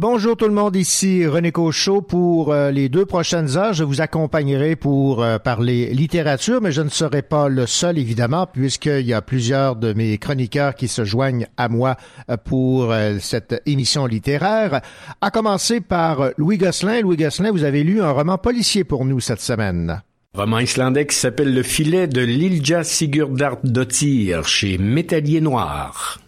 Bonjour 0.00 0.36
tout 0.36 0.44
le 0.44 0.54
monde, 0.54 0.76
ici 0.76 1.26
René 1.26 1.50
Cochot. 1.50 2.02
Pour 2.02 2.52
euh, 2.52 2.70
les 2.70 2.88
deux 2.88 3.04
prochaines 3.04 3.56
heures, 3.56 3.72
je 3.72 3.82
vous 3.82 4.00
accompagnerai 4.00 4.76
pour 4.76 5.24
euh, 5.24 5.40
parler 5.40 5.92
littérature, 5.92 6.60
mais 6.60 6.70
je 6.70 6.82
ne 6.82 6.88
serai 6.88 7.20
pas 7.20 7.48
le 7.48 7.66
seul, 7.66 7.98
évidemment, 7.98 8.46
puisqu'il 8.46 9.04
y 9.04 9.12
a 9.12 9.22
plusieurs 9.22 9.74
de 9.74 9.92
mes 9.94 10.16
chroniqueurs 10.16 10.76
qui 10.76 10.86
se 10.86 11.04
joignent 11.04 11.48
à 11.56 11.68
moi 11.68 11.96
euh, 12.30 12.36
pour 12.36 12.94
cette 13.18 13.60
émission 13.66 14.06
littéraire. 14.06 14.82
À 15.20 15.32
commencer 15.32 15.80
par 15.80 16.30
Louis 16.36 16.58
Gosselin. 16.58 17.00
Louis 17.00 17.16
Gosselin, 17.16 17.50
vous 17.50 17.64
avez 17.64 17.82
lu 17.82 18.00
un 18.00 18.12
roman 18.12 18.38
policier 18.38 18.84
pour 18.84 19.04
nous 19.04 19.18
cette 19.18 19.40
semaine. 19.40 20.00
Roman 20.32 20.60
islandais 20.60 21.06
qui 21.06 21.16
s'appelle 21.16 21.52
Le 21.52 21.64
filet 21.64 22.06
de 22.06 22.20
Lilja 22.20 22.84
Sigurdardottir 22.84 24.46
chez 24.46 24.78
Métallier 24.78 25.40
Noir. 25.40 26.20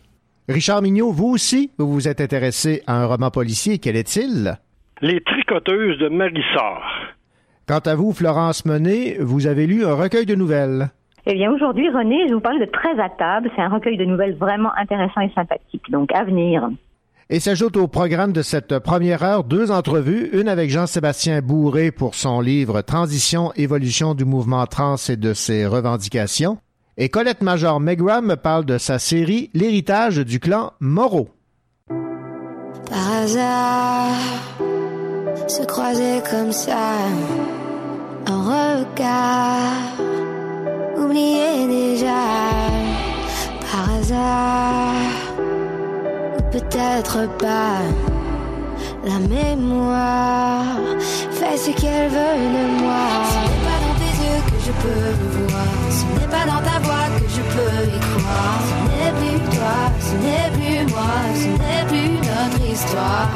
Richard 0.51 0.83
Mignot, 0.83 1.13
vous 1.13 1.29
aussi, 1.29 1.71
vous 1.79 1.93
vous 1.93 2.09
êtes 2.09 2.21
intéressé 2.21 2.83
à 2.89 3.01
un 3.01 3.07
roman 3.07 3.31
policier. 3.31 3.79
Quel 3.79 3.95
est-il? 3.95 4.59
Les 5.01 5.21
tricoteuses 5.21 5.97
de 5.99 6.09
Marissard. 6.09 7.15
Quant 7.69 7.79
à 7.79 7.95
vous, 7.95 8.13
Florence 8.13 8.65
Monet, 8.65 9.17
vous 9.21 9.47
avez 9.47 9.69
lu 9.69 9.85
un 9.85 9.95
recueil 9.95 10.27
de 10.27 10.35
nouvelles. 10.35 10.91
Eh 11.27 11.35
bien, 11.35 11.53
aujourd'hui, 11.53 11.89
René, 11.89 12.27
je 12.29 12.35
vous 12.35 12.41
parle 12.41 12.59
de 12.59 12.65
Très 12.65 13.01
à 13.01 13.09
table. 13.11 13.49
C'est 13.55 13.63
un 13.63 13.69
recueil 13.69 13.97
de 13.97 14.05
nouvelles 14.05 14.35
vraiment 14.35 14.73
intéressant 14.77 15.21
et 15.21 15.31
sympathique. 15.37 15.89
Donc, 15.89 16.13
à 16.13 16.25
venir. 16.25 16.69
Et 17.29 17.39
s'ajoute 17.39 17.77
au 17.77 17.87
programme 17.87 18.33
de 18.33 18.43
cette 18.43 18.81
première 18.81 19.23
heure 19.23 19.45
deux 19.45 19.71
entrevues, 19.71 20.31
une 20.33 20.49
avec 20.49 20.69
Jean-Sébastien 20.69 21.43
Bourré 21.43 21.93
pour 21.93 22.17
son 22.17 22.41
livre 22.41 22.81
Transition, 22.81 23.53
évolution 23.55 24.15
du 24.15 24.25
mouvement 24.25 24.67
trans 24.67 24.97
et 25.09 25.17
de 25.17 25.33
ses 25.33 25.65
revendications, 25.65 26.59
et 27.01 27.09
Colette 27.09 27.41
Major 27.41 27.81
Megram 27.81 28.27
me 28.27 28.37
parle 28.37 28.67
de 28.67 28.77
sa 28.77 28.99
série 28.99 29.51
L'héritage 29.55 30.19
du 30.19 30.39
clan 30.39 30.75
Moreau. 30.81 31.31
Par 31.89 33.13
hasard, 33.23 34.11
se 35.49 35.63
croiser 35.65 36.21
comme 36.31 36.53
ça, 36.53 36.99
un 38.27 38.43
regard, 38.43 39.97
oublier 40.99 41.67
déjà, 41.69 42.23
par 43.63 43.95
hasard, 43.95 44.95
ou 46.37 46.43
peut-être 46.53 47.35
pas, 47.39 47.81
la 49.05 49.19
mémoire 49.21 50.77
fait 51.31 51.57
ce 51.57 51.71
qu'elle 51.71 52.11
veut 52.11 52.41
de 52.57 52.83
moi. 52.83 53.25
Ce 53.31 53.39
n'est 53.39 53.63
pas 53.65 53.79
dans 53.87 53.97
tes 54.03 54.15
yeux 54.23 54.43
que 54.51 54.59
je 54.67 54.73
peux 54.83 55.01
le 55.01 55.47
voir, 55.47 55.80
pas 56.31 56.47
dans 56.47 56.63
ta 56.69 56.79
voix 56.87 57.07
que 57.19 57.27
je 57.37 57.43
peux 57.53 57.79
y 57.97 58.01
croire. 58.11 58.61
Ce 58.71 58.77
n'est 58.91 59.15
plus 59.21 59.39
toi, 59.57 59.79
ce 60.09 60.15
n'est 60.25 60.51
plus 60.57 60.81
moi, 60.95 61.17
ce 61.43 61.51
n'est 61.63 61.85
plus 61.91 62.13
notre 62.29 62.63
histoire. 62.73 63.29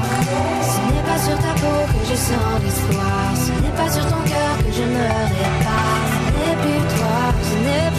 Ce 0.70 0.80
n'est 0.88 1.06
pas 1.08 1.18
sur 1.26 1.36
ta 1.44 1.52
peau 1.60 1.80
que 1.92 2.02
je 2.10 2.16
sens 2.28 2.54
l'espoir, 2.62 3.24
ce 3.44 3.52
n'est 3.62 3.76
pas 3.80 3.90
sur 3.90 4.04
ton 4.12 4.22
cœur 4.30 4.52
que 4.64 4.70
je 4.78 4.84
me 4.94 5.06
répare. 5.38 6.04
Ce 6.14 6.30
n'est 6.38 6.58
plus 6.62 6.82
toi, 6.94 7.20
ce 7.48 7.56
n'est 7.66 7.93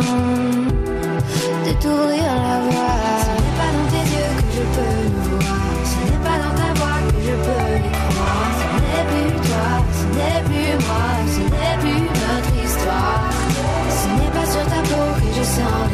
de 0.00 1.72
t'ouvrir 1.82 2.30
la 2.46 2.56
voie. 2.66 2.96
Ce 3.24 3.30
n'est 3.40 3.56
pas 3.60 3.70
dans 3.76 3.88
tes 3.92 4.04
yeux 4.14 4.34
que 4.38 4.52
je 4.56 4.64
peux 4.74 4.96
le 5.04 5.20
voir. 5.28 5.60
Ce 5.90 5.98
n'est 6.08 6.22
pas 6.26 6.38
dans 6.42 6.54
ta 6.60 6.68
voix 6.78 6.98
que 7.08 7.18
je 7.26 7.34
peux 7.44 7.70
y 7.76 7.92
croire. 8.08 8.50
Ce 8.60 8.66
n'est 8.80 9.06
plus 9.10 9.30
toi, 9.46 9.68
ce 9.98 10.04
n'est 10.16 10.42
plus 10.48 10.72
moi, 10.86 11.08
ce 11.34 11.42
n'est 11.52 11.76
plus 11.82 12.00
notre 12.22 12.54
histoire. 12.64 13.30
Ce 13.98 14.08
n'est 14.16 14.32
pas 14.36 14.46
sur 14.52 14.64
ta 14.72 14.80
peau 14.88 15.06
que 15.20 15.28
je 15.38 15.44
sens 15.44 15.89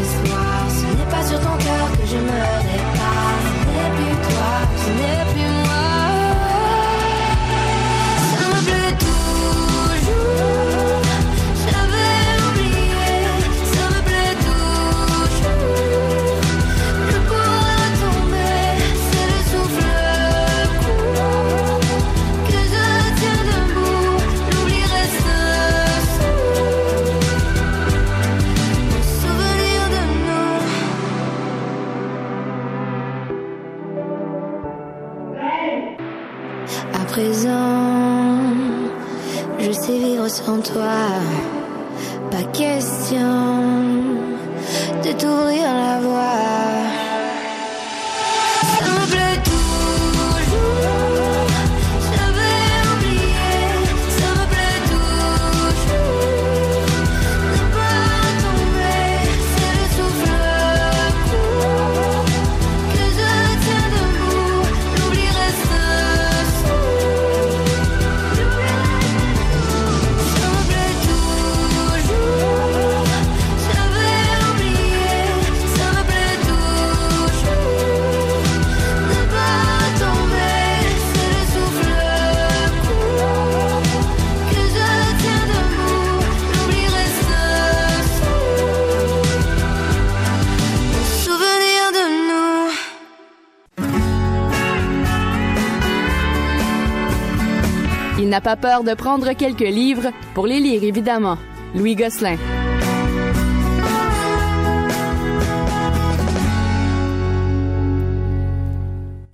pas 98.47 98.55
peur 98.55 98.85
de 98.85 98.95
prendre 98.95 99.33
quelques 99.33 99.59
livres 99.59 100.13
pour 100.33 100.47
les 100.47 100.61
lire, 100.61 100.85
évidemment. 100.85 101.37
Louis 101.75 101.97
Gosselin. 101.97 102.37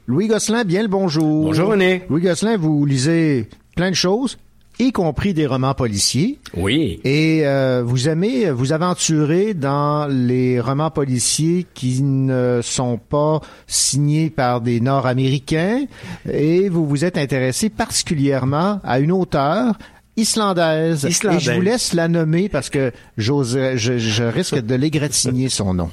Louis 0.06 0.28
Gosselin, 0.28 0.64
bien 0.64 0.80
le 0.80 0.88
bonjour. 0.88 1.44
Bonjour 1.44 1.68
René. 1.68 2.04
Louis 2.08 2.22
Gosselin, 2.22 2.56
vous 2.56 2.86
lisez 2.86 3.50
plein 3.76 3.90
de 3.90 3.94
choses 3.94 4.38
y 4.82 4.92
compris 4.92 5.34
des 5.34 5.46
romans 5.46 5.74
policiers. 5.74 6.38
Oui. 6.56 7.00
Et 7.04 7.46
euh, 7.46 7.82
vous 7.84 8.08
aimez 8.08 8.50
vous 8.50 8.72
aventurer 8.72 9.54
dans 9.54 10.06
les 10.06 10.60
romans 10.60 10.90
policiers 10.90 11.66
qui 11.74 12.02
ne 12.02 12.60
sont 12.62 12.98
pas 12.98 13.40
signés 13.66 14.30
par 14.30 14.60
des 14.60 14.80
Nord-Américains 14.80 15.86
et 16.30 16.68
vous 16.68 16.86
vous 16.86 17.04
êtes 17.04 17.18
intéressé 17.18 17.68
particulièrement 17.68 18.80
à 18.84 19.00
une 19.00 19.12
auteure 19.12 19.74
islandaise. 20.16 21.06
Islandaise. 21.08 21.42
Et 21.42 21.44
je 21.44 21.52
vous 21.52 21.60
laisse 21.60 21.92
la 21.94 22.08
nommer 22.08 22.48
parce 22.48 22.70
que 22.70 22.92
j'ose, 23.16 23.58
je, 23.76 23.98
je 23.98 24.24
risque 24.24 24.58
de 24.58 24.74
l'égratigner 24.74 25.48
son 25.48 25.74
nom. 25.74 25.90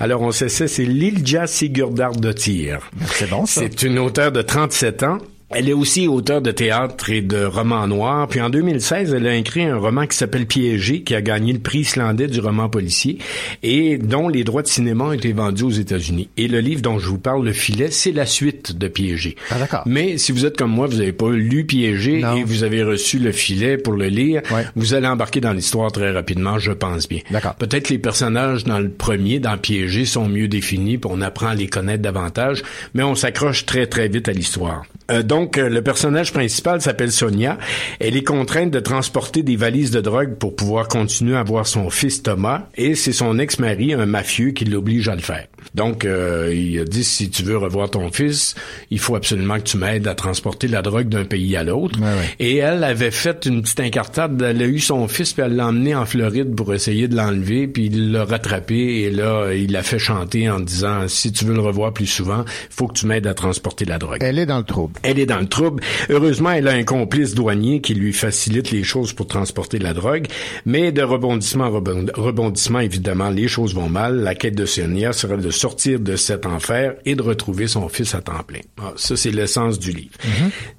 Alors, 0.00 0.22
on 0.22 0.32
sait 0.32 0.48
ça, 0.48 0.68
c'est 0.68 0.84
Lilja 0.84 1.46
Sigurdardottir. 1.46 2.90
C'est 3.06 3.30
bon, 3.30 3.46
ça. 3.46 3.62
C'est 3.62 3.82
une 3.82 3.98
auteure 3.98 4.32
de 4.32 4.42
37 4.42 5.02
ans. 5.04 5.18
Elle 5.54 5.68
est 5.68 5.72
aussi 5.74 6.08
auteure 6.08 6.40
de 6.40 6.50
théâtre 6.50 7.10
et 7.10 7.20
de 7.20 7.44
romans 7.44 7.86
noirs. 7.86 8.26
Puis 8.28 8.40
en 8.40 8.48
2016, 8.48 9.12
elle 9.12 9.26
a 9.26 9.36
écrit 9.36 9.62
un 9.64 9.76
roman 9.76 10.06
qui 10.06 10.16
s'appelle 10.16 10.46
Piégé, 10.46 11.02
qui 11.02 11.14
a 11.14 11.20
gagné 11.20 11.52
le 11.52 11.58
prix 11.58 11.80
islandais 11.80 12.26
du 12.26 12.40
roman 12.40 12.70
policier 12.70 13.18
et 13.62 13.98
dont 13.98 14.28
les 14.28 14.44
droits 14.44 14.62
de 14.62 14.66
cinéma 14.68 15.04
ont 15.04 15.12
été 15.12 15.32
vendus 15.34 15.64
aux 15.64 15.70
États-Unis. 15.70 16.30
Et 16.38 16.48
le 16.48 16.60
livre 16.60 16.80
dont 16.80 16.98
je 16.98 17.06
vous 17.06 17.18
parle, 17.18 17.44
Le 17.44 17.52
Filet, 17.52 17.90
c'est 17.90 18.12
la 18.12 18.24
suite 18.24 18.78
de 18.78 18.88
Piégé. 18.88 19.36
Ah, 19.50 19.58
d'accord. 19.58 19.82
Mais 19.84 20.16
si 20.16 20.32
vous 20.32 20.46
êtes 20.46 20.56
comme 20.56 20.70
moi, 20.70 20.86
vous 20.86 20.96
n'avez 20.96 21.12
pas 21.12 21.30
lu 21.30 21.64
Piégé 21.66 22.20
Non. 22.20 22.36
et 22.36 22.44
vous 22.44 22.64
avez 22.64 22.82
reçu 22.82 23.18
Le 23.18 23.32
Filet 23.32 23.76
pour 23.76 23.92
le 23.92 24.06
lire, 24.06 24.40
Ouais. 24.50 24.64
vous 24.74 24.94
allez 24.94 25.06
embarquer 25.06 25.40
dans 25.42 25.52
l'histoire 25.52 25.92
très 25.92 26.12
rapidement, 26.12 26.58
je 26.58 26.72
pense 26.72 27.08
bien. 27.08 27.20
D'accord. 27.30 27.54
Peut-être 27.56 27.90
les 27.90 27.98
personnages 27.98 28.64
dans 28.64 28.78
le 28.78 28.88
premier, 28.90 29.38
dans 29.38 29.58
Piégé, 29.58 30.06
sont 30.06 30.28
mieux 30.28 30.48
définis, 30.48 30.96
puis 30.96 31.10
on 31.12 31.20
apprend 31.20 31.48
à 31.48 31.54
les 31.54 31.66
connaître 31.68 32.02
davantage, 32.02 32.62
mais 32.94 33.02
on 33.02 33.14
s'accroche 33.14 33.66
très 33.66 33.86
très 33.86 34.08
vite 34.08 34.28
à 34.28 34.32
l'histoire. 34.32 34.84
Euh, 35.12 35.22
donc, 35.22 35.58
euh, 35.58 35.68
le 35.68 35.82
personnage 35.82 36.32
principal 36.32 36.80
s'appelle 36.80 37.12
Sonia. 37.12 37.58
Elle 38.00 38.16
est 38.16 38.24
contrainte 38.24 38.70
de 38.70 38.80
transporter 38.80 39.42
des 39.42 39.56
valises 39.56 39.90
de 39.90 40.00
drogue 40.00 40.36
pour 40.36 40.56
pouvoir 40.56 40.88
continuer 40.88 41.36
à 41.36 41.42
voir 41.42 41.66
son 41.66 41.90
fils 41.90 42.22
Thomas, 42.22 42.66
et 42.76 42.94
c'est 42.94 43.12
son 43.12 43.38
ex-mari, 43.38 43.92
un 43.92 44.06
mafieux, 44.06 44.50
qui 44.50 44.64
l'oblige 44.64 45.08
à 45.08 45.14
le 45.14 45.20
faire. 45.20 45.46
Donc, 45.74 46.04
euh, 46.04 46.52
il 46.54 46.80
a 46.80 46.84
dit, 46.84 47.04
si 47.04 47.30
tu 47.30 47.42
veux 47.42 47.56
revoir 47.56 47.90
ton 47.90 48.10
fils, 48.10 48.54
il 48.90 48.98
faut 48.98 49.14
absolument 49.14 49.56
que 49.58 49.64
tu 49.64 49.76
m'aides 49.76 50.06
à 50.08 50.14
transporter 50.14 50.68
la 50.68 50.82
drogue 50.82 51.08
d'un 51.08 51.24
pays 51.24 51.56
à 51.56 51.64
l'autre. 51.64 52.00
Ouais, 52.00 52.06
ouais. 52.06 52.36
Et 52.40 52.56
elle 52.56 52.82
avait 52.84 53.10
fait 53.10 53.46
une 53.46 53.62
petite 53.62 53.80
incartade. 53.80 54.40
Elle 54.42 54.62
a 54.62 54.66
eu 54.66 54.80
son 54.80 55.06
fils, 55.08 55.32
puis 55.32 55.42
elle 55.44 55.56
l'a 55.56 55.68
emmené 55.68 55.94
en 55.94 56.04
Floride 56.04 56.54
pour 56.54 56.74
essayer 56.74 57.08
de 57.08 57.16
l'enlever, 57.16 57.68
puis 57.68 57.86
il 57.86 58.12
l'a 58.12 58.24
rattrapé, 58.24 59.02
et 59.02 59.10
là, 59.10 59.52
il 59.52 59.72
l'a 59.72 59.82
fait 59.82 59.98
chanter 59.98 60.50
en 60.50 60.60
disant, 60.60 61.06
si 61.08 61.32
tu 61.32 61.44
veux 61.44 61.54
le 61.54 61.60
revoir 61.60 61.92
plus 61.92 62.06
souvent, 62.06 62.44
faut 62.70 62.88
que 62.88 62.94
tu 62.94 63.06
m'aides 63.06 63.26
à 63.26 63.34
transporter 63.34 63.84
la 63.84 63.98
drogue. 63.98 64.18
Elle 64.20 64.38
est 64.38 64.46
dans 64.46 64.58
le 64.58 64.64
trouble. 64.64 64.94
Elle 65.02 65.18
est 65.18 65.26
dans 65.26 65.38
le 65.40 65.46
trouble. 65.48 65.82
Heureusement, 66.10 66.50
elle 66.52 66.68
a 66.68 66.72
un 66.72 66.84
complice 66.84 67.34
douanier 67.34 67.80
qui 67.80 67.94
lui 67.94 68.12
facilite 68.12 68.70
les 68.70 68.82
choses 68.84 69.12
pour 69.12 69.26
transporter 69.26 69.78
la 69.78 69.94
drogue. 69.94 70.26
Mais 70.66 70.92
de 70.92 71.02
rebondissement 71.02 71.64
en 71.64 71.70
rebond- 71.80 72.10
rebondissement, 72.14 72.80
évidemment, 72.80 73.30
les 73.30 73.48
choses 73.48 73.74
vont 73.74 73.88
mal. 73.88 74.16
La 74.22 74.34
quête 74.34 74.54
de 74.56 74.66
Sonia 74.66 75.12
sera 75.12 75.36
de 75.36 75.50
sortir 75.50 76.00
de 76.00 76.16
cet 76.16 76.46
enfer 76.46 76.94
et 77.04 77.14
de 77.14 77.22
retrouver 77.22 77.66
son 77.66 77.88
fils 77.88 78.14
à 78.14 78.20
temps 78.20 78.42
plein. 78.46 78.60
Ah, 78.80 78.92
ça, 78.96 79.16
c'est 79.16 79.30
l'essence 79.30 79.78
du 79.78 79.90
livre. 79.92 80.14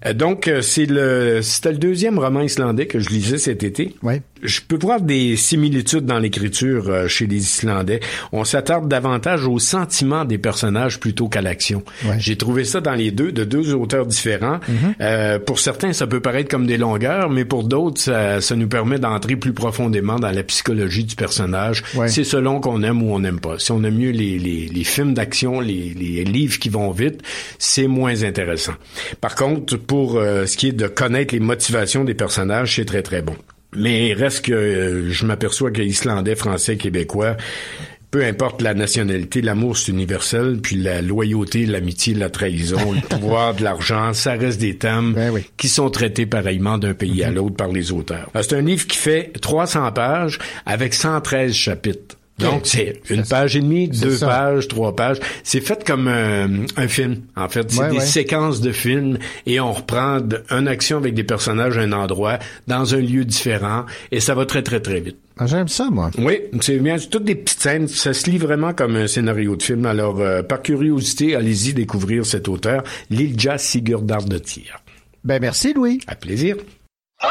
Euh, 0.05 0.13
donc, 0.13 0.47
euh, 0.47 0.61
c'est 0.61 0.85
le, 0.85 1.41
c'était 1.41 1.71
le 1.71 1.77
deuxième 1.77 2.19
roman 2.19 2.41
islandais 2.41 2.87
que 2.87 2.99
je 2.99 3.09
lisais 3.09 3.37
cet 3.37 3.63
été. 3.63 3.95
Ouais. 4.03 4.21
Je 4.43 4.59
peux 4.67 4.77
voir 4.77 5.01
des 5.01 5.35
similitudes 5.37 6.05
dans 6.05 6.19
l'écriture 6.19 6.89
euh, 6.89 7.07
chez 7.07 7.27
les 7.27 7.37
Islandais. 7.37 7.99
On 8.31 8.43
s'attarde 8.43 8.87
davantage 8.87 9.45
au 9.47 9.59
sentiment 9.59 10.25
des 10.25 10.37
personnages 10.37 10.99
plutôt 10.99 11.29
qu'à 11.29 11.41
l'action. 11.41 11.83
Ouais. 12.05 12.17
J'ai 12.19 12.35
trouvé 12.35 12.65
ça 12.65 12.81
dans 12.81 12.93
les 12.93 13.11
deux, 13.11 13.31
de 13.31 13.43
deux 13.43 13.73
auteurs 13.73 14.05
différents. 14.05 14.59
Euh, 15.01 15.39
pour 15.39 15.59
certains, 15.59 15.93
ça 15.93 16.07
peut 16.07 16.19
paraître 16.19 16.49
comme 16.49 16.65
des 16.65 16.77
longueurs, 16.77 17.29
mais 17.29 17.45
pour 17.45 17.63
d'autres, 17.63 18.01
ça, 18.01 18.41
ça 18.41 18.55
nous 18.55 18.67
permet 18.67 18.99
d'entrer 18.99 19.35
plus 19.35 19.53
profondément 19.53 20.19
dans 20.19 20.31
la 20.31 20.43
psychologie 20.43 21.03
du 21.03 21.15
personnage. 21.15 21.83
Ouais. 21.95 22.07
C'est 22.09 22.23
selon 22.23 22.59
qu'on 22.59 22.83
aime 22.83 23.01
ou 23.01 23.13
on 23.13 23.19
n'aime 23.19 23.39
pas. 23.39 23.59
Si 23.59 23.71
on 23.71 23.83
aime 23.83 23.97
mieux 23.97 24.11
les, 24.11 24.37
les, 24.39 24.67
les 24.67 24.83
films 24.83 25.13
d'action, 25.13 25.59
les, 25.59 25.93
les 25.95 26.23
livres 26.23 26.59
qui 26.59 26.69
vont 26.69 26.91
vite, 26.91 27.21
c'est 27.59 27.87
moins 27.87 28.23
intéressant. 28.23 28.73
Par 29.21 29.35
contre, 29.35 29.77
pour 29.77 30.17
euh, 30.17 30.45
ce 30.45 30.57
qui 30.57 30.67
est 30.67 30.73
de 30.73 30.87
connaître 30.87 31.33
les 31.33 31.39
motivations 31.39 32.03
des 32.03 32.13
personnages, 32.13 32.75
c'est 32.75 32.85
très 32.85 33.01
très 33.01 33.21
bon. 33.21 33.35
Mais 33.75 34.09
il 34.09 34.13
reste 34.13 34.45
que 34.45 34.53
euh, 34.53 35.11
je 35.11 35.25
m'aperçois 35.25 35.71
que 35.71 35.81
Islandais, 35.81 36.35
Français, 36.35 36.77
Québécois, 36.77 37.37
peu 38.13 38.23
importe 38.23 38.61
la 38.61 38.75
nationalité, 38.75 39.41
l'amour 39.41 39.75
c'est 39.75 39.91
universel, 39.91 40.59
puis 40.61 40.75
la 40.75 41.01
loyauté, 41.01 41.65
l'amitié, 41.65 42.13
la 42.13 42.29
trahison, 42.29 42.91
le 42.91 43.01
pouvoir 43.09 43.55
de 43.55 43.63
l'argent, 43.63 44.13
ça 44.13 44.33
reste 44.33 44.61
des 44.61 44.77
thèmes 44.77 45.13
Ben 45.13 45.31
oui. 45.31 45.45
qui 45.57 45.67
sont 45.67 45.89
traités 45.89 46.27
pareillement 46.27 46.77
d'un 46.77 46.93
pays 46.93 47.23
à 47.23 47.31
l'autre 47.31 47.55
par 47.55 47.69
les 47.69 47.91
auteurs. 47.91 48.29
C'est 48.35 48.53
un 48.53 48.61
livre 48.61 48.85
qui 48.85 48.97
fait 48.97 49.31
300 49.41 49.91
pages 49.93 50.37
avec 50.67 50.93
113 50.93 51.53
chapitres. 51.53 52.17
Donc, 52.39 52.61
c'est 52.65 52.99
une 53.11 53.23
page 53.23 53.55
et 53.55 53.61
demie, 53.61 53.87
deux 53.87 54.17
ça. 54.17 54.27
pages, 54.27 54.67
trois 54.67 54.95
pages. 54.95 55.19
C'est 55.43 55.61
fait 55.61 55.83
comme 55.85 56.07
un, 56.07 56.65
un 56.77 56.87
film, 56.87 57.21
en 57.35 57.47
fait. 57.47 57.69
C'est 57.71 57.79
Ouais, 57.79 57.89
des 57.91 57.97
ouais. 57.97 58.05
séquences 58.05 58.59
de 58.59 58.71
films 58.71 59.19
et 59.45 59.59
on 59.59 59.71
reprend 59.71 60.19
une 60.49 60.67
action 60.67 60.97
avec 60.97 61.13
des 61.13 61.23
personnages 61.23 61.77
à 61.77 61.81
un 61.81 61.91
endroit, 61.91 62.39
dans 62.67 62.95
un 62.95 62.99
lieu 62.99 63.23
différent, 63.23 63.85
et 64.11 64.19
ça 64.19 64.33
va 64.33 64.45
très, 64.47 64.63
très, 64.63 64.79
très 64.79 64.99
vite. 64.99 65.17
Ah, 65.37 65.45
J'aime 65.45 65.67
ça, 65.67 65.89
moi. 65.91 66.09
Oui, 66.17 66.39
c'est 66.61 66.77
bien, 66.79 66.97
c'est 66.97 67.09
toutes 67.09 67.23
des 67.23 67.35
petites 67.35 67.59
scènes. 67.59 67.87
Ça 67.87 68.13
se 68.13 68.29
lit 68.29 68.37
vraiment 68.39 68.73
comme 68.73 68.95
un 68.95 69.07
scénario 69.07 69.55
de 69.55 69.63
film. 69.63 69.85
Alors, 69.85 70.19
euh, 70.19 70.41
par 70.43 70.61
curiosité, 70.61 71.35
allez-y 71.35 71.73
découvrir 71.73 72.25
cet 72.25 72.47
auteur, 72.47 72.83
Lilja 73.09 73.57
Sigurdardottir. 73.57 74.79
Ben, 75.23 75.39
merci, 75.39 75.73
Louis. 75.73 75.99
À 76.07 76.15
plaisir. 76.15 76.57
Tu 76.57 77.27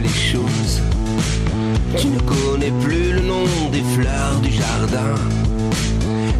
les 0.00 0.08
choses. 0.08 0.80
Tu 1.96 2.08
ne 2.08 2.18
connais 2.20 2.72
plus 2.82 3.12
le 3.12 3.20
nom 3.20 3.44
des 3.70 3.82
fleurs 3.94 4.40
du 4.42 4.50
jardin. 4.50 5.14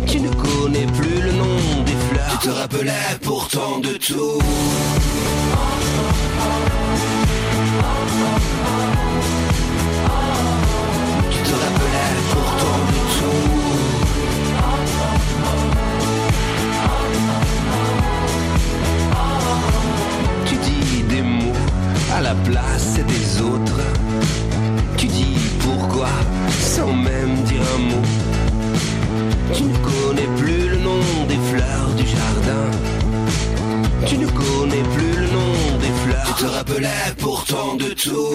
Tu 0.06 0.20
ne 0.20 0.28
connais 0.28 0.86
plus 0.86 1.20
le 1.22 1.32
nom 1.32 1.56
des 1.86 1.98
fleurs. 2.08 2.38
Tu 2.40 2.48
te 2.48 2.52
rappelais 2.52 3.18
pourtant 3.22 3.78
de 3.78 3.96
tout. 3.96 4.40
La 22.34 22.50
place 22.50 22.98
des 23.06 23.42
autres. 23.42 23.80
Tu 24.96 25.06
dis 25.06 25.36
pourquoi 25.60 26.08
sans 26.60 26.92
même 26.92 27.34
dire 27.44 27.62
un 27.76 27.78
mot. 27.78 28.02
Tu 29.52 29.62
ne 29.64 29.76
connais 29.78 30.28
plus 30.36 30.68
le 30.68 30.76
nom 30.78 31.00
des 31.28 31.38
fleurs 31.50 31.90
du 31.96 32.04
jardin. 32.06 32.66
Tu 34.06 34.18
ne 34.18 34.26
connais 34.26 34.82
plus 34.94 35.14
le 35.22 35.26
nom 35.28 35.78
des 35.80 35.92
fleurs. 36.02 36.34
Tu 36.36 36.44
te 36.44 36.50
rappelais 36.50 37.14
pourtant 37.18 37.74
de 37.76 37.90
tout. 37.94 38.34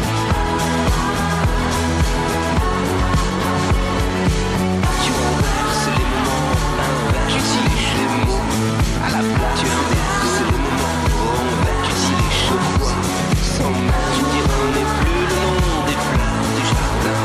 Tu 9.21 9.27
es 9.27 9.29
un 9.29 9.85
des 9.91 10.01
plus 10.17 10.33
grands 10.41 10.57
moments, 10.57 11.45
mais 11.61 11.75
tu 11.83 11.91
s'y 11.91 12.13
échoues. 12.13 12.69
Tu 14.15 14.21
ne 14.23 14.41
connais 14.49 14.87
plus 14.97 15.21
le 15.21 15.35
nom 15.37 15.85
des 15.85 15.99
plantes 16.09 16.49
du 16.55 16.63
jardin. 16.71 17.23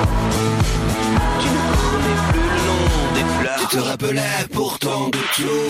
Tu 1.40 1.48
ne 1.48 1.62
connais 1.80 2.18
plus 2.30 2.48
le 2.52 2.60
nom 2.66 2.84
des 3.14 3.26
plantes. 3.40 3.60
Tu 3.60 3.76
te 3.76 3.80
rappelais 3.82 4.44
pourtant 4.52 5.04
de 5.08 5.20
tout. 5.34 5.66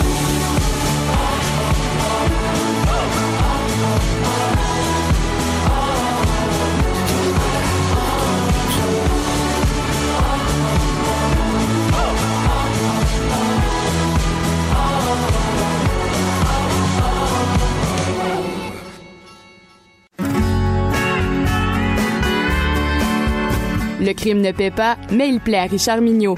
Le 23.99 24.13
crime 24.13 24.41
ne 24.41 24.51
paie 24.51 24.69
pas, 24.69 24.95
mais 25.11 25.27
il 25.27 25.39
plaît 25.39 25.57
à 25.57 25.63
Richard 25.63 26.01
Mignot. 26.01 26.35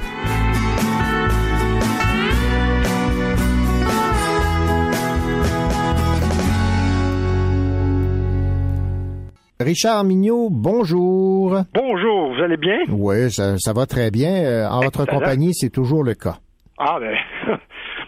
Richard 9.60 10.06
Mignot, 10.06 10.48
bonjour. 10.50 11.64
Bonjour, 11.74 12.34
vous 12.34 12.42
allez 12.42 12.56
bien? 12.56 12.78
Oui, 12.88 13.30
ça, 13.30 13.58
ça 13.58 13.74
va 13.74 13.86
très 13.86 14.10
bien. 14.10 14.32
Euh, 14.46 14.70
en 14.70 14.80
votre 14.80 15.06
compagnie, 15.06 15.54
c'est 15.54 15.70
toujours 15.70 16.06
le 16.06 16.14
cas. 16.14 16.38
Ah, 16.78 16.98
ben. 16.98 17.14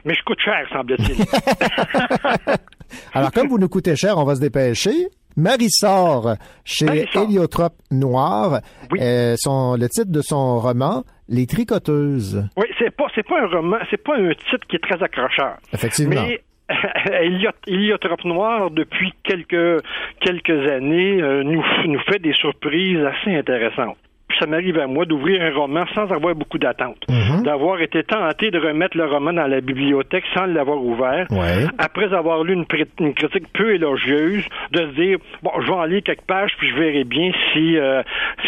Mais 0.06 0.14
je 0.14 0.24
coûte 0.24 0.40
cher, 0.40 0.66
semble-t-il. 0.72 1.18
Alors, 3.14 3.32
comme 3.32 3.48
vous 3.48 3.58
nous 3.58 3.70
coûtez 3.70 3.96
cher, 3.96 4.18
on 4.18 4.24
va 4.24 4.36
se 4.36 4.42
dépêcher. 4.42 5.08
Marie-Sort, 5.38 6.36
chez. 6.66 7.06
Héliotrope 7.16 7.76
Noir, 7.90 8.60
Oui. 8.92 9.00
euh, 9.02 9.36
son, 9.38 9.76
le 9.76 9.88
titre 9.88 10.12
de 10.12 10.22
son 10.22 10.60
roman, 10.60 11.04
Les 11.30 11.48
Tricoteuses. 11.48 12.44
oui, 12.58 12.66
c'est 12.78 12.92
pas, 12.96 13.06
c'est 13.16 13.26
pas 13.28 13.42
un 13.42 13.48
roman, 13.48 13.78
c'est 13.90 14.04
pas 14.04 14.16
un 14.18 14.30
titre 14.34 14.68
qui 14.70 14.76
est 14.76 14.80
très 14.84 15.02
accrocheur. 15.02 15.56
Effectivement. 15.74 16.22
Mais 16.28 16.42
Héliotrope 17.68 18.24
Noir, 18.26 18.72
depuis 18.72 19.14
quelques, 19.24 19.84
quelques 20.20 20.70
années, 20.72 21.22
euh, 21.22 21.44
nous, 21.44 21.64
nous 21.88 22.00
fait 22.10 22.20
des 22.20 22.34
surprises 22.34 23.00
assez 23.00 23.36
intéressantes. 23.36 23.98
Ça 24.42 24.48
m'arrive 24.48 24.80
à 24.80 24.88
moi 24.88 25.06
d'ouvrir 25.06 25.40
un 25.40 25.54
roman 25.54 25.86
sans 25.94 26.12
avoir 26.12 26.34
beaucoup 26.34 26.58
d'attente. 26.58 26.98
Mhm. 27.08 27.44
D'avoir 27.44 27.80
été 27.80 28.04
tenté 28.04 28.50
de 28.50 28.58
remettre 28.58 28.98
le 28.98 29.06
roman 29.06 29.34
dans 29.34 29.46
la 29.46 29.62
bibliothèque 29.62 30.24
sans 30.34 30.48
l'avoir 30.48 30.84
ouvert. 30.84 31.28
Ouais. 31.30 31.68
Après 31.78 32.12
avoir 32.12 32.44
lu 32.44 32.54
une, 32.54 32.66
critique 32.66 33.54
peu 33.54 33.76
élogieuse, 33.76 34.44
de 34.72 34.80
se 34.80 34.96
dire 34.96 35.20
bon, 35.44 35.52
je 35.62 35.68
vais 35.68 35.78
en 35.78 35.86
lire 35.86 36.02
quelques 36.04 36.26
pages 36.26 36.54
puis 36.58 36.70
je 36.70 36.76
verrai 36.76 37.04
bien 37.04 37.32
si 37.54 37.78
euh, 37.78 38.02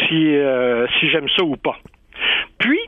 si 0.07 0.35
euh, 0.35 0.88
si 1.00 1.09
j'aime 1.12 1.29
ça 1.38 1.43
ou 1.43 1.57
pas. 1.57 1.77
Puis 2.57 2.79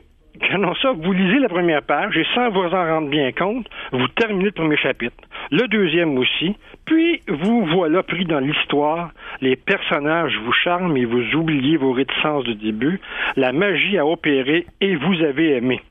quand 0.50 0.74
ça, 0.82 0.92
vous 0.92 1.12
lisez 1.12 1.38
la 1.38 1.48
première 1.48 1.82
page 1.82 2.16
et 2.16 2.26
sans 2.34 2.50
vous 2.50 2.60
en 2.60 2.84
rendre 2.84 3.08
bien 3.08 3.30
compte, 3.32 3.66
vous 3.92 4.08
terminez 4.08 4.46
le 4.46 4.52
premier 4.52 4.76
chapitre, 4.76 5.16
le 5.50 5.66
deuxième 5.68 6.18
aussi, 6.18 6.56
puis 6.86 7.20
vous 7.28 7.66
voilà 7.66 8.02
pris 8.02 8.24
dans 8.24 8.38
l'histoire, 8.38 9.10
les 9.40 9.56
personnages 9.56 10.38
vous 10.44 10.52
charment 10.52 10.96
et 10.96 11.04
vous 11.04 11.34
oubliez 11.34 11.76
vos 11.76 11.92
réticences 11.92 12.44
du 12.44 12.54
début, 12.54 13.00
la 13.36 13.52
magie 13.52 13.98
a 13.98 14.06
opéré 14.06 14.66
et 14.80 14.96
vous 14.96 15.20
avez 15.22 15.56
aimé. 15.56 15.82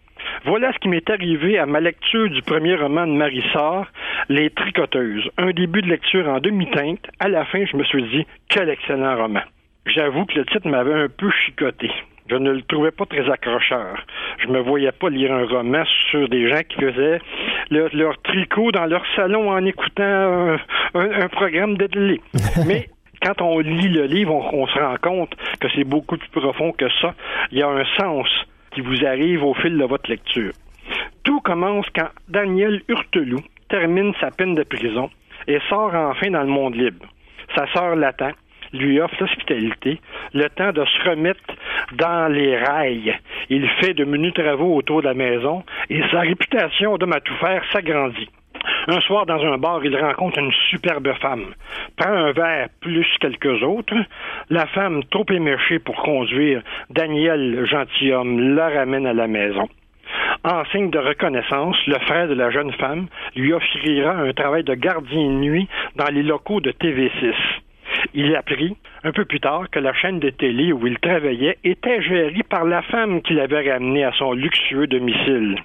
Voilà 0.45 0.71
ce 0.73 0.79
qui 0.79 0.87
m'est 0.87 1.09
arrivé 1.09 1.59
à 1.59 1.65
ma 1.65 1.79
lecture 1.79 2.29
du 2.29 2.41
premier 2.41 2.75
roman 2.75 3.05
de 3.07 3.13
Marie 3.13 3.43
Sarr, 3.53 3.87
Les 4.29 4.49
Tricoteuses. 4.49 5.29
Un 5.37 5.51
début 5.51 5.81
de 5.81 5.87
lecture 5.87 6.27
en 6.27 6.39
demi-teinte. 6.39 7.05
À 7.19 7.27
la 7.27 7.45
fin, 7.45 7.65
je 7.65 7.77
me 7.77 7.83
suis 7.83 8.03
dit, 8.03 8.25
quel 8.49 8.69
excellent 8.69 9.17
roman. 9.17 9.41
J'avoue 9.85 10.25
que 10.25 10.39
le 10.39 10.45
titre 10.45 10.67
m'avait 10.67 10.93
un 10.93 11.09
peu 11.09 11.29
chicoté. 11.29 11.91
Je 12.29 12.35
ne 12.35 12.51
le 12.51 12.61
trouvais 12.63 12.91
pas 12.91 13.05
très 13.05 13.29
accrocheur. 13.29 13.97
Je 14.39 14.47
me 14.47 14.59
voyais 14.59 14.91
pas 14.91 15.09
lire 15.09 15.31
un 15.33 15.45
roman 15.45 15.83
sur 16.09 16.27
des 16.27 16.49
gens 16.49 16.61
qui 16.67 16.77
faisaient 16.81 17.19
le- 17.69 17.89
leur 17.93 18.19
tricot 18.23 18.71
dans 18.71 18.85
leur 18.85 19.03
salon 19.15 19.51
en 19.51 19.63
écoutant 19.65 20.03
un, 20.03 20.53
un- 20.95 21.21
un 21.23 21.27
programme 21.29 21.77
de 21.77 21.85
télé. 21.87 22.21
Mais 22.67 22.89
quand 23.21 23.41
on 23.41 23.59
lit 23.59 23.89
le 23.89 24.05
livre, 24.05 24.33
on, 24.33 24.63
on 24.63 24.67
se 24.67 24.79
rend 24.79 24.95
compte 25.01 25.35
que 25.59 25.67
c'est 25.75 25.83
beaucoup 25.83 26.17
plus 26.17 26.29
profond 26.29 26.71
que 26.71 26.89
ça. 27.01 27.13
Il 27.51 27.59
y 27.59 27.63
a 27.63 27.69
un 27.69 27.85
sens 27.97 28.27
qui 28.71 28.81
vous 28.81 29.05
arrive 29.05 29.43
au 29.43 29.53
fil 29.53 29.77
de 29.77 29.85
votre 29.85 30.09
lecture. 30.09 30.51
Tout 31.23 31.41
commence 31.41 31.85
quand 31.95 32.09
Daniel 32.27 32.81
Hurteloup 32.87 33.41
termine 33.69 34.13
sa 34.19 34.31
peine 34.31 34.53
de 34.55 34.63
prison 34.63 35.09
et 35.47 35.59
sort 35.69 35.93
enfin 35.93 36.29
dans 36.31 36.41
le 36.41 36.47
monde 36.47 36.75
libre. 36.75 37.05
Sa 37.55 37.67
sœur 37.73 37.95
l'attend, 37.95 38.31
lui 38.73 38.99
offre 38.99 39.15
l'hospitalité, 39.19 39.99
le 40.33 40.49
temps 40.49 40.71
de 40.71 40.83
se 40.85 41.09
remettre 41.09 41.53
dans 41.93 42.31
les 42.31 42.57
rails. 42.57 43.15
Il 43.49 43.67
fait 43.79 43.93
de 43.93 44.05
menus 44.05 44.33
travaux 44.33 44.75
autour 44.75 45.01
de 45.01 45.07
la 45.07 45.13
maison 45.13 45.63
et 45.89 46.01
sa 46.11 46.21
réputation 46.21 46.97
d'homme 46.97 47.13
à 47.13 47.21
tout 47.21 47.35
faire 47.35 47.63
s'agrandit. 47.71 48.29
Un 48.87 48.99
soir, 49.01 49.25
dans 49.25 49.43
un 49.43 49.57
bar, 49.57 49.83
il 49.83 49.95
rencontre 49.95 50.39
une 50.39 50.51
superbe 50.69 51.11
femme. 51.21 51.53
Prend 51.97 52.11
un 52.11 52.31
verre 52.31 52.69
plus 52.81 53.07
quelques 53.19 53.63
autres. 53.63 53.95
La 54.49 54.65
femme, 54.67 55.03
trop 55.05 55.25
éméchée 55.29 55.79
pour 55.79 55.95
conduire, 55.95 56.61
Daniel, 56.89 57.65
gentilhomme, 57.65 58.55
la 58.55 58.69
ramène 58.69 59.07
à 59.07 59.13
la 59.13 59.27
maison. 59.27 59.67
En 60.43 60.63
signe 60.65 60.91
de 60.91 60.99
reconnaissance, 60.99 61.75
le 61.87 61.97
frère 61.99 62.27
de 62.27 62.35
la 62.35 62.51
jeune 62.51 62.71
femme 62.73 63.07
lui 63.35 63.53
offrira 63.53 64.11
un 64.11 64.33
travail 64.33 64.63
de 64.63 64.75
gardien 64.75 65.25
de 65.25 65.39
nuit 65.39 65.67
dans 65.95 66.11
les 66.11 66.23
locaux 66.23 66.61
de 66.61 66.71
TV6. 66.71 67.33
Il 68.13 68.35
apprit, 68.35 68.75
un 69.03 69.11
peu 69.11 69.25
plus 69.25 69.39
tard, 69.39 69.69
que 69.71 69.79
la 69.79 69.93
chaîne 69.93 70.19
de 70.19 70.29
télé 70.29 70.71
où 70.71 70.85
il 70.87 70.99
travaillait 70.99 71.57
était 71.63 72.01
gérée 72.01 72.43
par 72.47 72.65
la 72.65 72.81
femme 72.81 73.21
qui 73.21 73.33
l'avait 73.33 73.71
ramené 73.71 74.03
à 74.03 74.11
son 74.13 74.33
luxueux 74.33 74.87
domicile. 74.87 75.57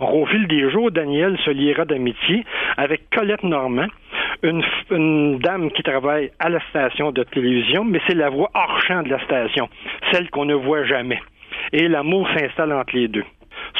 Au 0.00 0.26
fil 0.26 0.46
des 0.48 0.70
jours, 0.70 0.90
Daniel 0.90 1.38
se 1.44 1.50
liera 1.50 1.84
d'amitié 1.84 2.44
avec 2.76 3.10
Colette 3.10 3.42
Normand, 3.42 3.86
une, 4.42 4.64
une 4.90 5.38
dame 5.38 5.70
qui 5.70 5.82
travaille 5.82 6.30
à 6.38 6.48
la 6.48 6.60
station 6.70 7.12
de 7.12 7.22
télévision, 7.22 7.84
mais 7.84 8.00
c'est 8.06 8.14
la 8.14 8.30
voix 8.30 8.50
hors 8.54 8.80
champ 8.82 9.02
de 9.02 9.10
la 9.10 9.22
station, 9.24 9.68
celle 10.10 10.30
qu'on 10.30 10.44
ne 10.44 10.54
voit 10.54 10.84
jamais. 10.84 11.20
Et 11.72 11.88
l'amour 11.88 12.28
s'installe 12.36 12.72
entre 12.72 12.96
les 12.96 13.08
deux. 13.08 13.24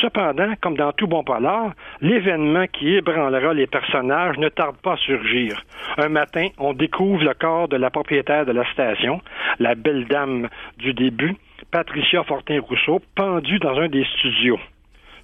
Cependant, 0.00 0.54
comme 0.60 0.76
dans 0.76 0.92
tout 0.92 1.06
bon 1.06 1.22
polar, 1.22 1.72
l'événement 2.00 2.66
qui 2.66 2.94
ébranlera 2.94 3.54
les 3.54 3.66
personnages 3.66 4.36
ne 4.38 4.48
tarde 4.48 4.76
pas 4.82 4.94
à 4.94 4.96
surgir. 4.96 5.62
Un 5.98 6.08
matin, 6.08 6.48
on 6.58 6.72
découvre 6.72 7.22
le 7.22 7.34
corps 7.34 7.68
de 7.68 7.76
la 7.76 7.90
propriétaire 7.90 8.44
de 8.44 8.52
la 8.52 8.70
station, 8.72 9.20
la 9.60 9.74
belle 9.74 10.06
dame 10.06 10.48
du 10.78 10.92
début, 10.94 11.36
Patricia 11.70 12.24
Fortin-Rousseau, 12.24 13.00
pendue 13.14 13.58
dans 13.60 13.78
un 13.78 13.88
des 13.88 14.04
studios. 14.04 14.58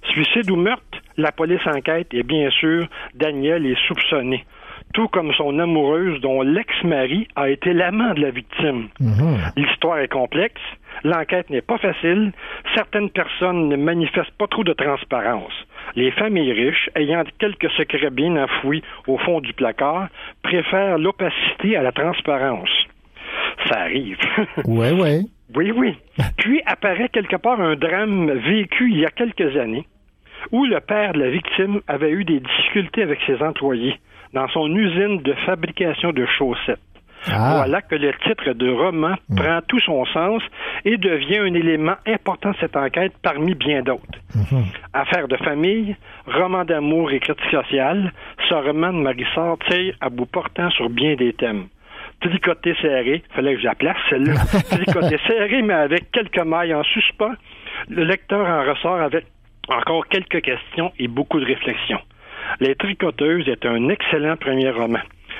Suicide 0.03 0.49
ou 0.49 0.55
meurtre, 0.55 0.99
la 1.17 1.31
police 1.31 1.65
enquête 1.67 2.13
et 2.13 2.23
bien 2.23 2.49
sûr, 2.49 2.87
Daniel 3.13 3.65
est 3.65 3.87
soupçonné, 3.87 4.45
tout 4.93 5.07
comme 5.07 5.33
son 5.33 5.59
amoureuse 5.59 6.19
dont 6.21 6.41
l'ex-mari 6.41 7.27
a 7.35 7.49
été 7.49 7.73
l'amant 7.73 8.13
de 8.13 8.21
la 8.21 8.31
victime. 8.31 8.89
L'histoire 9.55 9.99
est 9.99 10.07
complexe, 10.07 10.61
l'enquête 11.03 11.49
n'est 11.49 11.61
pas 11.61 11.77
facile, 11.77 12.31
certaines 12.75 13.09
personnes 13.09 13.69
ne 13.69 13.75
manifestent 13.75 14.37
pas 14.37 14.47
trop 14.47 14.63
de 14.63 14.73
transparence. 14.73 15.53
Les 15.95 16.11
familles 16.11 16.53
riches, 16.53 16.89
ayant 16.95 17.23
quelques 17.39 17.69
secrets 17.71 18.09
bien 18.11 18.35
enfouis 18.37 18.83
au 19.07 19.17
fond 19.17 19.41
du 19.41 19.53
placard, 19.53 20.07
préfèrent 20.41 20.97
l'opacité 20.97 21.75
à 21.75 21.83
la 21.83 21.91
transparence. 21.91 22.69
Ça 23.67 23.81
arrive. 23.81 24.17
Ouais, 24.65 24.91
ouais. 24.91 25.21
Oui, 25.55 25.71
oui. 25.75 25.97
Puis 26.37 26.61
apparaît 26.65 27.09
quelque 27.09 27.35
part 27.35 27.59
un 27.59 27.75
drame 27.75 28.31
vécu 28.31 28.89
il 28.89 28.99
y 28.99 29.05
a 29.05 29.09
quelques 29.09 29.57
années 29.57 29.85
où 30.51 30.65
le 30.65 30.79
père 30.79 31.13
de 31.13 31.19
la 31.19 31.29
victime 31.29 31.81
avait 31.87 32.11
eu 32.11 32.23
des 32.23 32.39
difficultés 32.39 33.03
avec 33.03 33.19
ses 33.27 33.41
employés 33.43 33.99
dans 34.33 34.47
son 34.49 34.67
usine 34.75 35.21
de 35.21 35.33
fabrication 35.45 36.11
de 36.11 36.25
chaussettes. 36.25 36.79
Ah. 37.27 37.53
Voilà 37.57 37.81
que 37.81 37.95
le 37.95 38.13
titre 38.25 38.53
de 38.53 38.69
roman 38.69 39.15
prend 39.35 39.59
tout 39.67 39.79
son 39.81 40.05
sens 40.05 40.41
et 40.85 40.97
devient 40.97 41.39
un 41.39 41.53
élément 41.53 41.95
important 42.07 42.51
de 42.51 42.55
cette 42.59 42.75
enquête 42.75 43.13
parmi 43.21 43.53
bien 43.53 43.83
d'autres. 43.83 44.19
Affaire 44.93 45.27
de 45.27 45.37
famille, 45.37 45.95
roman 46.25 46.65
d'amour 46.65 47.11
et 47.11 47.19
critique 47.19 47.51
sociale, 47.51 48.11
ce 48.49 48.55
roman 48.55 48.91
de 48.91 48.97
Marissard 48.97 49.57
tire 49.69 49.95
à 50.01 50.09
bout 50.09 50.25
portant 50.25 50.71
sur 50.71 50.89
bien 50.89 51.15
des 51.15 51.33
thèmes. 51.33 51.67
Tricoté 52.21 52.75
serré, 52.81 53.23
fallait 53.33 53.55
que 53.55 53.61
je 53.61 53.65
la 53.65 53.75
place 53.75 53.97
celle-là. 54.09 54.33
Tricoté 54.69 55.17
serré, 55.27 55.61
mais 55.61 55.73
avec 55.73 56.11
quelques 56.11 56.43
mailles 56.43 56.73
en 56.73 56.83
suspens. 56.83 57.33
Le 57.89 58.03
lecteur 58.03 58.47
en 58.47 58.69
ressort 58.69 59.01
avec 59.01 59.25
encore 59.69 60.07
quelques 60.07 60.41
questions 60.41 60.91
et 60.99 61.07
beaucoup 61.07 61.39
de 61.39 61.45
réflexions. 61.45 62.01
Les 62.59 62.75
Tricoteuses 62.75 63.47
est 63.47 63.65
un 63.65 63.89
excellent 63.89 64.37
premier 64.37 64.69
roman. 64.69 64.99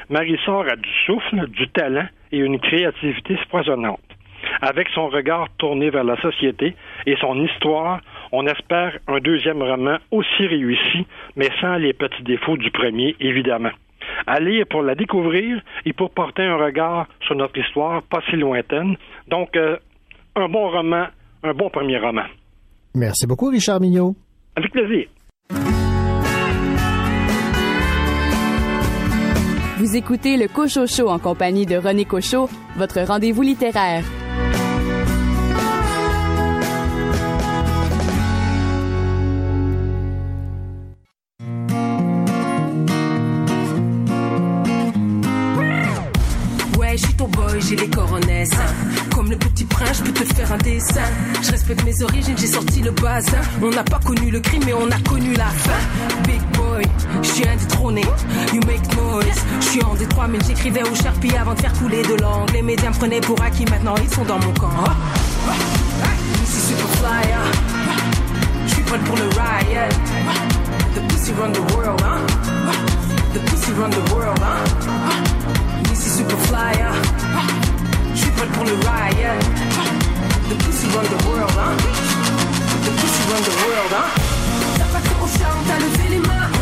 Marissard 0.10 0.68
a 0.70 0.76
du 0.76 0.90
souffle, 1.06 1.48
du 1.50 1.68
talent 1.70 2.08
et 2.32 2.38
une 2.38 2.60
créativité 2.60 3.38
foisonnante. 3.50 4.00
Avec 4.62 4.90
son 4.90 5.08
regard 5.08 5.48
tourné 5.58 5.90
vers 5.90 6.04
la 6.04 6.20
société 6.22 6.76
et 7.06 7.16
son 7.22 7.36
histoire, 7.44 8.02
on 8.32 8.46
espère 8.48 8.98
un 9.08 9.20
deuxième 9.20 9.62
roman 9.62 9.98
aussi 10.12 10.48
réussi, 10.48 11.06
mais 11.36 11.50
sans 11.60 11.76
les 11.76 11.94
petits 11.94 12.24
défauts 12.24 12.58
du 12.58 12.72
premier, 12.72 13.16
évidemment. 13.20 13.72
À 14.28 14.40
lire 14.40 14.66
pour 14.70 14.84
la 14.84 14.96
découvrir 14.96 15.62
et 15.86 15.94
pour 15.94 16.12
porter 16.12 16.44
un 16.44 16.58
regard 16.58 17.08
sur 17.26 17.36
notre 17.36 17.58
histoire 17.58 18.02
pas 18.04 18.22
si 18.30 18.36
lointaine. 18.36 18.98
Donc, 19.28 19.56
euh, 19.56 19.78
un 20.36 20.48
bon 20.48 20.70
roman, 20.70 21.08
un 21.44 21.54
bon 21.54 21.70
premier 21.70 21.98
roman. 21.98 22.26
Merci 22.96 23.28
beaucoup, 23.28 23.50
Richard 23.50 23.80
Mignot. 23.80 24.16
Avec 24.56 24.72
plaisir. 24.72 25.08
Vous 29.82 29.96
écoutez 29.96 30.38
le 30.38 30.48
Cochocho 30.48 31.10
en 31.10 31.18
compagnie 31.18 31.66
de 31.66 31.76
René 31.76 32.06
Cochot, 32.06 32.48
votre 32.76 33.02
rendez-vous 33.02 33.42
littéraire. 33.42 34.04
Je 47.02 47.08
suis 47.08 47.16
ton 47.16 47.28
boy, 47.30 47.60
j'ai 47.68 47.76
les 47.76 47.90
coronesses. 47.90 48.52
Comme 49.16 49.32
le 49.32 49.36
petit 49.36 49.66
prince, 49.66 50.04
je 50.06 50.12
peux 50.12 50.24
te 50.24 50.36
faire 50.36 50.52
un 50.52 50.58
dessin. 50.58 51.02
Je 51.42 51.50
respecte 51.50 51.84
mes 51.84 52.04
origines, 52.04 52.36
j'ai 52.38 52.46
sorti 52.46 52.80
le 52.82 52.92
bazin. 52.92 53.42
On 53.60 53.72
n'a 53.72 53.84
pas 53.84 53.98
connu 54.06 54.30
le 54.30 54.40
crime, 54.40 54.62
mais 54.68 54.74
on 54.74 54.88
a 54.88 55.00
connu 55.10 55.34
la 55.34 55.48
fin. 55.48 55.80
Big 56.28 56.42
boy, 56.54 56.84
je 57.24 57.28
suis 57.28 57.48
indétrôné. 57.48 58.04
You 58.54 58.60
make 58.68 58.86
noise. 58.96 59.42
Je 59.62 59.66
suis 59.66 59.84
en 59.84 59.96
détroit, 59.96 60.28
mais 60.28 60.38
j'écrivais 60.46 60.84
au 60.84 60.94
Sharpie 60.94 61.36
avant 61.36 61.56
de 61.56 61.62
faire 61.62 61.74
couler 61.74 62.04
de 62.04 62.22
l'angle. 62.22 62.54
Les 62.54 62.62
médias 62.62 62.90
me 62.90 62.96
prenaient 62.96 63.22
pour 63.22 63.42
acquis, 63.42 63.66
maintenant 63.66 63.96
ils 63.98 64.14
sont 64.14 64.26
dans 64.26 64.38
mon 64.38 64.54
camp. 64.54 64.70
Ici 66.44 66.68
super 66.68 66.88
flyer. 67.00 67.42
Je 68.68 68.74
suis 68.76 68.84
prêt 68.84 69.00
pour 69.00 69.16
le 69.16 69.24
riot. 69.24 69.90
The 70.94 71.02
pussy 71.08 71.34
run 71.34 71.52
the 71.52 71.74
world, 71.74 72.00
hein. 72.04 72.22
The 73.34 73.40
pussy 73.40 73.72
run 73.72 73.90
the 73.90 74.14
world, 74.14 74.40
hein. 74.44 75.41
Ici 75.92 76.10
super 76.10 76.38
flyer. 76.48 76.92
Je 78.14 78.20
suis 78.22 78.32
prêt 78.32 78.48
pour 78.54 78.66
le 78.66 78.74
riot. 78.74 79.40
The 80.50 80.56
pussy 80.64 80.88
run 80.94 81.04
the 81.04 81.26
world, 81.26 81.58
hein. 81.58 81.76
The 82.86 82.92
pussy 83.00 83.24
run 83.32 83.42
the 83.42 83.56
world, 83.64 83.94
hein. 83.96 84.10
T'as 84.78 84.86
pas 84.94 85.00
cru 85.00 85.16
au 85.24 85.28
charme, 85.40 85.60
t'as 85.68 85.80
levé 85.80 86.06
les 86.16 86.20
mains. 86.28 86.50
oh. 86.54 86.58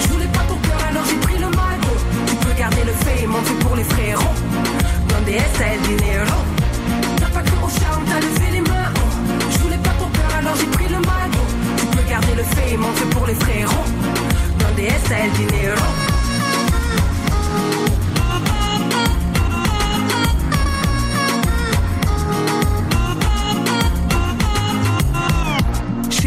Je 0.00 0.26
pas 0.28 0.44
ton 0.48 0.56
cœur, 0.66 0.80
alors 0.88 1.04
j'ai 1.08 1.16
pris 1.26 1.38
le 1.38 1.48
magot. 1.48 1.98
Tu 2.28 2.36
peux 2.36 2.54
garder 2.58 2.84
le 2.84 2.92
fame, 3.04 3.34
on 3.34 3.42
fait 3.42 3.64
pour 3.64 3.76
les 3.76 3.84
frérots. 3.84 4.36
Donde 5.08 5.28
está 5.28 5.64
el 5.74 5.80
dinero? 5.82 6.38
T'as 7.18 7.30
pas 7.36 7.42
cru 7.42 7.56
au 7.66 7.70
charme, 7.80 8.04
t'as 8.08 8.20
levé 8.20 8.50
les 8.52 8.60
mains. 8.60 8.92
oh. 8.96 9.00
Je 9.50 9.76
pas 9.78 9.94
ton 9.98 10.08
cœur, 10.16 10.32
alors 10.38 10.56
j'ai 10.60 10.66
pris 10.76 10.88
le 10.88 10.98
magot. 10.98 11.48
Tu 11.78 11.86
peux 11.86 12.08
garder 12.08 12.34
le 12.36 12.44
fame, 12.44 12.84
on 12.88 12.92
fait 12.98 13.10
pour 13.14 13.26
les 13.26 13.34
frérots. 13.34 13.88
Donde 14.60 14.78
está 14.78 15.18
el 15.24 15.32
dinero? 15.32 16.01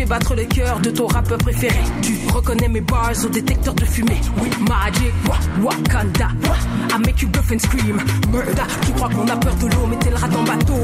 Battre 0.07 0.35
le 0.35 0.43
cœur 0.45 0.79
de 0.81 0.91
ton 0.91 1.07
rappeur 1.07 1.37
préféré. 1.39 1.79
Tu 2.03 2.15
reconnais 2.31 2.67
mes 2.67 2.81
bars 2.81 3.11
au 3.23 3.27
détecteur 3.29 3.73
de 3.73 3.85
fumée. 3.85 4.21
Oui, 4.39 4.49
Magic, 4.69 5.11
wa, 5.27 5.35
Wakanda. 5.63 6.27
wa. 6.47 6.55
I 6.95 6.99
make 6.99 7.21
you 7.21 7.27
buff 7.29 7.51
and 7.51 7.57
scream. 7.59 7.97
Murder. 8.31 8.61
Tu 8.85 8.91
crois 8.93 9.09
qu'on 9.09 9.27
a 9.27 9.35
peur 9.35 9.55
de 9.55 9.65
l'eau, 9.67 9.87
mais 9.89 9.97
t'es 9.97 10.11
le 10.11 10.15
rat 10.15 10.27
en 10.27 10.43
bateau. 10.43 10.77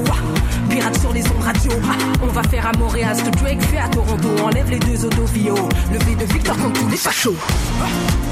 Pirate 0.69 0.99
sur 0.99 1.13
les 1.13 1.23
ondes 1.25 1.43
radio. 1.43 1.71
Ah, 1.83 1.95
on 2.23 2.27
va 2.27 2.41
faire 2.43 2.65
à 2.65 2.71
Montréal 2.77 3.15
ce 3.15 3.23
que 3.23 3.29
Drake 3.37 3.61
fait 3.61 3.77
à 3.77 3.87
Toronto. 3.89 4.27
Enlève 4.43 4.69
les 4.71 4.79
deux 4.79 5.05
Odovio. 5.05 5.55
Le 5.93 5.99
V 5.99 6.15
de 6.15 6.25
Victor 6.33 6.57
contre 6.57 6.79
tous 6.81 6.89
les 6.89 6.97
fachos. 6.97 7.35
Ah, 7.81 7.85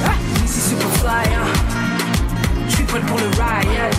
ah, 0.06 0.43
Ici 0.43 0.60
super 0.71 0.89
flyer. 0.99 1.45
Je 2.67 2.75
suis 2.75 2.84
prêt 2.86 3.02
pour 3.02 3.17
le 3.17 3.25
riot. 3.25 3.91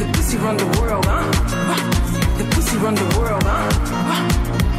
The 0.00 0.16
pussy 0.16 0.36
run 0.38 0.56
the 0.56 0.78
world, 0.78 1.04
hein. 1.06 1.30
Ah, 1.70 2.38
The 2.38 2.44
pussy 2.54 2.76
run 2.78 2.94
the 2.94 3.16
world, 3.18 3.44
hein. 3.44 4.71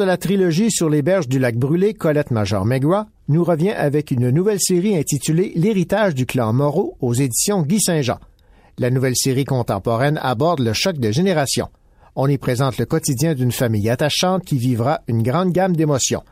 De 0.00 0.04
la 0.06 0.16
trilogie 0.16 0.70
sur 0.70 0.88
les 0.88 1.02
berges 1.02 1.28
du 1.28 1.38
lac 1.38 1.56
brûlé, 1.58 1.92
Colette 1.92 2.30
Major 2.30 2.64
Megua, 2.64 3.06
nous 3.28 3.44
revient 3.44 3.72
avec 3.72 4.10
une 4.10 4.30
nouvelle 4.30 4.58
série 4.58 4.96
intitulée 4.96 5.52
L'héritage 5.56 6.14
du 6.14 6.24
clan 6.24 6.54
Moreau 6.54 6.96
aux 7.00 7.12
éditions 7.12 7.60
Guy 7.60 7.82
Saint-Jean. 7.82 8.18
La 8.78 8.88
nouvelle 8.88 9.14
série 9.14 9.44
contemporaine 9.44 10.18
aborde 10.22 10.60
le 10.60 10.72
choc 10.72 10.96
de 10.96 11.10
génération. 11.10 11.68
On 12.16 12.28
y 12.28 12.38
présente 12.38 12.78
le 12.78 12.86
quotidien 12.86 13.34
d'une 13.34 13.52
famille 13.52 13.90
attachante 13.90 14.42
qui 14.42 14.56
vivra 14.56 15.02
une 15.06 15.22
grande 15.22 15.52
gamme 15.52 15.76
d'émotions. 15.76 16.24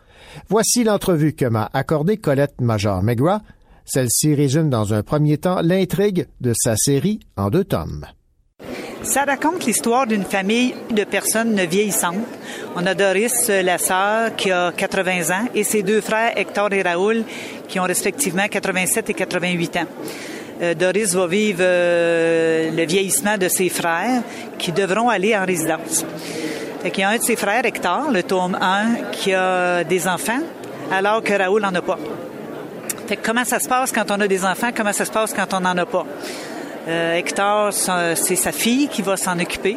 Voici 0.49 0.83
l'entrevue 0.83 1.35
que 1.35 1.45
m'a 1.45 1.69
accordée 1.75 2.17
Colette 2.17 2.63
Major 2.63 3.03
Megua. 3.03 3.43
Celle-ci 3.85 4.35
résume 4.35 4.71
dans 4.71 4.95
un 4.95 5.03
premier 5.03 5.37
temps 5.37 5.61
l'intrigue 5.61 6.27
de 6.41 6.55
sa 6.57 6.75
série 6.75 7.21
en 7.37 7.51
deux 7.51 7.65
tomes. 7.65 8.07
Ça 9.03 9.25
raconte 9.25 9.65
l'histoire 9.65 10.07
d'une 10.07 10.25
famille 10.25 10.75
de 10.91 11.05
personnes 11.05 11.61
vieillissantes. 11.65 12.17
On 12.75 12.85
a 12.85 12.95
Doris, 12.95 13.47
euh, 13.49 13.63
la 13.63 13.79
sœur, 13.79 14.35
qui 14.37 14.51
a 14.51 14.73
80 14.77 15.31
ans, 15.31 15.49
et 15.55 15.63
ses 15.63 15.83
deux 15.83 16.01
frères, 16.01 16.33
Hector 16.37 16.73
et 16.73 16.83
Raoul, 16.83 17.25
qui 17.69 17.79
ont 17.79 17.85
respectivement 17.85 18.47
87 18.49 19.11
et 19.11 19.15
88 19.15 19.77
ans. 19.77 19.87
Euh, 20.61 20.75
Doris 20.75 21.15
va 21.15 21.27
vivre 21.29 21.61
euh, 21.63 22.71
le 22.73 22.85
vieillissement 22.87 23.39
de 23.39 23.49
ses 23.49 23.69
frères 23.69 24.23
qui 24.59 24.73
devront 24.73 25.09
aller 25.09 25.37
en 25.37 25.47
résidence. 25.47 26.05
Fait 26.83 26.91
qu'il 26.91 27.03
y 27.03 27.05
a 27.05 27.11
un 27.11 27.19
de 27.19 27.23
ses 27.23 27.37
frères, 27.37 27.65
Hector, 27.65 28.11
le 28.11 28.25
tome 28.25 28.59
1, 28.61 29.11
qui 29.13 29.33
a 29.33 29.85
des 29.85 30.09
enfants, 30.09 30.41
alors 30.91 31.23
que 31.23 31.33
Raoul 31.35 31.63
n'en 31.63 31.75
a 31.75 31.83
pas. 31.83 31.99
Fait 33.07 33.17
que 33.17 33.25
comment 33.25 33.45
ça 33.45 33.61
se 33.61 33.69
passe 33.69 33.93
quand 33.93 34.11
on 34.11 34.21
a 34.21 34.29
des 34.29 34.45
enfants, 34.45 34.71
comment 34.77 34.93
ça 34.93 35.05
se 35.05 35.13
passe 35.13 35.33
quand 35.33 35.55
on 35.55 35.61
n'en 35.61 35.77
a 35.77 35.87
pas? 35.87 36.05
Euh, 36.89 37.17
Hector, 37.17 37.71
c'est 37.73 38.37
sa 38.37 38.51
fille 38.51 38.89
qui 38.89 39.03
va 39.03 39.19
s'en 39.19 39.39
occuper. 39.39 39.77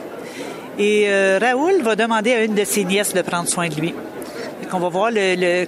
Et 0.80 1.06
euh, 1.10 1.40
Raoul 1.42 1.82
va 1.82 1.98
demander 1.98 2.32
à 2.32 2.44
une 2.44 2.56
de 2.56 2.64
ses 2.64 2.86
nièces 2.86 3.14
de 3.14 3.22
prendre 3.22 3.50
soin 3.50 3.68
de 3.68 3.76
lui. 3.76 3.94
On 4.74 4.80
va 4.80 4.88
voir 4.88 5.12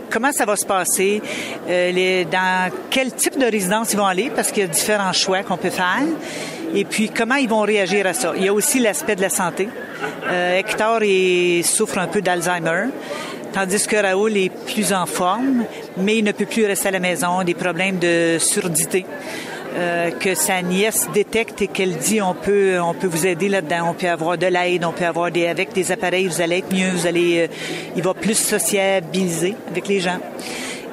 comment 0.09 0.31
ça 0.31 0.45
va 0.45 0.55
se 0.55 0.65
passer, 0.65 1.21
euh, 1.67 2.23
dans 2.23 2.71
quel 2.89 3.11
type 3.11 3.37
de 3.37 3.45
résidence 3.45 3.91
ils 3.91 3.97
vont 3.97 4.05
aller, 4.05 4.31
parce 4.33 4.51
qu'il 4.51 4.63
y 4.63 4.65
a 4.65 4.69
différents 4.69 5.11
choix 5.11 5.43
qu'on 5.43 5.57
peut 5.57 5.69
faire. 5.69 6.03
Et 6.73 6.85
puis, 6.85 7.09
comment 7.09 7.35
ils 7.35 7.49
vont 7.49 7.63
réagir 7.63 8.07
à 8.07 8.13
ça. 8.13 8.31
Il 8.37 8.45
y 8.45 8.47
a 8.47 8.53
aussi 8.53 8.79
l'aspect 8.79 9.17
de 9.17 9.21
la 9.21 9.29
santé. 9.29 9.67
Hector 10.31 11.01
souffre 11.65 11.97
un 11.97 12.07
peu 12.07 12.21
d'Alzheimer, 12.21 12.85
tandis 13.51 13.85
que 13.85 13.97
Raoul 13.97 14.37
est 14.37 14.49
plus 14.49 14.93
en 14.93 15.05
forme, 15.05 15.65
mais 15.97 16.19
il 16.19 16.23
ne 16.23 16.31
peut 16.31 16.45
plus 16.45 16.65
rester 16.65 16.87
à 16.87 16.91
la 16.91 16.99
maison, 16.99 17.43
des 17.43 17.55
problèmes 17.55 17.99
de 17.99 18.37
surdité. 18.39 19.05
Euh, 19.75 20.11
que 20.11 20.35
sa 20.35 20.61
nièce 20.61 21.07
détecte 21.13 21.61
et 21.61 21.67
qu'elle 21.67 21.97
dit 21.97 22.21
on 22.21 22.33
peut 22.33 22.79
on 22.79 22.93
peut 22.93 23.07
vous 23.07 23.25
aider 23.25 23.49
là-dedans, 23.49 23.89
on 23.89 23.93
peut 23.93 24.09
avoir 24.09 24.37
de 24.37 24.47
l'aide, 24.47 24.85
on 24.85 24.91
peut 24.91 25.05
avoir 25.05 25.31
des 25.31 25.47
avec 25.47 25.73
des 25.73 25.91
appareils, 25.91 26.27
vous 26.27 26.41
allez 26.41 26.59
être 26.59 26.73
mieux, 26.73 26.91
vous 26.91 27.07
allez 27.07 27.39
euh, 27.39 27.47
il 27.95 28.03
va 28.03 28.13
plus 28.13 28.37
sociabiliser 28.37 29.55
avec 29.69 29.87
les 29.87 29.99
gens. 29.99 30.19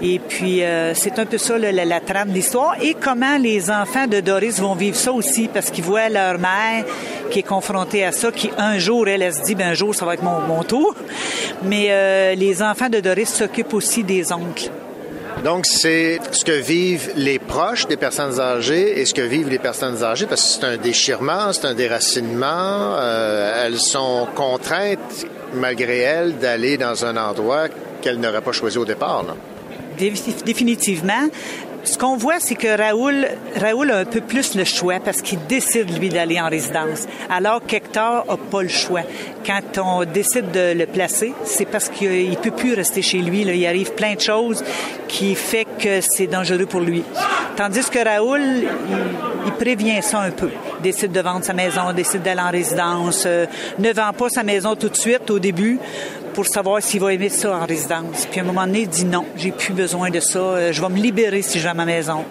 Et 0.02 0.18
puis, 0.18 0.62
euh, 0.62 0.94
c'est 0.94 1.18
un 1.18 1.26
peu 1.26 1.36
ça 1.36 1.58
la, 1.58 1.72
la, 1.72 2.00
trame 2.00 2.30
de 2.30 2.34
l'histoire. 2.34 2.74
Et 2.80 2.94
comment 2.94 3.36
les 3.36 3.70
enfants 3.70 4.06
de 4.06 4.20
Doris 4.20 4.58
vont 4.58 4.74
vivre 4.74 4.96
ça 4.96 5.12
aussi, 5.12 5.48
parce 5.52 5.70
qu'ils 5.70 5.84
voient 5.84 6.08
leur 6.08 6.38
mère 6.38 6.84
qui 7.30 7.40
est 7.40 7.44
confrontée 7.44 8.04
à 8.04 8.12
ça, 8.12 8.32
qui 8.32 8.50
un 8.56 8.78
jour, 8.78 9.06
elle, 9.08 9.22
elle 9.22 9.34
se 9.34 9.42
dit, 9.42 9.54
ben 9.54 9.68
un 9.68 9.74
jour, 9.74 9.94
ça 9.94 10.06
va 10.06 10.14
être 10.14 10.22
mon, 10.22 10.40
mon 10.40 10.62
tour. 10.62 10.94
Mais 11.64 11.88
euh, 11.90 12.34
les 12.34 12.62
enfants 12.62 12.88
de 12.88 13.00
Doris 13.00 13.28
s'occupent 13.28 13.74
aussi 13.74 14.02
des 14.02 14.32
oncles. 14.32 14.70
Donc, 15.44 15.64
c'est 15.64 16.20
ce 16.32 16.44
que 16.44 16.52
vivent 16.52 17.12
les 17.16 17.38
proches 17.38 17.86
des 17.86 17.96
personnes 17.96 18.38
âgées 18.38 19.00
et 19.00 19.06
ce 19.06 19.14
que 19.14 19.22
vivent 19.22 19.48
les 19.48 19.58
personnes 19.58 20.02
âgées, 20.04 20.26
parce 20.26 20.42
que 20.42 20.60
c'est 20.60 20.66
un 20.66 20.76
déchirement, 20.76 21.52
c'est 21.52 21.66
un 21.66 21.74
déracinement. 21.74 22.96
Euh, 22.98 23.64
elles 23.64 23.78
sont 23.78 24.28
contraintes, 24.34 25.26
malgré 25.54 25.98
elles, 26.00 26.36
d'aller 26.36 26.76
dans 26.76 27.06
un 27.06 27.16
endroit 27.16 27.68
qu'elles 28.02 28.20
n'auraient 28.20 28.42
pas 28.42 28.52
choisi 28.52 28.76
au 28.76 28.84
départ. 28.84 29.24
Définitivement. 29.98 31.28
Ce 31.82 31.96
qu'on 31.96 32.16
voit, 32.16 32.40
c'est 32.40 32.54
que 32.54 32.76
Raoul, 32.76 33.26
Raoul 33.56 33.90
a 33.90 33.98
un 33.98 34.04
peu 34.04 34.20
plus 34.20 34.54
le 34.54 34.64
choix 34.64 35.00
parce 35.00 35.22
qu'il 35.22 35.38
décide, 35.46 35.98
lui, 35.98 36.08
d'aller 36.08 36.40
en 36.40 36.48
résidence. 36.48 37.06
Alors 37.30 37.64
qu'Hector 37.66 38.26
n'a 38.28 38.36
pas 38.36 38.62
le 38.62 38.68
choix. 38.68 39.02
Quand 39.46 39.78
on 39.78 40.04
décide 40.04 40.50
de 40.50 40.74
le 40.78 40.86
placer, 40.86 41.32
c'est 41.44 41.64
parce 41.64 41.88
qu'il 41.88 42.36
peut 42.36 42.50
plus 42.50 42.74
rester 42.74 43.02
chez 43.02 43.18
lui. 43.18 43.44
Là. 43.44 43.54
Il 43.54 43.66
arrive 43.66 43.92
plein 43.94 44.14
de 44.14 44.20
choses 44.20 44.62
qui 45.08 45.34
fait 45.34 45.66
que 45.78 46.00
c'est 46.00 46.26
dangereux 46.26 46.66
pour 46.66 46.80
lui. 46.80 47.02
Tandis 47.56 47.88
que 47.90 48.04
Raoul, 48.04 48.40
il, 48.40 48.68
il, 49.46 49.52
prévient 49.52 50.02
ça 50.02 50.20
un 50.20 50.30
peu. 50.30 50.50
Décide 50.82 51.12
de 51.12 51.20
vendre 51.20 51.44
sa 51.44 51.52
maison, 51.52 51.92
décide 51.92 52.22
d'aller 52.22 52.40
en 52.40 52.50
résidence, 52.50 53.24
euh, 53.26 53.46
ne 53.78 53.92
vend 53.92 54.12
pas 54.16 54.28
sa 54.28 54.42
maison 54.42 54.76
tout 54.76 54.88
de 54.88 54.96
suite 54.96 55.30
au 55.30 55.38
début 55.38 55.78
pour 56.34 56.46
savoir 56.46 56.82
s'il 56.82 57.00
va 57.00 57.12
aimer 57.12 57.28
ça 57.28 57.56
en 57.56 57.66
résidence. 57.66 58.26
Puis 58.30 58.40
à 58.40 58.42
un 58.42 58.46
moment 58.46 58.66
donné, 58.66 58.80
il 58.80 58.88
dit 58.88 59.04
non, 59.04 59.24
j'ai 59.36 59.52
plus 59.52 59.72
besoin 59.72 60.10
de 60.10 60.20
ça, 60.20 60.38
euh, 60.38 60.72
je 60.72 60.80
vais 60.80 60.88
me 60.88 60.98
libérer 60.98 61.42
si 61.42 61.58
je 61.58 61.64
vais 61.64 61.70
à 61.70 61.74
ma 61.74 61.84
maison. 61.84 62.24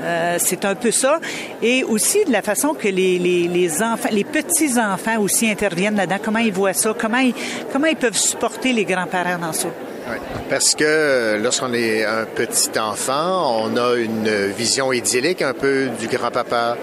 Euh, 0.00 0.36
c'est 0.38 0.64
un 0.64 0.74
peu 0.74 0.90
ça. 0.90 1.20
Et 1.62 1.84
aussi 1.84 2.24
de 2.24 2.32
la 2.32 2.42
façon 2.42 2.74
que 2.74 2.88
les, 2.88 3.18
les, 3.18 3.82
enfants, 3.82 4.08
les 4.10 4.24
petits-enfants 4.24 5.20
aussi 5.20 5.48
interviennent 5.50 5.96
là-dedans, 5.96 6.18
comment 6.22 6.40
ils 6.40 6.52
voient 6.52 6.72
ça, 6.72 6.94
comment 6.98 7.18
ils, 7.18 7.34
comment 7.72 7.86
ils 7.86 7.96
peuvent 7.96 8.16
supporter 8.16 8.72
les 8.72 8.84
grands-parents 8.84 9.38
dans 9.38 9.52
ça. 9.52 9.68
Oui, 10.10 10.16
parce 10.50 10.74
que 10.74 11.40
lorsqu'on 11.42 11.72
est 11.72 12.04
un 12.04 12.26
petit 12.26 12.78
enfant, 12.78 13.62
on 13.62 13.76
a 13.76 13.96
une 13.96 14.48
vision 14.48 14.92
idyllique 14.92 15.40
un 15.40 15.54
peu 15.54 15.88
du 15.98 16.08
grand-papa, 16.08 16.76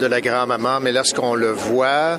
de 0.00 0.06
la 0.06 0.20
grand-maman, 0.20 0.80
mais 0.80 0.90
lorsqu'on 0.90 1.34
le 1.34 1.52
voit, 1.52 2.18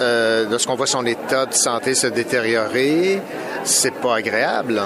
euh, 0.00 0.46
lorsqu'on 0.50 0.74
voit 0.74 0.86
son 0.86 1.04
état 1.06 1.46
de 1.46 1.54
santé 1.54 1.94
se 1.94 2.06
détériorer, 2.06 3.20
c'est 3.64 3.94
pas 3.94 4.16
agréable. 4.16 4.82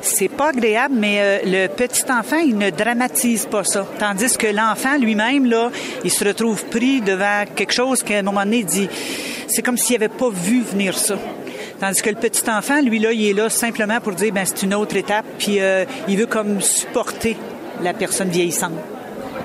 C'est 0.00 0.28
pas 0.28 0.50
agréable, 0.50 0.94
mais 0.98 1.18
euh, 1.20 1.38
le 1.44 1.66
petit 1.68 2.04
enfant, 2.10 2.36
il 2.36 2.58
ne 2.58 2.68
dramatise 2.68 3.46
pas 3.46 3.64
ça. 3.64 3.86
Tandis 3.98 4.36
que 4.36 4.46
l'enfant 4.46 4.98
lui-même, 4.98 5.46
là, 5.46 5.70
il 6.04 6.10
se 6.10 6.24
retrouve 6.24 6.62
pris 6.66 7.00
devant 7.00 7.44
quelque 7.54 7.72
chose 7.72 8.02
qu'à 8.02 8.18
un 8.18 8.22
moment 8.22 8.44
donné, 8.44 8.58
il 8.58 8.66
dit, 8.66 8.88
c'est 9.48 9.62
comme 9.62 9.78
s'il 9.78 9.98
n'avait 9.98 10.14
pas 10.14 10.28
vu 10.30 10.60
venir 10.60 10.98
ça. 10.98 11.16
Tandis 11.80 12.02
que 12.02 12.10
le 12.10 12.16
petit 12.16 12.48
enfant, 12.50 12.82
lui, 12.82 12.98
là, 12.98 13.12
il 13.12 13.30
est 13.30 13.32
là 13.32 13.48
simplement 13.48 14.00
pour 14.00 14.12
dire, 14.12 14.32
ben 14.32 14.44
c'est 14.44 14.62
une 14.62 14.74
autre 14.74 14.96
étape, 14.96 15.24
puis 15.38 15.60
euh, 15.60 15.84
il 16.06 16.18
veut 16.18 16.26
comme 16.26 16.60
supporter 16.60 17.36
la 17.82 17.94
personne 17.94 18.28
vieillissante. 18.28 18.72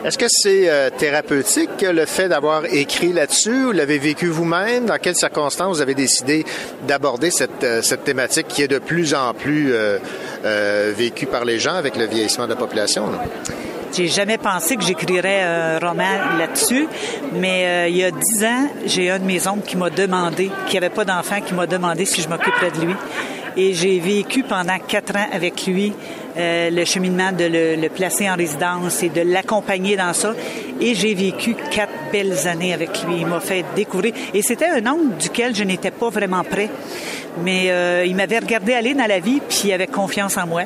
Est-ce 0.06 0.18
que 0.18 0.28
c'est 0.30 0.70
euh, 0.70 0.90
thérapeutique 0.90 1.82
le 1.82 2.06
fait 2.06 2.30
d'avoir 2.30 2.64
écrit 2.72 3.12
là-dessus? 3.12 3.66
Vous 3.66 3.72
l'avez 3.74 3.98
vécu 3.98 4.28
vous-même? 4.28 4.86
Dans 4.86 4.98
quelles 4.98 5.18
circonstances 5.18 5.76
vous 5.76 5.82
avez 5.82 5.94
décidé 5.94 6.46
d'aborder 6.88 7.32
cette, 7.32 7.66
euh, 7.66 7.82
thématique 8.06 8.48
qui 8.48 8.62
est 8.62 8.70
de 8.70 8.80
plus 8.80 9.14
en 9.14 9.34
plus 9.34 9.74
euh, 9.74 10.94
vécue 10.96 11.26
par 11.26 11.44
les 11.44 11.60
gens 11.60 11.74
avec 11.74 11.98
le 11.98 12.06
vieillissement 12.06 12.46
de 12.46 12.52
la 12.52 12.56
population? 12.56 13.10
J'ai 13.92 14.08
jamais 14.08 14.38
pensé 14.38 14.78
que 14.78 14.84
j'écrirais 14.84 15.42
un 15.42 15.80
roman 15.80 16.38
là-dessus, 16.38 16.88
mais 17.34 17.90
il 17.90 17.98
y 17.98 18.04
a 18.04 18.12
dix 18.12 18.44
ans, 18.46 18.70
j'ai 18.86 19.10
un 19.10 19.20
de 19.20 19.26
mes 19.26 19.48
oncles 19.48 19.68
qui 19.68 19.76
m'a 19.76 19.90
demandé, 19.90 20.52
qui 20.68 20.78
avait 20.78 20.92
pas 20.92 21.06
d'enfant, 21.06 21.42
qui 21.42 21.56
m'a 21.56 21.66
demandé 21.66 22.06
si 22.06 22.22
je 22.22 22.30
m'occuperais 22.30 22.72
de 22.72 22.86
lui. 22.86 22.96
Et 23.58 23.74
j'ai 23.74 24.00
vécu 24.00 24.44
pendant 24.44 24.78
quatre 24.80 25.16
ans 25.16 25.28
avec 25.32 25.66
lui 25.66 25.94
euh, 26.38 26.70
le 26.70 26.86
cheminement 26.86 27.32
de 27.32 27.46
le, 27.82 27.90
placer 27.90 28.30
en 28.30 28.36
résidence 28.36 29.04
et 29.04 29.10
de 29.10 29.22
l'accompagner 29.22 29.98
dans 29.98 30.14
ça. 30.14 30.34
Et 30.80 30.94
j'ai 30.94 31.14
vécu 31.14 31.56
quatre 31.72 31.92
belles 32.12 32.48
années 32.48 32.74
avec 32.74 33.04
lui. 33.04 33.18
Il 33.22 33.28
m'a 33.28 33.40
fait 33.40 33.66
découvrir. 33.76 34.14
Et 34.34 34.42
c'était 34.42 34.68
un 34.68 34.86
oncle 34.88 35.18
duquel 35.20 35.56
je 35.56 35.64
n'étais 35.64 35.92
pas 35.92 36.10
vraiment 36.10 36.44
prêt. 36.44 36.70
Mais 37.44 37.72
euh, 37.72 38.06
il 38.06 38.16
m'avait 38.16 38.40
regardé 38.40 38.74
aller 38.74 38.94
dans 38.94 39.08
la 39.08 39.20
vie, 39.20 39.42
puis 39.48 39.64
il 39.66 39.74
avait 39.74 39.88
confiance 39.88 40.38
en 40.38 40.48
moi. 40.48 40.64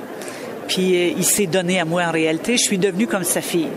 Puis 0.68 0.96
euh, 0.96 1.14
il 1.18 1.24
s'est 1.26 1.48
donné 1.48 1.80
à 1.80 1.86
moi 1.86 2.04
en 2.04 2.12
réalité. 2.12 2.58
Je 2.58 2.64
suis 2.64 2.78
devenue 2.78 3.08
comme 3.08 3.24
sa 3.24 3.42
fille. 3.42 3.70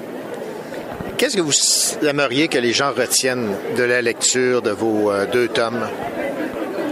Qu'est-ce 1.17 1.37
que 1.37 1.43
vous 1.43 2.07
aimeriez 2.07 2.49
que 2.49 2.59
les 2.59 2.75
gens 2.75 2.93
retiennent 2.93 3.55
de 3.77 3.83
la 3.83 4.03
lecture 4.03 4.61
de 4.61 4.71
vos 4.71 5.11
deux 5.33 5.49
tomes? 5.49 5.87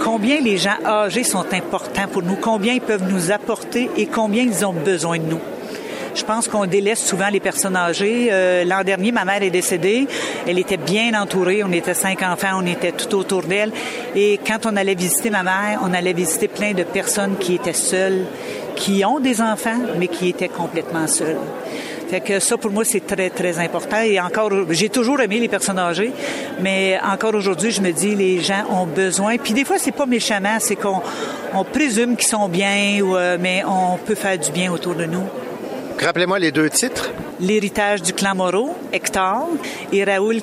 Combien 0.05 0.41
les 0.41 0.59
gens 0.59 0.77
âgés 0.85 1.25
sont 1.25 1.47
importants 1.53 2.07
pour 2.13 2.23
nous, 2.23 2.37
combien 2.37 2.75
ils 2.75 2.81
peuvent 2.81 3.11
nous 3.11 3.33
apporter 3.33 3.91
et 3.97 4.07
combien 4.07 4.43
ils 4.45 4.65
ont 4.65 4.75
besoin 4.75 5.19
de 5.19 5.25
nous. 5.25 5.41
Je 6.15 6.23
pense 6.23 6.47
qu'on 6.47 6.67
délaisse 6.67 7.05
souvent 7.05 7.29
les 7.29 7.41
personnes 7.41 7.75
âgées. 7.75 8.29
Euh, 8.31 8.65
L'an 8.65 8.85
dernier, 8.85 9.11
ma 9.11 9.25
mère 9.25 9.43
est 9.43 9.51
décédée. 9.51 10.07
Elle 10.47 10.61
était 10.61 10.77
bien 10.77 11.21
entourée. 11.21 11.65
On 11.65 11.73
était 11.73 11.95
cinq 11.95 12.23
enfants. 12.23 12.61
On 12.63 12.67
était 12.67 12.93
tout 12.93 13.17
autour 13.17 13.43
d'elle. 13.43 13.73
Et 14.15 14.39
quand 14.47 14.65
on 14.65 14.77
allait 14.77 14.95
visiter 14.95 15.31
ma 15.31 15.43
mère, 15.43 15.81
on 15.83 15.93
allait 15.93 16.13
visiter 16.13 16.47
plein 16.47 16.73
de 16.73 16.85
personnes 16.85 17.37
qui 17.37 17.57
étaient 17.57 17.73
seules, 17.73 18.27
qui 18.77 19.05
ont 19.05 19.19
des 19.19 19.41
enfants, 19.41 19.81
mais 19.99 20.07
qui 20.07 20.29
étaient 20.29 20.49
complètement 20.49 21.09
seules. 21.09 21.39
Fait 22.09 22.21
que 22.21 22.39
ça, 22.39 22.57
pour 22.57 22.71
moi, 22.71 22.85
c'est 22.85 23.07
très, 23.07 23.31
très 23.31 23.59
important. 23.59 24.01
Et 24.03 24.21
encore, 24.21 24.51
j'ai 24.71 24.89
toujours 24.89 25.21
aimé 25.21 25.41
les 25.41 25.49
personnes 25.49 25.79
âgées, 25.79 26.13
mais 26.61 26.99
encore 27.03 27.35
aujourd'hui, 27.35 27.71
je 27.71 27.81
me 27.81 27.91
dis, 27.93 28.15
les 28.15 28.41
gens 28.41 28.65
ont 28.71 28.87
besoin. 28.87 29.37
Puis 29.39 29.55
des 29.55 29.65
fois, 29.65 29.79
c'est 29.79 29.93
pas 29.93 30.07
méchamment, 30.07 30.59
c'est 30.61 30.77
qu'on 30.77 31.03
on 31.55 31.65
présume 31.65 32.17
qu'ils 32.17 32.29
sont 32.29 32.49
bien, 32.49 33.01
ou, 33.03 33.17
euh, 33.17 33.39
mais 33.41 33.63
on 33.67 33.97
peut 33.99 34.15
faire 34.15 34.39
du 34.39 34.51
bien 34.51 34.73
autour 34.73 34.95
de 34.95 35.05
nous. 35.05 35.25
Rappelez-moi 36.01 36.39
les 36.39 36.53
deux 36.53 36.69
titres. 36.71 37.11
L'héritage 37.41 38.03
du 38.03 38.13
clan 38.13 38.35
Moreau, 38.35 38.77
Hector, 38.93 39.49
et 39.93 40.05
Raoul 40.05 40.41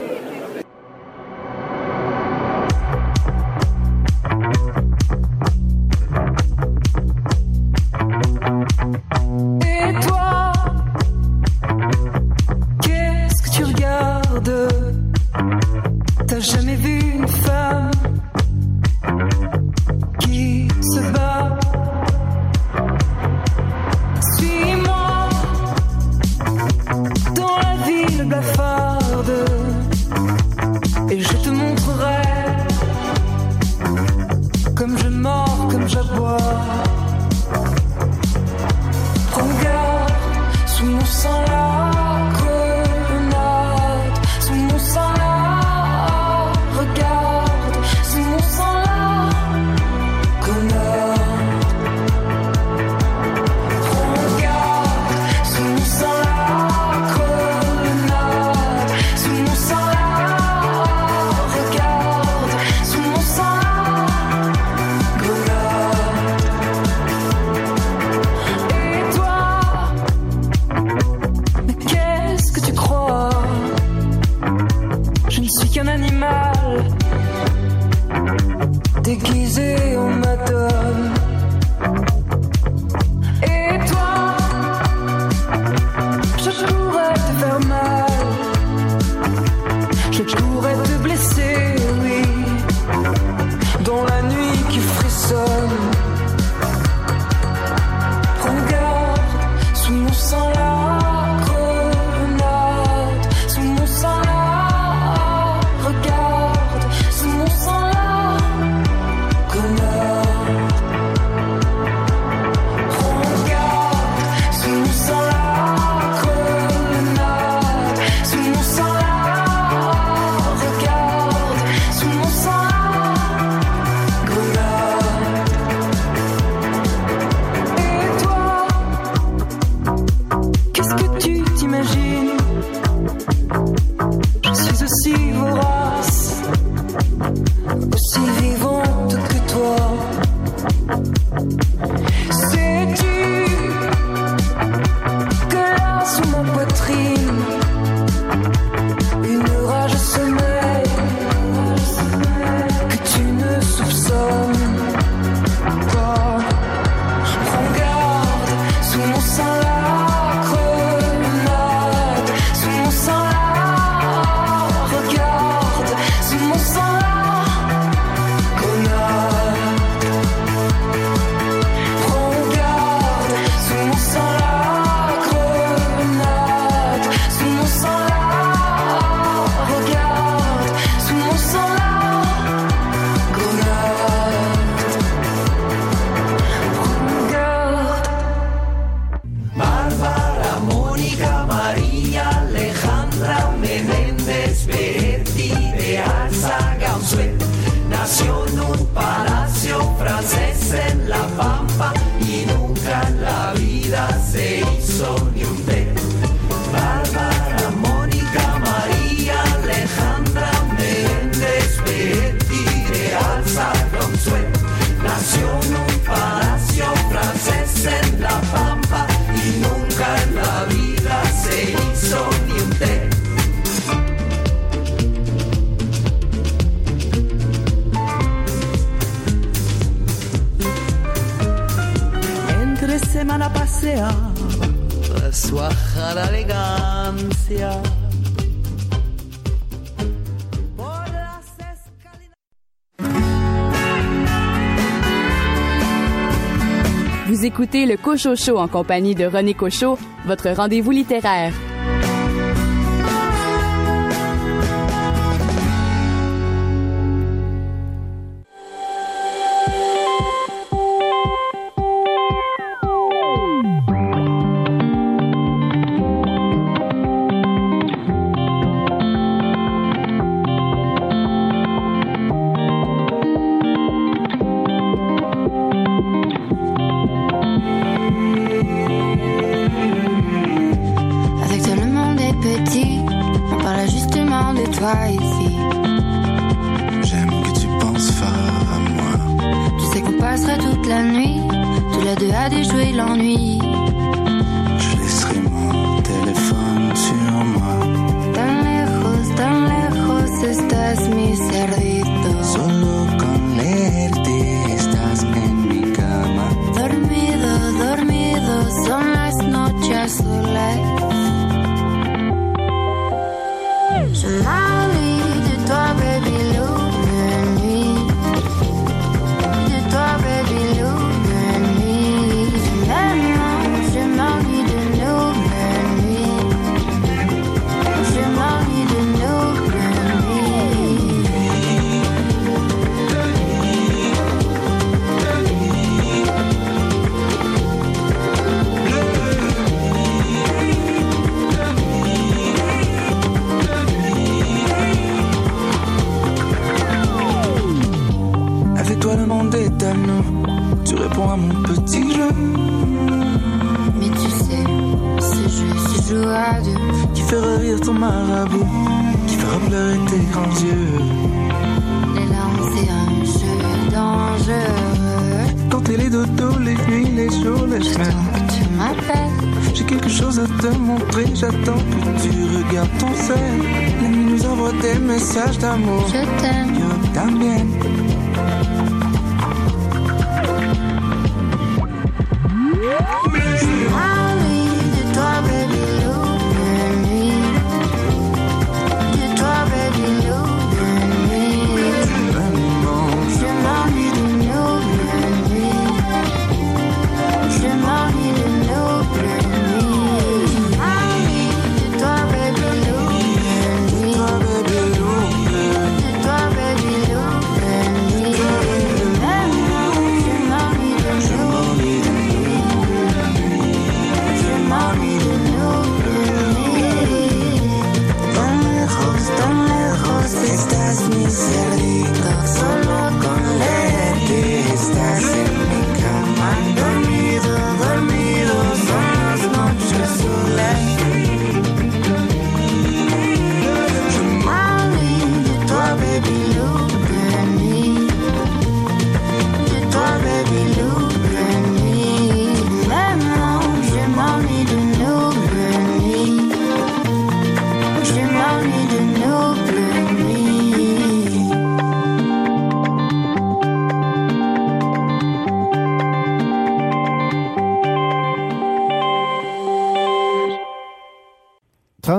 Vous 247.41 247.47
écoutez 247.47 247.87
le 247.87 247.97
Cochot 247.97 248.35
Show 248.35 248.59
en 248.59 248.67
compagnie 248.67 249.15
de 249.15 249.25
René 249.25 249.55
Cochot, 249.55 249.97
votre 250.27 250.51
rendez-vous 250.51 250.91
littéraire. 250.91 251.51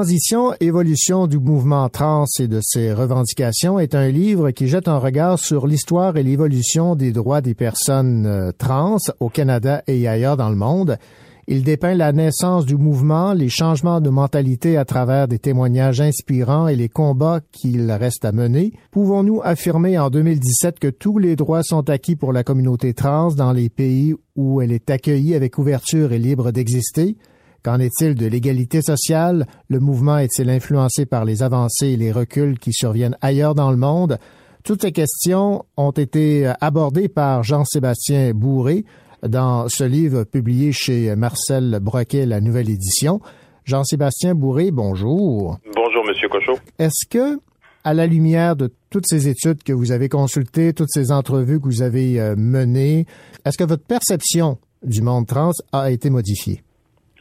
Transition, 0.03 0.53
évolution 0.59 1.29
du 1.29 1.39
mouvement 1.39 1.89
trans 1.89 2.25
et 2.41 2.49
de 2.49 2.59
ses 2.61 2.93
revendications 2.93 3.79
est 3.79 3.95
un 3.95 4.09
livre 4.09 4.51
qui 4.51 4.67
jette 4.67 4.89
un 4.89 4.99
regard 4.99 5.39
sur 5.39 5.69
l'histoire 5.69 6.17
et 6.17 6.25
l'évolution 6.25 6.97
des 6.97 7.13
droits 7.13 7.41
des 7.41 7.55
personnes 7.55 8.27
euh, 8.27 8.51
trans 8.51 8.97
au 9.21 9.29
Canada 9.29 9.85
et 9.87 10.09
ailleurs 10.09 10.37
dans 10.37 10.51
le 10.51 10.57
monde. 10.57 10.99
Il 11.47 11.63
dépeint 11.63 11.95
la 11.95 12.11
naissance 12.11 12.67
du 12.67 12.77
mouvement, 12.77 13.33
les 13.33 13.49
changements 13.49 14.01
de 14.01 14.11
mentalité 14.11 14.77
à 14.77 14.85
travers 14.85 15.29
des 15.29 15.39
témoignages 15.39 16.01
inspirants 16.01 16.67
et 16.67 16.75
les 16.75 16.89
combats 16.89 17.39
qu'il 17.53 17.89
reste 17.93 18.25
à 18.25 18.33
mener. 18.33 18.73
Pouvons-nous 18.91 19.41
affirmer 19.45 20.01
en 20.01 20.11
2017 20.11 20.81
que 20.81 20.89
tous 20.89 21.19
les 21.19 21.37
droits 21.37 21.63
sont 21.63 21.89
acquis 21.89 22.17
pour 22.17 22.33
la 22.33 22.43
communauté 22.43 22.93
trans 22.93 23.31
dans 23.35 23.53
les 23.53 23.69
pays 23.69 24.17
où 24.35 24.61
elle 24.61 24.73
est 24.73 24.91
accueillie 24.91 25.37
avec 25.37 25.59
ouverture 25.59 26.13
et 26.13 26.19
libre 26.19 26.51
d'exister? 26.51 27.17
Qu'en 27.63 27.79
est-il 27.79 28.17
de 28.17 28.27
l'égalité 28.27 28.83
sociale? 28.83 29.47
Le 29.69 29.79
mouvement 29.79 30.19
est-il 30.19 30.51
influencé 30.51 31.07
par 31.07 31.25
les 31.25 31.45
avancées 31.45 31.91
et 31.91 31.97
les 31.97 32.11
reculs 32.11 32.59
qui 32.59 32.73
surviennent 32.73 33.17
ailleurs 33.21 33.55
dans 33.55 33.71
le 33.71 33.77
monde? 33.77 34.19
Toutes 34.65 34.83
ces 34.83 34.93
questions 34.93 35.65
ont 35.77 35.93
été 35.93 36.53
abordées 36.61 37.09
par 37.09 37.45
Jean-Sébastien 37.45 38.33
Bourré, 38.33 38.85
dans 39.27 39.69
ce 39.69 39.85
livre 39.85 40.25
publié 40.25 40.73
chez 40.73 41.15
Marcel 41.15 41.79
Broquet, 41.81 42.27
la 42.27 42.41
nouvelle 42.41 42.69
édition. 42.69 43.21
Jean-Sébastien 43.65 44.35
Bourré, 44.35 44.73
bonjour. 44.73 45.59
Bonjour, 45.75 46.05
Monsieur 46.05 46.29
Cochot. 46.29 46.59
Est-ce 46.81 47.07
que, 47.09 47.39
à 47.85 47.95
la 47.95 48.07
lumière 48.07 48.57
de 48.57 48.73
toutes 48.91 49.07
ces 49.07 49.29
études 49.29 49.63
que 49.63 49.73
vous 49.73 49.93
avez 49.93 50.09
consultées, 50.09 50.73
toutes 50.73 50.91
ces 50.91 51.13
entrevues 51.13 51.61
que 51.61 51.67
vous 51.67 51.83
avez 51.83 52.21
euh, 52.21 52.35
menées, 52.37 53.07
est-ce 53.45 53.57
que 53.57 53.65
votre 53.65 53.85
perception 53.85 54.59
du 54.83 55.03
monde 55.03 55.29
trans 55.29 55.53
a 55.73 55.93
été 55.93 56.11
modifiée? 56.11 56.63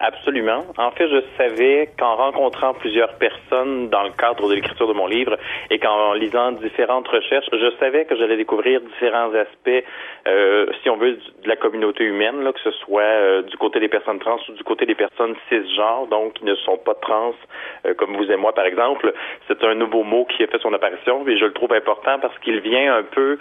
Absolument. 0.04 0.66
En 0.80 0.90
fait, 0.90 1.08
je 1.08 1.22
savais 1.38 1.88
qu'en 2.00 2.16
rencontrant 2.16 2.74
plusieurs 2.74 3.14
personnes 3.20 3.90
dans 3.90 4.02
le 4.02 4.10
cadre 4.10 4.50
de 4.50 4.56
l'écriture 4.56 4.88
de 4.88 4.94
mon 4.94 5.06
livre 5.06 5.38
et 5.70 5.78
qu'en 5.78 6.14
lisant 6.14 6.54
différentes 6.54 7.08
recherches, 7.08 7.46
je 7.52 7.72
savais 7.80 8.06
que 8.06 8.16
j'allais 8.16 8.36
découvrir 8.36 8.82
différents 8.82 9.32
aspects, 9.36 9.86
euh, 10.28 10.66
si 10.82 10.90
on 10.90 10.98
veut, 10.98 11.20
de 11.44 11.48
la 11.48 11.56
communauté 11.56 12.04
humaine, 12.04 12.52
que 12.52 12.60
ce 12.62 12.72
soit 12.72 13.04
euh, 13.04 13.44
du 13.44 13.56
côté 13.58 13.80
des 13.80 13.90
personnes 13.90 14.18
trans 14.18 14.40
ou 14.50 14.54
du 14.54 14.64
côté 14.64 14.88
des 14.88 14.96
personnes 14.96 15.36
cisgenres, 15.50 16.08
donc 16.08 16.34
qui 16.34 16.46
ne 16.46 16.56
sont 16.56 16.78
pas 16.78 16.96
trans, 16.96 17.36
euh, 17.86 17.94
comme 17.94 18.18
vous 18.18 18.32
et 18.32 18.38
moi, 18.38 18.54
par 18.54 18.66
exemple. 18.66 19.14
C'est 19.48 19.64
un 19.64 19.76
nouveau 19.76 20.02
mot 20.02 20.26
qui 20.26 20.42
a 20.42 20.48
fait 20.48 20.60
son 20.64 20.74
apparition 20.74 21.28
et 21.28 21.38
je 21.38 21.46
le 21.46 21.54
trouve 21.54 21.74
important 21.74 22.18
parce 22.20 22.38
qu'il 22.40 22.60
vient 22.62 22.96
un 22.96 23.04
peu 23.04 23.38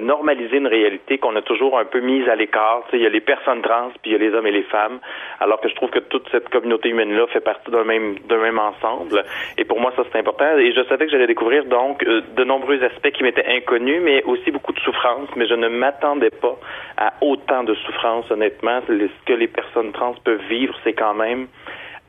normaliser 0.00 0.58
une 0.58 0.66
réalité 0.66 1.16
qu'on 1.16 1.36
a 1.36 1.42
toujours 1.42 1.78
un 1.78 1.86
peu 1.86 2.00
mise 2.00 2.28
à 2.28 2.36
l'écart. 2.36 2.82
Il 2.92 3.00
y 3.00 3.06
a 3.06 3.08
les 3.08 3.22
personnes 3.22 3.62
trans, 3.62 3.90
puis 4.02 4.10
il 4.10 4.12
y 4.12 4.16
a 4.16 4.18
les 4.18 4.34
hommes 4.34 4.46
et 4.46 4.52
les 4.52 4.64
femmes, 4.64 5.00
alors 5.40 5.58
que 5.60 5.70
je 5.70 5.74
trouve 5.74 5.88
que 5.90 6.01
toute 6.08 6.28
cette 6.30 6.48
communauté 6.48 6.88
humaine-là 6.90 7.26
fait 7.28 7.40
partie 7.40 7.70
d'un 7.70 7.84
même 7.84 8.16
d'un 8.28 8.38
même 8.38 8.58
ensemble. 8.58 9.24
Et 9.58 9.64
pour 9.64 9.80
moi, 9.80 9.92
ça 9.96 10.02
c'est 10.10 10.18
important. 10.18 10.58
Et 10.58 10.72
je 10.72 10.82
savais 10.84 11.06
que 11.06 11.12
j'allais 11.12 11.26
découvrir 11.26 11.64
donc 11.64 12.02
euh, 12.04 12.22
de 12.36 12.44
nombreux 12.44 12.82
aspects 12.82 13.10
qui 13.10 13.22
m'étaient 13.22 13.46
inconnus, 13.46 14.00
mais 14.02 14.22
aussi 14.24 14.50
beaucoup 14.50 14.72
de 14.72 14.80
souffrance. 14.80 15.28
Mais 15.36 15.46
je 15.46 15.54
ne 15.54 15.68
m'attendais 15.68 16.30
pas 16.30 16.56
à 16.96 17.12
autant 17.20 17.64
de 17.64 17.74
souffrance, 17.74 18.30
honnêtement. 18.30 18.80
Ce 18.86 19.24
que 19.26 19.32
les 19.32 19.48
personnes 19.48 19.92
trans 19.92 20.14
peuvent 20.24 20.46
vivre, 20.48 20.74
c'est 20.84 20.92
quand 20.92 21.14
même 21.14 21.46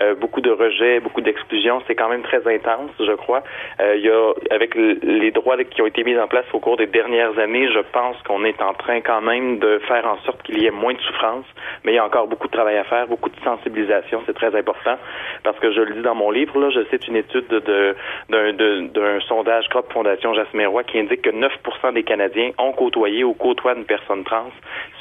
euh, 0.03 0.15
beaucoup 0.15 0.41
de 0.41 0.51
rejets, 0.51 0.99
beaucoup 0.99 1.21
d'exclusion. 1.21 1.81
C'est 1.87 1.95
quand 1.95 2.09
même 2.09 2.23
très 2.23 2.45
intense, 2.47 2.91
je 2.99 3.13
crois. 3.13 3.43
Euh, 3.79 3.95
il 3.95 4.03
y 4.03 4.09
a, 4.09 4.33
avec 4.51 4.75
les 4.75 5.31
droits 5.31 5.57
qui 5.63 5.81
ont 5.81 5.85
été 5.85 6.03
mis 6.03 6.17
en 6.17 6.27
place 6.27 6.45
au 6.53 6.59
cours 6.59 6.77
des 6.77 6.87
dernières 6.87 7.37
années, 7.39 7.67
je 7.71 7.79
pense 7.79 8.15
qu'on 8.23 8.43
est 8.43 8.61
en 8.61 8.73
train 8.73 9.01
quand 9.01 9.21
même 9.21 9.59
de 9.59 9.79
faire 9.87 10.05
en 10.05 10.17
sorte 10.25 10.41
qu'il 10.43 10.61
y 10.61 10.65
ait 10.65 10.71
moins 10.71 10.93
de 10.93 11.01
souffrance, 11.01 11.45
mais 11.83 11.93
il 11.93 11.95
y 11.95 11.99
a 11.99 12.05
encore 12.05 12.27
beaucoup 12.27 12.47
de 12.47 12.53
travail 12.53 12.77
à 12.77 12.83
faire, 12.83 13.07
beaucoup 13.07 13.29
de 13.29 13.39
sensibilisation. 13.43 14.21
C'est 14.25 14.35
très 14.35 14.55
important 14.55 14.97
parce 15.43 15.57
que 15.59 15.71
je 15.71 15.81
le 15.81 15.93
dis 15.95 16.01
dans 16.01 16.15
mon 16.15 16.31
livre, 16.31 16.59
là, 16.59 16.69
je 16.69 16.83
cite 16.89 17.07
une 17.07 17.17
étude 17.17 17.47
de, 17.47 17.95
d'un, 18.29 19.19
sondage 19.27 19.67
Crop 19.69 19.91
Fondation 19.91 20.33
Jasmin 20.33 20.67
Roy 20.67 20.83
qui 20.83 20.99
indique 20.99 21.21
que 21.21 21.29
9 21.29 21.51
des 21.93 22.03
Canadiens 22.03 22.51
ont 22.57 22.73
côtoyé 22.73 23.23
ou 23.23 23.33
côtoient 23.33 23.75
une 23.75 23.85
personne 23.85 24.23
trans, 24.23 24.51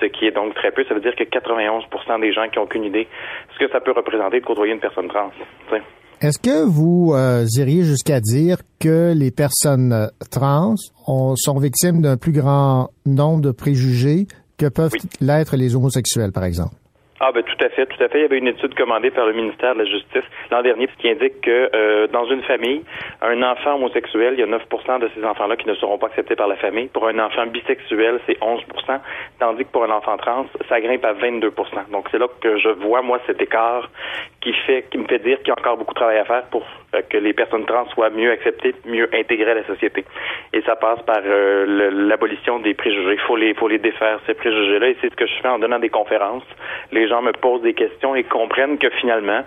ce 0.00 0.06
qui 0.06 0.26
est 0.26 0.30
donc 0.32 0.54
très 0.54 0.70
peu. 0.70 0.84
Ça 0.84 0.94
veut 0.94 1.00
dire 1.00 1.16
que 1.16 1.24
91 1.24 1.84
des 2.20 2.32
gens 2.32 2.48
qui 2.48 2.58
ont 2.58 2.62
aucune 2.62 2.84
idée 2.84 3.08
ce 3.52 3.58
que 3.58 3.70
ça 3.70 3.80
peut 3.80 3.92
représenter 3.92 4.40
de 4.40 4.44
côtoyer 4.44 4.72
une 4.72 4.80
personne 4.80 4.91
trans. 5.08 5.30
Est-ce 6.20 6.38
que 6.38 6.62
vous 6.64 7.12
euh, 7.14 7.46
iriez 7.56 7.82
jusqu'à 7.82 8.20
dire 8.20 8.58
que 8.78 9.12
les 9.12 9.32
personnes 9.32 9.92
euh, 9.92 10.06
trans 10.30 10.76
sont 11.06 11.58
victimes 11.58 12.00
d'un 12.00 12.16
plus 12.16 12.32
grand 12.32 12.90
nombre 13.04 13.40
de 13.40 13.50
préjugés 13.50 14.28
que 14.56 14.66
peuvent 14.66 14.92
l'être 15.20 15.56
les 15.56 15.74
homosexuels, 15.74 16.30
par 16.30 16.44
exemple? 16.44 16.76
Ah 17.24 17.30
ben 17.30 17.44
tout 17.44 17.64
à 17.64 17.68
fait, 17.68 17.86
tout 17.86 18.02
à 18.02 18.08
fait. 18.08 18.18
Il 18.18 18.22
y 18.22 18.24
avait 18.24 18.38
une 18.38 18.48
étude 18.48 18.74
commandée 18.74 19.12
par 19.12 19.26
le 19.26 19.32
ministère 19.32 19.74
de 19.74 19.78
la 19.78 19.84
Justice 19.84 20.24
l'an 20.50 20.60
dernier 20.60 20.88
qui 20.98 21.08
indique 21.08 21.40
que 21.40 21.70
euh, 21.72 22.08
dans 22.08 22.26
une 22.26 22.42
famille, 22.42 22.82
un 23.20 23.40
enfant 23.44 23.76
homosexuel, 23.76 24.34
il 24.34 24.40
y 24.40 24.42
a 24.42 24.46
9% 24.46 24.98
de 24.98 25.08
ces 25.14 25.24
enfants-là 25.24 25.54
qui 25.56 25.68
ne 25.68 25.74
seront 25.74 25.98
pas 25.98 26.08
acceptés 26.08 26.34
par 26.34 26.48
la 26.48 26.56
famille. 26.56 26.88
Pour 26.88 27.06
un 27.06 27.16
enfant 27.20 27.46
bisexuel, 27.46 28.18
c'est 28.26 28.36
11% 28.40 28.98
tandis 29.38 29.64
que 29.64 29.70
pour 29.70 29.84
un 29.84 29.90
enfant 29.90 30.16
trans, 30.16 30.46
ça 30.68 30.80
grimpe 30.80 31.04
à 31.04 31.14
22% 31.14 31.90
Donc 31.92 32.08
c'est 32.10 32.18
là 32.18 32.26
que 32.40 32.58
je 32.58 32.70
vois 32.70 33.02
moi 33.02 33.20
cet 33.24 33.40
écart 33.40 33.88
qui 34.40 34.52
fait 34.66 34.86
qui 34.90 34.98
me 34.98 35.06
fait 35.06 35.20
dire 35.20 35.38
qu'il 35.38 35.48
y 35.48 35.50
a 35.52 35.54
encore 35.60 35.76
beaucoup 35.76 35.94
de 35.94 36.00
travail 36.00 36.18
à 36.18 36.24
faire 36.24 36.42
pour 36.50 36.66
que 37.00 37.16
les 37.16 37.32
personnes 37.32 37.64
trans 37.64 37.86
soient 37.90 38.10
mieux 38.10 38.30
acceptées, 38.30 38.74
mieux 38.86 39.08
intégrées 39.14 39.52
à 39.52 39.54
la 39.54 39.66
société. 39.66 40.04
Et 40.52 40.60
ça 40.62 40.76
passe 40.76 41.00
par 41.02 41.20
euh, 41.24 41.90
l'abolition 41.90 42.58
des 42.58 42.74
préjugés. 42.74 43.14
Il 43.14 43.20
faut 43.20 43.36
les 43.36 43.54
faut 43.54 43.68
les 43.68 43.78
défaire 43.78 44.20
ces 44.26 44.34
préjugés-là 44.34 44.88
et 44.88 44.96
c'est 45.00 45.10
ce 45.10 45.16
que 45.16 45.26
je 45.26 45.34
fais 45.40 45.48
en 45.48 45.58
donnant 45.58 45.78
des 45.78 45.88
conférences. 45.88 46.44
Les 46.90 47.08
gens 47.08 47.22
me 47.22 47.32
posent 47.32 47.62
des 47.62 47.74
questions 47.74 48.14
et 48.14 48.24
comprennent 48.24 48.78
que 48.78 48.90
finalement, 49.00 49.42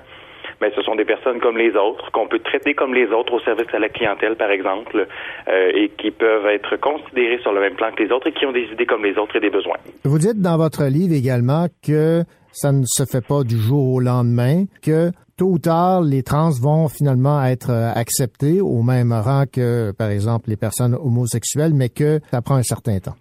mais 0.61 0.71
ce 0.75 0.81
sont 0.81 0.95
des 0.95 1.05
personnes 1.05 1.39
comme 1.39 1.57
les 1.57 1.75
autres, 1.75 2.11
qu'on 2.11 2.27
peut 2.27 2.39
traiter 2.39 2.73
comme 2.73 2.93
les 2.93 3.07
autres 3.07 3.33
au 3.33 3.39
service 3.41 3.67
à 3.73 3.79
la 3.79 3.89
clientèle, 3.89 4.35
par 4.35 4.49
exemple, 4.49 5.07
euh, 5.47 5.71
et 5.73 5.89
qui 5.89 6.11
peuvent 6.11 6.47
être 6.47 6.77
considérés 6.77 7.39
sur 7.39 7.53
le 7.53 7.61
même 7.61 7.75
plan 7.75 7.91
que 7.91 8.03
les 8.03 8.11
autres 8.11 8.27
et 8.27 8.31
qui 8.31 8.45
ont 8.45 8.51
des 8.51 8.67
idées 8.71 8.85
comme 8.85 9.03
les 9.03 9.17
autres 9.17 9.35
et 9.35 9.39
des 9.39 9.49
besoins. 9.49 9.77
Vous 10.03 10.17
dites 10.17 10.41
dans 10.41 10.57
votre 10.57 10.83
livre 10.85 11.13
également 11.13 11.67
que 11.85 12.23
ça 12.55 12.71
ne 12.71 12.85
se 12.87 13.05
fait 13.05 13.21
pas 13.21 13.43
du 13.43 13.59
jour 13.59 13.93
au 13.93 13.99
lendemain, 13.99 14.65
que 14.81 15.11
tôt 15.37 15.51
ou 15.51 15.59
tard, 15.59 16.01
les 16.01 16.23
trans 16.23 16.51
vont 16.51 16.87
finalement 16.87 17.43
être 17.43 17.69
euh, 17.69 17.91
acceptés 17.93 18.61
au 18.61 18.81
même 18.81 19.11
rang 19.11 19.43
que, 19.51 19.91
par 19.91 20.09
exemple, 20.09 20.49
les 20.49 20.55
personnes 20.55 20.95
homosexuelles, 20.95 21.73
mais 21.73 21.89
que 21.89 22.21
ça 22.31 22.41
prend 22.41 22.55
un 22.55 22.63
certain 22.63 22.99
temps. 22.99 23.15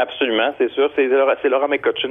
Absolument, 0.00 0.54
c'est 0.56 0.70
sûr. 0.70 0.90
C'est 0.96 1.06
Laura, 1.08 1.34
Laura 1.44 1.68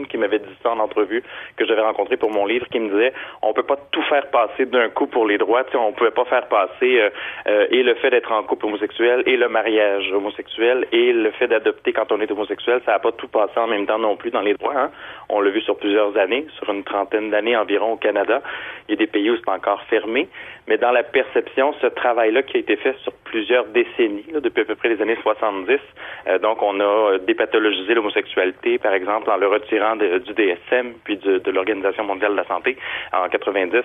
qui 0.08 0.18
m'avait 0.18 0.38
dit 0.38 0.56
ça 0.62 0.70
en 0.70 0.80
entrevue 0.80 1.24
que 1.58 1.66
j'avais 1.66 1.82
rencontré 1.82 2.18
pour 2.18 2.30
mon 2.32 2.46
livre, 2.46 2.68
qui 2.68 2.80
me 2.80 2.90
disait 2.90 3.14
on 3.42 3.52
peut 3.52 3.64
pas 3.64 3.78
tout 3.92 4.04
faire 4.04 4.30
passer 4.30 4.68
d'un 4.68 4.90
coup 4.90 5.08
pour 5.08 5.26
les 5.26 5.40
droits. 5.40 5.64
Tu 5.64 5.72
sais, 5.72 5.78
on 5.78 5.92
pouvait 5.94 6.12
pas 6.12 6.26
faire 6.26 6.48
passer 6.48 7.02
euh, 7.02 7.10
euh, 7.48 7.68
et 7.72 7.82
le 7.82 7.96
fait 7.96 8.12
d'être 8.12 8.32
en 8.32 8.44
couple 8.44 8.68
homosexuel 8.68 9.24
et 9.26 9.38
le 9.38 9.50
mariage 9.50 10.12
homosexuel 10.12 10.86
et 10.92 11.14
le 11.14 11.32
fait 11.32 11.48
d'adopter 11.48 11.92
quand 11.92 12.12
on 12.12 12.22
est 12.22 12.32
homosexuel, 12.32 12.80
ça 12.86 12.92
n'a 12.92 13.00
pas 13.00 13.12
tout 13.12 13.28
passé 13.28 13.58
en 13.58 13.66
même 13.66 13.88
temps 13.88 13.98
non 13.98 14.16
plus 14.18 14.30
dans 14.30 14.42
les 14.42 14.54
droits. 14.54 14.78
Hein. 14.78 14.92
On 15.30 15.42
l'a 15.42 15.50
vu 15.50 15.62
sur 15.62 15.76
plusieurs 15.76 16.16
années, 16.16 16.46
sur 16.60 16.70
une 16.70 16.84
trentaine 16.84 17.32
d'années 17.32 17.58
environ 17.58 17.94
au 17.94 17.98
Canada. 17.98 18.44
Il 18.88 18.92
y 18.92 18.94
a 18.94 18.98
des 18.98 19.08
pays 19.08 19.32
où 19.32 19.38
c'est 19.38 19.52
encore 19.52 19.82
fermé, 19.90 20.28
mais 20.68 20.78
dans 20.78 20.92
la 20.92 21.02
perception, 21.02 21.74
ce 21.82 21.88
travail-là 21.88 22.44
qui 22.44 22.58
a 22.58 22.60
été 22.60 22.76
fait 22.76 22.96
sur 23.00 23.14
plusieurs 23.24 23.66
décennies, 23.66 24.26
depuis 24.34 24.62
à 24.62 24.66
peu 24.66 24.76
près 24.76 24.90
les 24.90 25.02
années 25.02 25.18
70, 25.24 25.80
euh, 26.28 26.40
donc 26.40 26.62
on 26.62 26.80
a 26.80 27.18
des 27.20 27.34
pathologies 27.34 27.79
l'homosexualité, 27.88 28.78
par 28.78 28.94
exemple, 28.94 29.30
en 29.30 29.38
le 29.38 29.48
retirant 29.48 29.96
du 29.96 30.34
DSM 30.34 30.94
puis 31.04 31.18
de 31.18 31.52
l'Organisation 31.52 32.04
mondiale 32.04 32.32
de 32.32 32.38
la 32.38 32.46
santé 32.46 32.78
en 33.14 33.28
90, 33.28 33.78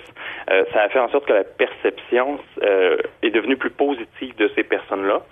euh, 0.50 0.64
ça 0.72 0.82
a 0.82 0.88
fait 0.88 0.98
en 0.98 1.08
sorte 1.08 1.26
que 1.26 1.32
la 1.32 1.44
perception 1.44 2.38
euh, 2.62 2.96
est 3.22 3.30
devenue 3.30 3.56
plus 3.56 3.70
positive 3.70 4.34
de 4.36 4.50
ces 4.54 4.62
personnes-là. 4.62 5.22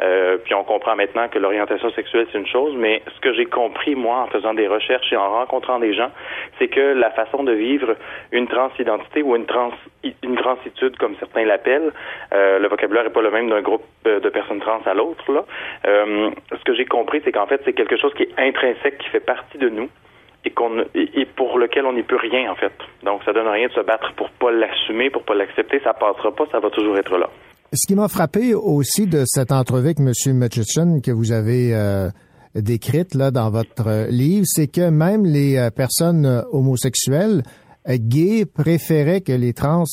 Euh, 0.00 0.38
puis 0.38 0.54
on 0.54 0.64
comprend 0.64 0.96
maintenant 0.96 1.28
que 1.28 1.38
l'orientation 1.38 1.90
sexuelle 1.90 2.26
c'est 2.32 2.38
une 2.38 2.46
chose, 2.46 2.74
mais 2.76 3.02
ce 3.14 3.20
que 3.20 3.32
j'ai 3.34 3.46
compris 3.46 3.94
moi 3.94 4.18
en 4.18 4.26
faisant 4.28 4.54
des 4.54 4.66
recherches 4.66 5.12
et 5.12 5.16
en 5.16 5.30
rencontrant 5.30 5.78
des 5.78 5.94
gens, 5.94 6.10
c'est 6.58 6.68
que 6.68 6.94
la 6.94 7.10
façon 7.10 7.44
de 7.44 7.52
vivre 7.52 7.96
une 8.32 8.46
transidentité 8.48 9.22
ou 9.22 9.36
une 9.36 9.46
trans 9.46 9.72
une 10.22 10.36
transitude 10.36 10.96
comme 10.96 11.14
certains 11.18 11.44
l'appellent, 11.44 11.92
euh, 12.32 12.58
le 12.58 12.68
vocabulaire 12.68 13.06
est 13.06 13.12
pas 13.12 13.20
le 13.20 13.30
même 13.30 13.50
d'un 13.50 13.60
groupe 13.60 13.84
euh, 14.06 14.20
de 14.20 14.28
personnes 14.30 14.60
trans 14.60 14.80
à 14.86 14.94
l'autre 14.94 15.30
là. 15.32 15.44
ce 15.84 16.64
que 16.64 16.74
j'ai 16.74 16.86
compris, 16.86 17.20
c'est 17.24 17.32
qu'en 17.32 17.46
fait 17.46 17.60
c'est 17.64 17.74
quelque 17.74 17.96
chose 17.96 18.14
qui 18.14 18.22
est 18.22 18.34
intrinsèque, 18.38 18.98
qui 18.98 19.08
fait 19.08 19.20
partie 19.20 19.58
de 19.58 19.68
nous 19.68 19.88
et 20.44 20.50
qu'on 20.50 20.84
et 20.94 21.26
pour 21.36 21.58
lequel 21.58 21.84
on 21.84 21.92
n'y 21.92 22.02
peut 22.02 22.16
rien 22.16 22.50
en 22.50 22.54
fait. 22.54 22.72
Donc 23.02 23.22
ça 23.24 23.32
donne 23.32 23.48
rien 23.48 23.68
de 23.68 23.72
se 23.72 23.80
battre 23.80 24.14
pour 24.14 24.30
pas 24.30 24.50
l'assumer, 24.50 25.10
pour 25.10 25.24
pas 25.24 25.34
l'accepter, 25.34 25.80
ça 25.80 25.92
passera 25.92 26.34
pas, 26.34 26.46
ça 26.50 26.60
va 26.60 26.70
toujours 26.70 26.96
être 26.96 27.18
là. 27.18 27.28
Ce 27.72 27.86
qui 27.86 27.94
m'a 27.94 28.08
frappé 28.08 28.52
aussi 28.52 29.06
de 29.06 29.22
cette 29.26 29.52
entrevue 29.52 29.90
avec 29.90 30.00
M. 30.00 30.12
Murchison 30.36 31.00
que 31.00 31.12
vous 31.12 31.30
avez 31.30 31.72
euh, 31.72 32.10
décrite 32.56 33.14
là 33.14 33.30
dans 33.30 33.48
votre 33.50 34.08
livre, 34.10 34.44
c'est 34.48 34.66
que 34.66 34.90
même 34.90 35.24
les 35.24 35.56
euh, 35.56 35.70
personnes 35.70 36.44
homosexuelles 36.50 37.44
euh, 37.88 37.96
gays 37.96 38.44
préféraient 38.44 39.20
que 39.20 39.32
les 39.32 39.52
trans 39.52 39.84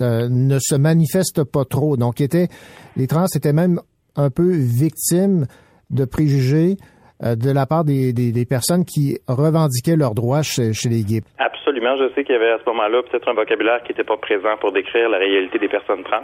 ne 0.00 0.58
se 0.58 0.74
manifestent 0.74 1.44
pas 1.44 1.64
trop. 1.64 1.96
Donc, 1.96 2.20
étaient, 2.20 2.48
les 2.96 3.06
trans 3.06 3.26
étaient 3.32 3.52
même 3.52 3.80
un 4.16 4.30
peu 4.30 4.50
victimes 4.50 5.46
de 5.90 6.04
préjugés 6.04 6.76
euh, 6.78 6.84
de 7.20 7.52
la 7.52 7.66
part 7.66 7.84
des, 7.84 8.12
des, 8.12 8.32
des, 8.32 8.44
personnes 8.44 8.84
qui 8.84 9.18
revendiquaient 9.28 9.96
leurs 9.96 10.14
droits 10.14 10.42
chez, 10.42 10.72
chez 10.72 10.88
les 10.88 11.02
gays. 11.02 11.22
Absolument. 11.38 11.96
Je 11.96 12.12
sais 12.14 12.24
qu'il 12.24 12.34
y 12.34 12.38
avait 12.38 12.50
à 12.50 12.58
ce 12.58 12.68
moment-là 12.70 13.02
peut-être 13.02 13.28
un 13.28 13.34
vocabulaire 13.34 13.82
qui 13.84 13.92
n'était 13.92 14.04
pas 14.04 14.16
présent 14.16 14.56
pour 14.60 14.72
décrire 14.72 15.08
la 15.08 15.18
réalité 15.18 15.58
des 15.58 15.68
personnes 15.68 16.02
trans, 16.02 16.20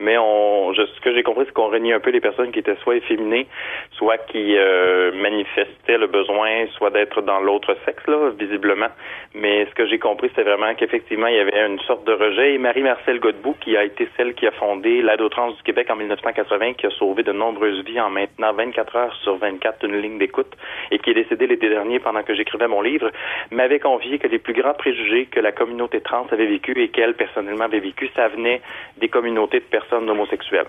mais 0.00 0.16
on, 0.18 0.72
je, 0.74 0.82
ce 0.86 1.00
que 1.00 1.14
j'ai 1.14 1.22
compris, 1.22 1.44
c'est 1.46 1.52
qu'on 1.52 1.68
renie 1.70 1.92
un 1.92 2.00
peu 2.00 2.10
les 2.10 2.20
personnes 2.20 2.52
qui 2.52 2.58
étaient 2.58 2.76
soit 2.82 2.96
efféminées, 2.96 3.46
soit 3.92 4.18
qui 4.18 4.56
euh, 4.56 5.12
manifestaient 5.12 5.98
le 5.98 6.06
besoin, 6.06 6.66
soit 6.76 6.90
d'être 6.90 7.22
dans 7.22 7.40
l'autre 7.40 7.76
sexe, 7.84 8.06
là, 8.06 8.30
visiblement. 8.38 8.88
Mais 9.34 9.66
ce 9.66 9.74
que 9.74 9.86
j'ai 9.86 9.98
compris, 9.98 10.30
c'est 10.34 10.42
vraiment 10.42 10.74
qu'effectivement, 10.74 11.26
il 11.26 11.36
y 11.36 11.40
avait 11.40 11.66
une 11.66 11.80
sorte 11.80 12.06
de 12.06 12.12
rejet. 12.12 12.54
Et 12.54 12.58
Marie-Marcel 12.58 13.20
Godbout, 13.20 13.56
qui 13.60 13.76
a 13.76 13.84
été 13.84 14.08
celle 14.16 14.34
qui 14.34 14.46
a 14.46 14.52
fondé 14.52 15.02
aux 15.18 15.28
trans 15.28 15.50
du 15.50 15.62
Québec 15.62 15.88
en 15.90 15.96
1980, 15.96 16.74
qui 16.74 16.86
a 16.86 16.90
sauvé 16.90 17.22
de 17.22 17.32
nombreuses 17.32 17.84
vies 17.84 18.00
en 18.00 18.10
maintenant 18.10 18.52
24 18.52 18.96
heures 18.96 19.14
sur 19.22 19.36
24 19.36 19.84
une 19.84 20.00
ligne 20.00 20.17
d'écoute, 20.18 20.56
et 20.90 20.98
qui 20.98 21.10
est 21.10 21.14
décédée 21.14 21.46
l'été 21.46 21.68
dernier 21.68 21.98
pendant 21.98 22.22
que 22.22 22.34
j'écrivais 22.34 22.68
mon 22.68 22.82
livre, 22.82 23.10
m'avait 23.50 23.80
convié 23.80 24.18
que 24.18 24.26
les 24.26 24.38
plus 24.38 24.54
grands 24.54 24.74
préjugés 24.74 25.26
que 25.26 25.40
la 25.40 25.52
communauté 25.52 26.00
trans 26.00 26.26
avait 26.30 26.46
vécu 26.46 26.72
et 26.80 26.88
qu'elle 26.88 27.14
personnellement 27.14 27.64
avait 27.64 27.80
vécu, 27.80 28.08
ça 28.14 28.28
venait 28.28 28.60
des 28.98 29.08
communautés 29.08 29.60
de 29.60 29.64
personnes 29.64 30.08
homosexuelles. 30.08 30.68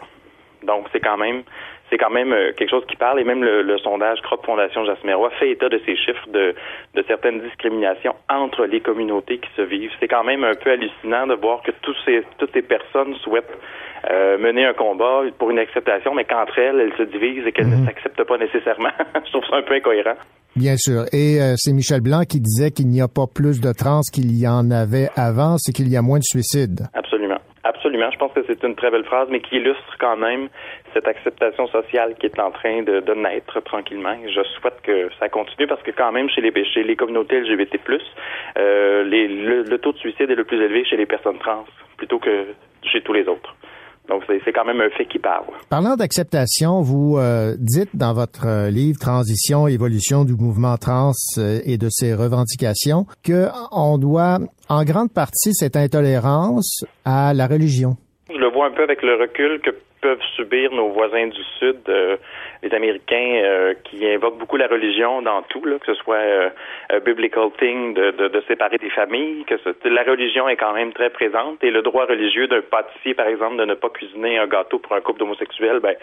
Donc 0.64 0.88
c'est 0.92 1.00
quand 1.00 1.18
même 1.18 1.44
c'est 1.90 1.98
quand 1.98 2.10
même 2.10 2.34
euh, 2.34 2.52
quelque 2.54 2.70
chose 2.70 2.86
qui 2.88 2.96
parle 2.96 3.20
et 3.20 3.24
même 3.24 3.44
le, 3.44 3.62
le 3.62 3.78
sondage 3.80 4.22
Crop 4.22 4.46
Fondation 4.46 4.86
Jasmerois 4.86 5.30
fait 5.40 5.52
état 5.52 5.70
de 5.70 5.80
ces 5.86 5.96
chiffres 5.96 6.28
de, 6.30 6.56
de 6.96 7.04
certaines 7.08 7.42
discriminations 7.42 8.16
entre 8.30 8.66
les 8.66 8.80
communautés 8.80 9.40
qui 9.40 9.50
se 9.56 9.62
vivent. 9.62 9.92
C'est 10.00 10.08
quand 10.08 10.24
même 10.24 10.44
un 10.44 10.56
peu 10.56 10.72
hallucinant 10.72 11.28
de 11.28 11.36
voir 11.36 11.62
que 11.64 11.72
tous 11.82 11.96
ces, 12.06 12.24
toutes 12.38 12.54
ces 12.54 12.62
personnes 12.62 13.16
souhaitent 13.16 13.58
euh, 14.10 14.38
mener 14.38 14.66
un 14.66 14.74
combat 14.74 15.24
pour 15.38 15.52
une 15.52 15.60
acceptation, 15.60 16.14
mais 16.14 16.24
qu'entre 16.24 16.58
elles, 16.58 16.80
elles 16.80 16.98
se 16.98 17.04
divisent 17.04 17.46
et 17.46 17.52
qu'elles 17.52 17.70
ne 17.70 17.86
s'acceptent 17.86 18.24
pas 18.24 18.38
nécessairement. 18.38 18.92
Je 19.26 19.32
trouve 19.32 19.44
ça 19.50 19.58
un 19.58 19.62
peu 19.62 19.74
incohérent. 19.74 20.16
Bien 20.56 20.78
sûr. 20.78 21.04
Et 21.12 21.42
euh, 21.42 21.56
c'est 21.58 21.74
Michel 21.74 22.02
Blanc 22.02 22.22
qui 22.28 22.40
disait 22.40 22.72
qu'il 22.72 22.88
n'y 22.88 23.02
a 23.02 23.08
pas 23.08 23.28
plus 23.28 23.60
de 23.60 23.72
trans 23.74 24.02
qu'il 24.14 24.32
y 24.38 24.48
en 24.48 24.72
avait 24.72 25.10
avant, 25.16 25.58
c'est 25.58 25.74
qu'il 25.74 25.90
y 25.90 25.98
a 25.98 26.02
moins 26.02 26.20
de 26.20 26.24
suicides. 26.24 26.88
Absolument. 26.94 27.40
Absolument. 27.64 28.10
Je 28.12 28.18
pense 28.18 28.32
que 28.34 28.42
c'est 28.48 28.64
une 28.64 28.76
très 28.76 28.90
belle 28.90 29.06
phrase, 29.06 29.28
mais 29.30 29.42
qui 29.42 29.58
illustre 29.58 29.98
quand 30.00 30.18
même 30.18 30.48
cette 30.94 31.08
acceptation 31.08 31.68
sociale 31.68 32.16
qui 32.20 32.26
est 32.26 32.40
en 32.40 32.52
train 32.52 32.84
de, 32.84 33.14
naître 33.14 33.60
tranquillement. 33.62 34.16
Je 34.26 34.44
souhaite 34.60 34.82
que 34.84 35.10
ça 35.20 35.30
continue 35.30 35.68
parce 35.68 35.82
que 35.84 35.92
quand 35.92 36.12
même 36.12 36.30
chez 36.30 36.42
les 36.42 36.52
les 36.52 36.96
communautés 36.96 37.40
LGBT+, 37.42 37.80
euh, 38.58 39.04
le 39.04 39.78
taux 39.78 39.94
de 39.94 39.98
suicide 39.98 40.30
est 40.30 40.36
le 40.36 40.44
plus 40.44 40.62
élevé 40.62 40.86
chez 40.86 40.98
les 40.98 41.06
personnes 41.06 41.40
trans 41.40 41.66
plutôt 41.98 42.20
que 42.20 42.48
chez 42.84 43.02
tous 43.02 43.14
les 43.14 43.28
autres. 43.28 43.56
Donc, 44.10 44.24
c'est 44.28 44.52
quand 44.52 44.66
même 44.66 44.82
un 44.82 44.90
fait 44.90 45.06
qui 45.06 45.20
parle. 45.20 45.46
Parlant 45.70 45.96
d'acceptation, 45.96 46.82
vous 46.82 47.18
euh, 47.18 47.56
dites 47.60 47.96
dans 47.96 48.14
votre 48.14 48.48
euh, 48.48 48.70
livre 48.72 48.98
Transition, 49.00 49.68
évolution 49.68 50.26
du 50.26 50.34
mouvement 50.34 50.78
trans 50.78 51.12
euh, 51.38 51.60
et 51.64 51.78
de 51.78 51.90
ses 51.92 52.16
revendications 52.16 53.06
que 53.24 53.50
on 53.72 54.00
doit 54.00 54.40
en 54.68 54.84
grande 54.84 55.14
partie 55.14 55.54
cette 55.54 55.76
intolérance 55.76 56.84
à 57.06 57.36
la 57.36 57.46
religion. 57.46 57.98
Je 58.32 58.38
le 58.38 58.48
vois 58.48 58.68
un 58.68 58.72
peu 58.72 58.84
avec 58.84 59.02
le 59.02 59.16
recul 59.16 59.60
que 59.60 59.72
peuvent 60.02 60.22
subir 60.36 60.72
nos 60.72 60.90
voisins 60.90 61.28
du 61.28 61.44
Sud, 61.58 61.78
euh, 61.90 62.18
les 62.64 62.74
Américains 62.74 63.42
euh, 63.44 63.74
qui 63.84 64.08
invoquent 64.08 64.38
beaucoup 64.38 64.58
la 64.58 64.68
religion 64.68 65.22
dans 65.22 65.42
tout, 65.44 65.66
là, 65.66 65.78
que 65.80 65.86
ce 65.88 65.96
soit 65.96 66.16
euh, 66.16 66.50
biblical 67.04 67.50
thing 67.58 67.94
de, 67.94 68.12
de, 68.12 68.28
de, 68.28 68.42
séparer 68.48 68.78
des 68.78 68.92
familles, 68.92 69.44
que 69.46 69.58
ce, 69.58 69.88
la 69.90 70.04
religion 70.04 70.48
est 70.48 70.58
quand 70.58 70.74
même 70.74 70.94
très 70.94 71.10
présente 71.10 71.64
et 71.64 71.72
le 71.72 71.82
droit 71.82 72.06
religieux 72.06 72.48
d'un 72.48 72.62
pâtissier, 72.62 73.14
par 73.14 73.28
exemple, 73.28 73.58
de 73.58 73.66
ne 73.66 73.74
pas 73.74 73.90
cuisiner 73.90 74.38
un 74.38 74.48
gâteau 74.48 74.80
pour 74.80 74.94
un 74.96 75.02
couple 75.02 75.20
d'homosexuels, 75.20 75.80
ben 75.80 75.96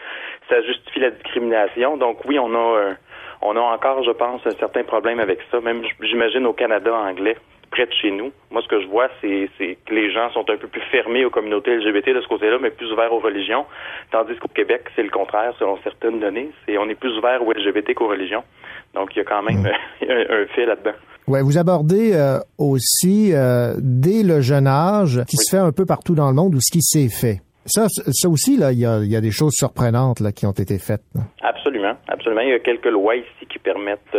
ça 0.49 0.61
justifie 0.63 1.01
la 1.01 1.11
discrimination. 1.11 1.97
Donc 1.97 2.25
oui, 2.25 2.39
on 2.39 2.55
a 2.55 2.95
on 3.43 3.55
a 3.55 3.61
encore, 3.61 4.03
je 4.03 4.11
pense, 4.11 4.47
un 4.47 4.51
certain 4.59 4.83
problème 4.83 5.21
avec 5.21 5.41
ça, 5.51 5.61
même 5.61 5.83
j'imagine 6.01 6.47
au 6.47 6.53
Canada 6.53 6.93
anglais 6.93 7.37
près 7.77 7.87
de 7.87 7.93
chez 7.93 8.11
nous. 8.11 8.33
Moi, 8.51 8.63
ce 8.63 8.69
que 8.69 8.81
je 8.81 8.87
vois, 8.87 9.09
c'est 9.21 9.49
que 9.85 9.95
les 9.95 10.11
gens 10.11 10.31
sont 10.33 10.49
un 10.49 10.57
peu 10.57 10.67
plus 10.67 10.81
fermés 10.91 11.27
aux 11.27 11.31
communautés 11.31 11.77
LGBT 11.77 12.15
de 12.15 12.23
ce 12.23 12.29
côté-là, 12.29 12.57
mais 12.61 12.71
plus 12.71 12.91
ouverts 12.91 13.13
aux 13.13 13.19
religions. 13.19 13.67
Tandis 14.11 14.35
qu'au 14.37 14.49
Québec, 14.49 14.85
c'est 14.97 15.03
le 15.03 15.11
contraire, 15.11 15.53
selon 15.59 15.77
certaines 15.85 16.19
données. 16.19 16.51
C'est 16.65 16.79
on 16.79 16.89
est 16.89 16.95
plus 16.95 17.17
ouvert 17.19 17.47
aux 17.47 17.53
LGBT 17.53 17.93
qu'aux 17.95 18.09
religions. 18.09 18.43
Donc, 18.95 19.15
il 19.15 19.19
y 19.19 19.21
a 19.21 19.25
quand 19.25 19.43
même 19.43 19.67
un, 20.09 20.43
un, 20.43 20.47
fait 20.47 20.65
là-dedans. 20.65 20.97
Ouais, 21.29 21.43
vous 21.43 21.59
abordez 21.59 22.15
euh, 22.15 22.39
aussi 22.57 23.33
euh, 23.35 23.75
dès 23.79 24.23
le 24.23 24.41
jeune 24.41 24.67
âge, 24.67 25.21
qui 25.29 25.37
oui. 25.37 25.45
se 25.45 25.55
fait 25.55 25.63
un 25.63 25.73
peu 25.73 25.85
partout 25.85 26.15
dans 26.15 26.29
le 26.29 26.35
monde, 26.35 26.55
ou 26.55 26.61
ce 26.61 26.73
qui 26.73 26.81
s'est 26.81 27.11
fait. 27.11 27.41
Ça, 27.67 27.89
ça 27.89 28.29
aussi, 28.29 28.57
là, 28.57 28.73
il 28.73 28.79
y 28.79 28.87
a, 28.87 29.01
y 29.01 29.17
a, 29.17 29.21
des 29.21 29.33
choses 29.33 29.53
surprenantes 29.55 30.21
là, 30.21 30.31
qui 30.31 30.47
ont 30.47 30.53
été 30.53 30.79
faites. 30.79 31.03
Là. 31.15 31.23
Absolument, 31.43 31.97
absolument. 32.09 32.43
Il 32.43 32.51
y 32.51 32.53
a 32.53 32.61
quelques 32.61 32.87
lois 32.87 33.17
ici 33.17 33.47
qui 33.51 33.59
permettent 33.59 34.17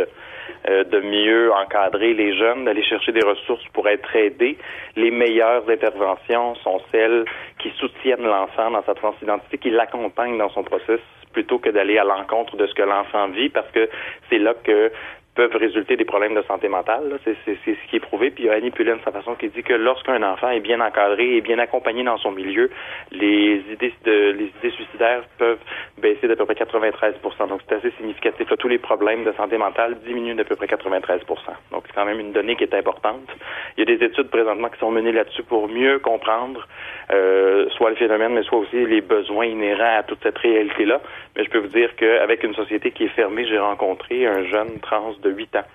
euh, 0.68 0.84
de 0.84 1.00
mieux 1.00 1.52
encadrer 1.54 2.14
les 2.14 2.36
jeunes, 2.38 2.66
d'aller 2.66 2.84
chercher 2.84 3.12
des 3.12 3.24
ressources 3.24 3.66
pour 3.74 3.88
être 3.88 4.16
aidés. 4.16 4.58
Les 4.96 5.12
meilleures 5.12 5.70
interventions 5.70 6.56
sont 6.56 6.82
celles 6.92 7.26
qui 7.60 7.70
soutiennent 7.78 8.26
l'enfant 8.26 8.72
dans 8.72 8.84
sa 8.84 8.96
transidentité, 8.96 9.58
qui 9.58 9.70
l'accompagnent 9.70 10.38
dans 10.38 10.50
son 10.50 10.64
processus 10.64 11.02
plutôt 11.34 11.60
que 11.60 11.70
d'aller 11.70 11.98
à 12.00 12.04
l'encontre 12.04 12.56
de 12.58 12.66
ce 12.66 12.74
que 12.74 12.82
l'enfant 12.82 13.28
vit, 13.30 13.50
parce 13.50 13.70
que 13.72 13.90
c'est 14.30 14.40
là 14.40 14.56
que 14.64 14.92
peuvent 15.38 15.56
résulter 15.56 15.96
des 15.96 16.04
problèmes 16.04 16.34
de 16.34 16.42
santé 16.42 16.68
mentale. 16.68 17.20
C'est 17.24 17.38
ce 17.46 17.90
qui 17.90 17.96
est 17.96 18.00
prouvé. 18.00 18.32
Puis 18.32 18.46
il 18.46 18.48
y 18.48 18.50
a 18.50 18.54
Annie 18.54 18.72
Pullen, 18.72 18.98
sa 19.06 19.12
façon, 19.12 19.36
qui 19.36 19.50
dit 19.50 19.62
que 19.62 19.74
lorsqu'un 19.74 20.24
enfant 20.24 20.50
est 20.50 20.60
bien 20.60 20.82
encadré 20.82 21.38
et 21.38 21.42
bien 21.42 21.60
accompagné 21.60 22.04
dans 22.04 22.18
son 22.18 22.32
milieu, 22.32 22.72
les 23.12 23.62
idées 23.72 23.94
de 24.04 24.32
les 24.32 24.52
idées 24.60 24.72
suicidaires 24.72 25.22
peuvent 25.38 25.60
baisser 26.00 26.28
d'à 26.28 26.36
peu 26.36 26.46
près 26.46 26.56
93 26.56 27.16
Donc 27.48 27.62
c'est 27.70 27.76
assez 27.76 27.92
significatif. 27.92 28.50
Là, 28.50 28.58
tous 28.58 28.68
les 28.68 28.80
problèmes 28.80 29.24
de 29.24 29.32
santé 29.34 29.60
mentale 29.60 30.00
diminuent 30.06 30.36
d'à 30.36 30.44
peu 30.44 30.56
près 30.56 30.68
93 30.68 31.22
Donc 31.72 31.84
c'est 31.86 31.94
quand 31.94 32.06
même 32.06 32.20
une 32.20 32.32
donnée 32.32 32.56
qui 32.56 32.64
est 32.64 32.74
importante. 32.74 33.30
Il 33.78 33.88
y 33.88 33.94
a 33.94 33.98
des 33.98 34.04
études 34.04 34.30
présentement 34.30 34.70
qui 34.70 34.80
sont 34.80 34.92
menées 34.92 35.12
là-dessus 35.12 35.44
pour 35.44 35.70
mieux 35.70 36.00
comprendre 36.00 36.68
euh, 37.12 37.70
soit 37.78 37.92
le 37.92 37.96
phénomène, 37.96 38.34
mais 38.34 38.44
soit 38.44 38.58
aussi 38.58 38.86
les 38.86 39.02
besoins 39.02 39.46
inhérents 39.46 40.00
à 40.00 40.04
toute 40.04 40.20
cette 40.24 40.38
réalité-là. 40.40 41.00
Mais 41.36 41.44
je 41.44 41.50
peux 41.50 41.60
vous 41.60 41.68
dire 41.68 41.96
qu'avec 41.96 42.44
une 42.44 42.56
société 42.56 42.92
qui 42.92 43.06
est 43.06 43.16
fermée, 43.16 43.46
j'ai 43.48 43.60
rencontré 43.60 44.26
un 44.26 44.44
jeune 44.46 44.80
trans 44.82 45.14
de 45.22 45.27
8 45.30 45.56
ans 45.58 45.66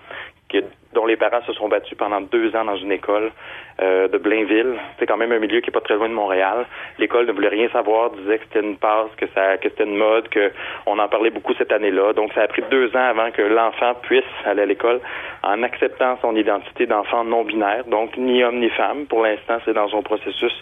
qui, 0.53 0.63
dont 0.95 1.07
les 1.07 1.17
parents 1.17 1.43
se 1.47 1.53
sont 1.55 1.69
battus 1.69 1.97
pendant 1.97 2.21
deux 2.21 2.55
ans 2.55 2.65
dans 2.65 2.77
une 2.77 2.93
école 2.93 3.33
euh, 3.81 4.09
de 4.09 4.19
Blainville. 4.19 4.75
C'est 4.99 5.07
quand 5.07 5.17
même 5.17 5.33
un 5.33 5.39
milieu 5.39 5.61
qui 5.61 5.71
est 5.71 5.73
pas 5.73 5.81
très 5.81 5.95
loin 5.95 6.09
de 6.09 6.15
Montréal. 6.15 6.67
L'école 6.99 7.27
ne 7.27 7.33
voulait 7.33 7.49
rien 7.49 7.69
savoir, 7.71 8.11
disait 8.11 8.39
que 8.39 8.45
c'était 8.45 8.67
une 8.67 8.77
passe, 8.77 9.09
que 9.17 9.25
que 9.25 9.69
c'était 9.69 9.85
une 9.85 9.97
mode, 9.97 10.29
que 10.29 10.53
on 10.87 10.99
en 10.99 11.09
parlait 11.09 11.31
beaucoup 11.31 11.55
cette 11.55 11.73
année-là. 11.73 12.13
Donc 12.13 12.33
ça 12.35 12.43
a 12.43 12.49
pris 12.49 12.63
deux 12.71 12.95
ans 12.95 13.09
avant 13.09 13.31
que 13.31 13.43
l'enfant 13.43 13.95
puisse 14.03 14.25
aller 14.45 14.63
à 14.63 14.67
l'école 14.67 15.01
en 15.43 15.63
acceptant 15.63 16.19
son 16.21 16.37
identité 16.37 16.87
d'enfant 16.87 17.25
non 17.25 17.45
binaire, 17.45 17.85
donc 17.87 18.17
ni 18.19 18.45
homme 18.45 18.61
ni 18.61 18.69
femme. 18.71 19.07
Pour 19.07 19.23
l'instant, 19.23 19.59
c'est 19.65 19.75
dans 19.75 19.89
son 19.89 20.03
processus. 20.03 20.53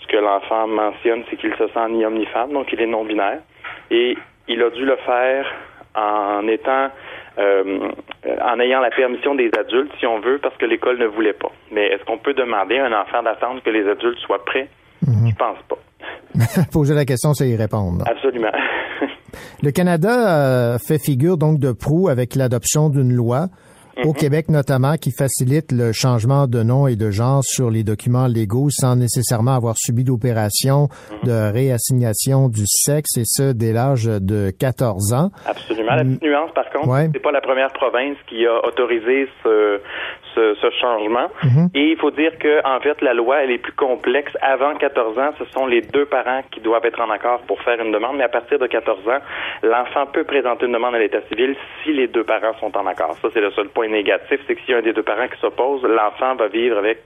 Ce 0.00 0.06
que 0.06 0.18
l'enfant 0.18 0.66
mentionne, 0.66 1.24
c'est 1.30 1.36
qu'il 1.36 1.54
se 1.56 1.66
sent 1.68 1.88
ni 1.90 2.04
homme 2.04 2.18
ni 2.18 2.26
femme, 2.26 2.52
donc 2.52 2.70
il 2.72 2.80
est 2.82 2.86
non 2.86 3.04
binaire. 3.04 3.40
Et 3.90 4.16
il 4.48 4.62
a 4.62 4.70
dû 4.70 4.84
le 4.84 4.96
faire 4.96 5.46
en 5.98 6.46
étant 6.48 6.90
euh, 7.38 7.90
en 8.42 8.58
ayant 8.58 8.80
la 8.80 8.90
permission 8.90 9.34
des 9.36 9.50
adultes, 9.56 9.92
si 10.00 10.06
on 10.06 10.18
veut, 10.20 10.38
parce 10.42 10.56
que 10.56 10.66
l'école 10.66 10.98
ne 10.98 11.06
voulait 11.06 11.32
pas. 11.34 11.52
Mais 11.70 11.86
est-ce 11.86 12.04
qu'on 12.04 12.18
peut 12.18 12.34
demander 12.34 12.78
à 12.78 12.86
un 12.86 12.92
enfant 12.92 13.22
d'attendre 13.22 13.62
que 13.62 13.70
les 13.70 13.88
adultes 13.88 14.18
soient 14.18 14.44
prêts? 14.44 14.68
Mm 15.06 15.12
-hmm. 15.12 15.30
Je 15.30 15.36
pense 15.36 15.58
pas. 15.68 15.78
Poser 16.72 16.94
la 16.94 17.04
question, 17.04 17.32
c'est 17.34 17.48
y 17.48 17.56
répondre. 17.56 18.04
Absolument. 18.06 18.52
Le 19.62 19.70
Canada 19.70 20.14
euh, 20.14 20.78
fait 20.78 20.98
figure 20.98 21.36
donc 21.36 21.58
de 21.60 21.72
proue 21.72 22.08
avec 22.08 22.34
l'adoption 22.34 22.88
d'une 22.90 23.12
loi 23.12 23.48
au 24.04 24.12
Québec 24.12 24.48
notamment, 24.48 24.96
qui 24.96 25.10
facilite 25.10 25.72
le 25.72 25.92
changement 25.92 26.46
de 26.46 26.62
nom 26.62 26.86
et 26.86 26.96
de 26.96 27.10
genre 27.10 27.42
sur 27.42 27.70
les 27.70 27.84
documents 27.84 28.26
légaux 28.26 28.68
sans 28.70 28.96
nécessairement 28.96 29.54
avoir 29.54 29.76
subi 29.76 30.04
d'opération 30.04 30.88
de 31.24 31.52
réassignation 31.52 32.48
du 32.48 32.64
sexe, 32.66 33.16
et 33.16 33.24
ce, 33.24 33.52
dès 33.52 33.72
l'âge 33.72 34.04
de 34.04 34.50
14 34.58 35.12
ans. 35.12 35.30
Absolument. 35.46 35.94
La 35.94 36.04
petite 36.04 36.22
nuance, 36.22 36.50
par 36.54 36.70
contre, 36.70 36.88
ouais. 36.88 37.10
c'est 37.12 37.22
pas 37.22 37.32
la 37.32 37.40
première 37.40 37.72
province 37.72 38.16
qui 38.28 38.46
a 38.46 38.66
autorisé 38.66 39.28
ce, 39.42 39.80
ce, 40.38 40.54
ce 40.62 40.70
changement. 40.82 41.28
Mm 41.42 41.48
-hmm. 41.48 41.66
Et 41.78 41.84
il 41.92 41.96
faut 42.02 42.12
dire 42.22 42.32
que, 42.44 42.54
en 42.74 42.78
fait, 42.84 42.96
la 43.08 43.14
loi, 43.20 43.34
elle 43.42 43.52
est 43.56 43.62
plus 43.66 43.76
complexe. 43.86 44.32
Avant 44.54 44.72
14 44.74 45.18
ans, 45.24 45.32
ce 45.40 45.44
sont 45.54 45.66
les 45.74 45.82
deux 45.94 46.06
parents 46.16 46.42
qui 46.52 46.60
doivent 46.68 46.86
être 46.90 47.00
en 47.06 47.10
accord 47.18 47.40
pour 47.48 47.58
faire 47.66 47.78
une 47.84 47.92
demande, 47.96 48.16
mais 48.18 48.24
à 48.30 48.34
partir 48.38 48.58
de 48.64 48.66
14 48.66 49.08
ans, 49.14 49.22
l'enfant 49.72 50.04
peut 50.14 50.26
présenter 50.34 50.62
une 50.68 50.76
demande 50.78 50.94
à 50.98 51.00
l'état 51.04 51.22
civil 51.30 51.50
si 51.78 51.90
les 52.00 52.08
deux 52.16 52.26
parents 52.34 52.54
sont 52.62 52.72
en 52.80 52.86
accord. 52.92 53.14
Ça, 53.22 53.28
c'est 53.32 53.44
le 53.48 53.52
seul 53.58 53.68
point 53.76 53.88
négatif, 54.00 54.38
c'est 54.46 54.54
que 54.56 54.60
s'il 54.62 54.72
y 54.72 54.76
a 54.76 54.78
un 54.82 54.88
des 54.90 54.96
deux 54.98 55.08
parents 55.12 55.28
qui 55.32 55.40
s'oppose, 55.44 55.80
l'enfant 55.98 56.32
va 56.42 56.48
vivre 56.60 56.76
avec 56.84 57.00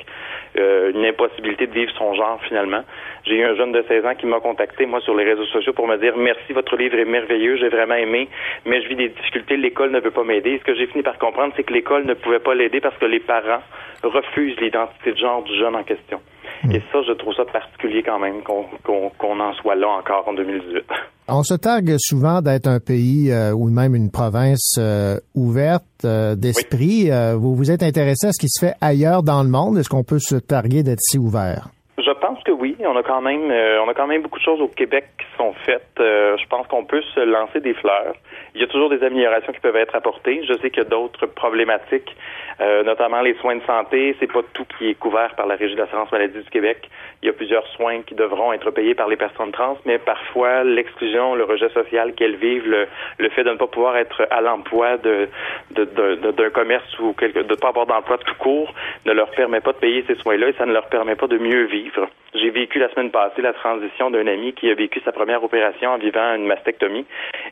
euh, 0.59 0.93
une 0.93 1.05
impossibilité 1.07 1.67
de 1.67 1.73
vivre 1.73 1.93
son 1.97 2.15
genre 2.15 2.41
finalement. 2.47 2.83
J'ai 3.25 3.37
eu 3.37 3.45
un 3.45 3.55
jeune 3.55 3.73
de 3.73 3.83
16 3.89 4.05
ans 4.05 4.15
qui 4.15 4.27
m'a 4.27 4.41
contacté, 4.41 4.87
moi, 4.87 5.01
sur 5.01 5.15
les 5.15 5.25
réseaux 5.25 5.47
sociaux 5.47 5.73
pour 5.73 5.87
me 5.87 5.97
dire 5.97 6.17
merci, 6.17 6.53
votre 6.53 6.77
livre 6.77 6.99
est 6.99 7.05
merveilleux, 7.05 7.57
j'ai 7.57 7.69
vraiment 7.69 7.95
aimé, 7.95 8.29
mais 8.67 8.83
je 8.83 8.89
vis 8.89 8.97
des 8.97 9.09
difficultés, 9.09 9.57
l'école 9.57 9.91
ne 9.91 10.01
veut 10.01 10.11
pas 10.11 10.25
m'aider. 10.25 10.59
Ce 10.59 10.65
que 10.65 10.75
j'ai 10.75 10.87
fini 10.87 11.03
par 11.03 11.19
comprendre, 11.19 11.53
c'est 11.57 11.65
que 11.65 11.73
l'école 11.73 12.05
ne 12.05 12.15
pouvait 12.15 12.39
pas 12.39 12.55
l'aider 12.55 12.81
parce 12.81 12.97
que 12.99 13.07
les 13.07 13.21
parents 13.21 13.63
refusent 14.03 14.59
l'identité 14.61 15.13
de 15.13 15.19
genre 15.19 15.43
du 15.43 15.57
jeune 15.57 15.77
en 15.77 15.85
question. 15.85 16.21
Mmh. 16.65 16.73
Et 16.73 16.83
ça, 16.93 17.03
je 17.03 17.13
trouve 17.13 17.35
ça 17.35 17.45
particulier 17.45 18.03
quand 18.03 18.19
même 18.19 18.43
qu'on 18.43 18.65
qu 18.65 18.93
qu 19.19 19.27
en 19.27 19.53
soit 19.55 19.75
là 19.75 19.89
encore 19.89 20.29
en 20.29 20.35
2018. 20.35 20.85
On 21.29 21.45
se 21.45 21.55
targue 21.55 21.95
souvent 21.99 22.43
d'être 22.43 22.67
un 22.67 22.81
pays 22.81 23.31
euh, 23.31 23.53
ou 23.53 23.71
même 23.71 23.95
une 23.95 24.11
province 24.11 24.75
euh, 24.79 25.19
ouverte 25.37 25.85
euh, 26.05 26.35
d'esprit. 26.35 27.13
Euh, 27.13 27.37
vous 27.37 27.55
vous 27.55 27.71
êtes 27.71 27.85
intéressé 27.85 28.27
à 28.27 28.33
ce 28.33 28.41
qui 28.41 28.49
se 28.49 28.67
fait 28.67 28.75
ailleurs 28.81 29.23
dans 29.23 29.45
le 29.45 29.49
monde? 29.49 29.79
Est-ce 29.79 29.89
qu'on 29.89 30.03
peut 30.03 30.19
se 30.19 30.35
targuer 30.35 30.83
d'être 30.83 31.01
si 31.01 31.19
ouvert? 31.19 31.69
Je 31.99 32.11
pense 32.11 32.43
que 32.43 32.51
oui. 32.51 32.77
On 32.81 32.97
a 32.97 33.05
quand 33.05 33.21
même, 33.21 33.51
euh, 33.53 33.81
on 33.85 33.89
a 33.89 33.95
quand 33.95 34.09
même 34.09 34.23
beaucoup 34.23 34.41
de 34.41 34.45
choses 34.45 34.61
au 34.61 34.67
Québec 34.67 35.05
qui 35.17 35.27
sont 35.37 35.53
faites. 35.65 35.95
Euh, 36.01 36.37
je 36.39 36.47
pense 36.49 36.67
qu'on 36.67 36.85
peut 36.85 37.03
se 37.15 37.21
lancer 37.21 37.61
des 37.61 37.75
fleurs. 37.75 38.15
Il 38.57 38.61
y 38.61 38.65
a 38.65 38.67
toujours 38.67 38.91
des 38.91 39.05
améliorations 39.05 39.53
qui 39.53 39.61
peuvent 39.61 39.77
être 39.77 39.95
apportées. 39.95 40.43
Je 40.49 40.55
sais 40.55 40.71
qu'il 40.71 40.83
y 40.83 40.87
a 40.87 40.89
d'autres 40.89 41.27
problématiques, 41.27 42.17
euh, 42.63 42.83
notamment 42.85 43.21
les 43.21 43.35
soins 43.35 43.57
de 43.57 43.63
santé. 43.65 44.17
C'est 44.21 44.33
pas 44.33 44.41
tout 44.55 44.65
qui 44.79 44.91
est 44.91 44.95
couvert 44.95 45.35
par 45.35 45.47
la 45.47 45.57
Régie 45.57 45.75
d'assurance 45.75 46.11
maladie 46.13 46.39
du 46.39 46.51
Québec. 46.51 46.89
Il 47.23 47.27
y 47.27 47.29
a 47.29 47.33
plusieurs 47.33 47.67
soins 47.69 48.03
qui 48.03 48.15
devront 48.15 48.53
être 48.53 48.71
payés 48.71 48.95
par 48.95 49.09
les 49.09 49.17
personnes 49.17 49.53
trans, 49.53 49.77
mais 49.85 49.99
parfois 49.99 50.65
l'exclusion, 50.65 51.35
le 51.35 51.45
rejet 51.45 51.69
social 51.71 52.15
qu'elles 52.15 52.37
vivent, 52.37 52.69
le, 52.69 52.87
le 53.19 53.29
fait 53.31 53.45
de 53.45 53.51
ne 53.51 53.57
pas 53.57 53.67
pouvoir 53.67 53.97
être 53.97 54.27
à 54.31 54.41
l'emploi 54.41 54.97
de, 54.99 55.29
de, 55.73 55.85
de- 55.85 56.15
de- 56.17 56.31
d'un 56.31 56.51
commerce 56.51 56.99
ou 57.01 57.13
quelque, 57.13 57.41
de 57.41 57.51
ne 57.51 57.55
pas 57.59 57.69
avoir 57.69 57.87
d'emploi 57.87 58.19
tout 58.19 58.35
court, 58.39 58.73
ne 59.07 59.13
leur 59.13 59.31
permet 59.33 59.61
pas 59.61 59.73
de 59.73 59.79
payer 59.79 60.05
ces 60.07 60.15
soins-là 60.17 60.49
et 60.49 60.53
ça 60.55 60.67
ne 60.67 60.73
leur 60.73 60.87
permet 60.87 61.17
pas 61.17 61.27
de 61.27 61.39
mieux 61.39 61.65
vivre. 61.65 62.09
J'ai 62.35 62.51
vécu 62.51 62.79
la 62.79 62.89
semaine 62.91 63.11
passée 63.11 63.43
la 63.43 63.53
transition 63.53 64.11
d'un 64.11 64.27
ami 64.27 64.53
qui 64.55 64.71
a 64.71 64.75
vécu 64.75 65.01
sa 65.05 65.13
première 65.13 65.45
opération 65.45 65.91
en 65.91 65.99
vivant 65.99 66.35
une 66.35 66.47
mastectomie 66.47 67.07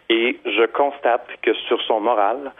et 0.08 0.38
je 0.46 0.64
constate 0.66 1.26
que 1.42 1.52
sur 1.54 1.80
son 1.82 2.00
moral, 2.00 2.52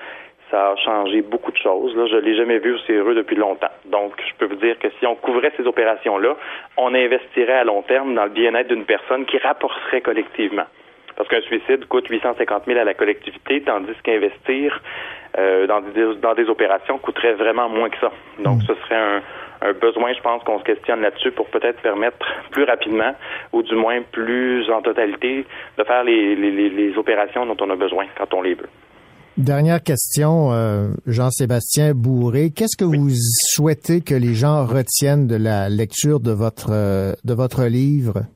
ça 0.50 0.70
a 0.72 0.76
changé 0.76 1.22
beaucoup 1.22 1.52
de 1.52 1.56
choses. 1.58 1.94
Là, 1.96 2.06
je 2.06 2.16
l'ai 2.16 2.34
jamais 2.36 2.58
vu 2.58 2.74
aussi 2.74 2.92
heureux 2.92 3.14
depuis 3.14 3.36
longtemps. 3.36 3.70
Donc, 3.86 4.12
je 4.28 4.34
peux 4.38 4.46
vous 4.46 4.60
dire 4.60 4.78
que 4.78 4.88
si 4.98 5.06
on 5.06 5.14
couvrait 5.14 5.52
ces 5.56 5.66
opérations-là, 5.66 6.36
on 6.76 6.94
investirait 6.94 7.58
à 7.58 7.64
long 7.64 7.82
terme 7.82 8.14
dans 8.14 8.24
le 8.24 8.30
bien-être 8.30 8.68
d'une 8.68 8.84
personne 8.84 9.24
qui 9.26 9.38
rapporterait 9.38 10.00
collectivement. 10.00 10.64
Parce 11.16 11.28
qu'un 11.28 11.40
suicide 11.42 11.86
coûte 11.86 12.08
850 12.08 12.64
000 12.66 12.78
à 12.80 12.84
la 12.84 12.94
collectivité, 12.94 13.60
tandis 13.62 13.92
qu'investir 14.02 14.80
euh, 15.38 15.66
dans, 15.66 15.80
des, 15.82 16.14
dans 16.16 16.34
des 16.34 16.48
opérations 16.48 16.98
coûterait 16.98 17.34
vraiment 17.34 17.68
moins 17.68 17.90
que 17.90 17.98
ça. 17.98 18.10
Donc, 18.38 18.62
ce 18.66 18.74
serait 18.74 18.96
un, 18.96 19.22
un 19.62 19.72
besoin, 19.74 20.12
je 20.14 20.20
pense, 20.20 20.42
qu'on 20.44 20.58
se 20.58 20.64
questionne 20.64 21.02
là-dessus 21.02 21.30
pour 21.32 21.46
peut-être 21.48 21.80
permettre 21.82 22.16
plus 22.52 22.64
rapidement, 22.64 23.14
ou 23.52 23.62
du 23.62 23.74
moins 23.74 24.00
plus 24.12 24.70
en 24.70 24.80
totalité, 24.80 25.44
de 25.76 25.84
faire 25.84 26.02
les, 26.04 26.34
les, 26.36 26.50
les- 26.50 26.70
les 26.70 26.96
opérations 26.96 27.44
dont 27.44 27.56
on 27.60 27.68
a 27.70 27.76
besoin 27.76 28.06
quand 28.16 28.32
on 28.32 28.40
les 28.42 28.54
veut. 28.54 28.68
Dernière 29.40 29.82
question, 29.82 30.52
euh, 30.52 30.88
Jean-Sébastien 31.06 31.94
Bourré. 31.94 32.50
Qu'est-ce 32.54 32.76
que 32.76 32.84
vous 32.84 33.08
souhaitez 33.56 34.02
que 34.02 34.12
les 34.12 34.34
gens 34.34 34.66
retiennent 34.66 35.26
de 35.26 35.36
la 35.42 35.70
lecture 35.70 36.20
de 36.20 36.30
votre, 36.30 36.68
euh, 36.68 37.14
de 37.24 37.32
votre 37.32 37.64
livre? 37.64 38.28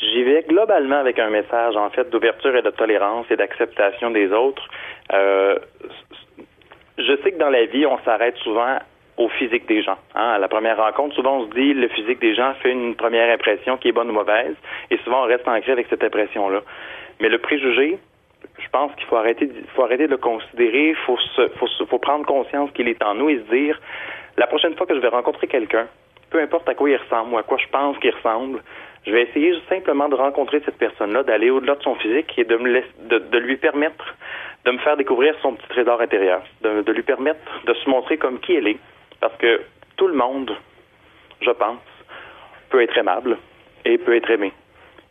J'y 0.00 0.24
vais 0.24 0.42
globalement 0.48 0.96
avec 0.96 1.18
un 1.18 1.28
message, 1.28 1.76
en 1.76 1.90
fait, 1.90 2.08
d'ouverture 2.08 2.56
et 2.56 2.62
de 2.62 2.70
tolérance 2.70 3.26
et 3.30 3.36
d'acceptation 3.36 4.12
des 4.12 4.32
autres. 4.32 4.66
Euh, 5.12 5.58
je 6.96 7.16
sais 7.22 7.32
que 7.32 7.38
dans 7.38 7.50
la 7.50 7.66
vie, 7.66 7.84
on 7.84 7.98
s'arrête 8.02 8.36
souvent 8.38 8.78
au 9.18 9.28
physique 9.28 9.68
des 9.68 9.82
gens. 9.82 9.98
hein. 10.14 10.36
À 10.36 10.38
la 10.38 10.48
première 10.48 10.78
rencontre, 10.78 11.14
souvent 11.16 11.40
on 11.40 11.50
se 11.50 11.54
dit 11.54 11.74
le 11.74 11.88
physique 11.88 12.22
des 12.22 12.34
gens 12.34 12.54
fait 12.62 12.72
une 12.72 12.94
première 12.94 13.30
impression 13.30 13.76
qui 13.76 13.88
est 13.88 13.92
bonne 13.92 14.08
ou 14.08 14.14
mauvaise, 14.14 14.56
et 14.90 14.96
souvent 15.04 15.24
on 15.24 15.26
reste 15.26 15.46
ancré 15.46 15.72
avec 15.72 15.86
cette 15.90 16.02
impression-là. 16.02 16.62
Mais 17.20 17.28
le 17.28 17.38
préjugé, 17.38 17.98
je 18.58 18.68
pense 18.70 18.94
qu'il 18.96 19.06
faut 19.06 19.16
arrêter, 19.16 19.50
faut 19.74 19.82
arrêter 19.82 20.06
de 20.06 20.12
le 20.12 20.18
considérer. 20.18 20.90
Il 20.90 20.96
faut, 20.96 21.18
faut, 21.88 21.98
prendre 21.98 22.24
conscience 22.26 22.70
qu'il 22.72 22.88
est 22.88 23.02
en 23.02 23.14
nous 23.14 23.28
et 23.28 23.38
se 23.38 23.54
dire 23.54 23.80
la 24.36 24.46
prochaine 24.46 24.74
fois 24.74 24.86
que 24.86 24.94
je 24.94 25.00
vais 25.00 25.08
rencontrer 25.08 25.46
quelqu'un, 25.46 25.86
peu 26.30 26.40
importe 26.40 26.68
à 26.68 26.74
quoi 26.74 26.90
il 26.90 26.96
ressemble 26.96 27.34
ou 27.34 27.38
à 27.38 27.42
quoi 27.42 27.58
je 27.58 27.68
pense 27.68 27.98
qu'il 27.98 28.10
ressemble, 28.10 28.62
je 29.06 29.12
vais 29.12 29.22
essayer 29.22 29.54
simplement 29.68 30.08
de 30.08 30.14
rencontrer 30.14 30.60
cette 30.64 30.78
personne-là, 30.78 31.22
d'aller 31.22 31.50
au-delà 31.50 31.74
de 31.74 31.82
son 31.82 31.94
physique 31.96 32.32
et 32.38 32.44
de, 32.44 32.56
me 32.56 32.68
laisser, 32.68 32.88
de, 33.08 33.38
lui 33.38 33.56
permettre 33.56 34.14
de 34.64 34.70
me 34.70 34.78
faire 34.78 34.96
découvrir 34.96 35.34
son 35.42 35.52
petit 35.52 35.68
trésor 35.68 36.00
intérieur, 36.00 36.42
de 36.62 36.90
lui 36.92 37.02
permettre 37.02 37.38
de 37.66 37.74
se 37.74 37.88
montrer 37.88 38.16
comme 38.16 38.40
qui 38.40 38.54
elle 38.54 38.66
est. 38.66 38.78
Parce 39.20 39.36
que 39.36 39.60
tout 39.96 40.06
le 40.06 40.14
monde, 40.14 40.56
je 41.42 41.50
pense, 41.50 41.78
peut 42.70 42.82
être 42.82 42.96
aimable 42.96 43.36
et 43.84 43.98
peut 43.98 44.16
être 44.16 44.30
aimé. 44.30 44.52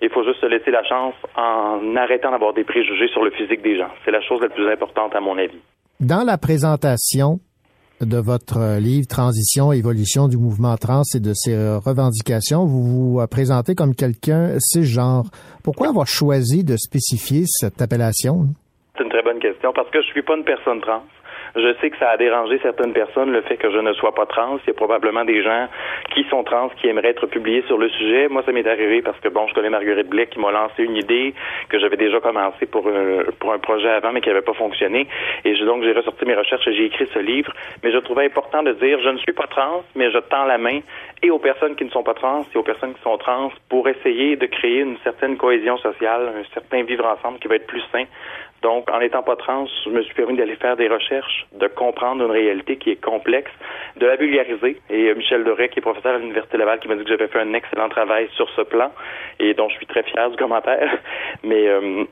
Il 0.03 0.09
faut 0.09 0.23
juste 0.25 0.41
se 0.41 0.45
laisser 0.47 0.69
la 0.69 0.83
chance 0.83 1.15
en 1.37 1.95
arrêtant 1.95 2.31
d'avoir 2.31 2.53
des 2.53 2.65
préjugés 2.65 3.07
sur 3.07 3.23
le 3.23 3.31
physique 3.31 3.61
des 3.61 3.77
gens. 3.77 3.87
C'est 4.03 4.11
la 4.11 4.21
chose 4.21 4.41
la 4.41 4.49
plus 4.49 4.69
importante 4.69 5.15
à 5.15 5.21
mon 5.21 5.37
avis. 5.37 5.61
Dans 6.01 6.25
la 6.25 6.37
présentation 6.37 7.39
de 8.01 8.17
votre 8.17 8.57
euh, 8.57 8.79
livre 8.79 9.07
Transition, 9.07 9.71
évolution 9.71 10.27
du 10.27 10.35
mouvement 10.35 10.75
trans 10.75 11.03
et 11.15 11.21
de 11.21 11.31
ses 11.33 11.55
euh, 11.55 11.79
revendications, 11.79 12.65
vous 12.65 12.83
vous 12.83 13.19
euh, 13.21 13.27
présentez 13.27 13.75
comme 13.75 13.95
quelqu'un 13.95 14.59
cisgenre. 14.59 15.31
Pourquoi 15.63 15.87
avoir 15.87 16.07
choisi 16.07 16.65
de 16.65 16.75
spécifier 16.75 17.43
cette 17.45 17.81
appellation? 17.81 18.47
C'est 18.97 19.05
une 19.05 19.09
très 19.09 19.23
bonne 19.23 19.39
question 19.39 19.71
parce 19.73 19.89
que 19.89 20.01
je 20.01 20.07
suis 20.07 20.21
pas 20.21 20.35
une 20.35 20.43
personne 20.43 20.81
trans. 20.81 21.03
Je 21.55 21.71
sais 21.79 21.91
que 21.91 21.97
ça 21.97 22.09
a 22.09 22.17
dérangé 22.17 22.57
certaines 22.63 22.93
personnes 22.93 23.31
le 23.31 23.41
fait 23.41 23.57
que 23.57 23.69
je 23.71 23.77
ne 23.77 23.93
sois 23.93 24.15
pas 24.15 24.25
trans. 24.25 24.57
Il 24.65 24.67
y 24.67 24.71
a 24.71 24.73
probablement 24.73 25.23
des 25.23 25.43
gens 25.43 25.67
qui 26.15 26.23
sont 26.23 26.43
trans 26.43 26.69
qui 26.69 26.87
aimeraient 26.87 27.09
être 27.09 27.27
publiés 27.27 27.63
sur 27.67 27.77
le 27.77 27.89
sujet. 27.89 28.27
Moi, 28.27 28.41
ça 28.43 28.51
m'est 28.51 28.67
arrivé 28.67 29.03
parce 29.03 29.19
que 29.19 29.29
bon, 29.29 29.45
je 29.47 29.53
connais 29.53 29.69
Marguerite 29.69 30.09
Blais 30.09 30.25
qui 30.25 30.39
m'a 30.39 30.51
lancé 30.51 30.83
une 30.83 30.95
idée 30.95 31.35
que 31.69 31.77
j'avais 31.77 31.97
déjà 31.97 32.19
commencé 32.19 32.65
pour 32.65 32.87
un, 32.87 33.31
pour 33.39 33.53
un 33.53 33.59
projet 33.59 33.89
avant 33.89 34.11
mais 34.11 34.21
qui 34.21 34.29
n'avait 34.29 34.41
pas 34.41 34.53
fonctionné. 34.53 35.07
Et 35.45 35.53
donc 35.63 35.83
j'ai 35.83 35.91
ressorti 35.91 36.25
mes 36.25 36.35
recherches 36.35 36.67
et 36.67 36.73
j'ai 36.73 36.85
écrit 36.85 37.07
ce 37.13 37.19
livre. 37.19 37.53
Mais 37.83 37.91
je 37.91 37.99
trouvais 37.99 38.25
important 38.25 38.63
de 38.63 38.71
dire 38.73 38.99
je 39.03 39.09
ne 39.09 39.17
suis 39.17 39.33
pas 39.33 39.45
trans, 39.45 39.83
mais 39.95 40.11
je 40.11 40.17
tends 40.17 40.45
la 40.45 40.57
main 40.57 40.79
et 41.21 41.29
aux 41.29 41.39
personnes 41.39 41.75
qui 41.75 41.85
ne 41.85 41.91
sont 41.91 42.03
pas 42.03 42.15
trans 42.15 42.45
et 42.53 42.57
aux 42.57 42.63
personnes 42.63 42.95
qui 42.95 43.01
sont 43.03 43.17
trans 43.17 43.51
pour 43.69 43.87
essayer 43.87 44.37
de 44.37 44.47
créer 44.47 44.79
une 44.79 44.97
certaine 45.03 45.37
cohésion 45.37 45.77
sociale, 45.77 46.31
un 46.35 46.53
certain 46.53 46.83
vivre 46.83 47.05
ensemble 47.05 47.37
qui 47.37 47.47
va 47.47 47.55
être 47.55 47.67
plus 47.67 47.83
sain. 47.91 48.05
Donc, 48.63 48.89
en 48.89 48.99
n'étant 48.99 49.23
pas 49.23 49.35
trans, 49.35 49.67
je 49.83 49.89
me 49.89 50.01
suis 50.03 50.13
permis 50.13 50.37
d'aller 50.37 50.55
faire 50.55 50.77
des 50.77 50.87
recherches, 50.87 51.45
de 51.51 51.67
comprendre 51.67 52.23
une 52.23 52.31
réalité 52.31 52.77
qui 52.77 52.91
est 52.91 53.01
complexe, 53.01 53.51
de 53.97 54.05
la 54.05 54.15
vulgariser. 54.15 54.77
Et 54.89 55.09
euh, 55.09 55.15
Michel 55.15 55.43
Doré, 55.43 55.67
qui 55.67 55.79
est 55.79 55.81
professeur 55.81 56.15
à 56.15 56.17
l'Université 56.17 56.57
Laval, 56.57 56.79
qui 56.79 56.87
m'a 56.87 56.95
dit 56.95 57.03
que 57.03 57.09
j'avais 57.09 57.27
fait 57.27 57.41
un 57.41 57.53
excellent 57.53 57.89
travail 57.89 58.29
sur 58.35 58.49
ce 58.55 58.61
plan 58.61 58.91
et 59.39 59.53
dont 59.53 59.67
je 59.67 59.75
suis 59.75 59.85
très 59.85 60.03
fier 60.03 60.29
du 60.29 60.37
commentaire. 60.37 60.97
Mais 61.43 61.67
euh, 61.67 62.05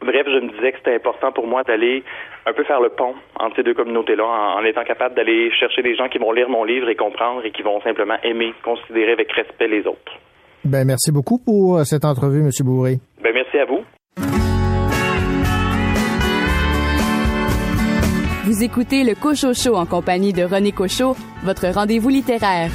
bref, 0.00 0.26
je 0.26 0.40
me 0.40 0.48
disais 0.48 0.72
que 0.72 0.78
c'était 0.78 0.94
important 0.94 1.32
pour 1.32 1.46
moi 1.46 1.64
d'aller 1.64 2.02
un 2.46 2.54
peu 2.54 2.64
faire 2.64 2.80
le 2.80 2.88
pont 2.88 3.14
entre 3.38 3.56
ces 3.56 3.62
deux 3.62 3.74
communautés-là, 3.74 4.24
en, 4.24 4.58
en 4.58 4.64
étant 4.64 4.84
capable 4.84 5.14
d'aller 5.14 5.50
chercher 5.52 5.82
des 5.82 5.96
gens 5.96 6.08
qui 6.08 6.16
vont 6.16 6.32
lire 6.32 6.48
mon 6.48 6.64
livre 6.64 6.88
et 6.88 6.96
comprendre 6.96 7.44
et 7.44 7.50
qui 7.50 7.60
vont 7.60 7.78
simplement 7.82 8.16
aimer, 8.22 8.54
considérer 8.64 9.12
avec 9.12 9.30
respect 9.32 9.68
les 9.68 9.86
autres. 9.86 10.12
Ben, 10.64 10.86
merci 10.86 11.12
beaucoup 11.12 11.38
pour 11.38 11.76
euh, 11.76 11.84
cette 11.84 12.06
entrevue, 12.06 12.42
Monsieur 12.42 12.64
Bourré. 12.64 12.96
Ben, 13.22 13.32
merci 13.34 13.58
à 13.58 13.66
vous. 13.66 13.84
Vous 18.50 18.64
écoutez 18.64 19.04
le 19.04 19.14
Cocho 19.14 19.54
Show 19.54 19.76
en 19.76 19.86
compagnie 19.86 20.32
de 20.32 20.42
René 20.42 20.72
Cocho, 20.72 21.14
votre 21.44 21.68
rendez-vous 21.68 22.08
littéraire. 22.08 22.72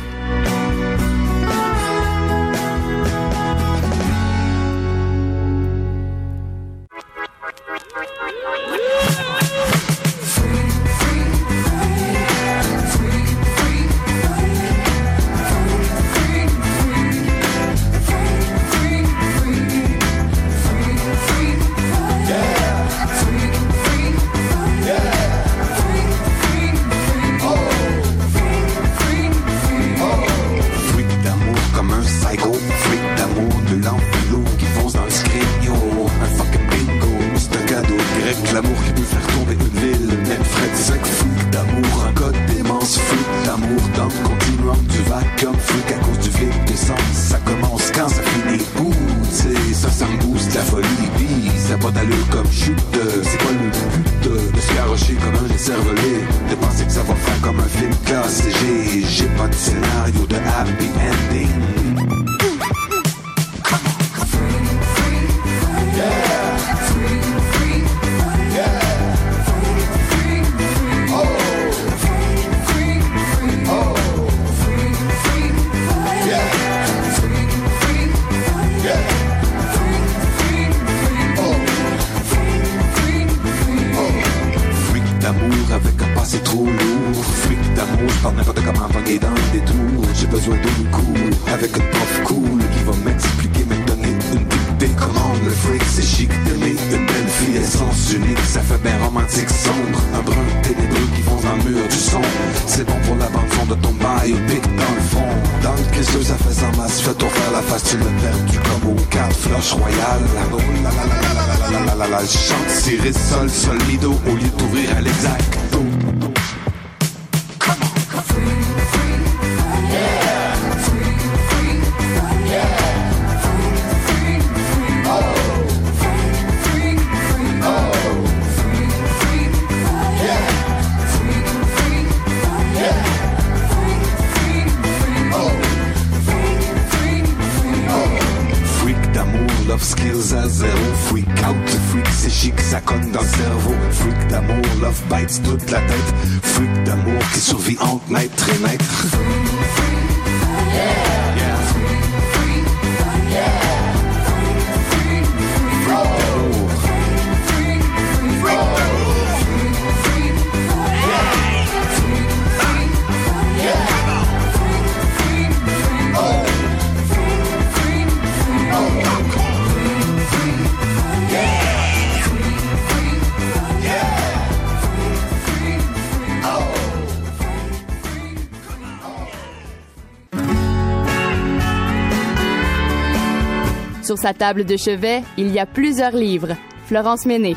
Sa 184.26 184.34
table 184.34 184.65
de 184.65 184.76
chevet, 184.76 185.21
il 185.38 185.53
y 185.53 185.59
a 185.59 185.67
plusieurs 185.67 186.15
livres. 186.15 186.53
Florence 186.88 187.28
Méné. 187.28 187.53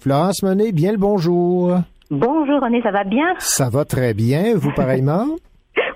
Florence 0.00 0.42
Monet, 0.42 0.72
bien 0.72 0.92
le 0.92 0.96
bonjour. 0.96 1.80
Bonjour 2.10 2.62
René, 2.62 2.80
ça 2.80 2.92
va 2.92 3.04
bien? 3.04 3.26
Ça 3.40 3.68
va 3.68 3.84
très 3.84 4.14
bien, 4.14 4.54
vous 4.54 4.72
pareillement? 4.72 5.26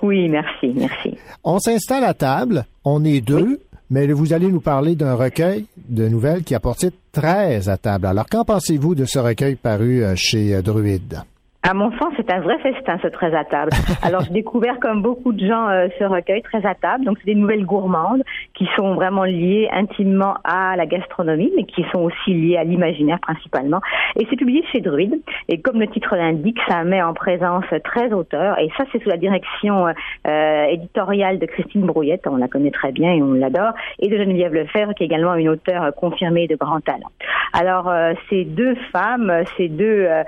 Oui, 0.03 0.29
merci, 0.29 0.75
merci. 0.77 1.17
On 1.45 1.61
s'installe 1.61 2.05
à 2.05 2.13
table, 2.13 2.67
on 2.85 3.05
est 3.05 3.21
deux, 3.23 3.61
mais 3.89 4.09
vous 4.09 4.35
allez 4.35 4.49
nous 4.49 4.61
parler 4.61 4.97
d'un 4.97 5.15
recueil 5.15 5.65
de 5.89 6.09
nouvelles 6.09 6.43
qui 6.43 6.55
a 6.55 6.61
porté 6.61 6.91
13 7.13 7.71
à 7.71 7.79
table. 7.79 8.07
Alors, 8.07 8.27
qu'en 8.27 8.45
pensez-vous 8.45 8.97
de 8.97 9.07
ce 9.07 9.21
recueil 9.21 9.55
paru 9.55 10.03
euh, 10.03 10.15
chez 10.17 10.57
euh, 10.57 10.61
Druide? 10.61 11.23
À 11.65 11.75
mon 11.75 11.93
sens, 11.93 12.13
c'est 12.17 12.29
un 12.33 12.41
vrai 12.41 12.59
festin, 12.59 12.99
ce 13.03 13.07
très 13.07 13.33
à 13.37 13.45
table. 13.45 13.71
Alors, 14.03 14.23
j'ai 14.23 14.33
découvert, 14.33 14.81
comme 14.81 15.01
beaucoup 15.01 15.33
de 15.33 15.47
gens, 15.47 15.69
euh, 15.69 15.87
ce 15.97 16.03
recueil 16.03 16.43
très 16.43 16.67
à 16.67 16.75
table. 16.75 17.05
Donc, 17.05 17.19
c'est 17.21 17.33
des 17.33 17.37
nouvelles 17.37 17.65
gourmandes 17.65 18.25
qui 18.55 18.69
sont 18.77 18.95
vraiment 18.95 19.23
liées 19.23 19.69
intimement 19.73 20.35
à 20.43 20.75
la 20.75 20.87
gastronomie, 20.87 21.53
mais 21.57 21.63
qui 21.63 21.85
sont 21.93 22.01
aussi 22.01 22.35
liées 22.35 22.57
à 22.57 22.65
l'imaginaire 22.65 23.21
principalement. 23.21 23.81
Et 24.19 24.27
c'est 24.29 24.35
publié 24.35 24.65
chez 24.73 24.81
Druide. 24.81 25.23
Et 25.49 25.61
comme 25.61 25.79
le 25.79 25.87
titre 25.87 26.17
l'indique, 26.17 26.59
ça 26.69 26.83
met 26.83 27.01
en 27.01 27.15
présence 27.15 27.65
13 27.85 28.13
auteurs. 28.13 28.59
Et 28.59 28.69
ça, 28.77 28.83
c'est 28.91 29.01
sous 29.01 29.09
la 29.09 29.17
direction 29.17 29.87
euh, 30.27 30.65
éditoriale 30.65 31.39
de 31.39 31.47
Christine 31.47 31.87
Brouillette. 31.87 32.27
On 32.27 32.39
la 32.39 32.49
connaît 32.49 32.73
très 32.73 32.91
bien 32.91 33.13
et 33.13 33.23
on 33.23 33.35
l'adore. 33.35 33.73
Et 34.01 34.09
de 34.09 34.17
Geneviève 34.17 34.53
Lefebvre, 34.53 34.95
qui 34.95 35.05
est 35.05 35.07
également 35.07 35.37
une 35.37 35.49
auteure 35.49 35.95
confirmée 35.95 36.49
de 36.49 36.57
grand 36.57 36.81
talent. 36.81 37.11
Alors, 37.53 37.89
euh, 37.89 38.15
ces 38.31 38.45
deux 38.45 38.75
femmes, 38.93 39.31
ces 39.57 39.69
deux 39.69 40.07
euh, 40.07 40.25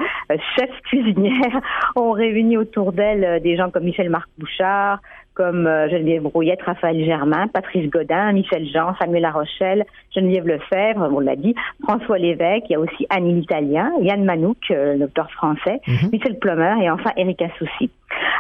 chefs 0.57 0.71
ont 1.97 2.13
réuni 2.13 2.57
autour 2.57 2.93
d'elles 2.93 3.25
euh, 3.25 3.41
des 3.41 3.57
gens 3.57 3.71
comme 3.71 3.85
Michel 3.85 4.11
Marc 4.11 4.29
Bouchard, 4.39 5.01
comme 5.35 5.67
euh, 5.67 5.89
Geneviève 5.89 6.23
Brouillette, 6.23 6.63
Raphaël 6.63 7.05
Germain, 7.05 7.49
Patrice 7.49 7.91
Godin, 7.91 8.33
Michel 8.33 8.67
Jean, 8.73 8.95
Samuel 9.01 9.23
Larochelle, 9.23 9.85
Geneviève 10.15 10.47
Lefebvre, 10.47 11.09
on 11.13 11.21
l'a 11.21 11.37
dit, 11.37 11.55
François 11.83 12.19
Lévesque, 12.19 12.65
il 12.69 12.73
y 12.73 12.77
a 12.77 12.81
aussi 12.81 13.07
Annie 13.11 13.35
l'Italien, 13.35 13.93
Yann 14.01 14.25
Manouk, 14.25 14.59
euh, 14.71 14.97
docteur 14.97 15.31
français, 15.33 15.81
Michel 16.13 16.39
Plomer 16.39 16.75
et 16.83 16.91
enfin 16.91 17.11
Erika 17.17 17.47
Soucy. 17.59 17.91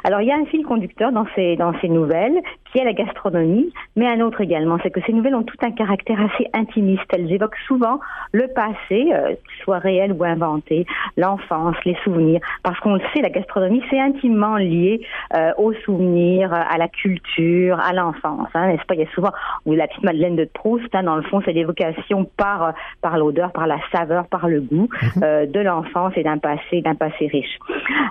Alors 0.05 0.20
il 0.20 0.29
y 0.29 0.33
a 0.33 0.37
un 0.37 0.45
fil 0.47 0.64
conducteur 0.64 1.12
dans 1.12 1.27
ces 1.35 1.57
dans 1.57 1.72
ces 1.81 1.89
nouvelles 1.89 2.41
qui 2.75 2.81
est 2.81 2.85
la 2.85 2.93
gastronomie, 2.93 3.72
mais 3.95 4.07
un 4.07 4.20
autre 4.20 4.41
également, 4.41 4.79
c'est 4.83 4.91
que 4.91 5.01
ces 5.07 5.12
nouvelles 5.12 5.37
ont 5.37 5.45
tout 5.45 5.57
un 5.62 5.70
caractère 5.70 6.20
assez 6.20 6.49
intimiste. 6.53 7.05
Elles 7.11 7.31
évoquent 7.33 7.59
souvent 7.68 8.01
le 8.33 8.49
passé, 8.49 9.12
euh, 9.12 9.35
soit 9.62 9.79
réel 9.79 10.12
ou 10.12 10.25
inventé, 10.25 10.85
l'enfance, 11.16 11.77
les 11.85 11.97
souvenirs, 12.03 12.41
parce 12.64 12.79
qu'on 12.81 12.95
le 12.95 13.03
sait, 13.14 13.22
la 13.22 13.31
gastronomie 13.31 13.83
c'est 13.91 14.01
intimement 14.01 14.57
lié 14.57 15.07
euh, 15.37 15.53
aux 15.57 15.72
souvenirs, 15.85 16.53
à 16.53 16.77
la 16.79 16.89
culture, 16.89 17.79
à 17.79 17.93
l'enfance, 17.93 18.49
hein, 18.55 18.66
n'est-ce 18.66 18.85
pas? 18.87 18.95
Il 18.95 19.01
y 19.01 19.05
a 19.05 19.11
souvent 19.14 19.31
ou 19.66 19.72
la 19.72 19.87
petite 19.87 20.03
Madeleine 20.03 20.37
de 20.37 20.45
Proust, 20.45 20.93
hein, 20.95 21.05
dans 21.05 21.16
le 21.16 21.22
fond, 21.22 21.41
c'est 21.45 21.53
l'évocation 21.53 22.25
par 22.37 22.75
par 23.01 23.18
l'odeur, 23.18 23.53
par 23.53 23.66
la 23.66 23.79
saveur, 23.93 24.27
par 24.27 24.49
le 24.49 24.61
goût 24.61 24.89
euh, 25.22 25.47
de 25.47 25.61
l'enfance 25.61 26.12
et 26.16 26.22
d'un 26.22 26.39
passé 26.39 26.81
d'un 26.83 26.95
passé 26.95 27.29
riche. 27.29 27.59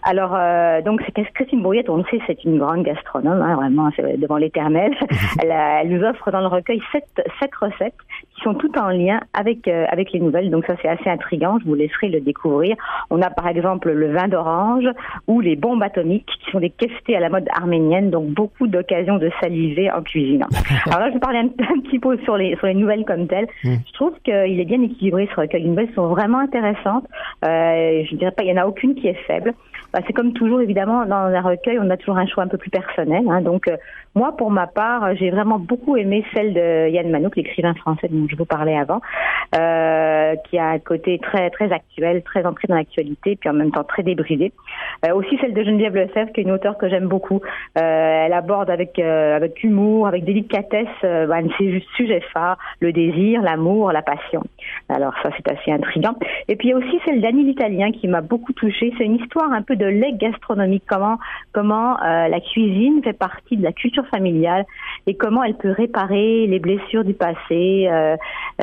Alors 0.04 0.34
euh, 0.36 0.82
donc 0.82 1.02
c'est 1.06 1.12
qu'est-ce 1.12 1.32
que 1.32 1.50
Christine 1.54 1.62
Brouillette, 1.62 1.90
on 1.90 1.98
le 1.98 2.04
sait, 2.10 2.20
c'est 2.26 2.44
une 2.46 2.58
grande 2.58 2.82
gastronome, 2.84 3.40
hein, 3.42 3.56
vraiment, 3.56 3.92
c'est 3.96 4.18
devant 4.20 4.38
l'éternel. 4.38 4.92
elle, 5.42 5.52
a- 5.52 5.82
elle 5.84 5.90
nous 5.90 6.04
offre 6.04 6.32
dans 6.32 6.40
le 6.42 6.48
recueil 6.48 6.82
sept, 6.92 7.06
sept 7.40 7.54
recettes 7.56 7.94
qui 8.36 8.42
sont 8.42 8.56
toutes 8.56 8.76
en 8.78 8.88
lien 8.90 9.20
avec 9.36 9.68
euh, 9.68 9.86
avec 9.92 10.12
les 10.14 10.20
nouvelles. 10.20 10.50
Donc 10.50 10.66
ça, 10.66 10.74
c'est 10.82 10.88
assez 10.88 11.08
intriguant. 11.10 11.60
Je 11.60 11.66
vous 11.66 11.76
laisserai 11.76 12.10
le 12.10 12.22
découvrir. 12.22 12.76
On 13.12 13.22
a 13.22 13.30
par 13.30 13.48
exemple 13.48 13.92
le 13.92 14.12
vin 14.12 14.28
d'orange 14.28 14.86
ou 15.28 15.42
les 15.42 15.56
bombes 15.56 15.84
atomiques, 15.84 16.26
qui 16.44 16.50
sont 16.52 16.60
des 16.60 16.72
keftés 16.72 17.16
à 17.16 17.20
la 17.20 17.30
mode 17.30 17.46
arménienne. 17.56 18.10
Donc 18.10 18.30
beaucoup 18.30 18.66
d'occasions 18.68 19.18
de 19.20 19.30
saliver 19.40 19.92
en 19.92 20.02
cuisinant. 20.02 20.48
Alors 20.88 21.02
là, 21.02 21.10
je 21.10 21.14
vais 21.14 21.20
parler 21.20 21.38
un, 21.40 21.46
un 21.76 21.80
petit 21.82 22.00
peu 22.00 22.18
sur 22.24 22.36
les 22.36 22.56
sur 22.56 22.66
les 22.66 22.74
nouvelles 22.74 23.06
comme 23.06 23.28
telles. 23.28 23.48
Je 23.64 23.94
trouve 23.94 24.14
qu'il 24.24 24.60
est 24.60 24.66
bien 24.66 24.82
équilibré 24.82 25.30
ce 25.36 25.40
recueil. 25.40 25.62
Les 25.62 25.70
nouvelles 25.70 25.94
sont 25.94 26.08
vraiment 26.08 26.40
intéressantes. 26.40 27.06
Euh, 27.46 28.04
je 28.10 28.16
dirais 28.16 28.32
pas, 28.32 28.44
il 28.44 28.50
y 28.50 28.54
en 28.54 28.62
a 28.62 28.66
aucune 28.66 28.96
qui 28.96 29.08
est 29.08 29.20
faible. 29.28 29.54
Bah, 29.94 30.00
c'est 30.08 30.14
comme 30.14 30.34
toujours, 30.34 30.60
évidemment, 30.60 31.06
dans 31.06 31.16
un 31.16 31.42
recueil, 31.42 31.78
on 31.80 31.90
a 31.92 31.98
toujours 31.98 32.18
un 32.18 32.26
choix 32.26 32.44
un 32.44 32.48
peu 32.48 32.58
plus 32.58 32.72
personnel. 32.72 33.24
hein. 33.30 33.42
Donc, 33.42 33.68
euh, 33.68 33.78
moi, 34.16 34.36
pour 34.38 34.52
ma 34.52 34.68
part, 34.68 35.16
j'ai 35.16 35.32
vraiment 35.32 35.58
beaucoup 35.58 35.98
aimé 35.98 36.24
celle 36.36 36.54
de 36.54 36.88
Yann 36.90 37.10
Manouk, 37.10 37.36
l'écrivain 37.36 37.74
français 37.74 38.08
dont 38.12 38.28
je 38.30 38.36
vous 38.36 38.46
parlais 38.46 38.78
avant, 38.78 39.02
euh, 39.56 40.36
qui 40.48 40.60
a 40.60 40.68
un 40.68 40.80
côté 40.80 41.18
très 41.18 41.50
très 41.50 41.72
actuel, 41.72 42.22
très 42.22 42.46
ancré 42.46 42.68
dans 42.68 42.76
l'actualité, 42.76 43.36
puis 43.36 43.50
en 43.50 43.54
même 43.54 43.72
temps 43.72 43.84
très 43.84 44.04
débridé. 44.04 44.52
Euh, 45.06 45.16
aussi 45.16 45.36
celle 45.42 45.54
de 45.54 45.64
Geneviève 45.64 45.96
Lefebvre, 45.96 46.32
qui 46.32 46.42
est 46.42 46.44
une 46.44 46.52
auteure 46.52 46.78
que 46.78 46.90
j'aime 46.90 47.08
beaucoup. 47.08 47.42
Euh, 47.80 48.26
elle 48.26 48.34
aborde 48.34 48.70
avec 48.70 49.00
avec 49.00 49.64
humour, 49.64 50.08
avec 50.08 50.26
délicatesse, 50.26 50.88
bah, 51.02 51.36
un 51.36 51.44
de 51.44 51.52
ses 51.58 51.84
sujets 51.96 52.24
phares, 52.34 52.58
le 52.82 52.94
désir, 52.94 53.42
l'amour, 53.42 53.92
la 53.92 54.04
passion. 54.04 54.44
Alors 54.90 55.14
ça, 55.24 55.30
c'est 55.36 55.52
assez 55.52 55.72
intriguant. 55.72 56.16
Et 56.48 56.56
puis 56.56 56.68
il 56.68 56.72
y 56.72 56.74
a 56.74 56.78
aussi 56.78 57.00
celle 57.06 57.20
d'Annie 57.20 57.46
l'Italien 57.46 57.92
qui 57.92 58.08
m'a 58.08 58.22
beaucoup 58.22 58.54
touchée. 58.54 58.94
C'est 59.00 59.06
une 59.06 59.16
histoire 59.16 59.52
un 59.52 59.64
peu 59.64 59.76
de 59.76 59.88
legs 59.88 60.18
gastronomique, 60.18 60.84
comment 60.88 61.18
comment 61.52 61.98
la 62.04 62.40
cuisine 62.40 63.02
fait 63.04 63.14
partie 63.14 63.58
de 63.58 63.64
la 63.64 63.72
culture 63.72 64.03
familiale 64.06 64.66
et 65.08 65.16
comment 65.16 65.44
elle 65.44 65.56
peut 65.56 65.72
réparer 65.72 66.48
les 66.48 66.60
blessures 66.60 67.04
du 67.04 67.14
passé 67.14 67.88
euh, 67.90 68.16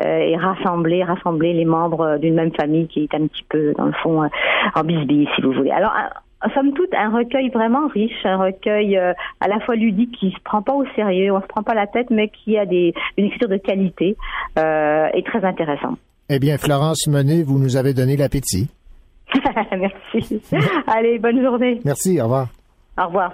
euh, 0.03 0.17
et 0.17 0.37
rassembler 0.37 1.03
rassembler 1.03 1.53
les 1.53 1.65
membres 1.65 2.17
d'une 2.17 2.35
même 2.35 2.53
famille 2.53 2.87
qui 2.87 3.03
est 3.03 3.15
un 3.15 3.27
petit 3.27 3.45
peu 3.49 3.73
dans 3.77 3.85
le 3.85 3.93
fond 4.03 4.23
euh, 4.23 4.27
en 4.75 4.83
bisbille, 4.83 5.27
si 5.35 5.41
vous 5.41 5.53
voulez. 5.53 5.71
Alors 5.71 5.93
somme 6.53 6.73
toute, 6.73 6.93
un 6.93 7.09
recueil 7.09 7.49
vraiment 7.49 7.87
riche, 7.87 8.25
un 8.25 8.37
recueil 8.37 8.97
euh, 8.97 9.13
à 9.39 9.47
la 9.47 9.59
fois 9.59 9.75
ludique 9.75 10.17
qui 10.19 10.31
se 10.31 10.39
prend 10.43 10.61
pas 10.61 10.73
au 10.73 10.85
sérieux, 10.95 11.31
on 11.31 11.41
se 11.41 11.47
prend 11.47 11.63
pas 11.63 11.75
la 11.75 11.87
tête, 11.87 12.09
mais 12.09 12.29
qui 12.29 12.57
a 12.57 12.65
des, 12.65 12.93
une 13.17 13.25
écriture 13.25 13.49
de 13.49 13.57
qualité 13.57 14.15
euh, 14.57 15.07
et 15.13 15.23
très 15.23 15.43
intéressant. 15.43 15.97
Eh 16.29 16.39
bien, 16.39 16.57
Florence 16.57 17.07
Monet, 17.07 17.43
vous 17.43 17.59
nous 17.59 17.75
avez 17.75 17.93
donné 17.93 18.15
l'appétit. 18.17 18.69
Merci. 19.71 20.41
Allez, 20.87 21.19
bonne 21.19 21.41
journée. 21.41 21.79
Merci, 21.85 22.19
au 22.19 22.23
revoir. 22.23 22.47
Au 22.97 23.05
revoir. 23.07 23.33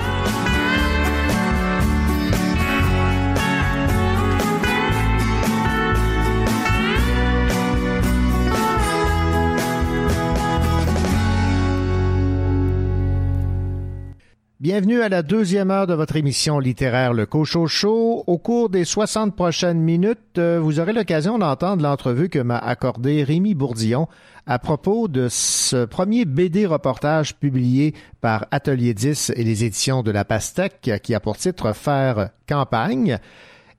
Bienvenue 14.61 15.01
à 15.01 15.09
la 15.09 15.23
deuxième 15.23 15.71
heure 15.71 15.87
de 15.87 15.95
votre 15.95 16.17
émission 16.17 16.59
littéraire 16.59 17.13
Le 17.13 17.25
Cochot 17.25 17.65
Show. 17.65 18.23
Au 18.27 18.37
cours 18.37 18.69
des 18.69 18.85
60 18.85 19.35
prochaines 19.35 19.79
minutes, 19.79 20.37
euh, 20.37 20.59
vous 20.61 20.79
aurez 20.79 20.93
l'occasion 20.93 21.39
d'entendre 21.39 21.81
l'entrevue 21.81 22.29
que 22.29 22.37
m'a 22.37 22.59
accordé 22.59 23.23
Rémi 23.23 23.55
Bourdillon 23.55 24.07
à 24.45 24.59
propos 24.59 25.07
de 25.07 25.29
ce 25.31 25.85
premier 25.85 26.25
BD 26.25 26.67
reportage 26.67 27.35
publié 27.37 27.95
par 28.21 28.45
Atelier 28.51 28.93
10 28.93 29.31
et 29.35 29.43
les 29.43 29.63
éditions 29.63 30.03
de 30.03 30.11
La 30.11 30.25
Pastèque 30.25 30.99
qui 31.01 31.15
a 31.15 31.19
pour 31.19 31.37
titre 31.37 31.73
Faire 31.73 32.29
campagne. 32.47 33.17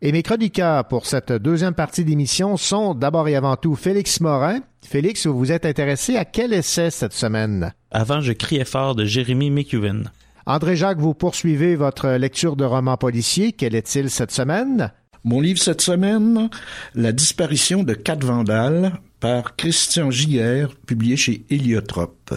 Et 0.01 0.11
mes 0.11 0.24
chroniqueurs 0.24 0.89
pour 0.89 1.07
cette 1.07 1.30
deuxième 1.30 1.74
partie 1.74 2.05
d'émission 2.05 2.57
sont 2.57 2.97
d'abord 2.97 3.28
et 3.28 3.37
avant 3.37 3.55
tout 3.55 3.76
Félix 3.76 4.20
Morin. 4.20 4.59
Félix, 4.85 5.28
vous 5.28 5.39
vous 5.39 5.53
êtes 5.53 5.64
intéressé 5.64 6.16
à 6.16 6.24
quel 6.24 6.53
essai 6.53 6.91
cette 6.91 7.12
semaine? 7.12 7.72
Avant, 7.93 8.20
je 8.20 8.33
criais 8.33 8.64
fort 8.64 8.97
de 8.97 9.05
Jérémy 9.05 9.51
McEwen. 9.51 10.11
André-Jacques, 10.47 10.99
vous 10.99 11.14
poursuivez 11.14 11.76
votre 11.76 12.09
lecture 12.11 12.57
de 12.57 12.64
romans 12.64 12.97
policiers. 12.97 13.53
Quel 13.53 13.74
est-il 13.74 14.11
cette 14.11 14.32
semaine? 14.32 14.93
Mon 15.24 15.40
livre 15.40 15.61
cette 15.61 15.80
semaine, 15.80 16.51
La 16.95 17.12
disparition 17.12 17.84
de 17.84 17.95
Kat 17.95 18.18
Vandal 18.20 18.93
par 19.20 19.55
Christian 19.55 20.11
Giguère, 20.11 20.74
publié 20.84 21.16
chez 21.16 21.45
Héliotrope. 21.49 22.34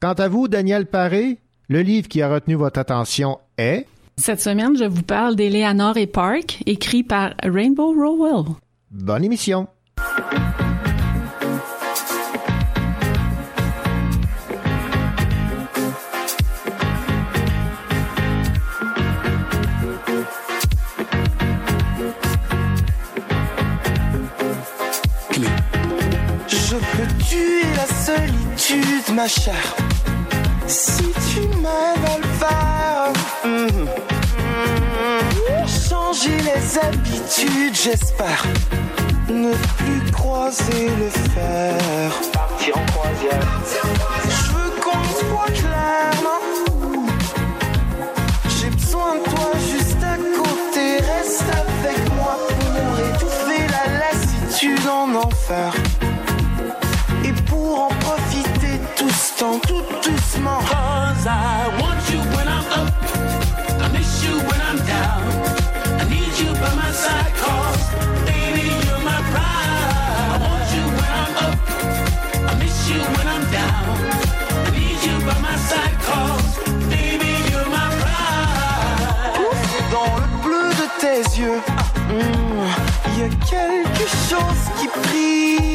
Quant 0.00 0.14
à 0.14 0.28
vous, 0.28 0.48
Daniel 0.48 0.86
Paré, 0.86 1.38
le 1.68 1.82
livre 1.82 2.08
qui 2.08 2.22
a 2.22 2.32
retenu 2.32 2.54
votre 2.54 2.80
attention 2.80 3.38
est? 3.58 3.86
Cette 4.16 4.40
semaine, 4.40 4.76
je 4.76 4.84
vous 4.84 5.02
parle 5.02 5.36
d'Eleanor 5.36 5.98
et 5.98 6.06
Park, 6.06 6.62
écrit 6.64 7.02
par 7.02 7.34
Rainbow 7.42 7.92
Rowell. 7.92 8.54
Bonne 8.90 9.24
émission. 9.24 9.68
Peux 27.18 27.24
tuer 27.24 27.62
la 27.76 27.86
solitude, 27.86 29.14
ma 29.14 29.26
chère. 29.26 29.76
Si 30.66 31.02
tu 31.32 31.40
le 31.40 32.26
faire. 32.38 33.12
Mhm. 33.44 33.88
Changer 35.88 36.36
les 36.38 36.78
habitudes, 36.78 37.74
j'espère. 37.74 38.44
Ne 39.28 39.52
plus 39.52 40.12
croiser 40.12 40.90
le 40.98 41.08
fer. 41.08 42.12
Partir 42.32 42.76
en 42.76 42.86
croisière. 42.86 43.48
Je 44.28 44.52
veux 44.52 44.80
qu'on 44.80 45.04
se 45.18 45.24
voit 45.26 45.46
clair, 45.46 46.10
non? 46.22 47.06
J'ai 48.60 48.70
besoin 48.70 49.16
de 49.16 49.24
toi 49.24 49.50
juste 49.70 50.02
à 50.02 50.16
côté. 50.16 50.98
Reste 50.98 51.50
avec 51.52 52.14
moi 52.14 52.38
pour 52.48 52.98
étouffer 53.06 53.66
la 53.68 53.98
lassitude 53.98 54.88
en 54.88 55.14
enfer. 55.14 55.72
Pour 57.78 57.84
en 57.84 57.94
profiter 58.00 58.80
tout 58.96 59.08
ce 59.08 59.38
temps, 59.38 59.60
tout 59.60 59.84
doucement. 60.02 60.58
Cause 60.62 61.26
I 61.26 61.68
want 61.80 62.00
you 62.10 62.18
when 62.34 62.48
I'm 62.48 62.66
up. 62.74 62.90
I 63.80 63.88
miss 63.92 64.24
you 64.24 64.34
when 64.48 64.60
I'm 64.68 64.78
down. 64.84 65.22
I 66.00 66.04
need 66.10 66.34
you 66.40 66.50
by 66.54 66.74
my 66.74 66.90
side. 66.90 67.32
Cause 67.38 67.84
baby, 68.26 68.66
you're 68.84 69.04
my 69.04 69.20
pride. 69.30 69.94
I 70.26 70.38
want 70.42 70.66
you 70.74 70.84
when 70.98 71.12
I'm 71.22 71.34
up. 71.46 71.56
I 72.50 72.54
miss 72.58 72.90
you 72.90 73.00
when 73.14 73.28
I'm 73.28 73.44
down. 73.52 73.86
I 74.66 74.70
need 74.74 74.98
you 75.06 75.14
by 75.24 75.38
my 75.38 75.56
side. 75.70 75.96
Cause 76.02 76.58
baby, 76.90 77.30
you're 77.48 77.70
my 77.70 77.88
pride. 78.00 79.38
Dans 79.92 80.16
le 80.16 80.26
bleu 80.42 80.68
de 80.80 80.86
tes 81.00 81.22
yeux, 81.38 81.60
il 83.06 83.18
y 83.20 83.22
a 83.22 83.28
quelque 83.48 84.06
chose 84.28 84.62
qui 84.80 84.88
brille. 84.88 85.67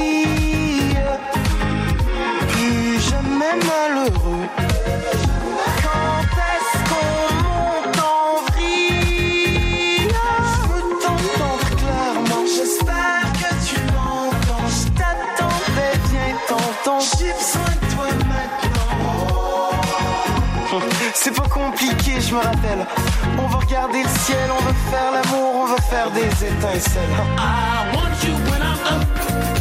Quand 5.83 6.23
est-ce 6.51 6.73
qu'on 6.89 7.13
monte 7.43 7.97
en 7.99 8.51
vrille? 8.51 10.07
Je 10.09 10.61
veux 10.69 10.87
t'entendre 11.01 11.69
clairement. 11.77 12.43
J'espère 12.45 13.25
que 13.33 13.49
tu 13.67 13.77
m'entends. 13.91 14.67
Je 14.69 14.83
t'attendais, 14.91 15.95
viens 16.11 16.35
t'entends. 16.47 17.01
J'ai 17.17 17.33
besoin 17.33 17.71
de 17.81 17.85
toi 17.95 18.07
maintenant. 18.27 19.11
C'est 21.15 21.35
pas 21.35 21.47
compliqué, 21.49 22.13
je 22.21 22.35
me 22.35 22.39
rappelle. 22.39 22.85
On 23.39 23.47
va 23.47 23.57
regarder 23.57 24.03
le 24.03 24.09
ciel, 24.19 24.49
on 24.51 24.61
veut 24.63 24.79
faire 24.91 25.11
l'amour, 25.11 25.55
on 25.55 25.65
veut 25.65 25.81
faire 25.89 26.11
des 26.11 26.27
étincelles. 26.45 27.15
I 27.37 27.95
want 27.95 28.23
you 28.23 28.33
when 28.51 28.61
I'm 28.61 28.79
up. 28.99 29.52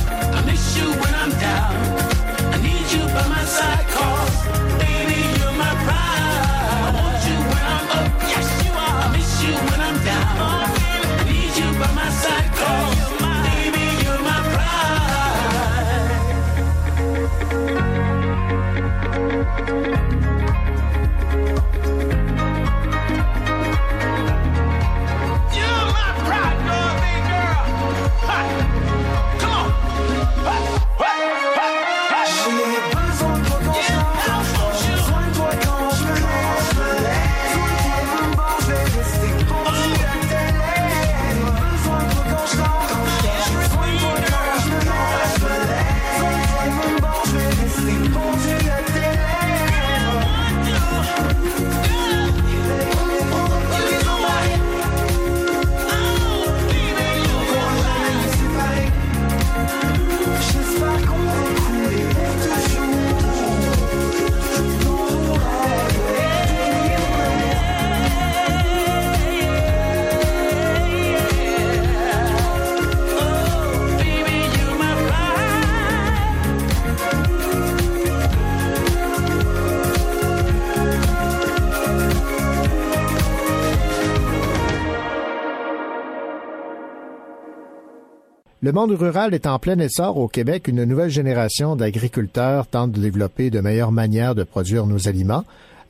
Le 88.64 88.70
monde 88.70 88.92
rural 88.92 89.34
est 89.34 89.48
en 89.48 89.58
plein 89.58 89.76
essor 89.80 90.18
au 90.18 90.28
Québec. 90.28 90.68
Une 90.68 90.84
nouvelle 90.84 91.10
génération 91.10 91.74
d'agriculteurs 91.74 92.68
tente 92.68 92.92
de 92.92 93.00
développer 93.00 93.50
de 93.50 93.58
meilleures 93.58 93.90
manières 93.90 94.36
de 94.36 94.44
produire 94.44 94.86
nos 94.86 95.08
aliments. 95.08 95.42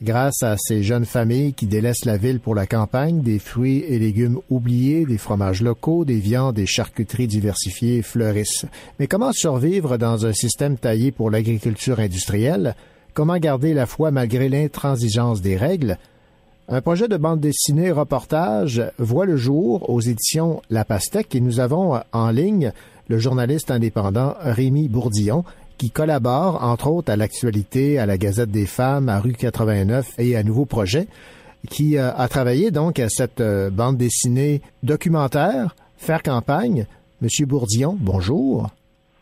Grâce 0.03 0.43
à 0.43 0.57
ces 0.57 0.83
jeunes 0.83 1.05
familles 1.05 1.53
qui 1.53 1.66
délaissent 1.66 2.07
la 2.07 2.16
ville 2.16 2.41
pour 2.41 2.55
la 2.55 2.66
campagne, 2.66 3.20
des 3.20 3.39
fruits 3.39 3.85
et 3.87 3.99
légumes 3.99 4.39
oubliés, 4.49 5.05
des 5.05 5.18
fromages 5.18 5.61
locaux, 5.61 6.07
des 6.07 6.16
viandes 6.18 6.59
et 6.59 6.64
charcuteries 6.64 7.27
diversifiées 7.27 8.01
fleurissent. 8.01 8.64
Mais 8.99 9.07
comment 9.07 9.33
survivre 9.33 9.99
dans 9.99 10.25
un 10.25 10.33
système 10.33 10.79
taillé 10.79 11.12
pour 11.12 11.31
l'agriculture 11.31 12.01
industrielle? 12.01 12.75
Comment 13.12 13.37
garder 13.37 13.75
la 13.75 13.85
foi 13.85 14.11
malgré 14.11 14.49
l'intransigeance 14.49 15.43
des 15.43 15.59
règles? 15.59 15.99
Un 16.68 16.80
projet 16.80 17.08
de 17.08 17.16
bande 17.16 17.40
dessinée 17.40 17.90
reportage 17.90 18.82
voit 18.98 19.26
le 19.26 19.36
jour 19.36 19.90
aux 19.90 20.00
éditions 20.00 20.62
La 20.70 20.84
Pastèque 20.84 21.34
et 21.34 21.40
nous 21.40 21.58
avons 21.58 22.00
en 22.12 22.30
ligne 22.30 22.72
le 23.08 23.18
journaliste 23.18 23.70
indépendant 23.70 24.34
Rémi 24.40 24.88
Bourdillon 24.88 25.44
qui 25.76 25.90
collabore 25.90 26.62
entre 26.62 26.86
autres 26.86 27.10
à 27.10 27.16
l'actualité, 27.16 27.98
à 27.98 28.06
la 28.06 28.16
Gazette 28.16 28.52
des 28.52 28.66
femmes, 28.66 29.08
à 29.08 29.18
Rue 29.18 29.32
89 29.32 30.14
et 30.18 30.36
à 30.36 30.44
Nouveau 30.44 30.64
Projet, 30.64 31.08
qui 31.68 31.98
euh, 31.98 32.14
a 32.14 32.28
travaillé 32.28 32.70
donc 32.70 33.00
à 33.00 33.08
cette 33.08 33.40
euh, 33.40 33.68
bande 33.68 33.96
dessinée 33.96 34.62
documentaire, 34.84 35.74
Faire 35.96 36.22
campagne. 36.22 36.86
Monsieur 37.20 37.46
Bourdillon, 37.46 37.96
bonjour. 37.98 38.70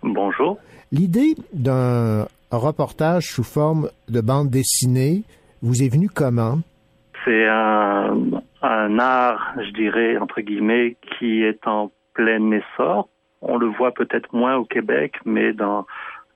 Bonjour. 0.03 0.59
L'idée 0.93 1.37
d'un 1.53 2.27
reportage 2.51 3.27
sous 3.29 3.45
forme 3.45 3.91
de 4.09 4.21
bande 4.21 4.51
dessinée 4.51 5.23
vous 5.63 5.83
est 5.83 5.89
venue 5.89 6.09
comment? 6.09 6.61
C'est 7.25 7.47
un, 7.47 8.17
un 8.63 8.99
art, 8.99 9.55
je 9.59 9.71
dirais, 9.71 10.17
entre 10.17 10.41
guillemets, 10.41 10.97
qui 11.03 11.43
est 11.43 11.67
en 11.67 11.91
plein 12.15 12.51
essor. 12.51 13.09
On 13.43 13.57
le 13.57 13.67
voit 13.67 13.93
peut-être 13.93 14.33
moins 14.33 14.57
au 14.57 14.65
Québec, 14.65 15.17
mais 15.25 15.53
dans 15.53 15.87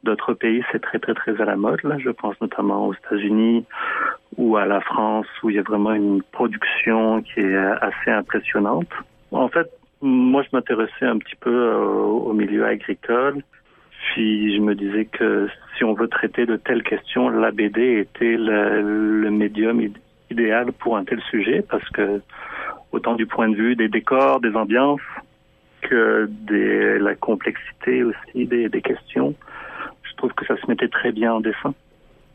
d'autres 0.03 0.35
pays, 0.35 0.63
c'est 0.71 0.81
très, 0.81 0.99
très, 0.99 1.15
très 1.15 1.41
à 1.41 1.45
la 1.45 1.57
mode. 1.57 1.83
Là, 1.83 1.97
je 1.99 2.11
pense 2.11 2.39
notamment 2.41 2.87
aux 2.87 2.95
États-Unis 2.95 3.65
ou 4.37 4.57
à 4.57 4.67
la 4.67 4.81
France, 4.81 5.27
où 5.43 5.51
il 5.51 5.57
y 5.57 5.59
a 5.59 5.63
vraiment 5.63 5.93
une 5.93 6.23
production 6.23 7.23
qui 7.23 7.41
est 7.41 7.57
assez 7.57 8.11
impressionnante. 8.11 8.89
En 9.33 9.49
fait, 9.49 9.71
moi, 10.03 10.43
je 10.43 10.49
m'intéressais 10.53 11.07
un 11.07 11.19
petit 11.19 11.37
peu 11.37 11.51
euh, 11.51 11.77
au 11.77 12.33
milieu 12.33 12.67
agricole. 12.67 13.43
Puis 14.13 14.55
je 14.55 14.61
me 14.61 14.75
disais 14.75 15.07
que 15.07 15.49
si 15.77 15.85
on 15.85 15.95
veut 15.95 16.09
traiter 16.09 16.45
de 16.45 16.57
telles 16.57 16.83
questions, 16.83 17.31
la 17.31 17.51
BD 17.51 18.01
était 18.01 18.37
le, 18.37 19.23
le 19.23 19.31
médium 19.31 19.81
idéal 20.31 20.73
pour 20.73 20.97
un 20.97 21.05
tel 21.05 21.21
sujet 21.31 21.65
parce 21.69 21.89
que 21.91 22.21
autant 22.93 23.15
du 23.15 23.27
point 23.27 23.49
de 23.49 23.55
vue 23.55 23.77
des 23.77 23.89
décors, 23.89 24.41
des 24.41 24.55
ambiances 24.55 25.01
que 25.83 26.29
de 26.49 26.99
la 27.01 27.15
complexité 27.15 28.03
aussi 28.05 28.47
des, 28.47 28.69
des 28.69 28.81
questions, 28.81 29.35
je 30.03 30.15
trouve 30.17 30.33
que 30.33 30.47
ça 30.47 30.57
se 30.57 30.67
mettait 30.69 30.89
très 30.89 31.13
bien 31.13 31.35
en 31.35 31.41
dessin. 31.41 31.75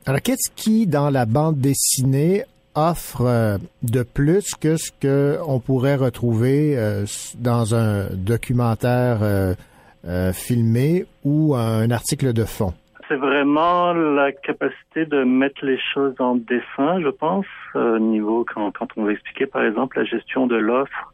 Alors, 0.06 0.22
qu'est-ce 0.22 0.52
qui, 0.56 0.88
dans 0.88 1.10
la 1.10 1.26
bande 1.26 1.60
dessinée, 1.60 2.44
offre 2.76 3.22
euh, 3.22 3.58
de 3.84 4.04
plus 4.04 4.54
que 4.60 4.78
ce 4.78 4.92
qu'on 5.02 5.60
pourrait 5.60 5.96
retrouver 5.96 6.78
euh, 6.78 7.06
dans 7.38 7.76
un 7.76 8.08
documentaire 8.14 9.20
euh, 9.22 10.34
filmé 10.34 11.06
ou 11.24 11.56
un 11.56 11.92
article 11.92 12.34
de 12.34 12.46
fond? 12.46 12.74
C'est 13.10 13.16
vraiment 13.16 13.92
la 13.92 14.32
capacité 14.32 15.04
de 15.08 15.24
mettre 15.24 15.66
les 15.66 15.80
choses 15.96 16.14
en 16.20 16.36
dessin, 16.36 17.02
je 17.02 17.10
pense, 17.10 17.48
au 17.74 17.98
niveau 17.98 18.46
quand, 18.46 18.72
on 18.98 19.04
veut 19.04 19.14
expliquer 19.14 19.48
par 19.48 19.64
exemple 19.64 19.98
la 19.98 20.06
gestion 20.06 20.46
de 20.46 20.56
l'offre. 20.56 21.12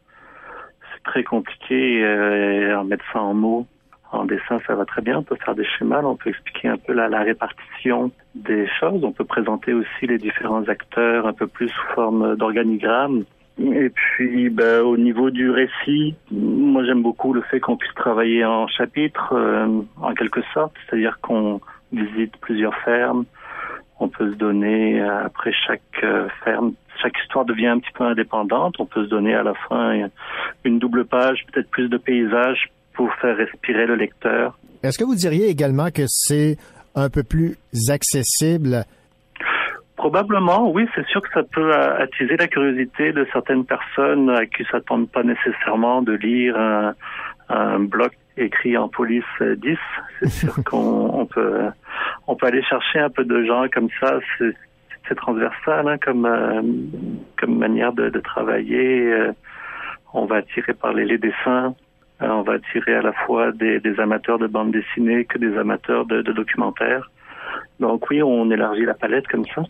C'est 0.92 1.02
très 1.04 1.24
compliqué 1.24 2.04
euh, 2.04 2.78
en 2.78 2.84
mettre 2.84 3.04
ça 3.14 3.22
en 3.22 3.32
mots. 3.32 3.66
En 4.12 4.26
dessin, 4.26 4.60
ça 4.66 4.74
va 4.74 4.84
très 4.84 5.00
bien. 5.00 5.16
On 5.16 5.22
peut 5.22 5.38
faire 5.42 5.54
des 5.54 5.64
schémas, 5.64 6.02
on 6.02 6.16
peut 6.16 6.28
expliquer 6.28 6.68
un 6.68 6.76
peu 6.76 6.92
la, 6.92 7.08
répartition 7.22 8.10
des 8.34 8.68
choses. 8.78 9.02
On 9.02 9.12
peut 9.12 9.24
présenter 9.24 9.72
aussi 9.72 10.06
les 10.06 10.18
différents 10.18 10.64
acteurs 10.68 11.26
un 11.26 11.32
peu 11.32 11.46
plus 11.46 11.70
sous 11.70 11.94
forme 11.94 12.36
d'organigramme. 12.36 13.24
Et 13.58 13.88
puis, 13.88 14.50
ben, 14.50 14.82
au 14.82 14.98
niveau 14.98 15.30
du 15.30 15.48
récit, 15.48 16.14
moi 16.30 16.84
j'aime 16.84 17.02
beaucoup 17.02 17.32
le 17.32 17.40
fait 17.40 17.58
qu'on 17.58 17.78
puisse 17.78 17.94
travailler 17.94 18.44
en 18.44 18.66
chapitres, 18.68 19.32
euh, 19.32 19.80
en 20.02 20.12
quelque 20.12 20.42
sorte, 20.52 20.74
c'est-à-dire 20.84 21.18
qu'on 21.22 21.58
visite 22.04 22.36
plusieurs 22.38 22.74
fermes. 22.84 23.24
On 23.98 24.08
peut 24.08 24.30
se 24.30 24.36
donner 24.36 25.00
euh, 25.00 25.24
après 25.24 25.52
chaque 25.66 25.80
euh, 26.02 26.28
ferme, 26.44 26.72
chaque 27.02 27.14
histoire 27.22 27.44
devient 27.44 27.68
un 27.68 27.78
petit 27.78 27.92
peu 27.94 28.04
indépendante. 28.04 28.76
On 28.78 28.86
peut 28.86 29.04
se 29.04 29.10
donner 29.10 29.34
à 29.34 29.42
la 29.42 29.54
fin 29.68 30.08
une 30.64 30.78
double 30.78 31.06
page, 31.06 31.44
peut-être 31.52 31.70
plus 31.70 31.88
de 31.88 31.96
paysages 31.96 32.70
pour 32.94 33.12
faire 33.14 33.36
respirer 33.36 33.86
le 33.86 33.94
lecteur. 33.94 34.58
Est-ce 34.82 34.98
que 34.98 35.04
vous 35.04 35.14
diriez 35.14 35.48
également 35.48 35.90
que 35.90 36.02
c'est 36.06 36.56
un 36.94 37.08
peu 37.08 37.22
plus 37.22 37.56
accessible? 37.90 38.84
Probablement, 39.96 40.70
oui, 40.70 40.86
c'est 40.94 41.06
sûr 41.06 41.22
que 41.22 41.28
ça 41.32 41.42
peut 41.42 41.72
attiser 41.74 42.36
la 42.36 42.46
curiosité 42.48 43.12
de 43.12 43.26
certaines 43.32 43.64
personnes 43.64 44.30
à 44.30 44.44
qui 44.46 44.64
s'attendent 44.70 45.10
pas 45.10 45.22
nécessairement 45.22 46.02
de 46.02 46.12
lire 46.12 46.56
un, 46.58 46.94
un 47.48 47.80
bloc 47.80 48.12
écrit 48.36 48.76
en 48.76 48.88
police 48.88 49.24
10. 49.40 49.78
C'est 50.20 50.28
sûr 50.28 50.54
qu'on 50.64 51.10
on 51.12 51.26
peut 51.26 51.68
on 52.26 52.36
peut 52.36 52.46
aller 52.46 52.62
chercher 52.62 52.98
un 52.98 53.10
peu 53.10 53.24
de 53.24 53.44
gens 53.44 53.66
comme 53.72 53.88
ça. 54.00 54.18
C'est 55.08 55.14
transversal 55.14 55.88
hein, 55.88 55.98
comme 55.98 56.26
euh, 56.26 56.62
comme 57.38 57.58
manière 57.58 57.92
de, 57.92 58.08
de 58.08 58.20
travailler. 58.20 59.12
Euh, 59.12 59.32
on 60.12 60.26
va 60.26 60.36
attirer 60.36 60.74
par 60.74 60.92
les, 60.92 61.04
les 61.04 61.18
dessins. 61.18 61.74
Euh, 62.22 62.28
on 62.28 62.42
va 62.42 62.54
attirer 62.54 62.94
à 62.94 63.02
la 63.02 63.12
fois 63.12 63.52
des, 63.52 63.78
des, 63.80 64.00
amateurs 64.00 64.38
de 64.38 64.46
bande 64.46 64.72
dessinée 64.72 65.26
que 65.26 65.38
des 65.38 65.56
amateurs 65.58 66.06
de, 66.06 66.22
de 66.22 66.32
documentaires. 66.32 67.10
Donc 67.78 68.10
oui, 68.10 68.22
on 68.22 68.50
élargit 68.50 68.84
la 68.84 68.94
palette 68.94 69.28
comme 69.28 69.44
ça. 69.54 69.62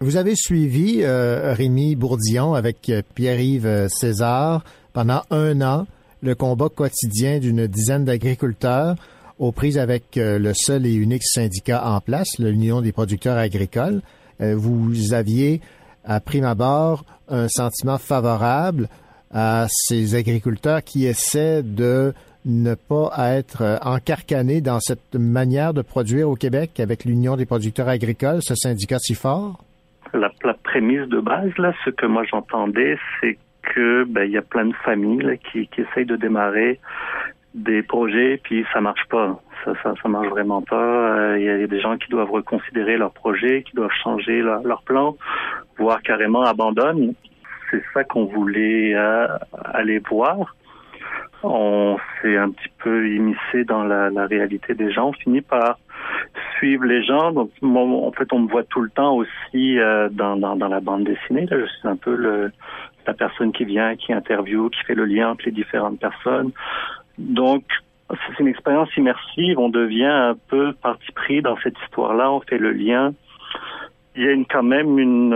Vous 0.00 0.18
avez 0.18 0.34
suivi 0.36 1.00
euh, 1.02 1.54
Rémi 1.54 1.96
Bourdillon 1.96 2.52
avec 2.52 2.92
Pierre-Yves 3.14 3.88
César 3.88 4.62
pendant 4.92 5.22
un 5.30 5.60
an 5.62 5.86
le 6.26 6.34
combat 6.34 6.68
quotidien 6.68 7.38
d'une 7.38 7.66
dizaine 7.66 8.04
d'agriculteurs 8.04 8.96
aux 9.38 9.52
prises 9.52 9.78
avec 9.78 10.16
euh, 10.16 10.38
le 10.38 10.52
seul 10.54 10.84
et 10.84 10.94
unique 10.94 11.22
syndicat 11.22 11.86
en 11.86 12.00
place, 12.00 12.38
l'Union 12.38 12.80
des 12.80 12.92
producteurs 12.92 13.38
agricoles. 13.38 14.00
Euh, 14.40 14.54
vous 14.56 15.14
aviez, 15.14 15.60
à 16.04 16.20
prime 16.20 16.44
abord, 16.44 17.04
un 17.28 17.48
sentiment 17.48 17.98
favorable 17.98 18.88
à 19.32 19.66
ces 19.70 20.14
agriculteurs 20.14 20.82
qui 20.82 21.06
essaient 21.06 21.62
de 21.62 22.12
ne 22.44 22.74
pas 22.74 23.10
être 23.36 23.78
encarcanés 23.82 24.60
dans 24.60 24.80
cette 24.80 25.14
manière 25.14 25.74
de 25.74 25.82
produire 25.82 26.28
au 26.28 26.34
Québec 26.36 26.80
avec 26.80 27.04
l'Union 27.04 27.36
des 27.36 27.46
producteurs 27.46 27.88
agricoles, 27.88 28.40
ce 28.42 28.54
syndicat 28.54 28.98
si 28.98 29.14
fort? 29.14 29.62
la, 30.14 30.30
la, 30.44 30.54
prémisse 30.54 31.08
de 31.08 31.20
base, 31.20 31.50
là, 31.58 31.72
ce 31.84 31.90
que 31.90 32.06
moi 32.06 32.22
j'entendais, 32.24 32.96
c'est 33.20 33.38
que 33.74 34.04
ben, 34.04 34.24
il 34.24 34.32
y 34.32 34.38
a 34.38 34.42
plein 34.42 34.66
de 34.66 34.74
familles 34.84 35.38
qui, 35.50 35.68
essayent 35.78 36.06
de 36.06 36.16
démarrer 36.16 36.80
des 37.54 37.82
projets, 37.82 38.40
puis 38.42 38.64
ça 38.72 38.80
marche 38.80 39.06
pas. 39.08 39.40
Ça, 39.64 39.72
ça, 39.82 40.08
marche 40.08 40.28
vraiment 40.28 40.62
pas. 40.62 41.36
Il 41.38 41.48
euh, 41.48 41.60
y 41.60 41.64
a 41.64 41.66
des 41.66 41.80
gens 41.80 41.96
qui 41.96 42.08
doivent 42.08 42.30
reconsidérer 42.30 42.96
leur 42.96 43.12
projet, 43.12 43.62
qui 43.62 43.74
doivent 43.74 43.96
changer 44.02 44.42
leur, 44.42 44.82
plan, 44.82 45.16
voire 45.78 46.00
carrément 46.02 46.42
abandonnent. 46.42 47.14
C'est 47.70 47.82
ça 47.92 48.04
qu'on 48.04 48.26
voulait 48.26 48.94
euh, 48.94 49.26
aller 49.72 49.98
voir. 49.98 50.54
On 51.42 51.96
s'est 52.20 52.36
un 52.36 52.50
petit 52.50 52.68
peu 52.78 53.08
immiscé 53.08 53.64
dans 53.64 53.84
la, 53.84 54.26
réalité 54.26 54.74
des 54.74 54.92
gens. 54.92 55.08
On 55.08 55.12
finit 55.12 55.40
par 55.40 55.78
suivre 56.56 56.84
les 56.84 57.02
gens. 57.04 57.32
Donc, 57.32 57.50
moi, 57.62 57.82
en 58.06 58.12
fait, 58.12 58.32
on 58.32 58.40
me 58.40 58.48
voit 58.48 58.64
tout 58.64 58.80
le 58.80 58.90
temps 58.90 59.16
aussi 59.16 59.78
euh, 59.78 60.08
dans, 60.10 60.36
dans, 60.36 60.56
dans, 60.56 60.68
la 60.68 60.80
bande 60.80 61.04
dessinée. 61.04 61.46
Là, 61.46 61.58
je 61.60 61.66
suis 61.66 61.88
un 61.88 61.96
peu 61.96 62.14
le, 62.14 62.52
la 63.06 63.14
personne 63.14 63.52
qui 63.52 63.64
vient, 63.64 63.96
qui 63.96 64.12
interviewe, 64.12 64.70
qui 64.70 64.80
fait 64.84 64.94
le 64.94 65.04
lien 65.04 65.30
entre 65.30 65.44
les 65.46 65.52
différentes 65.52 65.98
personnes. 65.98 66.52
Donc, 67.18 67.64
c'est 68.08 68.40
une 68.40 68.48
expérience 68.48 68.94
immersive. 68.96 69.58
On 69.58 69.68
devient 69.68 70.04
un 70.04 70.36
peu 70.48 70.72
parti 70.72 71.10
pris 71.12 71.42
dans 71.42 71.56
cette 71.62 71.76
histoire-là. 71.84 72.30
On 72.30 72.40
fait 72.40 72.58
le 72.58 72.72
lien. 72.72 73.14
Il 74.14 74.24
y 74.24 74.28
a 74.28 74.32
une, 74.32 74.46
quand 74.46 74.62
même 74.62 74.98
une, 74.98 75.34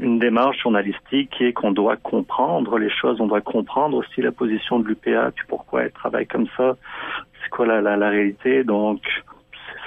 une, 0.00 0.18
démarche 0.18 0.60
journalistique 0.62 1.30
qui 1.30 1.44
est 1.44 1.52
qu'on 1.52 1.72
doit 1.72 1.96
comprendre 1.96 2.78
les 2.78 2.90
choses. 2.90 3.20
On 3.20 3.26
doit 3.26 3.40
comprendre 3.40 3.96
aussi 3.96 4.22
la 4.22 4.30
position 4.30 4.78
de 4.78 4.86
l'UPA, 4.86 5.32
puis 5.34 5.44
pourquoi 5.48 5.84
elle 5.84 5.92
travaille 5.92 6.26
comme 6.26 6.46
ça. 6.56 6.76
C'est 7.42 7.50
quoi 7.50 7.66
la, 7.66 7.80
la, 7.80 7.96
la 7.96 8.10
réalité? 8.10 8.62
Donc, 8.62 9.00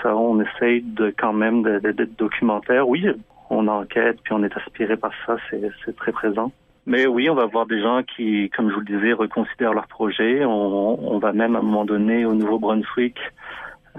ça, 0.02 0.16
on 0.16 0.42
essaye 0.42 0.82
de 0.82 1.14
quand 1.18 1.34
même 1.34 1.64
d'être 1.64 2.18
documentaire. 2.18 2.88
Oui, 2.88 3.06
on 3.50 3.68
enquête, 3.68 4.18
puis 4.24 4.34
on 4.34 4.43
est 4.43 4.56
aspiré 4.56 4.97
par 4.97 5.12
ça, 5.26 5.38
c'est 5.50 5.95
très 5.95 6.12
présent. 6.12 6.52
Mais 6.86 7.06
oui, 7.06 7.30
on 7.30 7.36
va 7.36 7.45
voir 7.45 7.66
des 7.66 7.82
gens 7.82 8.02
qui, 8.04 8.50
comme 8.50 8.70
je 8.70 8.74
vous 8.74 8.82
le 8.82 8.97
disais, 8.97 9.14
reconsidèrent 9.14 9.74
leur 9.74 9.88
projet. 9.88 10.43
On, 10.45 11.14
on 11.14 11.20
va 11.20 11.34
même 11.34 11.56
à 11.56 11.60
un 11.60 11.62
moment 11.62 11.86
donné 11.86 12.26
au 12.26 12.34
Nouveau-Brunswick 12.34 13.18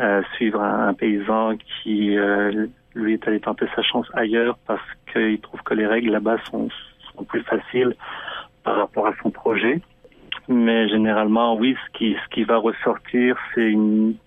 euh, 0.00 0.22
suivre 0.34 0.60
un, 0.60 0.88
un, 0.88 0.94
paysan 0.94 1.56
qui, 1.56 2.16
euh, 2.16 2.66
lui, 2.94 3.14
est 3.14 3.28
allé 3.28 3.40
tenter 3.40 3.66
sa 3.76 3.82
chance 3.82 4.06
ailleurs 4.14 4.58
parce 4.66 4.82
qu'il 5.12 5.40
trouve 5.40 5.62
que 5.62 5.74
les 5.74 5.86
règles 5.86 6.10
là-bas 6.10 6.38
sont, 6.50 6.68
sont 7.14 7.24
plus 7.24 7.42
faciles 7.42 7.94
par 8.64 8.76
rapport 8.76 9.06
à 9.06 9.12
son 9.22 9.30
projet 9.30 9.80
mais 10.50 10.88
généralement, 10.88 11.54
oui, 11.54 11.76
ce 11.86 11.98
qui, 11.98 12.14
ce 12.14 12.34
qui 12.34 12.42
va 12.42 12.58
ressortir, 12.58 13.36
c'est 13.54 13.72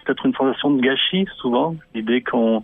peut-être 0.05 0.25
une 0.25 0.33
sensation 0.33 0.71
de 0.71 0.81
gâchis, 0.81 1.27
souvent. 1.41 1.75
L'idée 1.93 2.21
qu'on, 2.21 2.63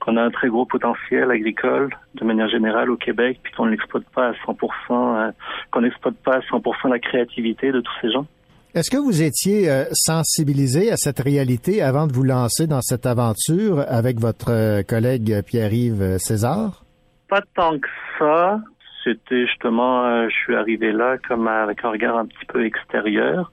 qu'on 0.00 0.16
a 0.16 0.22
un 0.22 0.30
très 0.30 0.48
gros 0.48 0.64
potentiel 0.64 1.30
agricole, 1.30 1.90
de 2.14 2.24
manière 2.24 2.48
générale, 2.48 2.90
au 2.90 2.96
Québec, 2.96 3.40
puis 3.42 3.52
qu'on 3.52 3.66
n'exploite 3.66 4.04
pas 4.14 4.28
à 4.28 4.32
100%, 4.32 4.66
euh, 4.90 5.32
qu'on 5.70 5.82
n'exploite 5.82 6.16
pas 6.24 6.36
à 6.36 6.40
100% 6.40 6.88
la 6.88 6.98
créativité 6.98 7.72
de 7.72 7.80
tous 7.80 7.92
ces 8.00 8.10
gens. 8.10 8.26
Est-ce 8.74 8.90
que 8.90 8.96
vous 8.96 9.22
étiez 9.22 9.70
euh, 9.70 9.84
sensibilisé 9.92 10.90
à 10.90 10.96
cette 10.96 11.20
réalité 11.20 11.82
avant 11.82 12.06
de 12.06 12.12
vous 12.12 12.24
lancer 12.24 12.66
dans 12.66 12.80
cette 12.80 13.04
aventure 13.04 13.84
avec 13.86 14.18
votre 14.18 14.50
euh, 14.50 14.82
collègue 14.82 15.42
Pierre-Yves 15.46 16.16
César? 16.18 16.84
Pas 17.28 17.42
tant 17.54 17.78
que 17.78 17.88
ça 18.18 18.60
c'était 19.04 19.46
justement, 19.46 20.04
euh, 20.04 20.28
je 20.28 20.34
suis 20.34 20.56
arrivé 20.56 20.92
là 20.92 21.18
comme 21.18 21.46
avec 21.46 21.84
un 21.84 21.90
regard 21.90 22.16
un 22.16 22.26
petit 22.26 22.44
peu 22.46 22.64
extérieur. 22.64 23.52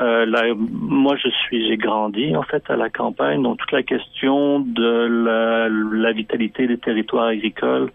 Euh, 0.00 0.24
là, 0.24 0.54
moi, 0.56 1.14
je 1.22 1.28
suis, 1.28 1.68
j'ai 1.68 1.76
grandi 1.76 2.34
en 2.34 2.42
fait 2.42 2.62
à 2.70 2.76
la 2.76 2.88
campagne, 2.88 3.42
donc 3.42 3.58
toute 3.58 3.72
la 3.72 3.82
question 3.82 4.60
de 4.60 5.06
la, 5.26 6.12
vitalité 6.12 6.66
des 6.66 6.78
territoires 6.78 7.26
agricoles, 7.26 7.90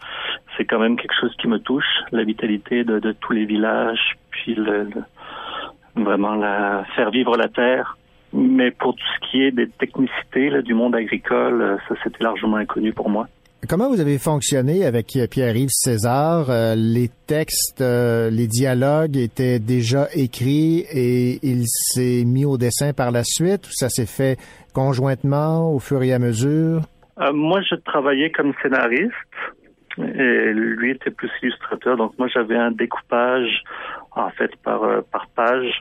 c'est 0.56 0.66
quand 0.66 0.80
même 0.80 0.98
quelque 0.98 1.16
chose 1.20 1.36
qui 1.40 1.48
me 1.48 1.58
touche, 1.58 2.04
la 2.12 2.24
vitalité 2.24 2.84
de, 2.84 3.12
tous 3.14 3.34
les 3.34 3.46
villages, 3.46 4.18
puis 4.30 4.54
le, 4.54 4.88
vraiment 5.96 6.36
la, 6.36 6.86
faire 6.96 7.10
vivre 7.10 7.38
la 7.38 7.48
terre. 7.48 7.98
Mais 8.34 8.70
pour 8.70 8.96
tout 8.96 9.06
ce 9.16 9.30
qui 9.30 9.42
est 9.42 9.52
des 9.52 9.70
technicités 9.70 10.62
du 10.62 10.74
monde 10.74 10.96
agricole, 10.96 11.62
euh, 11.62 11.78
ça 11.88 11.96
c'était 12.04 12.24
largement 12.24 12.58
inconnu 12.58 12.94
pour 12.94 13.10
moi. 13.10 13.28
Comment 13.70 13.90
vous 13.90 14.02
avez 14.02 14.20
fonctionné 14.20 14.86
avec 14.86 15.18
Pierre-Yves 15.32 15.70
César? 15.70 16.50
Euh, 16.50 16.76
les 16.76 17.10
textes, 17.26 17.82
euh, 17.82 18.30
les 18.30 18.48
dialogues 18.48 19.18
étaient 19.18 19.60
déjà 19.60 20.08
écrits 20.14 20.86
et 20.92 21.40
il 21.42 21.64
s'est 21.66 22.24
mis 22.26 22.46
au 22.46 22.58
dessin 22.58 22.94
par 22.94 23.12
la 23.12 23.24
suite 23.24 23.66
ou 23.68 23.72
ça 23.72 23.90
s'est 23.90 24.06
fait 24.06 24.38
conjointement 24.74 25.74
au 25.74 25.80
fur 25.80 26.04
et 26.04 26.14
à 26.14 26.20
mesure? 26.20 26.82
Euh, 27.20 27.32
moi, 27.34 27.62
je 27.62 27.76
travaillais 27.76 28.30
comme 28.32 28.54
scénariste 28.62 29.14
et 29.98 30.52
lui 30.54 30.92
était 30.92 31.12
plus 31.12 31.32
illustrateur. 31.42 31.98
Donc 31.98 32.14
moi, 32.20 32.28
j'avais 32.28 32.58
un 32.58 32.72
découpage 32.72 33.64
en 34.12 34.30
fait 34.32 34.52
par 34.64 34.82
par 35.12 35.28
page. 35.36 35.72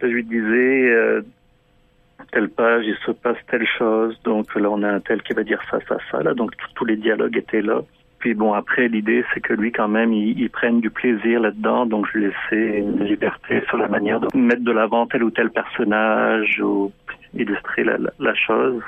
Je 0.00 0.06
lui 0.06 0.24
disais 0.24 1.22
telle 2.36 2.50
page, 2.50 2.84
il 2.86 2.96
se 3.06 3.12
passe 3.12 3.38
telle 3.50 3.66
chose, 3.78 4.14
donc 4.22 4.54
là 4.56 4.68
on 4.70 4.82
a 4.82 4.90
un 4.90 5.00
tel 5.00 5.22
qui 5.22 5.32
va 5.32 5.42
dire 5.42 5.62
ça, 5.70 5.78
ça, 5.88 5.96
ça, 6.10 6.22
là, 6.22 6.34
donc 6.34 6.50
tous 6.74 6.84
les 6.84 6.96
dialogues 6.96 7.34
étaient 7.34 7.62
là. 7.62 7.80
Puis 8.18 8.34
bon, 8.34 8.52
après, 8.52 8.88
l'idée, 8.88 9.24
c'est 9.32 9.40
que 9.40 9.54
lui, 9.54 9.72
quand 9.72 9.88
même, 9.88 10.12
il, 10.12 10.50
prenne 10.50 10.80
du 10.80 10.90
plaisir 10.90 11.40
là-dedans, 11.40 11.86
donc 11.86 12.06
je 12.12 12.18
laissais 12.18 12.78
une 12.80 13.04
liberté 13.04 13.62
sur 13.68 13.78
la 13.78 13.88
manière 13.88 14.20
de 14.20 14.28
mettre 14.36 14.64
de 14.64 14.72
l'avant 14.72 15.06
tel 15.06 15.22
ou 15.24 15.30
tel 15.30 15.50
personnage 15.50 16.60
ou 16.60 16.92
illustrer 17.34 17.84
la, 17.84 18.34
chose. 18.34 18.82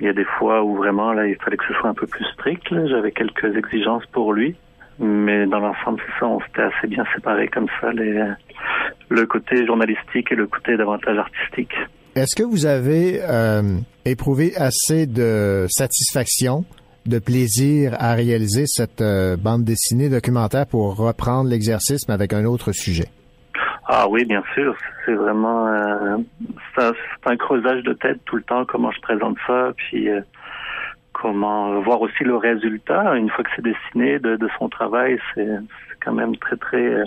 Il 0.00 0.06
y 0.06 0.08
a 0.08 0.12
des 0.12 0.24
fois 0.24 0.62
où 0.62 0.76
vraiment, 0.76 1.12
là, 1.12 1.26
il 1.26 1.36
fallait 1.36 1.56
que 1.56 1.66
ce 1.68 1.74
soit 1.74 1.88
un 1.88 1.94
peu 1.94 2.06
plus 2.06 2.24
strict. 2.32 2.66
J'avais 2.86 3.12
quelques 3.12 3.54
exigences 3.56 4.06
pour 4.06 4.32
lui. 4.32 4.56
Mais 4.98 5.46
dans 5.46 5.60
l'ensemble, 5.60 6.00
c'est 6.04 6.20
ça, 6.20 6.26
on 6.26 6.40
s'était 6.40 6.62
assez 6.62 6.86
bien 6.86 7.04
séparés 7.14 7.48
comme 7.48 7.68
ça, 7.80 7.92
les, 7.92 8.22
le 9.08 9.26
côté 9.26 9.64
journalistique 9.66 10.32
et 10.32 10.34
le 10.34 10.46
côté 10.46 10.76
davantage 10.76 11.18
artistique. 11.18 11.74
Est-ce 12.14 12.36
que 12.36 12.42
vous 12.42 12.66
avez 12.66 13.20
euh, 13.22 13.78
éprouvé 14.04 14.52
assez 14.56 15.06
de 15.06 15.66
satisfaction, 15.70 16.64
de 17.06 17.18
plaisir 17.18 17.94
à 17.98 18.14
réaliser 18.14 18.64
cette 18.66 19.00
euh, 19.00 19.36
bande 19.36 19.64
dessinée 19.64 20.10
documentaire 20.10 20.66
pour 20.66 20.96
reprendre 20.96 21.48
l'exercice 21.48 22.08
avec 22.08 22.32
un 22.34 22.44
autre 22.44 22.72
sujet? 22.72 23.06
Ah 23.86 24.06
oui, 24.08 24.24
bien 24.24 24.42
sûr. 24.54 24.76
C'est 25.04 25.14
vraiment 25.14 25.66
euh, 25.68 26.16
un, 26.76 26.92
un 27.24 27.36
creusage 27.36 27.82
de 27.82 27.92
tête 27.94 28.20
tout 28.24 28.36
le 28.36 28.42
temps, 28.42 28.64
comment 28.64 28.90
je 28.90 29.00
présente 29.00 29.36
ça, 29.46 29.72
puis 29.76 30.08
euh, 30.08 30.20
comment 31.12 31.80
voir 31.80 32.00
aussi 32.00 32.24
le 32.24 32.36
résultat 32.36 33.16
une 33.16 33.30
fois 33.30 33.44
que 33.44 33.50
c'est 33.56 33.62
dessiné 33.62 34.18
de, 34.18 34.38
son 34.58 34.68
travail. 34.68 35.18
C'est 35.34 35.46
c'est 35.46 36.04
quand 36.04 36.12
même 36.12 36.36
très 36.36 36.56
très 36.56 36.84
euh, 36.84 37.04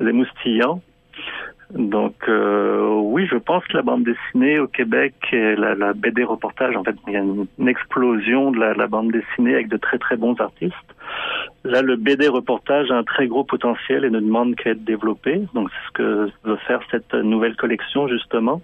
émoustillant. 0.00 0.80
Donc 1.70 2.14
euh, 2.28 2.88
oui, 3.02 3.26
je 3.26 3.36
pense 3.36 3.64
que 3.64 3.76
la 3.76 3.82
bande 3.82 4.04
dessinée 4.04 4.58
au 4.60 4.68
Québec, 4.68 5.14
et 5.32 5.56
la, 5.56 5.92
BD 5.94 6.22
reportage, 6.22 6.76
en 6.76 6.84
fait, 6.84 6.94
il 7.08 7.14
y 7.14 7.16
a 7.16 7.20
une, 7.20 7.68
explosion 7.68 8.52
de 8.52 8.58
la, 8.58 8.86
bande 8.86 9.10
dessinée 9.10 9.54
avec 9.54 9.68
de 9.68 9.76
très 9.76 9.98
très 9.98 10.16
bons 10.16 10.36
artistes. 10.40 10.74
Là, 11.64 11.82
le 11.82 11.96
BD 11.96 12.28
reportage 12.28 12.90
a 12.92 12.96
un 12.96 13.02
très 13.02 13.26
gros 13.26 13.42
potentiel 13.42 14.04
et 14.04 14.10
ne 14.10 14.20
demande 14.20 14.54
qu'à 14.54 14.70
être 14.70 14.84
développé. 14.84 15.42
Donc 15.54 15.68
c'est 15.70 15.88
ce 15.88 15.92
que 15.92 16.30
veut 16.44 16.56
faire 16.68 16.80
cette 16.90 17.14
nouvelle 17.14 17.56
collection 17.56 18.06
justement. 18.06 18.62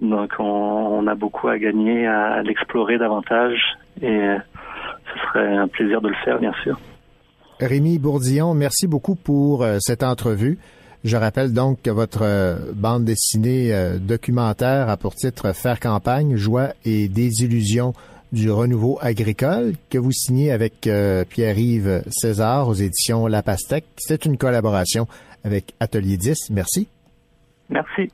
Donc 0.00 0.32
on, 0.38 1.06
a 1.06 1.14
beaucoup 1.14 1.48
à 1.48 1.58
gagner 1.58 2.06
à 2.06 2.42
l'explorer 2.42 2.98
davantage 2.98 3.58
et 4.00 4.36
ce 5.12 5.20
serait 5.26 5.56
un 5.56 5.68
plaisir 5.68 6.00
de 6.00 6.08
le 6.08 6.16
faire, 6.24 6.38
bien 6.38 6.52
sûr. 6.62 6.78
Rémi 7.60 7.98
Bourdillon, 7.98 8.54
merci 8.54 8.86
beaucoup 8.86 9.14
pour 9.14 9.62
euh, 9.62 9.76
cette 9.80 10.02
entrevue. 10.02 10.58
Je 11.04 11.18
rappelle 11.18 11.52
donc 11.52 11.82
que 11.82 11.90
votre 11.90 12.22
euh, 12.22 12.72
bande 12.72 13.04
dessinée 13.04 13.74
euh, 13.74 13.98
documentaire 13.98 14.88
a 14.88 14.96
pour 14.96 15.14
titre 15.14 15.52
Faire 15.52 15.78
campagne, 15.78 16.36
joie 16.36 16.70
et 16.86 17.08
désillusion 17.08 17.92
du 18.32 18.50
renouveau 18.50 18.98
agricole 19.02 19.74
que 19.90 19.98
vous 19.98 20.12
signez 20.12 20.50
avec 20.50 20.86
euh, 20.86 21.26
Pierre-Yves 21.28 22.04
César 22.08 22.68
aux 22.68 22.74
éditions 22.74 23.26
La 23.26 23.42
Pastèque. 23.42 23.84
C'est 23.98 24.24
une 24.24 24.38
collaboration 24.38 25.06
avec 25.44 25.74
Atelier 25.78 26.16
10. 26.16 26.48
Merci. 26.50 26.88
Merci. 27.68 28.10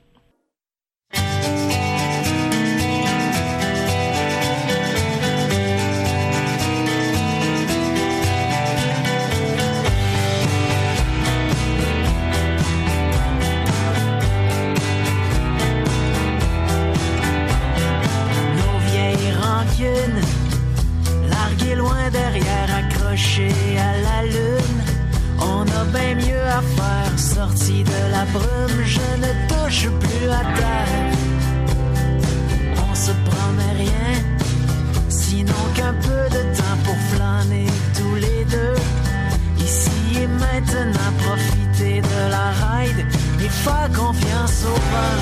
Faire 43.61 43.89
confiance 43.93 44.63
au 44.65 44.75
vent. 44.91 45.21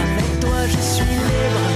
Avec 0.00 0.40
toi, 0.40 0.60
je 0.72 0.80
suis 0.94 1.16
libre. 1.28 1.66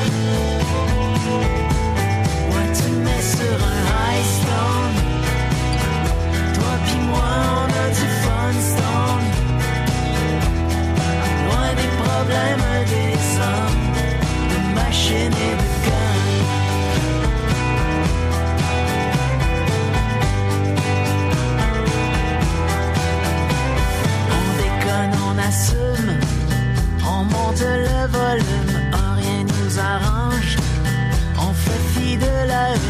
Moi, 2.49 2.63
tu 2.77 2.85
me 2.93 2.99
mets 3.05 3.27
sur 3.37 3.57
un 3.73 3.83
high 3.99 4.29
stone. 4.39 4.97
Toi 6.55 6.73
pis 6.87 7.01
moi, 7.11 7.33
on 7.61 7.69
a 7.85 7.87
du 7.99 8.07
fun 8.23 8.55
stone. 8.71 9.29
Loin 11.45 11.71
des 11.81 11.93
problèmes 12.03 12.67
des 12.95 13.19
hommes, 13.49 13.87
de 14.51 14.59
machines 14.75 15.39
et 15.49 15.60
monte 27.51 27.63
le 27.63 28.07
volume, 28.19 28.73
rien 29.17 29.45
nous 29.45 29.79
arrange. 29.79 30.57
On 31.39 31.53
fait 31.53 31.83
fi 31.93 32.17
de 32.17 32.47
la 32.47 32.71
haine, 32.71 32.90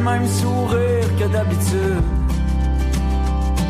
Même 0.00 0.26
sourire 0.26 1.08
que 1.18 1.24
d'habitude. 1.24 2.02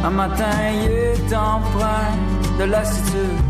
Un 0.05 0.11
matin, 0.11 0.57
il 0.73 0.91
est 0.91 1.35
empreint 1.35 2.17
de 2.59 2.65
lassitude. 2.65 3.41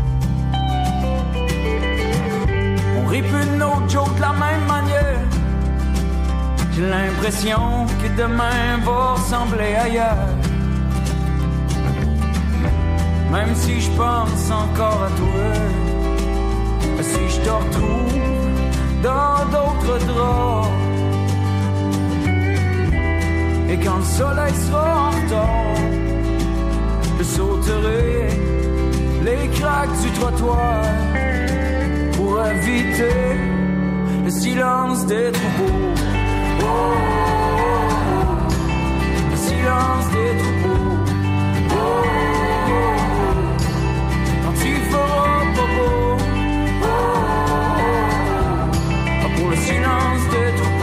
On 2.97 3.07
rit 3.07 3.21
plus 3.21 3.45
de 3.51 3.55
nos 3.55 3.79
de 4.15 4.21
la 4.21 4.33
même 4.45 4.65
manière. 4.67 5.21
J'ai 6.73 6.87
l'impression 6.89 7.85
que 8.01 8.07
demain 8.21 8.77
va 8.85 9.13
ressembler 9.13 9.75
ailleurs. 9.75 10.27
Même 13.31 13.55
si 13.55 13.79
je 13.79 13.89
pense 13.91 14.51
encore 14.51 15.03
à 15.03 15.11
toi, 15.19 15.51
si 17.01 17.29
je 17.29 17.39
te 17.41 17.49
retrouve 17.49 18.21
dans 19.03 19.45
d'autres 19.51 20.05
draps. 20.05 20.80
Et 23.71 23.77
quand 23.77 23.99
le 23.99 24.03
soleil 24.03 24.53
sera 24.53 25.07
en 25.07 25.11
retard, 25.11 25.75
je 27.17 27.23
sauterai 27.23 28.27
les 29.23 29.47
craques 29.57 29.97
du 30.03 30.09
trottoir 30.19 30.83
pour 32.17 32.45
éviter 32.47 33.37
le 34.25 34.29
silence 34.29 35.05
des 35.05 35.31
troupeaux. 35.31 35.93
Oh, 36.59 36.65
oh, 36.65 36.75
oh, 38.03 38.51
le 39.31 39.37
silence 39.37 40.07
des 40.17 40.31
troupeaux. 40.41 40.85
Oh, 41.69 41.75
oh, 41.75 42.67
oh, 42.67 42.95
quand 44.43 44.57
il 44.65 44.79
fera 44.91 45.31
pas 45.55 45.69
beau. 45.77 46.17
Oh, 46.83 46.87
oh, 46.87 46.97
oh, 49.23 49.29
pour 49.37 49.47
le 49.49 49.55
silence 49.55 50.23
des 50.29 50.49
troupeaux. 50.57 50.80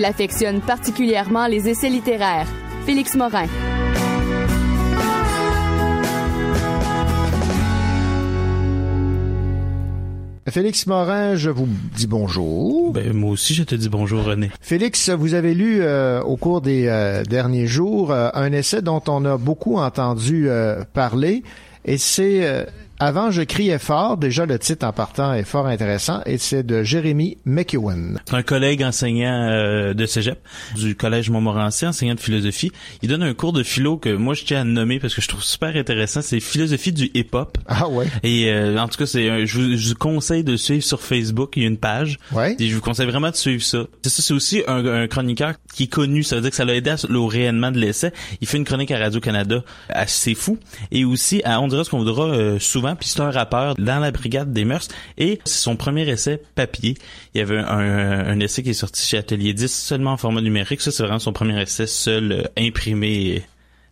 Il 0.00 0.06
affectionne 0.06 0.62
particulièrement 0.62 1.46
les 1.46 1.68
essais 1.68 1.90
littéraires. 1.90 2.46
Félix 2.86 3.16
Morin. 3.16 3.44
Félix 10.48 10.86
Morin, 10.86 11.36
je 11.36 11.50
vous 11.50 11.68
dis 11.94 12.06
bonjour. 12.06 12.94
Ben, 12.94 13.12
moi 13.12 13.32
aussi, 13.32 13.52
je 13.52 13.62
te 13.62 13.74
dis 13.74 13.90
bonjour, 13.90 14.24
René. 14.24 14.50
Félix, 14.62 15.10
vous 15.10 15.34
avez 15.34 15.52
lu 15.52 15.80
euh, 15.82 16.22
au 16.22 16.38
cours 16.38 16.62
des 16.62 16.86
euh, 16.86 17.22
derniers 17.22 17.66
jours 17.66 18.10
euh, 18.10 18.30
un 18.32 18.52
essai 18.52 18.80
dont 18.80 19.02
on 19.06 19.26
a 19.26 19.36
beaucoup 19.36 19.76
entendu 19.76 20.48
euh, 20.48 20.82
parler, 20.94 21.42
et 21.84 21.98
c'est 21.98 22.46
euh, 22.48 22.64
Avant, 23.02 23.30
je 23.30 23.40
criais 23.40 23.78
fort. 23.78 24.18
Déjà, 24.18 24.44
le 24.44 24.58
titre 24.58 24.86
en 24.86 24.92
partant 24.92 25.32
est 25.32 25.44
fort 25.44 25.66
intéressant, 25.66 26.20
et 26.26 26.36
c'est 26.36 26.62
de 26.62 26.82
Jérémy 26.82 27.38
McEwen. 27.46 28.20
C'est 28.28 28.34
un 28.36 28.42
collègue 28.42 28.82
enseignant 28.82 29.48
euh, 29.50 29.94
de 29.94 30.04
cégep 30.04 30.38
du 30.76 30.94
collège 30.94 31.30
Montmorency, 31.30 31.86
enseignant 31.86 32.14
de 32.14 32.20
philosophie. 32.20 32.70
Il 33.02 33.08
donne 33.08 33.22
un 33.22 33.32
cours 33.32 33.54
de 33.54 33.62
philo 33.62 33.96
que 33.96 34.10
moi 34.14 34.34
je 34.34 34.44
tiens 34.44 34.60
à 34.60 34.64
nommer 34.64 35.00
parce 35.00 35.14
que 35.14 35.22
je 35.22 35.28
trouve 35.28 35.42
super 35.42 35.74
intéressant. 35.76 36.20
C'est 36.20 36.40
philosophie 36.40 36.92
du 36.92 37.10
hip-hop. 37.14 37.56
Ah 37.66 37.88
ouais? 37.88 38.06
Et 38.22 38.50
euh, 38.52 38.76
en 38.78 38.86
tout 38.86 38.98
cas, 38.98 39.06
c'est 39.06 39.30
un- 39.30 39.44
je, 39.46 39.58
vous, 39.58 39.76
je 39.78 39.88
vous 39.88 39.94
conseille 39.94 40.44
de 40.44 40.56
suivre 40.56 40.84
sur 40.84 41.00
Facebook. 41.00 41.54
Il 41.56 41.62
y 41.62 41.64
a 41.64 41.68
une 41.68 41.78
page. 41.78 42.18
Ouais. 42.32 42.54
Et 42.58 42.68
je 42.68 42.74
vous 42.74 42.82
conseille 42.82 43.06
vraiment 43.06 43.30
de 43.30 43.36
suivre 43.36 43.62
ça. 43.62 43.84
C'est 44.02 44.10
ça, 44.10 44.22
c'est 44.22 44.34
aussi 44.34 44.62
un, 44.68 44.84
un 44.84 45.06
chroniqueur 45.08 45.54
qui 45.74 45.84
est 45.84 45.90
connu. 45.90 46.22
Ça 46.22 46.36
veut 46.36 46.42
dire 46.42 46.50
que 46.50 46.56
ça 46.56 46.66
l'a 46.66 46.74
aidé 46.74 46.90
à- 46.90 47.10
au 47.10 47.26
rayonnement 47.26 47.70
de 47.70 47.78
l'essai. 47.78 48.12
Il 48.42 48.46
fait 48.46 48.58
une 48.58 48.64
chronique 48.64 48.90
à 48.90 48.98
Radio 48.98 49.20
Canada 49.20 49.64
assez 49.88 50.34
fou. 50.34 50.58
Et 50.92 51.06
aussi 51.06 51.40
à 51.44 51.60
On 51.62 51.68
dira 51.68 51.82
ce 51.84 51.88
qu'on 51.90 51.98
voudra 52.00 52.24
euh, 52.26 52.58
souvent. 52.58 52.89
Puis 52.96 53.08
c'est 53.08 53.20
un 53.20 53.30
rappeur 53.30 53.74
dans 53.76 53.98
la 54.00 54.10
brigade 54.10 54.52
des 54.52 54.64
mœurs. 54.64 54.88
Et 55.18 55.40
c'est 55.44 55.58
son 55.62 55.76
premier 55.76 56.08
essai 56.08 56.42
papier. 56.54 56.96
Il 57.34 57.38
y 57.38 57.40
avait 57.40 57.58
un, 57.58 57.64
un- 57.66 58.26
un 58.28 58.40
essai 58.40 58.62
qui 58.62 58.70
est 58.70 58.74
sorti 58.74 59.06
chez 59.06 59.18
Atelier 59.18 59.52
10 59.54 59.72
seulement 59.72 60.12
en 60.12 60.16
format 60.16 60.40
numérique. 60.40 60.80
Ça, 60.80 60.90
c'est 60.90 61.02
vraiment 61.02 61.18
son 61.18 61.32
premier 61.32 61.60
essai 61.60 61.86
seul 61.86 62.32
euh, 62.32 62.42
imprimé 62.58 63.42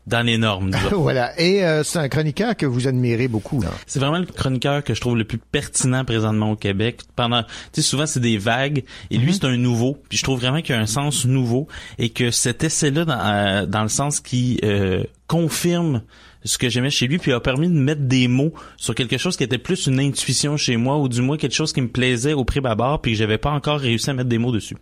dans 0.07 0.23
les 0.25 0.39
normes. 0.39 0.71
voilà. 0.93 1.39
Et 1.39 1.63
euh, 1.67 1.83
c'est 1.85 1.99
un 1.99 2.09
chroniqueur 2.09 2.57
que 2.57 2.65
vous 2.65 2.89
admirez 2.89 3.29
beaucoup. 3.29 3.63
C'est 3.87 3.99
vraiment 3.99 4.19
le 4.19 4.25
chroniqueur 4.25 4.83
que 4.83 4.95
je 4.95 5.03
trouve 5.03 5.19
le 5.19 5.25
plus 5.25 5.37
pertinent 5.37 6.03
présentement 6.07 6.53
au 6.53 6.57
Québec. 6.57 7.01
Pendant, 7.15 7.43
tu 7.43 7.49
sais, 7.75 7.83
souvent 7.83 8.07
c'est 8.07 8.19
des 8.21 8.39
vagues 8.39 8.85
et 9.11 9.19
lui 9.19 9.35
c'est 9.35 9.45
un 9.45 9.59
nouveau. 9.59 9.99
Puis 10.09 10.17
je 10.17 10.23
trouve 10.23 10.41
vraiment 10.41 10.63
qu'il 10.63 10.75
y 10.75 10.79
a 10.79 10.81
un 10.81 10.87
sens 10.87 11.27
nouveau 11.27 11.69
et 11.99 12.09
que 12.09 12.31
cet 12.31 12.65
essai-là, 12.65 13.05
dans, 13.05 13.21
euh, 13.21 13.67
dans 13.67 13.83
le 13.83 13.91
sens 13.91 14.21
qui 14.21 14.59
euh, 14.65 15.05
confirme 15.27 16.01
ce 16.49 16.59
que 16.59 16.69
j'aimais 16.69 16.91
chez 16.91 17.07
lui, 17.07 17.19
puis 17.19 17.33
a 17.33 17.41
permis 17.41 17.69
de 17.69 17.75
mettre 17.75 18.03
des 18.03 18.27
mots 18.27 18.53
sur 18.77 18.95
quelque 18.95 19.19
chose 19.19 19.37
qui 19.37 19.45
était 19.45 19.59
plus 19.59 19.87
une 19.87 20.01
intuition 20.01 20.57
chez 20.57 20.77
moi, 20.77 20.99
ou 20.99 21.09
du 21.09 21.21
moins 21.21 21.37
quelque 21.37 21.55
chose 21.55 21.73
qui 21.73 21.81
me 21.81 21.89
plaisait 21.89 22.33
au 22.33 22.45
prix 22.45 22.61
bord 22.61 23.01
puis 23.01 23.13
que 23.13 23.19
j'avais 23.19 23.39
pas 23.39 23.51
encore 23.51 23.81
réussi 23.81 24.11
à 24.11 24.15
mettre 24.15 24.29
des 24.29 24.39
mots 24.39 24.53
dessus. 24.53 24.77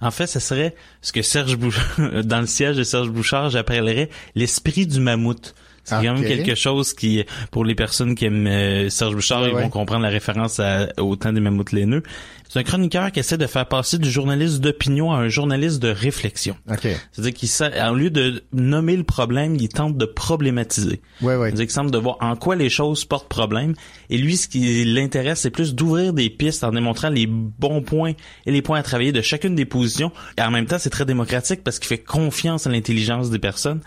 En 0.00 0.10
fait, 0.10 0.26
ce 0.26 0.40
serait 0.40 0.74
ce 1.00 1.12
que 1.12 1.22
Serge 1.22 1.56
Bouchard, 1.56 2.22
dans 2.24 2.40
le 2.40 2.46
siège 2.46 2.76
de 2.76 2.82
Serge 2.82 3.10
Bouchard, 3.10 3.50
j'appellerais 3.50 4.10
l'esprit 4.34 4.86
du 4.86 5.00
mammouth. 5.00 5.54
C'est 5.86 5.94
quand 5.94 6.02
même 6.02 6.16
Ok. 6.16 6.26
quelque 6.26 6.54
chose 6.56 6.92
qui, 6.94 7.24
pour 7.52 7.64
les 7.64 7.74
personnes 7.76 8.14
qui 8.16 8.24
aiment 8.26 8.46
euh, 8.48 8.90
Serge 8.90 9.14
Bouchard, 9.14 9.42
Ouais, 9.42 9.50
ils 9.50 9.54
ouais. 9.54 9.62
vont 9.62 9.68
comprendre 9.70 10.02
la 10.02 10.08
référence 10.10 10.58
à, 10.60 10.88
au 10.98 11.14
temps 11.16 11.32
des 11.32 11.40
mammouths 11.40 11.70
laineux. 11.72 12.02
C'est 12.48 12.58
un 12.60 12.62
chroniqueur 12.64 13.10
qui 13.12 13.20
essaie 13.20 13.38
de 13.38 13.46
faire 13.46 13.66
passer 13.66 13.98
du 13.98 14.10
journaliste 14.10 14.60
d'opinion 14.60 15.12
à 15.12 15.16
un 15.18 15.28
journaliste 15.28 15.80
de 15.80 15.88
réflexion. 15.88 16.56
OK. 16.70 16.86
C'est-à-dire 17.12 17.92
au 17.92 17.94
lieu 17.94 18.10
de 18.10 18.42
nommer 18.52 18.96
le 18.96 19.02
problème, 19.04 19.56
il 19.56 19.68
tente 19.68 19.96
de 19.96 20.04
problématiser. 20.06 21.00
Ouais, 21.22 21.36
ouais. 21.36 21.48
C'est-à-dire 21.48 21.64
qu'il 21.66 21.72
semble 21.72 21.90
de 21.90 21.98
voir 21.98 22.16
en 22.20 22.36
quoi 22.36 22.56
les 22.56 22.68
choses 22.70 23.04
portent 23.04 23.28
problème. 23.28 23.74
Et 24.10 24.18
lui, 24.18 24.36
ce 24.36 24.48
qui 24.48 24.84
l'intéresse, 24.84 25.40
c'est 25.40 25.50
plus 25.50 25.74
d'ouvrir 25.74 26.12
des 26.12 26.30
pistes 26.30 26.64
en 26.64 26.70
démontrant 26.72 27.08
les 27.10 27.26
bons 27.26 27.82
points 27.82 28.12
et 28.46 28.50
les 28.52 28.62
points 28.62 28.78
à 28.78 28.82
travailler 28.82 29.12
de 29.12 29.22
chacune 29.22 29.54
des 29.54 29.64
positions. 29.64 30.12
Et 30.38 30.42
en 30.42 30.50
même 30.50 30.66
temps, 30.66 30.78
c'est 30.78 30.90
très 30.90 31.04
démocratique 31.04 31.62
parce 31.64 31.78
qu'il 31.78 31.88
fait 31.88 31.98
confiance 31.98 32.66
à 32.66 32.70
l'intelligence 32.70 33.30
des 33.30 33.38
personnes. 33.38 33.80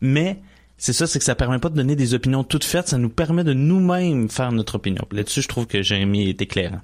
Mais 0.00 0.38
c'est 0.82 0.92
ça, 0.92 1.06
c'est 1.06 1.20
que 1.20 1.24
ça 1.24 1.36
permet 1.36 1.60
pas 1.60 1.68
de 1.68 1.76
donner 1.76 1.94
des 1.94 2.12
opinions 2.12 2.42
toutes 2.42 2.64
faites, 2.64 2.88
ça 2.88 2.98
nous 2.98 3.08
permet 3.08 3.44
de 3.44 3.52
nous-mêmes 3.52 4.28
faire 4.28 4.50
notre 4.50 4.74
opinion. 4.74 5.06
Là-dessus, 5.12 5.40
je 5.40 5.46
trouve 5.46 5.68
que 5.68 5.80
Jérémy 5.80 6.28
est 6.28 6.42
éclairant. 6.42 6.80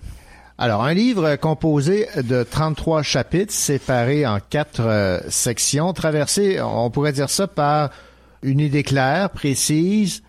Alors, 0.56 0.84
un 0.84 0.94
livre 0.94 1.34
composé 1.34 2.06
de 2.16 2.44
33 2.44 3.02
chapitres 3.02 3.52
séparés 3.52 4.24
en 4.24 4.38
quatre 4.38 4.82
euh, 4.82 5.18
sections, 5.30 5.92
traversés, 5.94 6.60
on 6.60 6.90
pourrait 6.90 7.12
dire 7.12 7.28
ça, 7.28 7.48
par 7.48 7.90
une 8.44 8.60
idée 8.60 8.84
claire, 8.84 9.30
précise, 9.30 10.22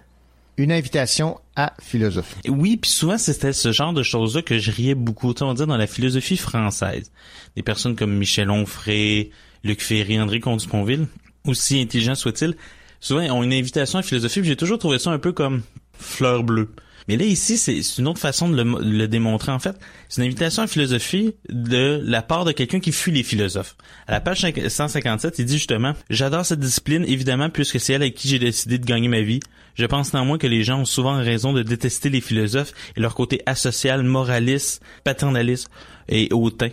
une 0.57 0.71
invitation 0.71 1.39
à 1.55 1.73
philosopher. 1.79 2.49
Oui, 2.49 2.75
puis 2.75 2.89
souvent 2.89 3.19
c'était 3.19 3.53
ce 3.53 3.71
genre 3.71 3.93
de 3.93 4.01
choses-là 4.01 4.41
que 4.41 4.57
je 4.57 4.71
riais 4.71 4.95
beaucoup. 4.95 5.31
On 5.41 5.53
dit 5.53 5.67
dans 5.67 5.77
la 5.77 5.85
philosophie 5.85 6.37
française, 6.37 7.11
des 7.55 7.61
personnes 7.61 7.95
comme 7.95 8.17
Michel 8.17 8.49
Onfray, 8.49 9.29
Luc 9.63 9.83
Ferry, 9.83 10.19
André 10.19 10.39
Comte-Sponville, 10.39 11.05
aussi 11.45 11.79
intelligents 11.79 12.15
soient-ils, 12.15 12.55
souvent 12.99 13.21
ont 13.21 13.43
une 13.43 13.53
invitation 13.53 13.99
à 13.99 14.01
philosophie. 14.01 14.41
puis 14.41 14.49
J'ai 14.49 14.55
toujours 14.55 14.79
trouvé 14.79 14.99
ça 14.99 15.11
un 15.11 15.19
peu 15.19 15.31
comme 15.31 15.61
fleur 15.93 16.43
bleue. 16.43 16.69
Mais 17.09 17.17
là, 17.17 17.25
ici, 17.25 17.57
c'est 17.57 17.81
une 17.97 18.07
autre 18.07 18.19
façon 18.19 18.49
de 18.49 18.61
le, 18.61 19.07
démontrer, 19.07 19.51
en 19.51 19.57
fait. 19.57 19.75
C'est 20.09 20.21
une 20.21 20.27
invitation 20.27 20.61
à 20.61 20.67
philosophie 20.67 21.33
de 21.49 21.99
la 22.03 22.21
part 22.21 22.45
de 22.45 22.51
quelqu'un 22.51 22.79
qui 22.79 22.91
fuit 22.91 23.11
les 23.11 23.23
philosophes. 23.23 23.75
À 24.05 24.11
la 24.11 24.21
page 24.21 24.45
157, 24.45 25.39
il 25.39 25.45
dit 25.45 25.57
justement, 25.57 25.93
«J'adore 26.11 26.45
cette 26.45 26.59
discipline, 26.59 27.03
évidemment, 27.07 27.49
puisque 27.49 27.79
c'est 27.79 27.93
elle 27.93 28.03
avec 28.03 28.13
qui 28.13 28.27
j'ai 28.27 28.37
décidé 28.37 28.77
de 28.77 28.85
gagner 28.85 29.07
ma 29.07 29.21
vie. 29.21 29.39
Je 29.73 29.87
pense 29.87 30.13
néanmoins 30.13 30.37
que 30.37 30.45
les 30.45 30.63
gens 30.63 30.81
ont 30.81 30.85
souvent 30.85 31.17
raison 31.17 31.51
de 31.51 31.63
détester 31.63 32.09
les 32.11 32.21
philosophes 32.21 32.73
et 32.95 32.99
leur 32.99 33.15
côté 33.15 33.41
asocial, 33.47 34.03
moraliste, 34.03 34.83
paternaliste 35.03 35.67
et 36.09 36.27
hautain. 36.31 36.69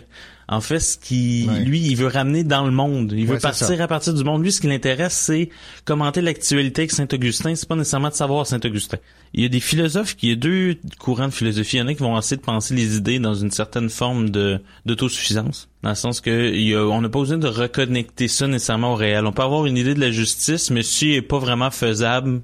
En 0.49 0.61
fait, 0.61 0.79
ce 0.79 0.97
qui, 0.97 1.45
lui, 1.65 1.79
il 1.81 1.95
veut 1.97 2.07
ramener 2.07 2.45
dans 2.45 2.63
le 2.63 2.71
monde. 2.71 3.11
Il 3.13 3.25
veut 3.25 3.33
Ouais, 3.33 3.39
partir 3.39 3.81
à 3.81 3.87
partir 3.89 4.13
du 4.13 4.23
monde. 4.23 4.41
Lui, 4.43 4.51
ce 4.53 4.61
qui 4.61 4.67
l'intéresse, 4.67 5.13
c'est 5.13 5.49
commenter 5.83 6.21
l'actualité 6.21 6.83
avec 6.83 6.91
Saint-Augustin. 6.91 7.53
C'est 7.55 7.67
pas 7.67 7.75
nécessairement 7.75 8.07
de 8.07 8.13
savoir 8.13 8.47
Saint-Augustin. 8.47 8.97
Il 9.33 9.41
y 9.43 9.45
a 9.45 9.49
des 9.49 9.59
philosophes, 9.59 10.15
qui- 10.15 10.27
il 10.27 10.29
y 10.29 10.33
a 10.33 10.35
deux 10.37 10.77
courants 10.99 11.27
de 11.27 11.33
philosophie. 11.33 11.75
Il 11.75 11.79
y 11.79 11.81
en 11.81 11.87
a 11.87 11.93
qui 11.93 12.01
vont 12.01 12.17
essayer 12.17 12.37
de 12.37 12.41
penser 12.43 12.73
les 12.75 12.95
idées 12.95 13.19
dans 13.19 13.33
une 13.35 13.51
certaine 13.51 13.89
forme 13.89 14.29
de 14.29 14.61
d'autosuffisance. 14.85 15.67
Dans 15.83 15.89
le 15.89 15.95
sens 15.95 16.21
que 16.21 16.51
il 16.53 16.61
y 16.69 16.73
a- 16.73 16.85
on 16.87 17.01
n'a 17.01 17.09
pas 17.09 17.19
besoin 17.19 17.37
de 17.37 17.47
reconnecter 17.47 18.27
ça 18.29 18.47
nécessairement 18.47 18.93
au 18.93 18.95
réel. 18.95 19.25
On 19.25 19.31
peut 19.33 19.41
avoir 19.43 19.65
une 19.65 19.75
idée 19.77 19.93
de 19.93 19.99
la 19.99 20.11
justice, 20.11 20.71
mais 20.71 20.81
si 20.81 21.09
elle 21.11 21.15
est 21.17 21.21
pas 21.21 21.39
vraiment 21.39 21.71
faisable, 21.71 22.41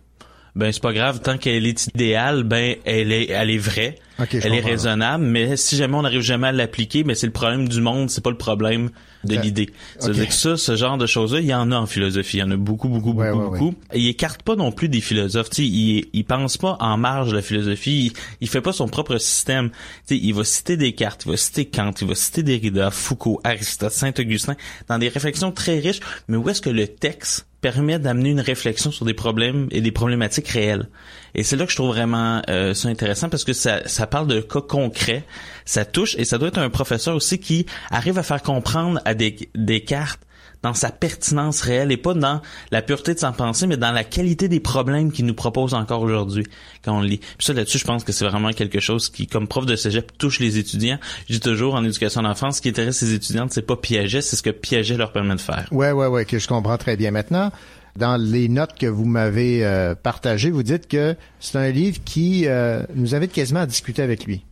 ben 0.56 0.72
c'est 0.72 0.82
pas 0.84 0.94
grave. 0.94 1.20
Tant 1.22 1.38
qu'elle 1.38 1.66
est 1.66 1.88
idéale 1.88 2.44
ben 2.44 2.76
elle 2.86 3.12
est 3.12 3.30
elle 3.30 3.50
est 3.50 3.58
vraie. 3.58 3.96
Ok, 4.20 4.28
je 4.34 4.38
elle 4.46 4.54
est 4.54 4.60
raisonnable. 4.60 5.24
Mais 5.24 5.58
si 5.58 5.76
jamais 5.76 5.96
on 5.96 6.04
n'arrive 6.04 6.22
jamais 6.22 6.48
à 6.50 6.52
l'appliquer 6.52 7.04
ben 7.04 7.16
c'est 7.16 7.26
le 7.26 7.32
problème 7.34 7.68
du 7.68 7.82
monde. 7.82 8.12
C'est 8.12 8.24
pas 8.24 8.30
le 8.30 8.38
problème 8.38 8.92
de 9.24 9.36
Ok. 9.36 9.44
l'idée. 9.44 9.70
Ça 9.98 10.10
veut 10.10 10.14
dire 10.14 10.28
que 10.28 10.34
ça 10.34 10.56
ce 10.58 10.76
genre 10.76 10.98
de 11.00 11.08
choses 11.08 11.34
là 11.34 11.40
il 11.40 11.48
y 11.48 11.54
en 11.56 11.72
a 11.72 11.76
en 11.78 11.88
philosophie. 11.88 12.38
Il 12.38 12.40
y 12.42 12.44
en 12.44 12.52
a 12.52 12.56
beaucoup 12.58 12.88
beaucoup 12.90 13.14
beaucoup 13.14 13.20
Ouais, 13.22 13.32
beaucoup. 13.60 13.74
il 13.96 14.08
écarte 14.08 14.44
pas 14.44 14.56
non 14.56 14.72
plus 14.72 14.90
des 14.90 15.02
philosophes. 15.02 15.50
Tu 15.50 15.64
sais 15.64 15.68
il 15.68 16.06
il 16.14 16.24
pense 16.26 16.58
pas 16.58 16.78
en 16.80 16.98
marge 16.98 17.32
de 17.32 17.36
la 17.38 17.42
philosophie. 17.42 18.08
Il, 18.08 18.14
il 18.42 18.48
fait 18.48 18.62
pas 18.62 18.74
son 18.74 18.88
propre 18.88 19.18
système. 19.18 19.70
Tu 20.08 20.16
sais 20.16 20.18
il 20.22 20.34
va 20.34 20.44
citer 20.44 20.78
Descartes 20.78 21.24
il 21.26 21.32
va 21.32 21.38
citer 21.38 21.66
Kant 21.66 21.94
il 22.00 22.08
va 22.08 22.14
citer 22.16 22.44
Derrida 22.44 22.92
Foucault 22.92 23.42
Aristote 23.44 23.92
Saint-Augustin 23.92 24.56
dans 24.88 25.00
des 25.00 25.08
réflexions 25.10 25.52
très 25.52 25.80
riches. 25.80 26.02
Mais 26.28 26.38
où 26.38 26.48
est-ce 26.50 26.62
que 26.62 26.70
le 26.70 26.88
texte 26.88 27.48
permet 27.64 27.98
d'amener 27.98 28.31
une 28.31 28.41
réflexion 28.41 28.91
sur 28.91 29.06
des 29.06 29.14
problèmes 29.14 29.69
et 29.72 29.80
des 29.80 29.94
problématiques 29.94 30.49
réelles. 30.49 30.90
Et 31.34 31.44
c'est 31.44 31.56
là 31.56 31.65
que 31.65 31.72
je 31.72 31.77
trouve 31.77 31.88
vraiment 31.88 32.41
euh, 32.49 32.73
ça 32.73 32.90
intéressant 32.90 33.30
parce 33.30 33.45
que 33.45 33.53
ça, 33.53 33.88
ça 33.88 34.06
parle 34.06 34.27
de 34.27 34.41
cas 34.41 34.60
concrets, 34.61 35.23
ça 35.64 35.85
touche 35.85 36.15
et 36.19 36.26
ça 36.26 36.38
doit 36.38 36.49
être 36.49 36.60
un 36.60 36.69
professeur 36.69 37.15
aussi 37.15 37.40
qui 37.40 37.65
arrive 37.90 38.19
à 38.19 38.23
faire 38.23 38.44
comprendre 38.44 38.99
à 39.06 39.14
des, 39.14 39.49
des 39.56 39.81
cartes 39.81 40.19
dans 40.64 40.73
sa 40.73 40.90
pertinence 40.90 41.61
réelle 41.61 41.91
et 41.91 41.98
pas 41.98 42.14
dans 42.14 42.41
la 42.72 42.81
pureté 42.81 43.14
de 43.14 43.19
sa 43.19 43.31
pensée, 43.31 43.68
mais 43.68 43.77
dans 43.77 43.91
la 43.91 44.03
qualité 44.03 44.48
des 44.48 44.60
problèmes 44.60 45.11
qu'il 45.11 45.26
nous 45.26 45.34
propose 45.34 45.73
encore 45.73 46.02
aujourd'hui 46.02 46.45
quand 46.84 46.98
on 46.98 47.02
lit. 47.02 47.19
Puis 47.19 47.45
ça, 47.45 47.53
là-dessus, 47.53 47.77
je 47.77 47.85
pense 47.85 48.03
que 48.03 48.11
c'est 48.11 48.26
vraiment 48.26 48.52
quelque 48.52 48.80
chose 48.80 49.10
qui, 49.10 49.27
comme 49.27 49.48
prof 49.48 49.65
de 49.65 49.76
cégep, 49.76 50.18
touche 50.18 50.40
les 50.40 50.57
étudiants. 50.57 50.98
Je 51.27 51.34
dis 51.34 51.40
toujours, 51.40 51.76
en 51.76 51.84
éducation 51.84 52.22
d'enfance, 52.23 52.57
ce 52.57 52.61
qui 52.61 52.69
intéresse 52.69 53.02
les 53.02 53.14
étudiantes, 53.14 53.52
c'est 53.52 53.61
pas 53.61 53.76
Piaget, 53.76 54.22
c'est 54.22 54.38
ce 54.38 54.41
que 54.41 54.49
Piaget 54.49 54.98
leur 54.98 55.11
permet 55.11 55.35
de 55.35 55.41
faire. 55.41 55.68
Ouais, 55.72 55.91
ouais, 55.91 56.07
ouais, 56.07 56.26
que 56.26 56.40
je 56.40 56.48
comprends 56.48 56.77
très 56.77 56.95
bien. 56.95 57.11
Maintenant, 57.11 57.52
dans 57.95 58.18
les 58.18 58.49
notes 58.49 58.77
que 58.80 58.88
vous 58.88 59.06
m'avez 59.06 59.65
euh, 59.65 59.95
partagées, 59.95 60.49
vous 60.49 60.64
dites 60.64 60.88
que 60.88 61.15
c'est 61.40 61.57
un 61.57 61.69
livre 61.69 61.99
qui 62.03 62.48
euh, 62.48 62.84
nous 62.95 63.15
invite 63.15 63.31
quasiment 63.31 63.61
à 63.61 63.65
discuter 63.65 64.02
avec 64.02 64.26
lui. 64.26 64.44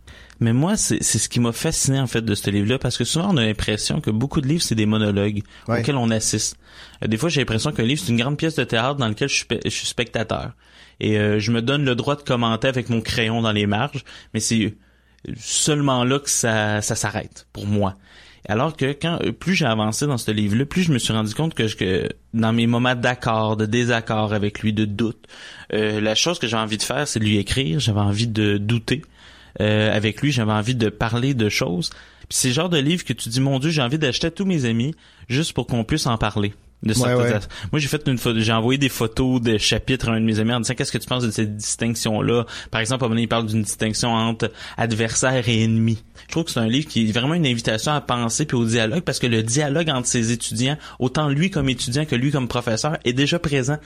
Mais 0.41 0.51
moi, 0.53 0.75
c'est 0.75 1.01
c'est 1.01 1.19
ce 1.19 1.29
qui 1.29 1.39
m'a 1.39 1.51
fasciné 1.53 1.99
en 1.99 2.07
fait 2.07 2.21
de 2.23 2.35
ce 2.35 2.49
livre-là, 2.49 2.79
parce 2.79 2.97
que 2.97 3.03
souvent 3.05 3.29
on 3.33 3.37
a 3.37 3.45
l'impression 3.45 4.01
que 4.01 4.09
beaucoup 4.11 4.41
de 4.41 4.47
livres 4.47 4.63
c'est 4.63 4.75
des 4.75 4.85
monologues 4.87 5.43
Ouais. 5.67 5.79
auxquels 5.79 5.95
on 5.95 6.09
assiste. 6.09 6.57
Euh, 7.03 7.07
Des 7.07 7.15
fois, 7.17 7.29
j'ai 7.29 7.39
l'impression 7.41 7.71
qu'un 7.71 7.83
livre 7.83 8.01
c'est 8.03 8.11
une 8.11 8.17
grande 8.17 8.37
pièce 8.37 8.55
de 8.55 8.63
théâtre 8.63 8.95
dans 8.95 9.07
laquelle 9.07 9.29
je 9.29 9.35
suis, 9.35 9.45
spe- 9.45 9.61
je 9.63 9.69
suis 9.69 9.87
spectateur 9.87 10.51
et 10.99 11.17
euh, 11.19 11.39
je 11.39 11.51
me 11.51 11.61
donne 11.61 11.85
le 11.85 11.95
droit 11.95 12.15
de 12.15 12.21
commenter 12.23 12.67
avec 12.67 12.89
mon 12.89 13.01
crayon 13.01 13.41
dans 13.41 13.51
les 13.51 13.67
marges, 13.67 14.03
mais 14.33 14.39
c'est 14.39 14.75
seulement 15.37 16.03
là 16.03 16.19
que 16.19 16.29
ça 16.29 16.81
ça 16.81 16.95
s'arrête 16.95 17.47
pour 17.53 17.65
moi. 17.67 17.95
Alors 18.49 18.75
que 18.75 18.91
quand 18.99 19.19
euh, 19.23 19.31
plus 19.31 19.53
j'ai 19.53 19.65
avancé 19.65 20.07
dans 20.07 20.17
ce 20.17 20.31
livre-là, 20.31 20.65
plus 20.65 20.81
je 20.81 20.91
me 20.91 20.97
suis 20.97 21.13
rendu 21.13 21.35
compte 21.35 21.53
que, 21.53 21.67
je- 21.67 21.75
que 21.77 22.09
dans 22.33 22.51
mes 22.53 22.65
moments 22.65 22.95
d'accord, 22.95 23.55
de 23.55 23.67
désaccord 23.67 24.33
avec 24.33 24.61
lui, 24.61 24.73
de 24.73 24.85
doute, 24.85 25.27
euh, 25.73 26.01
la 26.01 26.15
chose 26.15 26.39
que 26.39 26.47
j'avais 26.47 26.63
envie 26.63 26.77
de 26.77 26.83
faire, 26.83 27.07
c'est 27.07 27.19
de 27.19 27.25
lui 27.25 27.37
écrire. 27.37 27.79
J'avais 27.79 27.99
envie 27.99 28.25
de 28.27 28.57
douter 28.57 29.03
euh, 29.59 29.95
avec 29.95 30.21
lui. 30.21 30.31
J'avais 30.31 30.51
envie 30.51 30.75
de 30.75 30.89
parler 30.89 31.33
de 31.33 31.49
choses. 31.49 31.89
Puis 32.29 32.37
c'est 32.37 32.47
le 32.49 32.53
genre 32.53 32.69
de 32.69 32.77
livre 32.77 33.03
que 33.03 33.13
tu 33.13 33.29
dis, 33.29 33.41
mon 33.41 33.59
Dieu, 33.59 33.71
j'ai 33.71 33.81
envie 33.81 33.99
d'acheter 33.99 34.27
à 34.27 34.31
tous 34.31 34.45
mes 34.45 34.65
amis 34.65 34.95
juste 35.27 35.53
pour 35.53 35.67
qu'on 35.67 35.83
puisse 35.83 36.07
en 36.07 36.17
parler. 36.17 36.53
De 36.83 36.95
Ouais, 36.95 37.13
ouais. 37.13 37.39
Moi, 37.71 37.79
j'ai 37.79 37.87
fait 37.87 38.07
une 38.07 38.17
photo, 38.17 38.39
j'ai 38.39 38.51
envoyé 38.53 38.79
des 38.79 38.89
photos 38.89 39.39
de 39.39 39.59
chapitres 39.59 40.09
à 40.09 40.13
un 40.13 40.19
de 40.19 40.25
mes 40.25 40.39
amis 40.39 40.51
en 40.51 40.61
disant 40.61 40.73
qu'est-ce 40.73 40.91
que 40.91 40.97
tu 40.97 41.07
penses 41.07 41.23
de 41.23 41.29
cette 41.29 41.55
distinction-là? 41.55 42.45
Par 42.71 42.81
exemple, 42.81 43.03
à 43.03 43.05
un 43.05 43.09
moment 43.09 43.21
il 43.21 43.27
parle 43.27 43.45
d'une 43.45 43.61
distinction 43.61 44.13
entre 44.13 44.51
adversaire 44.77 45.47
et 45.47 45.61
ennemi. 45.61 46.03
Je 46.25 46.31
trouve 46.31 46.45
que 46.45 46.51
c'est 46.51 46.59
un 46.59 46.67
livre 46.67 46.87
qui 46.87 47.07
est 47.07 47.11
vraiment 47.11 47.35
une 47.35 47.45
invitation 47.45 47.91
à 47.91 48.01
penser 48.01 48.45
puis 48.45 48.57
au 48.57 48.65
dialogue 48.65 49.01
parce 49.01 49.19
que 49.19 49.27
le 49.27 49.43
dialogue 49.43 49.89
entre 49.89 50.07
ses 50.07 50.31
étudiants, 50.31 50.77
autant 50.97 51.29
lui 51.29 51.51
comme 51.51 51.69
étudiant 51.69 52.05
que 52.05 52.15
lui 52.15 52.31
comme 52.31 52.47
professeur, 52.47 52.97
est 53.05 53.13
déjà 53.13 53.37
présent. 53.37 53.77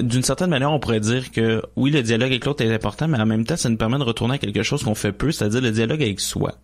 D'une 0.00 0.22
certaine 0.22 0.50
manière, 0.50 0.70
on 0.70 0.78
pourrait 0.78 1.00
dire 1.00 1.30
que 1.30 1.62
oui, 1.76 1.90
le 1.90 2.02
dialogue 2.02 2.30
avec 2.30 2.44
l'autre 2.44 2.64
est 2.64 2.72
important, 2.72 3.08
mais 3.08 3.18
en 3.18 3.26
même 3.26 3.44
temps, 3.44 3.56
ça 3.56 3.68
nous 3.68 3.76
permet 3.76 3.98
de 3.98 4.02
retourner 4.02 4.34
à 4.34 4.38
quelque 4.38 4.62
chose 4.62 4.82
qu'on 4.82 4.94
fait 4.94 5.12
peu, 5.12 5.30
c'est-à-dire 5.32 5.60
le 5.60 5.70
dialogue 5.70 6.02
avec 6.02 6.20
soi. 6.20 6.54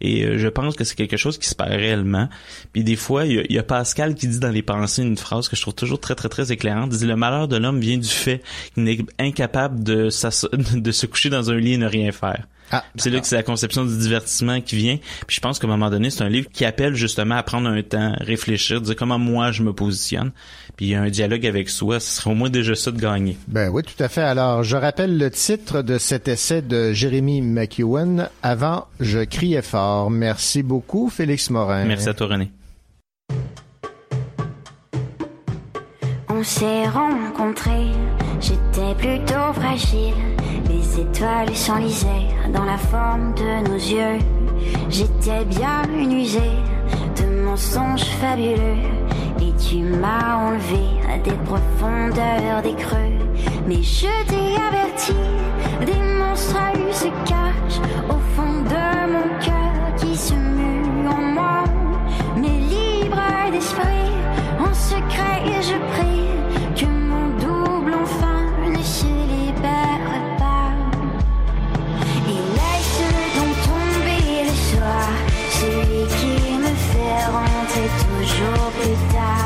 Et 0.00 0.24
euh, 0.24 0.38
je 0.38 0.48
pense 0.48 0.76
que 0.76 0.84
c'est 0.84 0.96
quelque 0.96 1.16
chose 1.16 1.38
qui 1.38 1.48
se 1.48 1.54
perd 1.54 1.70
réellement. 1.70 2.28
Puis 2.72 2.84
des 2.84 2.96
fois, 2.96 3.24
il 3.26 3.50
y, 3.50 3.58
a, 3.58 3.62
Pascal 3.62 4.14
qui 4.14 4.28
dit 4.28 4.38
dans 4.38 4.50
les 4.50 4.62
pensées 4.62 5.02
une 5.02 5.16
phrase 5.16 5.48
que 5.48 5.56
je 5.56 5.62
trouve 5.62 5.74
toujours 5.74 6.00
très 6.00 6.14
très 6.14 6.28
très 6.28 6.52
éclairante. 6.52 6.90
Il 6.92 6.98
dit 6.98 7.06
le 7.06 7.16
malheur 7.16 7.48
de 7.48 7.56
l'homme 7.56 7.80
vient 7.80 7.98
du 7.98 8.08
fait 8.08 8.42
qu'il 8.74 8.88
est 8.88 9.00
incapable 9.18 9.82
de, 9.82 10.08
de 10.78 10.92
se 10.92 11.06
coucher 11.06 11.30
dans 11.30 11.50
un 11.50 11.56
lit 11.56 11.74
et 11.74 11.78
ne 11.78 11.86
rien 11.86 12.12
faire. 12.12 12.46
Ah, 12.70 12.84
c'est 12.96 13.10
là 13.10 13.20
que 13.20 13.26
c'est 13.26 13.36
la 13.36 13.42
conception 13.42 13.84
du 13.84 13.96
divertissement 13.98 14.60
qui 14.60 14.76
vient. 14.76 14.98
Puis 15.26 15.36
je 15.36 15.40
pense 15.40 15.58
qu'à 15.58 15.66
un 15.66 15.70
moment 15.70 15.90
donné, 15.90 16.10
c'est 16.10 16.22
un 16.22 16.28
livre 16.28 16.48
qui 16.52 16.64
appelle 16.64 16.94
justement 16.94 17.36
à 17.36 17.42
prendre 17.42 17.68
un 17.68 17.82
temps, 17.82 18.14
réfléchir, 18.20 18.80
dire 18.80 18.96
comment 18.96 19.18
moi 19.18 19.52
je 19.52 19.62
me 19.62 19.72
positionne. 19.72 20.32
Puis 20.76 20.86
il 20.86 20.88
y 20.90 20.94
a 20.94 21.02
un 21.02 21.10
dialogue 21.10 21.46
avec 21.46 21.68
soi. 21.68 22.00
Ce 22.00 22.16
serait 22.16 22.30
au 22.30 22.34
moins 22.34 22.50
déjà 22.50 22.74
ça 22.74 22.90
de 22.90 23.00
gagner. 23.00 23.36
Ben 23.48 23.68
oui, 23.68 23.82
tout 23.82 24.02
à 24.02 24.08
fait. 24.08 24.22
Alors, 24.22 24.62
je 24.62 24.76
rappelle 24.76 25.18
le 25.18 25.30
titre 25.30 25.82
de 25.82 25.98
cet 25.98 26.28
essai 26.28 26.62
de 26.62 26.92
Jérémy 26.92 27.42
McEwen. 27.42 28.28
Avant, 28.42 28.86
je 29.00 29.20
criais 29.20 29.62
fort. 29.62 30.10
Merci 30.10 30.62
beaucoup, 30.62 31.10
Félix 31.10 31.50
Morin. 31.50 31.84
Merci 31.84 32.08
à 32.08 32.14
toi, 32.14 32.28
René. 32.28 32.50
On 36.28 36.42
s'est 36.42 36.88
rencontrés, 36.88 37.92
j'étais 38.40 38.94
plutôt 38.98 39.52
fragile. 39.54 40.12
Les 40.94 41.00
étoiles 41.00 41.56
s'enlisaient 41.56 42.28
dans 42.52 42.64
la 42.64 42.76
forme 42.76 43.34
de 43.34 43.68
nos 43.68 43.76
yeux. 43.76 44.18
J'étais 44.88 45.44
bien 45.44 45.82
usée 45.92 46.40
de 47.16 47.42
mensonges 47.42 48.04
fabuleux. 48.20 48.78
Et 49.40 49.52
tu 49.56 49.78
m'as 49.78 50.36
enlevé 50.36 50.84
des 51.24 51.36
profondeurs 51.44 52.62
des 52.62 52.74
creux. 52.74 53.18
Mais 53.66 53.82
je 53.82 54.06
t'ai 54.28 54.54
averti, 54.68 55.14
des 55.84 56.00
monstres 56.18 56.58
se 56.92 57.08
cachent 57.28 57.80
au 58.08 58.18
fond 58.36 58.62
de 58.62 59.12
mon 59.12 59.28
cœur 59.40 59.94
qui 59.96 60.16
se 60.16 60.34
mue 60.34 61.08
en 61.08 61.22
moi. 61.34 61.64
Mais 62.36 62.60
libre 62.60 63.20
d'esprit, 63.50 64.12
en 64.60 64.72
secret 64.72 65.42
je 65.60 65.76
prie 65.92 66.13
toujours 78.44 78.70
plus 78.72 79.14
tard. 79.14 79.43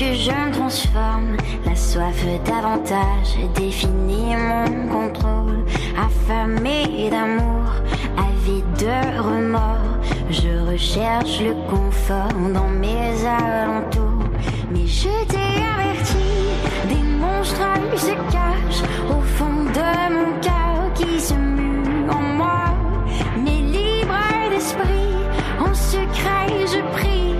Que 0.00 0.14
je 0.14 0.30
me 0.30 0.50
transforme. 0.50 1.36
La 1.66 1.76
soif 1.76 2.24
davantage 2.46 3.36
définit 3.54 4.34
mon 4.34 4.88
contrôle. 4.88 5.62
Affamé 6.06 7.10
d'amour, 7.10 7.68
avide 8.16 8.72
de 8.78 9.20
remords, 9.20 9.98
je 10.30 10.52
recherche 10.72 11.42
le 11.42 11.52
confort 11.68 12.32
dans 12.54 12.72
mes 12.84 13.12
alentours. 13.26 14.30
Mais 14.72 14.86
je 14.86 15.12
t'ai 15.28 15.52
averti, 15.74 16.30
des 16.88 17.04
monstres 17.22 17.60
se 17.96 18.14
cachent 18.32 18.86
au 19.10 19.20
fond 19.36 19.64
de 19.78 19.90
mon 20.16 20.30
cœur 20.40 20.78
qui 20.94 21.20
se 21.20 21.34
mue 21.34 22.08
en 22.10 22.22
moi. 22.38 22.62
Mais 23.36 23.60
libre 23.76 24.16
d'esprit, 24.50 25.12
en 25.58 25.74
secret, 25.74 26.48
je 26.74 26.80
prie 26.96 27.39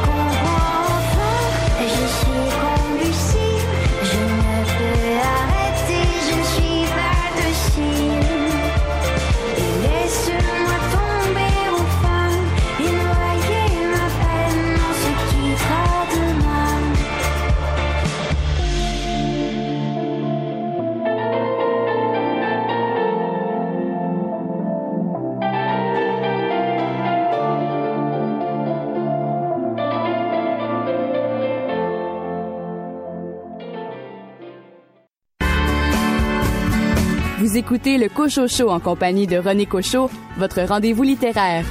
écoutez 37.61 37.99
le 37.99 38.09
Cocho 38.09 38.47
Show 38.47 38.69
en 38.71 38.79
compagnie 38.79 39.27
de 39.27 39.37
René 39.37 39.67
Cocho, 39.67 40.09
votre 40.35 40.61
rendez-vous 40.63 41.03
littéraire. 41.03 41.63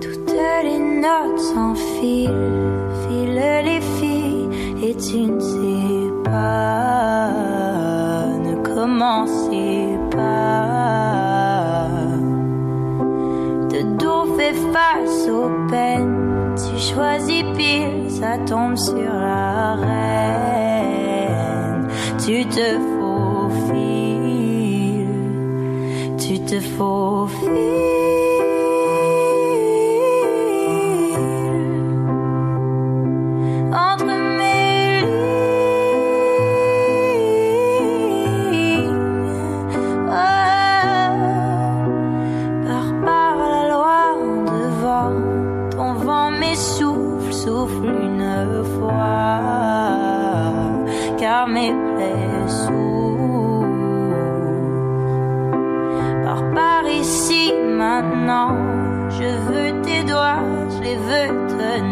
Toutes 0.00 0.34
les 0.64 0.78
notes 1.06 1.38
s'enfilent, 1.38 2.48
filent 3.06 3.62
les 3.64 3.80
filles, 4.00 4.48
et 4.82 4.96
tu 4.96 5.18
ne 5.30 5.38
sais 5.38 6.10
pas, 6.24 7.30
ne 8.44 8.56
commencez 8.74 9.96
pas. 10.10 11.86
De 13.70 13.82
dos 13.96 14.20
face 14.72 15.28
aux 15.28 15.50
peines, 15.70 16.09
choisis 16.94 17.44
pile, 17.56 18.10
ça 18.10 18.38
tombe 18.38 18.76
sur 18.76 19.12
la 19.12 19.74
reine. 19.76 20.90
Tu 22.24 22.44
te 22.46 22.78
faufiles, 22.98 24.28
tu 26.18 26.40
te 26.40 26.60
faufiles. 26.60 28.19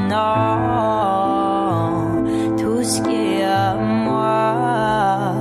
Tenant. 0.09 1.99
Tout 2.57 2.83
ce 2.83 3.01
qui 3.03 3.41
est 3.41 3.45
à 3.45 3.75
moi, 3.75 5.35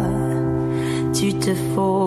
tu 1.13 1.33
te 1.33 1.53
faufiles. 1.53 2.06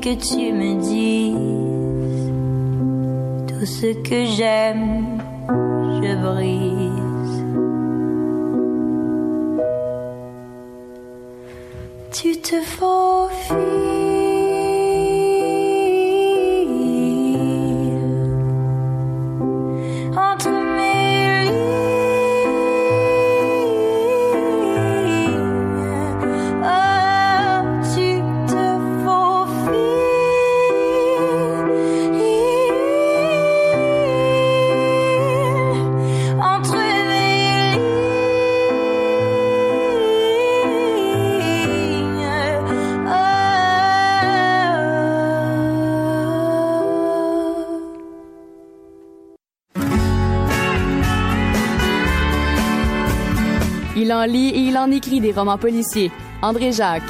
Que 0.00 0.14
tu 0.14 0.52
me 0.52 0.80
dises 0.80 1.34
tout 3.48 3.66
ce 3.66 3.92
que 4.02 4.24
j'aime, 4.26 5.20
je 5.48 6.14
brise. 6.14 6.77
En 54.18 54.24
lit 54.24 54.48
et 54.48 54.58
il 54.58 54.76
en 54.76 54.90
écrit 54.90 55.20
des 55.20 55.32
romans 55.32 55.58
policiers. 55.58 56.10
André 56.42 56.72
Jacques. 56.72 57.02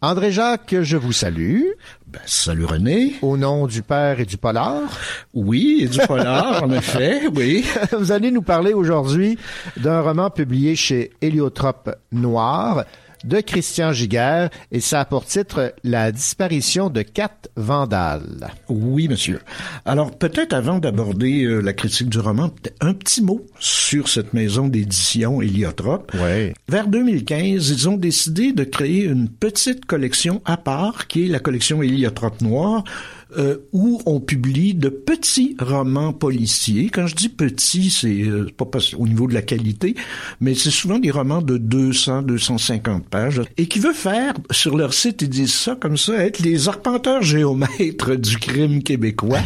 André 0.00 0.32
Jacques, 0.32 0.74
je 0.82 0.96
vous 0.96 1.12
salue. 1.12 1.62
Ben, 2.08 2.20
salut 2.26 2.64
René. 2.64 3.14
Au 3.22 3.36
nom 3.36 3.68
du 3.68 3.82
père 3.82 4.18
et 4.18 4.24
du 4.24 4.36
polar. 4.36 4.80
Oui, 5.32 5.82
et 5.82 5.86
du 5.86 6.00
polar, 6.00 6.64
en 6.64 6.70
effet, 6.80 7.28
oui. 7.32 7.64
Vous 7.98 8.10
allez 8.10 8.32
nous 8.32 8.42
parler 8.42 8.72
aujourd'hui 8.72 9.38
d'un 9.76 10.00
roman 10.00 10.28
publié 10.28 10.74
chez 10.74 11.12
Héliotrope 11.20 11.94
Noir 12.10 12.84
de 13.24 13.40
Christian 13.40 13.92
Giguère 13.92 14.50
et 14.70 14.80
ça 14.80 15.00
a 15.00 15.04
pour 15.04 15.24
titre 15.24 15.74
La 15.84 16.12
disparition 16.12 16.90
de 16.90 17.02
quatre 17.02 17.50
vandales. 17.56 18.50
Oui, 18.68 19.08
monsieur. 19.08 19.40
Alors, 19.84 20.16
peut-être 20.16 20.52
avant 20.52 20.78
d'aborder 20.78 21.44
euh, 21.44 21.60
la 21.60 21.72
critique 21.72 22.08
du 22.08 22.18
roman, 22.18 22.50
un 22.80 22.94
petit 22.94 23.22
mot 23.22 23.46
sur 23.58 24.08
cette 24.08 24.34
maison 24.34 24.68
d'édition 24.68 25.42
Héliotrope. 25.42 26.12
Ouais. 26.14 26.54
Vers 26.68 26.88
2015, 26.88 27.70
ils 27.70 27.88
ont 27.88 27.96
décidé 27.96 28.52
de 28.52 28.64
créer 28.64 29.04
une 29.04 29.28
petite 29.28 29.84
collection 29.86 30.42
à 30.44 30.56
part, 30.56 31.06
qui 31.06 31.26
est 31.26 31.28
la 31.28 31.38
collection 31.38 31.82
Héliotrope 31.82 32.40
Noir, 32.40 32.84
euh, 33.38 33.56
où 33.72 34.00
on 34.06 34.20
publie 34.20 34.74
de 34.74 34.88
petits 34.88 35.56
romans 35.60 36.12
policiers. 36.12 36.90
Quand 36.92 37.06
je 37.06 37.14
dis 37.14 37.28
petits, 37.28 37.90
c'est 37.90 38.22
euh, 38.22 38.46
pas 38.56 38.64
parce- 38.64 38.94
au 38.94 39.06
niveau 39.06 39.26
de 39.28 39.34
la 39.34 39.42
qualité, 39.42 39.94
mais 40.40 40.54
c'est 40.54 40.70
souvent 40.70 40.98
des 40.98 41.10
romans 41.10 41.42
de 41.42 41.56
200, 41.58 42.22
250 42.22 43.06
pages 43.08 43.40
et 43.56 43.66
qui 43.66 43.78
veut 43.78 43.92
faire 43.92 44.34
sur 44.50 44.76
leur 44.76 44.92
site 44.94 45.22
ils 45.22 45.28
disent 45.28 45.52
ça 45.54 45.76
comme 45.80 45.96
ça 45.96 46.14
être 46.24 46.40
les 46.40 46.68
arpenteurs 46.68 47.22
géomètres 47.22 48.16
du 48.16 48.36
crime 48.38 48.82
québécois. 48.82 49.38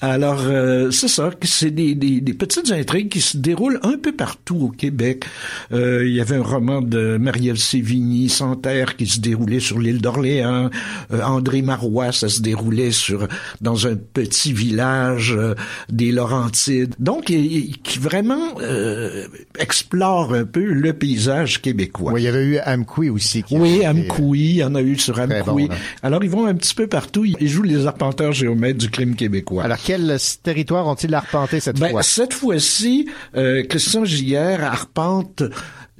Alors 0.00 0.40
euh, 0.46 0.90
c'est 0.90 1.08
ça, 1.08 1.30
c'est 1.42 1.70
des, 1.70 1.94
des, 1.94 2.20
des 2.20 2.34
petites 2.34 2.70
intrigues 2.72 3.08
qui 3.10 3.20
se 3.20 3.36
déroulent 3.36 3.80
un 3.82 3.98
peu 3.98 4.12
partout 4.12 4.56
au 4.56 4.68
Québec. 4.68 5.24
Euh, 5.72 6.06
il 6.06 6.14
y 6.14 6.20
avait 6.20 6.36
un 6.36 6.42
roman 6.42 6.80
de 6.82 7.18
Marielle 7.18 7.58
Sévigny, 7.58 8.28
Santerre, 8.28 8.96
qui 8.96 9.06
se 9.06 9.20
déroulait 9.20 9.60
sur 9.60 9.78
l'île 9.78 10.00
d'Orléans. 10.00 10.70
Euh, 11.12 11.22
André 11.22 11.62
Marois, 11.62 12.12
ça 12.12 12.28
se 12.28 12.40
déroulait 12.40 12.90
sur 12.90 13.11
dans 13.60 13.86
un 13.86 13.96
petit 13.96 14.52
village 14.52 15.34
euh, 15.36 15.54
des 15.88 16.12
Laurentides. 16.12 16.94
Donc, 16.98 17.30
il- 17.30 17.78
qui 17.82 17.98
vraiment 17.98 18.58
euh, 18.60 19.26
explore 19.58 20.34
un 20.34 20.44
peu 20.44 20.64
le 20.64 20.92
paysage 20.92 21.60
québécois. 21.62 22.12
Oui, 22.12 22.22
il 22.22 22.24
y 22.24 22.28
avait 22.28 22.44
eu 22.44 22.58
Amkoui 22.58 23.10
aussi. 23.10 23.42
Qui 23.42 23.56
Oui, 23.56 23.84
Amkoui, 23.86 24.40
il 24.40 24.56
y 24.56 24.64
en 24.64 24.74
a 24.74 24.82
eu 24.82 24.98
sur 24.98 25.18
Amkoui. 25.18 25.66
bon, 25.68 25.72
là. 25.72 25.78
Alors, 26.02 26.22
ils 26.24 26.30
vont 26.30 26.46
un 26.46 26.54
petit 26.54 26.74
peu 26.74 26.86
partout. 26.86 27.24
Ils 27.24 27.48
jouent 27.48 27.62
les 27.62 27.86
arpenteurs 27.86 28.32
géomètres 28.32 28.78
du 28.78 28.90
crime 28.90 29.14
québécois. 29.14 29.64
Alors, 29.64 29.78
quel 29.84 30.16
territoire 30.42 30.86
ont-ils 30.86 31.14
arpenté 31.14 31.60
cette 31.60 31.78
Ben, 31.78 31.90
fois? 31.90 32.02
cette 32.02 32.34
fois-ci, 32.34 33.08
euh, 33.36 33.62
Christian 33.64 34.04
Giguère 34.04 34.64
arpente 34.64 35.42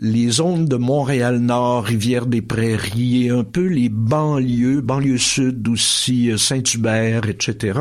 les 0.05 0.31
zones 0.31 0.67
de 0.67 0.75
Montréal-Nord, 0.77 1.85
Rivière-des-Prairies, 1.85 3.27
et 3.27 3.31
un 3.31 3.45
peu 3.45 3.67
les 3.67 3.89
banlieues, 3.89 4.81
banlieue 4.81 5.17
sud 5.17 5.69
aussi, 5.69 6.31
euh, 6.31 6.37
Saint-Hubert, 6.37 7.29
etc. 7.29 7.79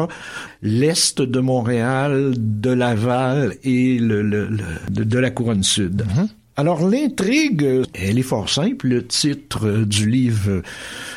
L'est 0.62 1.20
de 1.20 1.40
Montréal, 1.40 2.34
de 2.38 2.70
Laval 2.70 3.56
et 3.64 3.98
le, 3.98 4.22
le- 4.22 4.48
le- 4.48 4.64
de, 4.92 5.04
de 5.04 5.18
la 5.18 5.32
couronne 5.32 5.64
sud. 5.64 6.06
Alors 6.58 6.88
l'intrigue, 6.88 7.66
elle 7.96 8.20
est 8.20 8.24
fort 8.24 8.50
simple. 8.50 8.88
Le 8.90 9.08
titre 9.08 9.68
euh, 9.68 9.86
du 9.86 10.08
livre 10.08 10.50
euh, 10.52 10.62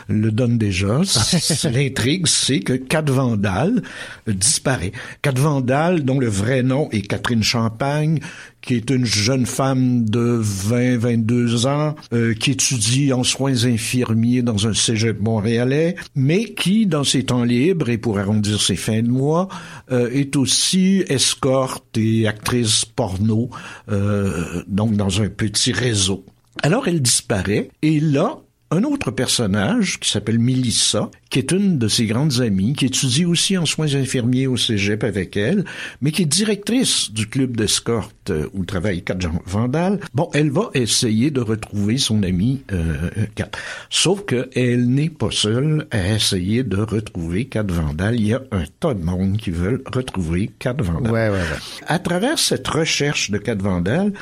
le 0.08 0.30
donne 0.30 0.56
déjà. 0.58 1.00
L'intrigue, 1.70 2.26
c'est 2.28 2.60
que 2.60 2.72
Kat 2.74 3.02
Vandal 3.06 3.82
disparaît. 4.28 4.92
Kat 5.22 5.32
Vandal, 5.36 6.04
dont 6.04 6.20
le 6.20 6.28
vrai 6.28 6.62
nom 6.62 6.88
est 6.92 7.02
Catherine 7.02 7.42
Champagne, 7.42 8.20
qui 8.64 8.74
est 8.74 8.90
une 8.90 9.04
jeune 9.04 9.46
femme 9.46 10.08
de 10.08 10.40
20-22 10.42 11.66
ans, 11.66 11.94
euh, 12.12 12.34
qui 12.34 12.52
étudie 12.52 13.12
en 13.12 13.22
soins 13.22 13.64
infirmiers 13.64 14.42
dans 14.42 14.66
un 14.66 14.74
cégep 14.74 15.20
montréalais, 15.20 15.96
mais 16.14 16.44
qui, 16.44 16.86
dans 16.86 17.04
ses 17.04 17.24
temps 17.24 17.44
libres 17.44 17.90
et 17.90 17.98
pour 17.98 18.18
arrondir 18.18 18.60
ses 18.60 18.76
fins 18.76 19.02
de 19.02 19.08
mois, 19.08 19.48
euh, 19.92 20.10
est 20.10 20.36
aussi 20.36 21.04
escorte 21.08 21.96
et 21.96 22.26
actrice 22.26 22.84
porno, 22.84 23.50
euh, 23.90 24.62
donc 24.66 24.96
dans 24.96 25.20
un 25.20 25.28
petit 25.28 25.72
réseau. 25.72 26.24
Alors 26.62 26.88
elle 26.88 27.02
disparaît, 27.02 27.68
et 27.82 28.00
là, 28.00 28.38
un 28.74 28.82
autre 28.84 29.10
personnage 29.10 30.00
qui 30.00 30.10
s'appelle 30.10 30.38
Melissa, 30.38 31.10
qui 31.30 31.38
est 31.38 31.52
une 31.52 31.78
de 31.78 31.88
ses 31.88 32.06
grandes 32.06 32.40
amies, 32.40 32.74
qui 32.74 32.86
étudie 32.86 33.24
aussi 33.24 33.56
en 33.56 33.66
soins 33.66 33.94
infirmiers 33.94 34.46
au 34.46 34.56
cégep 34.56 35.04
avec 35.04 35.36
elle, 35.36 35.64
mais 36.00 36.10
qui 36.10 36.22
est 36.22 36.26
directrice 36.26 37.12
du 37.12 37.28
club 37.28 37.56
d'escorte 37.56 38.30
euh, 38.30 38.48
où 38.52 38.64
travaille 38.64 39.02
Kat 39.02 39.18
Vandal. 39.46 40.00
Bon, 40.14 40.28
elle 40.34 40.50
va 40.50 40.70
essayer 40.74 41.30
de 41.30 41.40
retrouver 41.40 41.98
son 41.98 42.22
amie 42.22 42.62
euh, 42.72 43.10
Kat. 43.34 43.50
Sauf 43.90 44.24
que 44.24 44.50
elle 44.54 44.88
n'est 44.88 45.10
pas 45.10 45.30
seule 45.30 45.86
à 45.90 46.14
essayer 46.14 46.62
de 46.64 46.78
retrouver 46.78 47.46
Kat 47.46 47.66
Vandal. 47.66 48.16
Il 48.16 48.26
y 48.26 48.34
a 48.34 48.42
un 48.50 48.64
tas 48.80 48.94
de 48.94 49.02
monde 49.02 49.36
qui 49.36 49.50
veulent 49.50 49.82
retrouver 49.86 50.50
Kat 50.58 50.76
Vandal. 50.78 51.12
Ouais, 51.12 51.28
ouais, 51.28 51.36
ouais. 51.36 51.82
À 51.86 51.98
travers 51.98 52.38
cette 52.38 52.66
recherche 52.66 53.30
de 53.30 53.38
Kat 53.38 53.56
Vandal, 53.56 54.12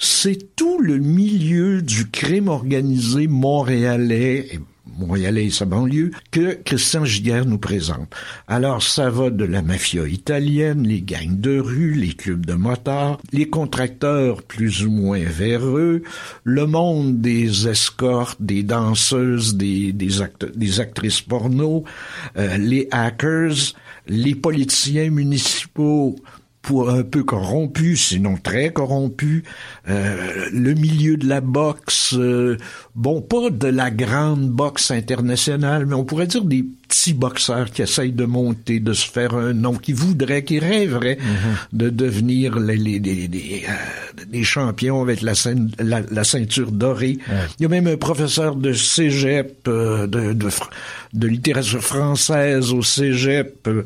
c'est 0.00 0.56
tout 0.56 0.80
le 0.80 0.98
milieu 0.98 1.82
du 1.82 2.10
crime 2.10 2.48
organisé 2.48 3.28
montréalais 3.28 4.48
Montréalais 4.98 5.46
et 5.46 5.50
sa 5.50 5.64
banlieue, 5.64 6.10
que 6.30 6.54
Christian 6.62 7.04
Giguère 7.04 7.46
nous 7.46 7.58
présente. 7.58 8.14
Alors, 8.48 8.82
ça 8.82 9.08
va 9.08 9.30
de 9.30 9.44
la 9.44 9.62
mafia 9.62 10.06
italienne, 10.06 10.86
les 10.86 11.00
gangs 11.00 11.40
de 11.40 11.58
rue, 11.58 11.94
les 11.94 12.12
clubs 12.12 12.44
de 12.44 12.54
motards, 12.54 13.18
les 13.32 13.48
contracteurs 13.48 14.42
plus 14.42 14.84
ou 14.84 14.90
moins 14.90 15.22
véreux, 15.24 16.02
le 16.44 16.66
monde 16.66 17.20
des 17.20 17.68
escortes, 17.68 18.42
des 18.42 18.62
danseuses, 18.62 19.56
des 19.56 20.80
actrices 20.80 21.22
porno, 21.22 21.84
euh, 22.36 22.58
les 22.58 22.88
hackers, 22.90 23.74
les 24.06 24.34
politiciens 24.34 25.10
municipaux 25.10 26.16
pour 26.62 26.90
un 26.90 27.02
peu 27.02 27.24
corrompus, 27.24 28.08
sinon 28.08 28.36
très 28.36 28.72
corrompus, 28.72 29.42
euh, 29.88 30.48
le 30.52 30.74
milieu 30.74 31.16
de 31.16 31.26
la 31.26 31.40
boxe, 31.40 32.14
euh, 32.14 32.58
bon, 32.94 33.20
pas 33.22 33.50
de 33.50 33.68
la 33.68 33.90
grande 33.90 34.48
boxe 34.50 34.90
internationale, 34.90 35.86
mais 35.86 35.94
on 35.94 36.04
pourrait 36.04 36.26
dire 36.26 36.44
des 36.44 36.64
petits 36.88 37.14
boxeurs 37.14 37.70
qui 37.70 37.82
essayent 37.82 38.12
de 38.12 38.24
monter, 38.24 38.80
de 38.80 38.92
se 38.92 39.08
faire 39.08 39.34
un 39.34 39.52
nom, 39.52 39.74
qui 39.74 39.92
voudraient, 39.92 40.42
qui 40.44 40.58
rêveraient 40.58 41.18
de 41.72 41.88
devenir 41.88 42.58
les, 42.58 42.76
les, 42.76 42.98
les- 42.98 43.28
les, 43.28 43.62
euh, 43.68 44.24
des 44.28 44.42
champions 44.44 45.00
avec 45.02 45.22
la, 45.22 45.34
ceint- 45.34 45.70
la, 45.78 46.00
la 46.10 46.24
ceinture 46.24 46.72
dorée. 46.72 47.18
Il 47.58 47.62
y 47.62 47.66
a 47.66 47.68
même 47.68 47.86
un 47.86 47.96
professeur 47.96 48.56
de 48.56 48.72
cégep, 48.72 49.66
euh, 49.68 50.06
de, 50.06 50.32
de, 50.32 50.48
de 51.14 51.26
littérature 51.28 51.82
française 51.82 52.72
au 52.72 52.82
cégep, 52.82 53.66
euh, 53.68 53.84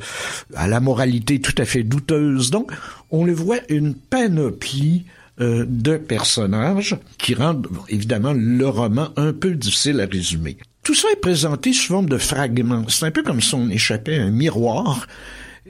à 0.55 0.67
la 0.67 0.81
moralité 0.81 1.41
tout 1.41 1.55
à 1.59 1.65
fait 1.67 1.83
douteuse. 1.83 2.51
Donc, 2.51 2.73
on 3.11 3.25
le 3.25 3.33
voit 3.35 3.59
une 3.69 3.95
panoplie 3.95 5.05
euh, 5.41 5.65
de 5.69 5.97
personnages 5.97 6.97
qui 7.19 7.35
rendent 7.35 7.67
évidemment 7.89 8.33
le 8.33 8.69
roman 8.69 9.09
un 9.17 9.33
peu 9.33 9.55
difficile 9.55 10.01
à 10.01 10.07
résumer. 10.07 10.57
Tout 10.83 10.95
ça 10.95 11.09
est 11.13 11.21
présenté 11.21 11.73
sous 11.73 11.89
forme 11.89 12.09
de 12.09 12.19
fragments. 12.19 12.85
C'est 12.89 13.07
un 13.07 13.11
peu 13.11 13.23
comme 13.23 13.41
si 13.41 13.55
on 13.55 13.69
échappait 13.69 14.19
à 14.19 14.25
un 14.25 14.31
miroir 14.31 15.07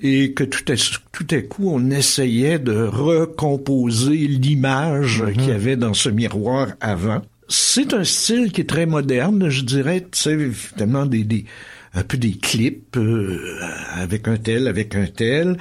et 0.03 0.33
que 0.33 0.45
tout 0.45 0.71
à, 0.73 0.75
tout 1.13 1.27
à 1.31 1.41
coup 1.41 1.71
on 1.71 1.91
essayait 1.91 2.59
de 2.59 2.75
recomposer 2.75 4.17
l'image 4.17 5.25
qu'il 5.33 5.49
y 5.49 5.53
avait 5.53 5.77
dans 5.77 5.95
ce 5.95 6.09
miroir 6.09 6.69
avant. 6.81 7.23
C'est 7.49 7.95
un 7.95 8.05
style 8.05 8.53
qui 8.53 8.63
est 8.63 8.69
très 8.69 8.87
moderne, 8.87 9.49
je 9.49 9.63
dirais, 9.63 10.01
tu 10.01 10.19
sais, 10.19 10.37
des 10.77 11.45
un 11.95 12.03
peu 12.03 12.17
des 12.17 12.33
clips 12.33 12.97
euh, 12.97 13.59
avec 13.93 14.27
un 14.27 14.37
tel, 14.37 14.67
avec 14.67 14.95
un 14.95 15.07
tel. 15.07 15.57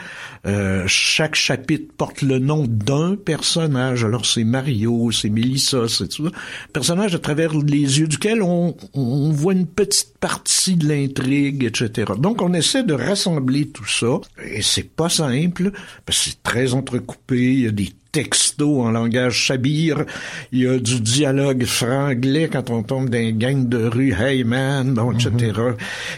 Euh, 0.46 0.84
chaque 0.88 1.36
chapitre 1.36 1.94
porte 1.96 2.22
le 2.22 2.40
nom 2.40 2.66
d'un 2.68 3.16
personnage. 3.16 4.04
Alors 4.04 4.26
c'est 4.26 4.44
Mario, 4.44 5.12
c'est 5.12 5.30
Melissa, 5.30 5.88
c'est 5.88 6.08
tout 6.08 6.28
ça. 6.28 6.32
Personnage 6.74 7.14
à 7.16 7.20
travers 7.20 7.54
les 7.56 8.00
yeux 8.00 8.08
duquel 8.08 8.42
on, 8.42 8.76
on 8.94 9.32
voit 9.32 9.54
une 9.54 9.68
petite 9.68 10.18
partie 10.20 10.76
de 10.76 10.88
l'intrigue, 10.88 11.64
etc. 11.64 12.14
Donc 12.18 12.42
on 12.42 12.54
essaie 12.54 12.84
de 12.84 12.94
rassembler 12.94 13.70
tout 13.70 13.88
ça. 13.88 14.20
Et 14.44 14.62
c'est 14.62 14.90
pas 14.96 15.10
simple, 15.10 15.72
parce 16.06 16.18
que 16.20 16.30
c'est 16.32 16.44
très 16.44 16.74
entrecoupé. 16.74 17.54
Il 17.54 17.60
y 17.60 17.68
a 17.68 17.72
des 17.72 17.94
textos 18.14 18.80
en 18.86 18.92
langage 18.92 19.34
chabir. 19.36 20.06
Il 20.54 20.60
y 20.62 20.68
a 20.68 20.78
du 20.80 21.02
dialogue 21.02 21.66
franglais 21.66 22.48
quand 22.50 22.70
on 22.70 22.84
tombe 22.84 23.10
dans 23.10 23.18
une 23.20 23.38
gang 23.38 23.68
de 23.68 23.84
rue, 23.86 24.14
hey 24.14 24.46
man, 24.46 24.94
bon, 24.94 25.12
etc. 25.12 25.60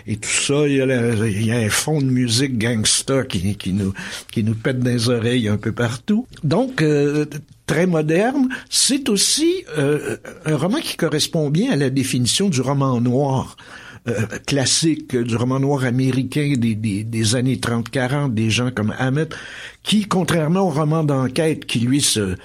Et 0.05 0.17
tout 0.17 0.29
ça, 0.29 0.67
il 0.67 0.75
y, 0.75 0.81
a 0.81 0.85
la- 0.85 1.15
il 1.27 1.45
y 1.47 1.51
a 1.51 1.57
un 1.57 1.69
fond 1.69 1.99
de 1.99 2.05
musique 2.05 2.59
gangsta 2.59 3.23
qui, 3.23 3.55
qui 3.55 3.73
nous 3.73 3.93
qui 4.31 4.43
nous 4.43 4.53
pète 4.53 4.79
dans 4.79 4.91
les 4.91 5.09
oreilles 5.09 5.47
un 5.47 5.57
peu 5.57 5.71
partout. 5.71 6.27
Donc 6.43 6.83
euh, 6.83 7.25
très 7.65 7.87
moderne. 7.87 8.49
C'est 8.69 9.09
aussi 9.09 9.63
euh, 9.77 10.17
un 10.45 10.57
roman 10.57 10.79
qui 10.81 10.97
correspond 10.97 11.49
bien 11.49 11.71
à 11.71 11.75
la 11.75 11.89
définition 11.89 12.49
du 12.49 12.61
roman 12.61 13.01
noir 13.01 13.57
euh, 14.07 14.25
classique 14.45 15.15
du 15.15 15.35
roman 15.35 15.59
noir 15.59 15.83
américain 15.85 16.53
des, 16.57 16.75
des, 16.75 17.03
des 17.03 17.35
années 17.35 17.55
30-40, 17.55 18.33
des 18.33 18.49
gens 18.49 18.71
comme 18.71 18.93
Hammett, 18.97 19.35
qui, 19.83 20.05
contrairement 20.05 20.61
au 20.61 20.69
roman 20.69 21.03
d'enquête 21.03 21.65
qui, 21.65 21.79
lui, 21.79 22.01
se, 22.01 22.35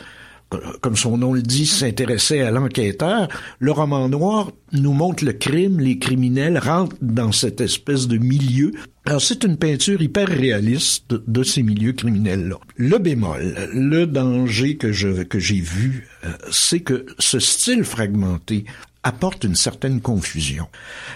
comme 0.81 0.97
son 0.97 1.19
nom 1.19 1.33
le 1.33 1.43
dit, 1.43 1.67
s'intéressait 1.67 2.41
à 2.41 2.51
l'enquêteur, 2.51 3.29
le 3.59 3.73
roman 3.73 4.09
noir 4.09 4.51
nous 4.73 4.93
montre 4.93 5.25
le 5.25 5.33
crime, 5.33 5.81
les 5.81 5.99
criminels 5.99 6.59
rentrent 6.59 6.97
dans 7.01 7.33
cette 7.33 7.61
espèce 7.61 8.09
de 8.09 8.19
milieu. 8.19 8.73
Alors 9.05 9.21
c'est 9.21 9.45
une 9.45 9.57
peinture 9.57 10.01
hyper 10.01 10.29
réaliste 10.29 11.11
de, 11.11 11.23
de 11.27 11.43
ces 11.43 11.63
milieux 11.63 11.93
criminels-là. 11.93 12.57
Le 12.77 12.99
bémol, 12.99 13.55
le 13.73 14.07
danger 14.07 14.77
que 14.77 14.93
je 14.93 15.23
que 15.23 15.39
j'ai 15.39 15.61
vu, 15.61 16.09
euh, 16.25 16.29
c'est 16.51 16.81
que 16.81 17.07
ce 17.19 17.39
style 17.39 17.85
fragmenté 17.85 18.65
apporte 19.03 19.45
une 19.45 19.55
certaine 19.55 20.01
confusion. 20.01 20.69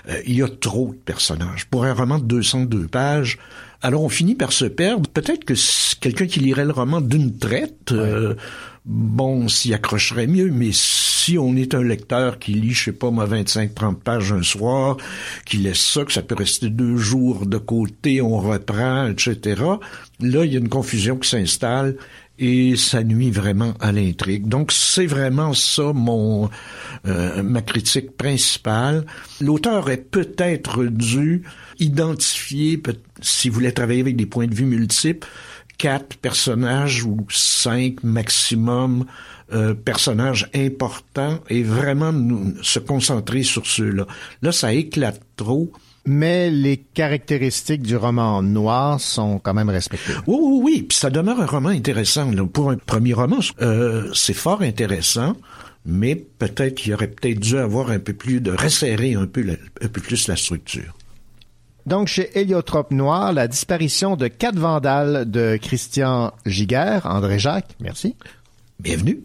Euh, 0.08 0.20
il 0.26 0.36
y 0.36 0.42
a 0.42 0.48
trop 0.48 0.88
de 0.88 0.98
personnages. 0.98 1.66
Pour 1.66 1.84
un 1.84 1.92
roman 1.92 2.18
de 2.18 2.24
202 2.24 2.86
pages, 2.86 3.38
alors 3.82 4.02
on 4.02 4.08
finit 4.08 4.34
par 4.34 4.52
se 4.52 4.64
perdre. 4.64 5.08
Peut-être 5.10 5.44
que 5.44 5.54
quelqu'un 6.00 6.26
qui 6.26 6.40
lirait 6.40 6.64
le 6.64 6.72
roman 6.72 7.00
d'une 7.00 7.36
traite, 7.36 7.92
euh, 7.92 8.34
bon, 8.86 9.48
s'y 9.48 9.74
accrocherait 9.74 10.26
mieux, 10.26 10.50
mais 10.50 10.70
si 10.72 11.38
on 11.38 11.56
est 11.56 11.74
un 11.74 11.82
lecteur 11.82 12.38
qui 12.38 12.52
lit, 12.52 12.72
je 12.72 12.84
sais 12.84 12.92
pas 12.92 13.10
moi, 13.10 13.26
25-30 13.26 13.96
pages 13.96 14.32
un 14.32 14.42
soir, 14.42 14.96
qui 15.44 15.58
laisse 15.58 15.80
ça, 15.80 16.04
que 16.04 16.12
ça 16.12 16.22
peut 16.22 16.34
rester 16.34 16.70
deux 16.70 16.96
jours 16.96 17.46
de 17.46 17.58
côté, 17.58 18.22
on 18.22 18.38
reprend, 18.38 19.06
etc., 19.08 19.62
là, 20.20 20.44
il 20.44 20.52
y 20.52 20.56
a 20.56 20.60
une 20.60 20.68
confusion 20.68 21.16
qui 21.16 21.28
s'installe 21.28 21.96
et 22.38 22.76
ça 22.76 23.02
nuit 23.02 23.30
vraiment 23.30 23.74
à 23.80 23.92
l'intrigue. 23.92 24.48
Donc 24.48 24.72
c'est 24.72 25.06
vraiment 25.06 25.54
ça 25.54 25.92
mon 25.92 26.50
euh, 27.06 27.42
ma 27.42 27.62
critique 27.62 28.16
principale. 28.16 29.06
L'auteur 29.40 29.82
aurait 29.82 29.98
peut-être 29.98 30.84
dû 30.84 31.42
identifier, 31.78 32.82
s'il 33.20 33.52
voulait 33.52 33.72
travailler 33.72 34.00
avec 34.00 34.16
des 34.16 34.26
points 34.26 34.46
de 34.46 34.54
vue 34.54 34.66
multiples, 34.66 35.26
quatre 35.78 36.16
personnages 36.16 37.04
ou 37.04 37.26
cinq 37.30 38.02
maximum 38.02 39.06
euh, 39.52 39.74
personnages 39.74 40.48
importants 40.54 41.40
et 41.50 41.62
vraiment 41.62 42.12
nous, 42.12 42.54
se 42.62 42.78
concentrer 42.78 43.42
sur 43.42 43.66
ceux-là. 43.66 44.06
Là, 44.42 44.52
ça 44.52 44.72
éclate 44.72 45.20
trop 45.36 45.70
mais 46.06 46.50
les 46.50 46.76
caractéristiques 46.76 47.82
du 47.82 47.96
roman 47.96 48.42
noir 48.42 49.00
sont 49.00 49.38
quand 49.38 49.54
même 49.54 49.70
respectées. 49.70 50.12
Oui, 50.26 50.36
oui, 50.40 50.60
oui. 50.62 50.82
Puis 50.88 50.98
ça 50.98 51.10
demeure 51.10 51.40
un 51.40 51.46
roman 51.46 51.70
intéressant. 51.70 52.30
Pour 52.46 52.70
un 52.70 52.76
premier 52.76 53.12
roman, 53.14 53.38
euh, 53.62 54.10
c'est 54.12 54.34
fort 54.34 54.62
intéressant, 54.62 55.34
mais 55.86 56.16
peut-être 56.16 56.74
qu'il 56.74 56.94
aurait 56.94 57.08
peut-être 57.08 57.40
dû 57.40 57.58
avoir 57.58 57.90
un 57.90 57.98
peu 57.98 58.12
plus 58.12 58.40
de 58.40 58.52
resserrer 58.52 59.14
un 59.14 59.26
peu, 59.26 59.44
un 59.80 59.88
peu 59.88 60.00
plus 60.00 60.28
la 60.28 60.36
structure. 60.36 60.94
Donc, 61.86 62.08
chez 62.08 62.30
Héliotrope 62.38 62.92
Noir, 62.92 63.32
la 63.34 63.46
disparition 63.46 64.16
de 64.16 64.28
quatre 64.28 64.58
vandales 64.58 65.30
de 65.30 65.58
Christian 65.60 66.32
Giguère, 66.46 67.04
André 67.04 67.38
Jacques, 67.38 67.76
merci. 67.80 68.16
Bienvenue. 68.80 69.20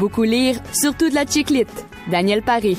Beaucoup 0.00 0.22
lire, 0.22 0.56
surtout 0.72 1.10
de 1.10 1.14
la 1.14 1.26
chiclite. 1.26 1.86
Daniel 2.10 2.40
Paris. 2.40 2.78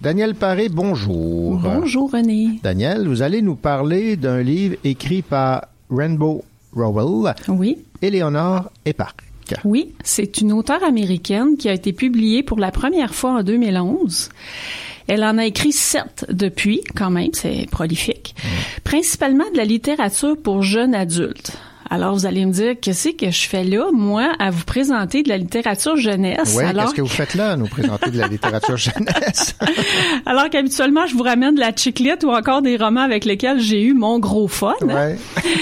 Daniel 0.00 0.34
Paré, 0.34 0.68
bonjour. 0.68 1.58
Bonjour 1.58 2.10
René. 2.10 2.58
Daniel, 2.62 3.06
vous 3.06 3.22
allez 3.22 3.42
nous 3.42 3.54
parler 3.54 4.16
d'un 4.16 4.42
livre 4.42 4.76
écrit 4.82 5.22
par 5.22 5.68
Rainbow 5.88 6.44
Rowell. 6.72 7.34
Oui. 7.46 7.78
Éléonore 8.02 8.70
Epark. 8.84 9.22
Oui, 9.64 9.94
c'est 10.02 10.40
une 10.40 10.52
auteure 10.52 10.82
américaine 10.82 11.56
qui 11.56 11.68
a 11.68 11.72
été 11.72 11.92
publiée 11.92 12.42
pour 12.42 12.58
la 12.58 12.70
première 12.70 13.14
fois 13.14 13.38
en 13.38 13.42
2011. 13.42 14.30
Elle 15.08 15.24
en 15.24 15.38
a 15.38 15.46
écrit 15.46 15.72
sept 15.72 16.26
depuis, 16.28 16.82
quand 16.94 17.10
même, 17.10 17.30
c'est 17.32 17.66
prolifique. 17.70 18.34
Principalement 18.84 19.50
de 19.52 19.56
la 19.56 19.64
littérature 19.64 20.36
pour 20.36 20.62
jeunes 20.62 20.94
adultes. 20.94 21.52
Alors, 21.90 22.12
vous 22.12 22.26
allez 22.26 22.44
me 22.44 22.52
dire, 22.52 22.74
qu'est-ce 22.80 23.08
que 23.10 23.30
je 23.30 23.48
fais 23.48 23.64
là, 23.64 23.86
moi, 23.92 24.34
à 24.38 24.50
vous 24.50 24.64
présenter 24.64 25.22
de 25.22 25.30
la 25.30 25.38
littérature 25.38 25.96
jeunesse? 25.96 26.54
Oui, 26.54 26.64
alors... 26.64 26.84
qu'est-ce 26.84 26.96
que 26.96 27.00
vous 27.00 27.08
faites 27.08 27.34
là, 27.34 27.52
à 27.52 27.56
nous 27.56 27.66
présenter 27.66 28.10
de 28.10 28.18
la 28.18 28.28
littérature 28.28 28.76
jeunesse? 28.76 29.56
alors 30.26 30.50
qu'habituellement, 30.50 31.06
je 31.06 31.14
vous 31.14 31.22
ramène 31.22 31.54
de 31.54 31.60
la 31.60 31.74
chiclette 31.74 32.24
ou 32.24 32.30
encore 32.30 32.60
des 32.60 32.76
romans 32.76 33.00
avec 33.00 33.24
lesquels 33.24 33.60
j'ai 33.60 33.82
eu 33.82 33.94
mon 33.94 34.18
gros 34.18 34.48
fun. 34.48 34.74
Ouais. 34.82 35.16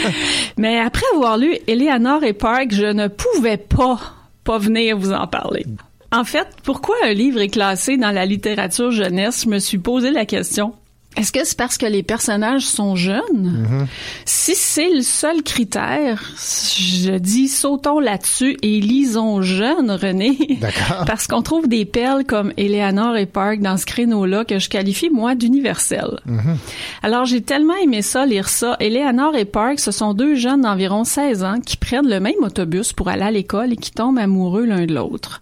Mais 0.59 0.81
après 0.81 1.07
avoir 1.15 1.39
lu 1.39 1.57
Eleanor 1.69 2.25
et 2.25 2.33
Park, 2.33 2.73
je 2.73 2.87
ne 2.87 3.07
pouvais 3.07 3.59
pas 3.59 4.01
pas 4.43 4.59
venir 4.59 4.97
vous 4.97 5.13
en 5.13 5.27
parler. 5.27 5.67
En 6.13 6.25
fait, 6.25 6.49
pourquoi 6.63 6.97
un 7.05 7.13
livre 7.13 7.41
est 7.41 7.49
classé 7.49 7.97
dans 7.97 8.13
la 8.13 8.27
littérature 8.27 8.91
jeunesse? 8.91 9.43
Je 9.45 9.51
me 9.51 9.59
suis 9.59 9.79
posé 9.79 10.11
la 10.11 10.25
question. 10.25 10.75
Est-ce 11.17 11.33
que 11.33 11.45
c'est 11.45 11.57
parce 11.57 11.79
que 11.79 11.87
les 11.87 12.03
personnages 12.03 12.67
sont 12.67 12.95
jeunes? 12.95 13.23
Mm-hmm. 13.35 13.87
Si 14.27 14.55
c'est 14.55 14.91
le 14.91 15.01
seul 15.01 15.43
critère, 15.43 16.23
je 16.37 17.17
dis 17.17 17.49
sautons 17.49 18.01
là-dessus 18.01 18.57
et 18.63 18.81
lisons 18.81 19.41
jeune, 19.41 19.91
René. 19.91 20.37
D'accord. 20.61 21.05
parce 21.07 21.27
qu'on 21.27 21.43
trouve 21.43 21.69
des 21.69 21.87
perles 21.87 22.25
comme 22.25 22.53
Eleanor 22.59 23.17
et 23.17 23.27
Park 23.27 23.61
dans 23.61 23.79
ce 23.79 23.87
créneau-là 23.87 24.45
que 24.45 24.59
je 24.59 24.69
qualifie, 24.69 25.09
moi, 25.09 25.35
d'universel. 25.35 26.21
Mm-hmm. 26.29 26.57
Alors, 27.03 27.25
j'ai 27.25 27.41
tellement 27.41 27.77
aimé 27.77 28.03
ça, 28.03 28.27
lire 28.27 28.49
ça. 28.49 28.77
Eleanor 28.81 29.37
et 29.37 29.47
Park, 29.47 29.81
ce 29.81 29.93
sont 29.93 30.13
deux 30.13 30.35
jeunes 30.35 30.63
d'environ 30.63 31.05
16 31.05 31.45
ans 31.45 31.61
qui 31.65 31.79
prennent 31.79 32.09
le 32.09 32.21
même 32.21 32.35
autobus 32.43 32.93
pour 32.93 33.09
aller 33.09 33.23
à 33.23 33.31
l'école 33.31 33.73
et 33.73 33.77
qui 33.77 33.91
tombent 33.91 34.19
amoureux 34.19 34.67
l'un 34.67 34.85
de 34.85 34.95
l'autre. 34.95 35.41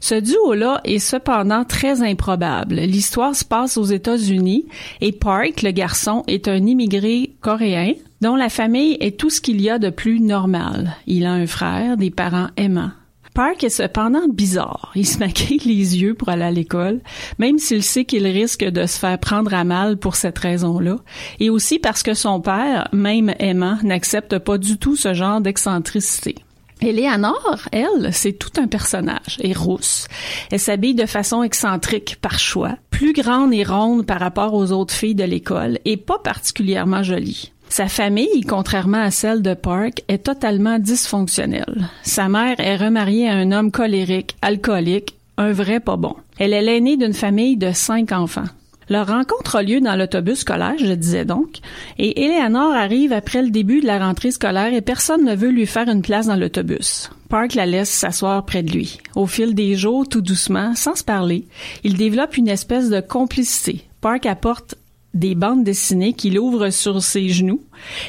Ce 0.00 0.14
duo-là 0.14 0.80
est 0.84 0.98
cependant 0.98 1.64
très 1.64 2.02
improbable. 2.02 2.76
L'histoire 2.76 3.34
se 3.34 3.44
passe 3.44 3.76
aux 3.76 3.84
États-Unis 3.84 4.66
et 5.00 5.09
Park, 5.12 5.62
le 5.62 5.70
garçon, 5.70 6.24
est 6.26 6.48
un 6.48 6.66
immigré 6.66 7.32
coréen 7.40 7.94
dont 8.20 8.36
la 8.36 8.48
famille 8.48 8.96
est 9.00 9.18
tout 9.18 9.30
ce 9.30 9.40
qu'il 9.40 9.60
y 9.60 9.70
a 9.70 9.78
de 9.78 9.90
plus 9.90 10.20
normal. 10.20 10.96
Il 11.06 11.24
a 11.24 11.32
un 11.32 11.46
frère, 11.46 11.96
des 11.96 12.10
parents 12.10 12.48
aimants. 12.56 12.90
Park 13.34 13.62
est 13.62 13.70
cependant 13.70 14.26
bizarre. 14.28 14.90
Il 14.94 15.06
se 15.06 15.18
maquille 15.18 15.60
les 15.64 15.98
yeux 15.98 16.14
pour 16.14 16.28
aller 16.28 16.42
à 16.42 16.50
l'école, 16.50 17.00
même 17.38 17.58
s'il 17.58 17.82
sait 17.82 18.04
qu'il 18.04 18.26
risque 18.26 18.64
de 18.64 18.86
se 18.86 18.98
faire 18.98 19.18
prendre 19.18 19.54
à 19.54 19.64
mal 19.64 19.96
pour 19.96 20.16
cette 20.16 20.38
raison-là, 20.38 20.96
et 21.38 21.48
aussi 21.48 21.78
parce 21.78 22.02
que 22.02 22.14
son 22.14 22.40
père, 22.40 22.88
même 22.92 23.32
aimant, 23.38 23.78
n'accepte 23.82 24.38
pas 24.38 24.58
du 24.58 24.78
tout 24.78 24.96
ce 24.96 25.14
genre 25.14 25.40
d'excentricité. 25.40 26.34
Eleanor, 26.82 27.58
elle, 27.72 28.12
c'est 28.12 28.32
tout 28.32 28.60
un 28.60 28.66
personnage, 28.66 29.38
et 29.40 29.52
rousse. 29.52 30.08
Elle 30.50 30.60
s'habille 30.60 30.94
de 30.94 31.06
façon 31.06 31.42
excentrique 31.42 32.16
par 32.20 32.38
choix, 32.38 32.76
plus 32.90 33.12
grande 33.12 33.52
et 33.52 33.64
ronde 33.64 34.06
par 34.06 34.20
rapport 34.20 34.54
aux 34.54 34.72
autres 34.72 34.94
filles 34.94 35.14
de 35.14 35.24
l'école, 35.24 35.78
et 35.84 35.96
pas 35.96 36.18
particulièrement 36.18 37.02
jolie. 37.02 37.52
Sa 37.68 37.86
famille, 37.86 38.42
contrairement 38.48 39.02
à 39.02 39.12
celle 39.12 39.42
de 39.42 39.54
Park, 39.54 40.02
est 40.08 40.24
totalement 40.24 40.78
dysfonctionnelle. 40.78 41.88
Sa 42.02 42.28
mère 42.28 42.58
est 42.58 42.76
remariée 42.76 43.28
à 43.28 43.34
un 43.34 43.52
homme 43.52 43.70
colérique, 43.70 44.36
alcoolique, 44.42 45.14
un 45.36 45.52
vrai 45.52 45.78
pas 45.78 45.96
bon. 45.96 46.16
Elle 46.38 46.52
est 46.52 46.62
l'aînée 46.62 46.96
d'une 46.96 47.14
famille 47.14 47.56
de 47.56 47.72
cinq 47.72 48.12
enfants. 48.12 48.48
Leur 48.90 49.06
rencontre 49.06 49.54
a 49.54 49.62
lieu 49.62 49.80
dans 49.80 49.94
l'autobus 49.94 50.40
scolaire, 50.40 50.74
je 50.76 50.92
disais 50.92 51.24
donc, 51.24 51.58
et 51.96 52.24
Eleanor 52.24 52.74
arrive 52.74 53.12
après 53.12 53.40
le 53.40 53.50
début 53.50 53.80
de 53.80 53.86
la 53.86 54.04
rentrée 54.04 54.32
scolaire 54.32 54.74
et 54.74 54.80
personne 54.80 55.24
ne 55.24 55.36
veut 55.36 55.50
lui 55.50 55.66
faire 55.66 55.88
une 55.88 56.02
place 56.02 56.26
dans 56.26 56.34
l'autobus. 56.34 57.08
Park 57.28 57.54
la 57.54 57.66
laisse 57.66 57.88
s'asseoir 57.88 58.44
près 58.44 58.64
de 58.64 58.72
lui. 58.72 58.98
Au 59.14 59.28
fil 59.28 59.54
des 59.54 59.76
jours, 59.76 60.08
tout 60.08 60.20
doucement, 60.20 60.74
sans 60.74 60.96
se 60.96 61.04
parler, 61.04 61.46
il 61.84 61.96
développe 61.96 62.36
une 62.36 62.48
espèce 62.48 62.90
de 62.90 63.00
complicité. 63.00 63.84
Park 64.00 64.26
apporte 64.26 64.74
des 65.14 65.36
bandes 65.36 65.62
dessinées 65.62 66.12
qu'il 66.12 66.40
ouvre 66.40 66.70
sur 66.70 67.00
ses 67.00 67.28
genoux 67.28 67.62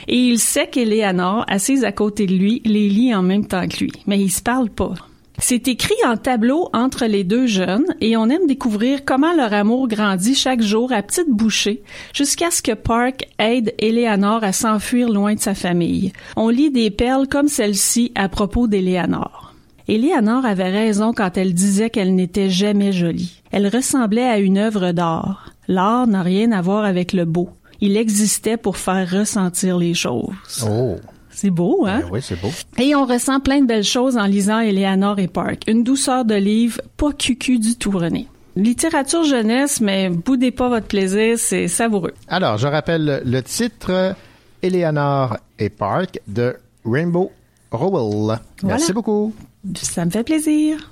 et 0.07 0.17
il 0.17 0.39
sait 0.39 0.67
qu'Eleanor, 0.67 1.45
assise 1.47 1.83
à 1.83 1.91
côté 1.91 2.25
de 2.25 2.33
lui, 2.33 2.61
les 2.65 2.89
lit 2.89 3.13
en 3.13 3.21
même 3.21 3.45
temps 3.45 3.67
que 3.67 3.77
lui. 3.77 3.91
Mais 4.07 4.19
ils 4.19 4.31
se 4.31 4.41
parlent 4.41 4.71
pas. 4.71 4.95
C'est 5.43 5.67
écrit 5.67 5.95
en 6.05 6.17
tableau 6.17 6.69
entre 6.71 7.07
les 7.07 7.23
deux 7.23 7.47
jeunes 7.47 7.87
et 7.99 8.15
on 8.15 8.29
aime 8.29 8.45
découvrir 8.47 9.03
comment 9.03 9.33
leur 9.33 9.53
amour 9.53 9.87
grandit 9.87 10.35
chaque 10.35 10.61
jour 10.61 10.93
à 10.93 11.01
petites 11.01 11.31
bouchées 11.31 11.81
jusqu'à 12.13 12.51
ce 12.51 12.61
que 12.61 12.73
Park 12.73 13.27
aide 13.39 13.73
Eleanor 13.79 14.43
à 14.43 14.53
s'enfuir 14.53 15.09
loin 15.09 15.33
de 15.33 15.39
sa 15.39 15.55
famille. 15.55 16.13
On 16.37 16.49
lit 16.49 16.69
des 16.69 16.91
perles 16.91 17.27
comme 17.27 17.47
celle-ci 17.47 18.11
à 18.13 18.29
propos 18.29 18.67
d'Eleanor. 18.67 19.55
Eleanor 19.87 20.45
avait 20.45 20.69
raison 20.69 21.11
quand 21.11 21.35
elle 21.35 21.55
disait 21.55 21.89
qu'elle 21.89 22.13
n'était 22.13 22.51
jamais 22.51 22.93
jolie. 22.93 23.41
Elle 23.51 23.67
ressemblait 23.67 24.29
à 24.29 24.37
une 24.37 24.59
œuvre 24.59 24.91
d'art. 24.91 25.53
L'art 25.67 26.05
n'a 26.05 26.21
rien 26.21 26.51
à 26.51 26.61
voir 26.61 26.85
avec 26.85 27.13
le 27.13 27.25
beau. 27.25 27.49
Il 27.81 27.97
existait 27.97 28.57
pour 28.57 28.77
faire 28.77 29.09
ressentir 29.09 29.79
les 29.79 29.95
choses. 29.95 30.65
Oh. 30.69 30.97
C'est 31.41 31.49
beau, 31.49 31.85
hein? 31.87 32.01
Ben 32.03 32.09
oui, 32.11 32.19
c'est 32.21 32.39
beau. 32.39 32.49
Et 32.77 32.93
on 32.93 33.03
ressent 33.03 33.39
plein 33.39 33.61
de 33.61 33.65
belles 33.65 33.83
choses 33.83 34.15
en 34.15 34.25
lisant 34.25 34.59
Eleanor 34.59 35.17
et 35.17 35.27
Park. 35.27 35.63
Une 35.65 35.83
douceur 35.83 36.23
de 36.23 36.35
livre, 36.35 36.79
pas 36.97 37.11
cucu 37.13 37.57
du 37.57 37.75
tout, 37.77 37.89
René. 37.89 38.27
Littérature 38.55 39.23
jeunesse, 39.23 39.81
mais 39.81 40.09
boudez 40.09 40.51
pas 40.51 40.69
votre 40.69 40.85
plaisir, 40.85 41.39
c'est 41.39 41.67
savoureux. 41.67 42.13
Alors, 42.27 42.59
je 42.59 42.67
rappelle 42.67 43.23
le 43.25 43.41
titre 43.41 44.13
Eleanor 44.61 45.35
et 45.57 45.69
Park 45.69 46.19
de 46.27 46.55
Rainbow 46.85 47.31
Rowell. 47.71 48.37
Merci 48.61 48.83
Voilà. 48.83 48.93
beaucoup. 48.93 49.33
Ça 49.73 50.05
me 50.05 50.11
fait 50.11 50.23
plaisir. 50.23 50.91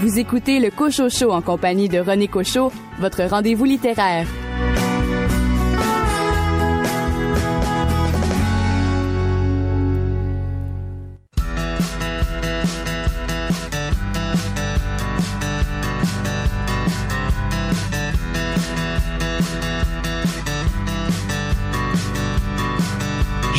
Vous 0.00 0.18
écoutez 0.18 0.58
le 0.58 0.70
Cocho 0.70 1.08
Show 1.08 1.30
en 1.30 1.40
compagnie 1.40 1.88
de 1.88 2.00
René 2.00 2.26
Cocho, 2.26 2.72
votre 2.98 3.22
rendez-vous 3.22 3.64
littéraire. 3.64 4.26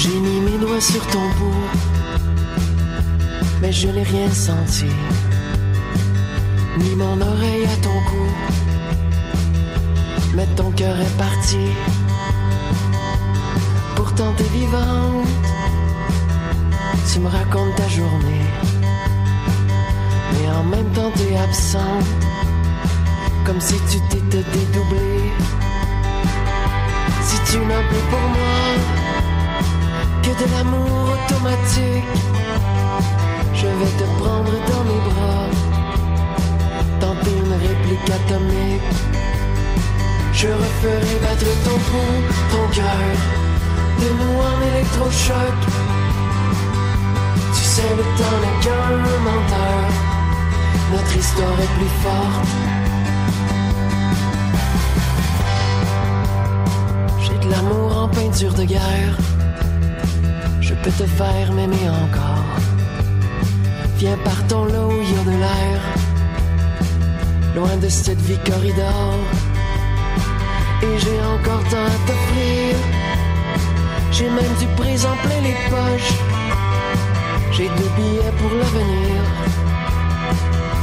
J'ai 0.03 0.19
mis 0.19 0.41
mes 0.41 0.57
doigts 0.57 0.81
sur 0.81 1.07
ton 1.07 1.25
bout, 1.39 1.63
mais 3.61 3.71
je 3.71 3.87
n'ai 3.87 4.03
rien 4.03 4.29
senti. 4.29 4.91
Ni 6.77 6.93
mon 6.97 7.21
oreille 7.21 7.63
à 7.63 7.77
ton 7.81 7.97
cou, 8.09 8.27
mais 10.35 10.45
ton 10.57 10.71
cœur 10.71 10.99
est 10.99 11.17
parti. 11.17 11.65
Pourtant 13.95 14.33
t'es 14.35 14.49
vivante, 14.59 15.25
tu 17.09 17.19
me 17.21 17.29
racontes 17.29 17.75
ta 17.77 17.87
journée, 17.87 18.47
mais 20.33 20.49
en 20.49 20.65
même 20.65 20.91
temps 20.91 21.11
t'es 21.15 21.37
absente, 21.37 22.09
comme 23.45 23.61
si 23.61 23.75
tu 23.89 23.99
t'étais 24.09 24.43
dédoublée. 24.51 25.31
Si 27.21 27.37
tu 27.49 27.57
n'as 27.59 27.83
plus 27.87 28.05
pour 28.11 28.19
moi 28.19 29.02
que 30.23 30.33
de 30.41 30.47
l'amour 30.53 31.03
automatique. 31.15 32.15
Je 33.53 33.67
vais 33.79 33.93
te 33.99 34.05
prendre 34.19 34.53
dans 34.69 34.83
mes 34.89 35.01
bras, 35.09 35.47
tenter 36.99 37.35
une 37.43 37.55
réplique 37.67 38.09
atomique. 38.19 38.89
Je 40.33 40.47
referai 40.47 41.15
battre 41.23 41.51
ton 41.65 41.77
pouls, 41.87 42.23
ton 42.51 42.65
cœur, 42.77 43.13
de 44.01 44.07
nous 44.19 44.37
en 44.49 44.57
électrochoc. 44.71 45.59
Tu 47.55 47.63
sais, 47.73 47.91
le 47.99 48.05
temps 48.19 48.37
n'est 48.43 48.59
qu'un 48.63 48.91
menteur, 49.27 49.83
notre 50.93 51.17
histoire 51.17 51.57
est 51.65 51.73
plus 51.77 51.93
forte. 52.03 52.51
J'ai 57.23 57.37
de 57.45 57.49
l'amour 57.51 57.97
en 58.03 58.07
peinture 58.07 58.53
de 58.53 58.63
guerre. 58.63 59.32
Je 60.85 60.89
peux 60.89 61.03
te 61.05 61.09
faire 61.11 61.53
m'aimer 61.53 61.89
encore. 61.89 62.43
Viens 63.99 64.17
partons 64.17 64.65
là 64.65 64.85
où 64.85 64.91
il 65.01 65.11
y 65.13 65.17
a 65.17 65.23
de 65.23 65.39
l'air. 65.39 65.81
Loin 67.55 67.77
de 67.77 67.87
cette 67.87 68.19
vie 68.19 68.37
corridor. 68.39 69.13
Et 70.81 70.99
j'ai 70.99 71.21
encore 71.21 71.63
tant 71.69 71.85
à 71.85 71.97
t'offrir. 72.05 72.75
J'ai 74.11 74.29
même 74.29 74.53
du 74.59 74.67
présent 74.75 75.15
plein 75.23 75.39
les 75.39 75.55
poches. 75.69 76.17
J'ai 77.53 77.69
deux 77.69 77.91
billets 77.95 78.33
pour 78.39 78.51
l'avenir. 78.57 79.21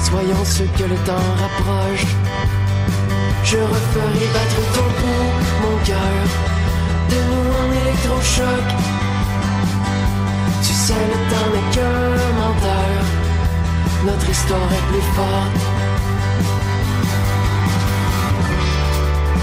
Soyons 0.02 0.44
ceux 0.46 0.70
que 0.78 0.84
le 0.84 0.96
temps 1.04 1.28
rapproche. 1.42 2.06
Je 3.44 3.58
referai 3.58 4.26
battre 4.32 4.62
ton 4.72 4.88
pouls, 4.98 5.32
mon 5.62 5.76
cœur. 5.84 6.24
De 7.10 7.16
nous 7.16 7.50
en 7.60 7.82
électrochoc. 7.82 8.99
Temps 10.90 11.50
n'est 11.54 11.74
qu'un 11.74 12.16
menteur. 12.40 13.02
Notre 14.06 14.28
histoire 14.28 14.72
est 14.72 14.86
plus 14.90 15.06
forte. 15.14 15.60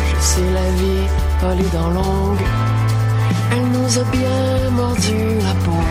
Je 0.09 0.21
sais, 0.21 0.49
la 0.53 0.69
vie 0.79 1.07
a 1.43 1.55
les 1.55 1.69
dents 1.69 1.89
longues. 1.91 2.47
Elle 3.51 3.67
nous 3.71 3.99
a 3.99 4.03
bien 4.11 4.69
mordu 4.71 5.19
la 5.45 5.53
peau. 5.63 5.83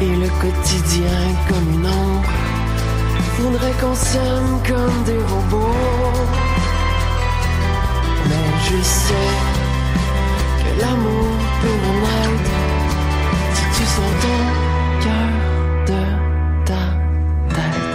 Et 0.00 0.16
le 0.16 0.28
quotidien 0.40 1.20
comme 1.48 1.68
une 1.74 1.86
ombre 1.86 2.30
voudrait 3.38 3.74
qu'on 3.80 3.94
s'aime 3.94 4.58
comme 4.66 5.02
des 5.04 5.18
robots. 5.18 6.43
Je 8.66 8.82
sais 8.82 9.30
que 10.60 10.70
l'amour 10.80 11.32
peut 11.60 11.80
en 11.90 11.98
être. 12.24 12.56
Si 13.54 13.64
tu 13.76 13.84
sens 13.94 14.12
ton 14.22 14.40
cœur 15.04 15.30
de 15.90 16.02
ta 16.64 16.84
tête. 17.54 17.94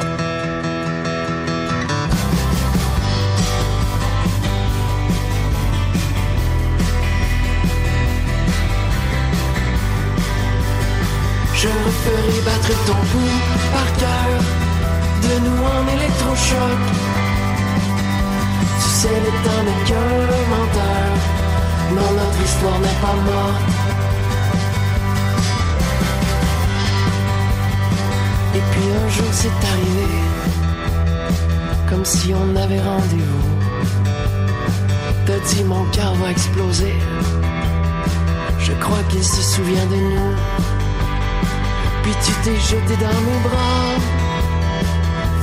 Je 11.56 11.72
ferai 12.04 12.40
battre 12.46 12.74
ton 12.86 13.00
pouls 13.12 13.42
par 13.74 13.90
cœur 13.98 14.32
de 15.24 15.34
nous 15.46 15.62
en 15.66 15.84
électrochoc. 15.96 16.99
Sais, 19.00 19.08
le 19.08 19.32
temps 19.46 19.66
qu'un 19.86 20.10
menteur, 20.52 21.10
non, 21.96 22.12
notre 22.20 22.44
histoire 22.44 22.80
n'est 22.80 23.00
pas 23.00 23.16
morte. 23.32 23.62
Et 28.56 28.64
puis 28.72 28.84
un 29.02 29.08
jour 29.08 29.32
c'est 29.32 29.60
arrivé, 29.72 30.08
comme 31.90 32.04
si 32.04 32.34
on 32.34 32.54
avait 32.58 32.82
rendez-vous. 32.82 33.50
T'as 35.26 35.40
dit 35.48 35.64
mon 35.64 35.86
cœur 35.92 36.14
va 36.16 36.32
exploser. 36.32 36.94
Je 38.60 38.74
crois 38.84 39.04
qu'il 39.08 39.24
se 39.24 39.42
souvient 39.42 39.86
de 39.86 39.96
nous. 39.96 40.36
Puis 42.04 42.16
tu 42.26 42.34
t'es 42.44 42.60
jeté 42.60 42.98
dans 42.98 43.22
mes 43.28 43.40
bras. 43.48 43.96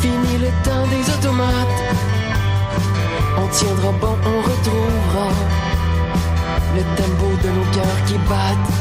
Fini 0.00 0.44
le 0.44 0.50
temps 0.62 0.86
des 0.88 1.10
automates. 1.14 1.95
On 3.46 3.48
tiendra 3.50 3.92
bon, 4.00 4.08
on 4.08 4.40
retrouvera 4.42 5.28
le 6.74 6.82
tempo 6.96 7.26
de 7.42 7.48
nos 7.48 7.64
cœurs 7.72 8.04
qui 8.06 8.14
battent. 8.28 8.72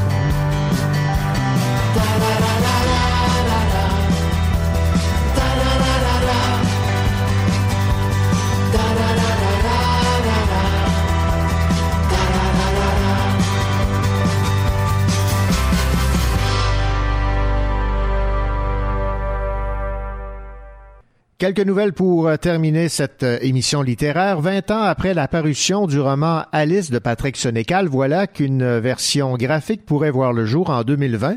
Quelques 21.37 21.59
nouvelles 21.59 21.91
pour 21.91 22.29
euh, 22.29 22.37
terminer 22.37 22.87
cette 22.87 23.23
euh, 23.23 23.37
émission 23.41 23.81
littéraire. 23.81 24.39
Vingt 24.39 24.71
ans 24.71 24.83
après 24.83 25.13
la 25.13 25.27
parution 25.27 25.85
du 25.85 25.99
roman 25.99 26.43
Alice 26.53 26.91
de 26.91 26.97
Patrick 26.97 27.35
Sénécal, 27.35 27.87
voilà 27.89 28.25
qu'une 28.25 28.61
euh, 28.61 28.79
version 28.79 29.35
graphique 29.35 29.85
pourrait 29.85 30.11
voir 30.11 30.31
le 30.31 30.45
jour 30.45 30.69
en 30.69 30.83
2020. 30.83 31.35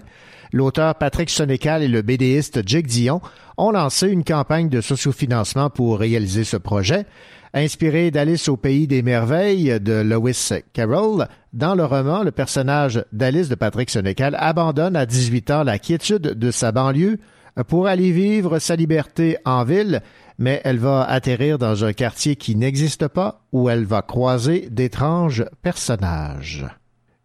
L'auteur 0.52 0.94
Patrick 0.94 1.30
Sénécal 1.30 1.82
et 1.82 1.88
le 1.88 2.02
BDiste 2.02 2.60
Jake 2.64 2.86
Dion 2.86 3.20
ont 3.56 3.72
lancé 3.72 4.06
une 4.06 4.22
campagne 4.22 4.68
de 4.68 4.80
sociofinancement 4.80 5.68
pour 5.68 5.98
réaliser 5.98 6.44
ce 6.44 6.56
projet. 6.56 7.04
Inspiré 7.52 8.12
d'Alice 8.12 8.48
au 8.48 8.56
pays 8.56 8.86
des 8.86 9.02
merveilles 9.02 9.80
de 9.80 9.94
Lewis 9.94 10.50
Carroll, 10.74 11.26
dans 11.52 11.74
le 11.74 11.84
roman, 11.84 12.22
le 12.22 12.30
personnage 12.30 13.04
d'Alice 13.10 13.48
de 13.48 13.56
Patrick 13.56 13.90
Sénécal 13.90 14.36
abandonne 14.38 14.94
à 14.94 15.06
18 15.06 15.50
ans 15.50 15.64
la 15.64 15.80
quiétude 15.80 16.22
de 16.22 16.50
sa 16.52 16.70
banlieue 16.70 17.18
pour 17.66 17.86
aller 17.86 18.12
vivre 18.12 18.58
sa 18.58 18.76
liberté 18.76 19.36
en 19.44 19.64
ville, 19.64 20.02
mais 20.38 20.60
elle 20.64 20.78
va 20.78 21.02
atterrir 21.04 21.58
dans 21.58 21.84
un 21.84 21.92
quartier 21.92 22.36
qui 22.36 22.54
n'existe 22.54 23.08
pas 23.08 23.42
où 23.52 23.68
elle 23.68 23.84
va 23.84 24.02
croiser 24.02 24.68
d'étranges 24.70 25.44
personnages. 25.62 26.66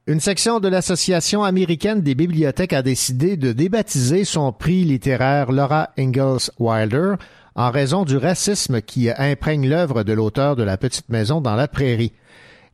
Une 0.06 0.20
section 0.20 0.60
de 0.60 0.68
l'Association 0.68 1.44
américaine 1.44 2.02
des 2.02 2.16
bibliothèques 2.16 2.74
a 2.74 2.82
décidé 2.82 3.38
de 3.38 3.54
débaptiser 3.54 4.26
son 4.26 4.52
prix 4.52 4.84
littéraire 4.84 5.52
Laura 5.52 5.92
Ingalls 5.98 6.52
Wilder 6.60 7.14
en 7.56 7.72
raison 7.72 8.04
du 8.04 8.18
racisme 8.18 8.82
qui 8.82 9.10
imprègne 9.10 9.70
l'œuvre 9.70 10.04
de 10.04 10.12
l'auteur 10.12 10.56
de 10.56 10.64
La 10.64 10.76
Petite 10.76 11.08
Maison 11.10 11.40
dans 11.40 11.56
la 11.56 11.68
Prairie. 11.68 12.12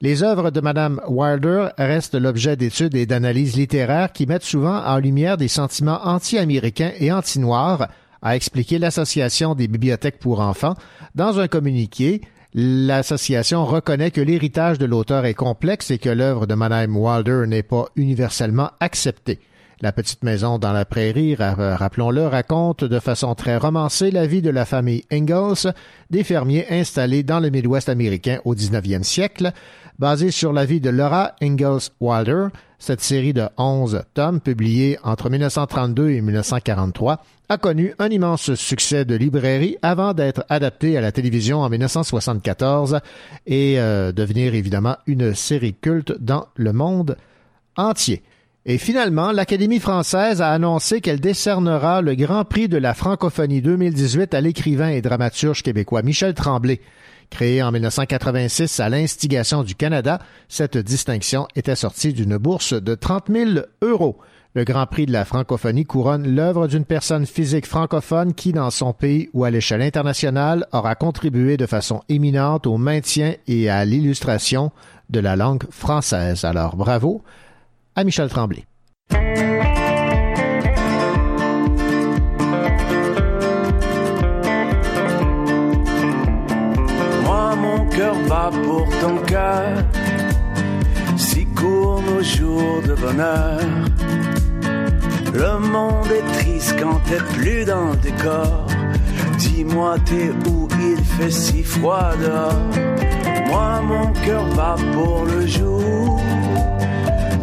Les 0.02 0.24
œuvres 0.24 0.50
de 0.50 0.62
Madame 0.62 1.02
Wilder 1.10 1.70
restent 1.78 2.16
l'objet 2.16 2.56
d'études 2.56 2.96
et 2.96 3.06
d'analyses 3.06 3.58
littéraires 3.58 4.14
qui 4.14 4.26
mettent 4.28 4.44
souvent 4.44 4.82
en 4.86 4.98
lumière 4.98 5.36
des 5.36 5.50
sentiments 5.50 6.00
anti-américains 6.06 6.94
et 7.00 7.12
anti-noirs, 7.12 7.90
a 8.22 8.36
expliqué 8.36 8.80
l'Association 8.80 9.56
des 9.56 9.68
bibliothèques 9.68 10.20
pour 10.20 10.40
enfants. 10.40 10.76
Dans 11.16 11.40
un 11.40 11.48
communiqué, 11.50 12.22
l'association 12.54 13.66
reconnaît 13.66 14.12
que 14.12 14.22
l'héritage 14.22 14.78
de 14.78 14.86
l'auteur 14.86 15.26
est 15.26 15.34
complexe 15.34 15.92
et 15.92 15.98
que 15.98 16.10
l'œuvre 16.10 16.48
de 16.48 16.56
Madame 16.56 16.96
Wilder 16.96 17.44
n'est 17.48 17.64
pas 17.64 17.86
universellement 17.98 18.72
acceptée. 18.80 19.40
La 19.82 19.94
petite 19.94 20.24
maison 20.26 20.60
dans 20.60 20.74
la 20.74 20.84
prairie, 20.84 21.36
ra- 21.36 21.78
rappelons-le, 21.78 22.28
raconte 22.28 22.84
de 22.84 23.00
façon 23.00 23.34
très 23.36 23.56
romancée 23.56 24.12
la 24.12 24.28
vie 24.28 24.42
de 24.42 24.50
la 24.50 24.66
famille 24.66 25.06
Ingalls, 25.10 25.74
des 26.10 26.26
fermiers 26.26 26.66
installés 26.70 27.24
dans 27.24 27.40
le 27.40 27.50
Midwest 27.50 27.88
américain 27.88 28.40
au 28.44 28.56
19e 28.56 29.04
siècle. 29.04 29.52
Basée 30.00 30.32
sur 30.32 30.54
la 30.54 30.64
vie 30.64 30.80
de 30.80 30.90
Laura 30.90 31.34
Ingalls 31.42 31.90
Wilder, 32.00 32.48
cette 32.78 33.02
série 33.02 33.34
de 33.34 33.50
11 33.58 34.04
tomes 34.14 34.40
publiés 34.40 34.98
entre 35.04 35.30
1932 35.30 36.12
et 36.12 36.22
1943 36.22 37.22
a 37.50 37.58
connu 37.58 37.94
un 38.00 38.08
immense 38.08 38.54
succès 38.56 39.04
de 39.04 39.16
librairie 39.16 39.76
avant 39.82 40.14
d'être 40.14 40.46
adaptée 40.48 40.98
à 40.98 41.02
la 41.02 41.12
télévision 41.12 41.60
en 41.60 41.70
1974 41.70 43.02
et 43.46 43.78
euh, 43.78 44.14
devenir 44.14 44.56
évidemment 44.56 44.96
une 45.06 45.36
série 45.36 45.74
culte 45.74 46.14
dans 46.18 46.48
le 46.56 46.72
monde 46.72 47.18
entier. 47.76 48.24
Et 48.66 48.78
finalement, 48.78 49.34
l'Académie 49.34 49.80
française 49.80 50.42
a 50.42 50.52
annoncé 50.52 51.02
qu'elle 51.02 51.20
décernera 51.20 52.02
le 52.02 52.16
Grand 52.16 52.46
Prix 52.46 52.70
de 52.70 52.78
la 52.78 52.94
francophonie 52.94 53.62
2018 53.62 54.34
à 54.34 54.40
l'écrivain 54.40 54.90
et 54.92 55.02
dramaturge 55.02 55.62
québécois 55.62 56.04
Michel 56.04 56.36
Tremblay. 56.36 56.80
Créé 57.30 57.62
en 57.62 57.72
1986 57.72 58.80
à 58.80 58.90
l'instigation 58.90 59.64
du 59.64 59.76
Canada, 59.76 60.20
cette 60.48 60.78
distinction 60.78 61.48
était 61.56 61.76
sortie 61.76 62.14
d'une 62.14 62.38
bourse 62.38 62.74
de 62.74 62.96
30 62.96 63.26
000 63.30 63.50
euros. 63.82 64.18
Le 64.56 64.64
Grand 64.64 64.88
Prix 64.88 65.06
de 65.06 65.12
la 65.12 65.26
francophonie 65.26 65.86
couronne 65.86 66.28
l'œuvre 66.28 66.68
d'une 66.68 66.84
personne 66.84 67.28
physique 67.28 67.68
francophone 67.68 68.34
qui, 68.34 68.52
dans 68.52 68.72
son 68.72 68.94
pays 68.94 69.30
ou 69.34 69.44
à 69.44 69.52
l'échelle 69.52 69.84
internationale, 69.84 70.66
aura 70.74 70.96
contribué 70.96 71.56
de 71.56 71.68
façon 71.68 72.02
éminente 72.10 72.66
au 72.66 72.78
maintien 72.78 73.36
et 73.48 73.70
à 73.70 73.86
l'illustration 73.86 74.72
de 75.12 75.20
la 75.20 75.36
langue 75.36 75.66
française. 75.70 76.46
Alors 76.46 76.76
bravo 76.76 77.22
à 77.96 78.04
Michel 78.04 78.30
Tremblay. 78.30 78.66
Pour 88.52 88.88
ton 89.00 89.18
cœur. 89.26 89.84
Si 91.18 91.46
courts 91.48 92.02
nos 92.02 92.24
jours 92.24 92.82
de 92.88 92.94
bonheur. 92.94 93.60
Le 95.34 95.60
monde 95.60 96.12
est 96.12 96.28
triste 96.40 96.76
quand 96.80 97.00
t'es 97.08 97.22
plus 97.36 97.66
dans 97.66 97.92
le 97.92 97.96
décor. 97.98 98.66
Dis-moi, 99.38 99.96
t'es 100.06 100.32
où? 100.50 100.68
Il 100.82 101.04
fait 101.04 101.32
si 101.32 101.64
froid 101.64 102.12
dehors. 102.20 102.54
Moi, 103.48 103.82
mon 103.82 104.12
cœur 104.26 104.46
bat 104.56 104.76
pour 104.94 105.26
le 105.26 105.46
jour. 105.46 106.20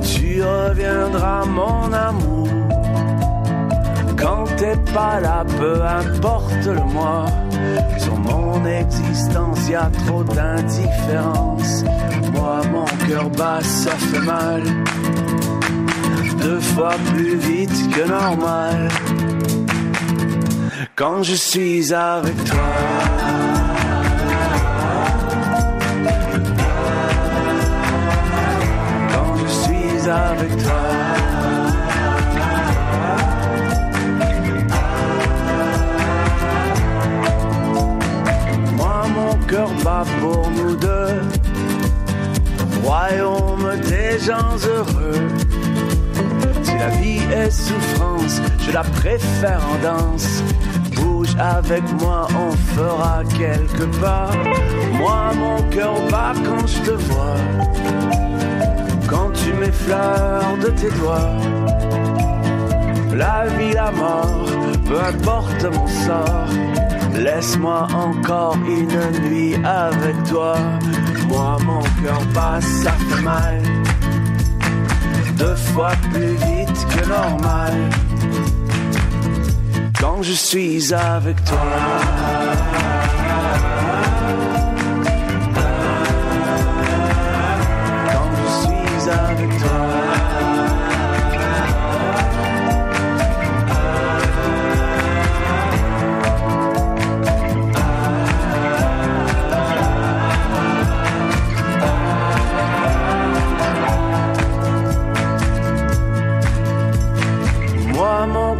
Tu 0.02 0.42
reviendras, 0.42 1.44
mon 1.44 1.92
amour. 1.92 2.65
Quand 4.26 4.44
t'es 4.56 4.76
pas 4.92 5.20
là, 5.20 5.44
peu 5.56 5.80
importe 5.84 6.66
le 6.66 6.82
mois. 6.92 7.26
Sur 7.96 8.16
mon 8.16 8.66
existence, 8.66 9.68
y 9.68 9.76
a 9.76 9.88
trop 10.04 10.24
d'indifférence. 10.24 11.84
Moi, 12.32 12.60
mon 12.72 13.06
cœur 13.06 13.30
bat, 13.30 13.60
ça 13.62 13.92
fait 13.92 14.18
mal. 14.18 14.62
Deux 16.42 16.58
fois 16.58 16.96
plus 17.14 17.36
vite 17.36 17.94
que 17.94 18.08
normal. 18.08 18.88
Quand 20.96 21.22
je 21.22 21.34
suis 21.34 21.94
avec 21.94 22.34
toi. 22.44 22.68
Quand 29.12 29.36
je 29.36 29.46
suis 29.46 30.10
avec 30.10 30.64
toi. 30.64 31.05
Cœur 39.46 39.70
bat 39.84 40.04
pour 40.20 40.50
nous 40.50 40.76
deux. 40.76 41.20
Royaume 42.82 43.68
des 43.88 44.18
gens 44.18 44.56
heureux. 44.66 45.28
Si 46.62 46.72
la 46.78 46.88
vie 46.88 47.20
est 47.32 47.50
souffrance, 47.50 48.40
je 48.60 48.72
la 48.72 48.82
préfère 48.82 49.60
en 49.72 49.78
danse. 49.82 50.42
Bouge 50.94 51.34
avec 51.38 51.82
moi, 52.00 52.28
on 52.38 52.52
fera 52.74 53.22
quelque 53.38 53.84
part. 54.00 54.36
Moi, 54.92 55.32
mon 55.34 55.62
cœur 55.70 55.94
bat 56.10 56.32
quand 56.44 56.66
je 56.66 56.78
te 56.90 56.90
vois. 56.90 57.36
Quand 59.08 59.30
tu 59.32 59.52
m'effleures 59.52 60.56
de 60.62 60.70
tes 60.70 60.90
doigts. 60.90 61.36
La 63.14 63.46
vie, 63.46 63.72
la 63.72 63.90
mort, 63.92 64.46
peu 64.86 65.00
importe 65.00 65.64
mon 65.64 65.86
sort. 65.86 66.85
Laisse-moi 67.18 67.86
encore 67.92 68.56
une 68.66 69.20
nuit 69.22 69.54
avec 69.64 70.22
toi. 70.28 70.56
Moi, 71.28 71.58
mon 71.64 71.82
cœur 72.02 72.22
bat, 72.34 72.60
ça 72.60 72.92
fait 72.92 73.22
mal. 73.22 73.62
Deux 75.38 75.56
fois 75.56 75.92
plus 76.12 76.34
vite 76.34 76.86
que 76.88 77.08
normal. 77.08 77.74
quand 80.16 80.22
je 80.22 80.32
suis 80.32 80.94
avec 80.94 81.44
toi. 81.44 82.95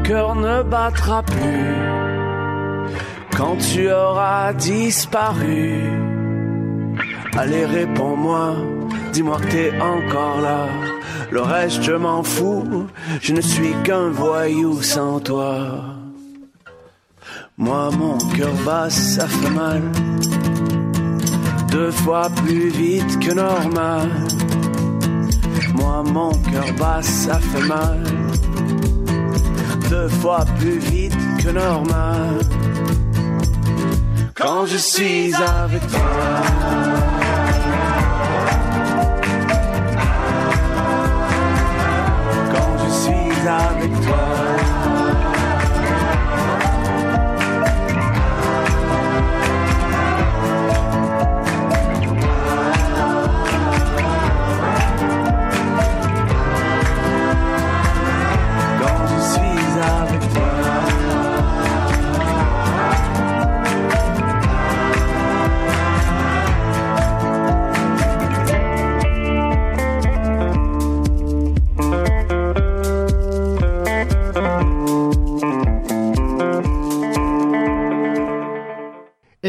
Cœur 0.07 0.37
ne 0.37 0.63
battra 0.63 1.23
plus 1.23 1.75
quand 3.37 3.57
tu 3.57 3.91
auras 3.91 4.53
disparu. 4.53 5.83
Allez, 7.37 7.67
réponds-moi, 7.67 8.57
dis-moi 9.13 9.39
que 9.41 9.49
t'es 9.49 9.73
encore 9.81 10.41
là. 10.41 10.69
Le 11.31 11.43
reste, 11.43 11.83
je 11.83 11.93
m'en 11.93 12.23
fous, 12.23 12.87
je 13.21 13.33
ne 13.33 13.41
suis 13.41 13.75
qu'un 13.85 14.11
voyou 14.11 14.81
sans 14.81 15.19
toi. 15.19 15.83
Moi, 17.59 17.91
mon 17.99 18.17
cœur 18.37 18.55
bat, 18.65 18.89
ça 18.89 19.27
fait 19.27 19.51
mal. 19.51 19.83
Deux 21.73 21.91
fois 21.91 22.29
plus 22.45 22.69
vite 22.69 23.19
que 23.19 23.33
normal. 23.35 24.09
Moi, 25.75 26.05
mon 26.05 26.31
cœur 26.31 26.73
bat, 26.79 27.03
ça 27.03 27.39
fait 27.41 27.67
mal 27.67 28.26
deux 29.89 30.09
fois 30.09 30.45
plus 30.59 30.79
vite 30.79 31.17
que 31.43 31.51
normal. 31.51 32.41
Quand 34.35 34.67
je 34.67 34.77
suis 34.77 35.35
avec 35.35 35.87
toi. 35.89 37.26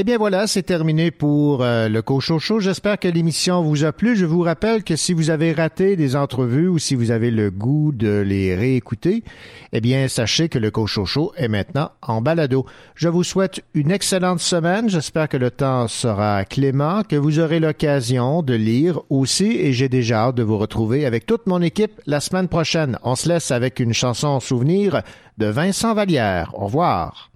Bien 0.08 0.18
voilà, 0.18 0.48
c'est 0.48 0.64
terminé 0.64 1.12
pour 1.12 1.62
euh, 1.62 1.90
le 1.90 2.02
Cochocho. 2.02 2.62
J'espère 2.62 2.98
que 2.98 3.10
l'émission 3.10 3.62
vous 3.62 3.84
a 3.84 3.92
plu. 3.92 4.16
Je 4.16 4.26
vous 4.26 4.40
rappelle 4.40 4.86
que 4.86 4.96
si 4.96 5.12
vous 5.12 5.32
avez 5.32 5.52
raté 5.52 5.98
des 5.98 6.16
entrevues 6.16 6.70
ou 6.70 6.80
si 6.80 6.96
vous 6.96 7.12
avez 7.12 7.30
le 7.30 7.52
goût 7.52 7.92
de 7.92 8.22
les 8.26 8.56
réécouter, 8.56 9.26
eh 9.74 9.82
bien 9.82 10.08
sachez 10.08 10.48
que 10.48 10.60
le 10.60 10.72
Cochocho 10.72 11.34
est 11.36 11.50
maintenant 11.50 11.92
en 12.02 12.22
balado. 12.22 12.66
Je 12.96 13.10
vous 13.10 13.26
souhaite 13.26 13.66
une 13.74 13.92
excellente 13.92 14.40
semaine. 14.40 14.90
J'espère 14.90 15.28
que 15.28 15.36
le 15.36 15.52
temps 15.52 15.90
sera 15.90 16.46
clément, 16.46 17.04
que 17.04 17.18
vous 17.18 17.40
aurez 17.40 17.60
l'occasion 17.60 18.44
de 18.44 18.54
lire 18.54 19.02
aussi 19.10 19.58
et 19.60 19.74
j'ai 19.74 19.90
déjà 19.90 20.28
hâte 20.28 20.36
de 20.36 20.44
vous 20.44 20.58
retrouver 20.58 21.06
avec 21.06 21.26
toute 21.26 21.48
mon 21.48 21.62
équipe 21.62 22.00
la 22.06 22.22
semaine 22.22 22.48
prochaine. 22.48 22.98
On 23.04 23.18
se 23.18 23.28
laisse 23.28 23.52
avec 23.52 23.82
une 23.82 23.94
chanson 23.94 24.28
en 24.30 24.40
souvenir 24.40 25.02
de 25.38 25.48
Vincent 25.48 25.94
Vallière. 25.94 26.54
Au 26.54 26.68
revoir. 26.68 27.30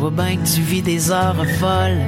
Vois 0.00 0.10
bien 0.10 0.36
que 0.36 0.48
tu 0.48 0.62
vis 0.62 0.80
des 0.80 1.10
heures 1.10 1.44
folles. 1.58 2.00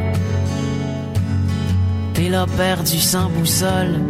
T'es 2.14 2.31
là 2.31 2.47
perdu 2.56 2.98
sans 2.98 3.28
boussole. 3.28 4.01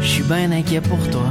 Je 0.00 0.06
suis 0.06 0.22
bien 0.22 0.50
inquiet 0.50 0.80
pour 0.80 0.98
toi. 1.10 1.30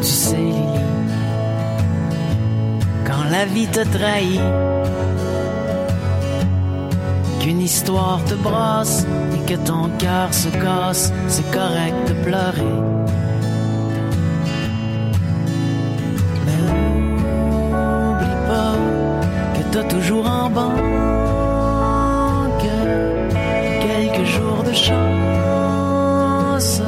Tu 0.00 0.08
sais, 0.08 0.36
Lily, 0.36 0.80
quand 3.06 3.24
la 3.30 3.44
vie 3.44 3.66
te 3.66 3.84
trahit, 3.96 4.40
qu'une 7.40 7.60
histoire 7.60 8.24
te 8.24 8.34
brasse 8.34 9.06
et 9.34 9.50
que 9.50 9.58
ton 9.66 9.90
cœur 9.98 10.32
se 10.32 10.48
casse, 10.48 11.12
c'est 11.28 11.50
correct 11.50 12.08
de 12.08 12.14
pleurer. 12.24 13.01
T'as 19.72 19.84
toujours 19.84 20.26
en 20.26 20.50
banque 20.50 20.80
quelques 23.80 24.26
jours 24.26 24.62
de 24.64 24.72
chance 24.72 26.82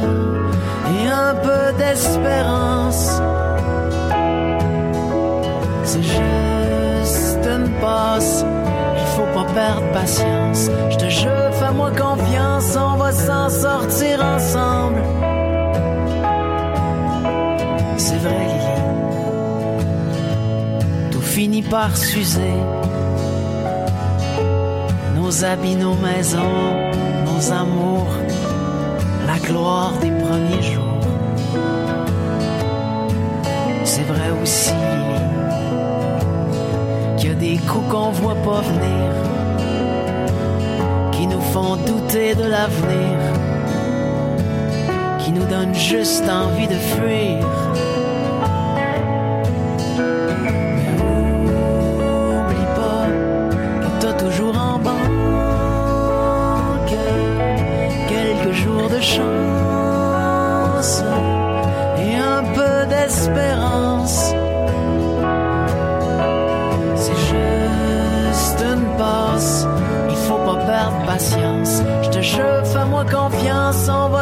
et 0.93 1.09
un 1.09 1.35
peu 1.47 1.73
d'espérance. 1.79 3.23
C'est 5.85 6.03
juste 6.03 7.47
une 7.47 7.71
passe, 7.81 8.45
il 8.99 9.07
faut 9.17 9.31
pas 9.33 9.47
perdre 9.55 9.91
patience. 9.93 10.69
Je 10.91 10.97
te 10.97 11.09
jure, 11.09 11.53
fais-moi 11.53 11.91
confiance, 11.91 12.77
on 12.77 12.97
va 12.97 13.13
s'en 13.13 13.49
sortir 13.49 14.23
ensemble. 14.23 15.03
C'est 17.97 18.19
vrai, 18.19 18.54
finit 21.35 21.63
par 21.63 21.97
s'user. 21.97 22.59
Nos 25.17 25.45
habits, 25.45 25.75
nos 25.75 25.97
maisons, 25.97 26.71
nos 27.27 27.53
amours, 27.53 28.15
la 29.27 29.39
gloire 29.45 29.95
des 30.01 30.13
premiers 30.13 30.63
jours. 30.63 31.01
C'est 33.83 34.07
vrai 34.13 34.31
aussi 34.41 34.79
qu'il 37.17 37.31
y 37.31 37.33
a 37.33 37.35
des 37.35 37.57
coups 37.67 37.89
qu'on 37.91 38.11
voit 38.11 38.41
pas 38.49 38.61
venir, 38.61 39.11
qui 41.11 41.27
nous 41.27 41.45
font 41.53 41.75
douter 41.85 42.37
de 42.37 42.45
l'avenir, 42.45 43.19
qui 45.19 45.33
nous 45.33 45.47
donnent 45.47 45.75
juste 45.75 46.29
envie 46.29 46.69
de 46.69 46.81
fuir. 46.95 47.64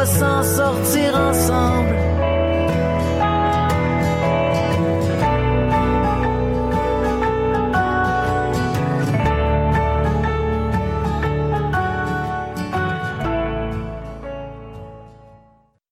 S'en 0.05 0.43
sortir. 0.43 0.82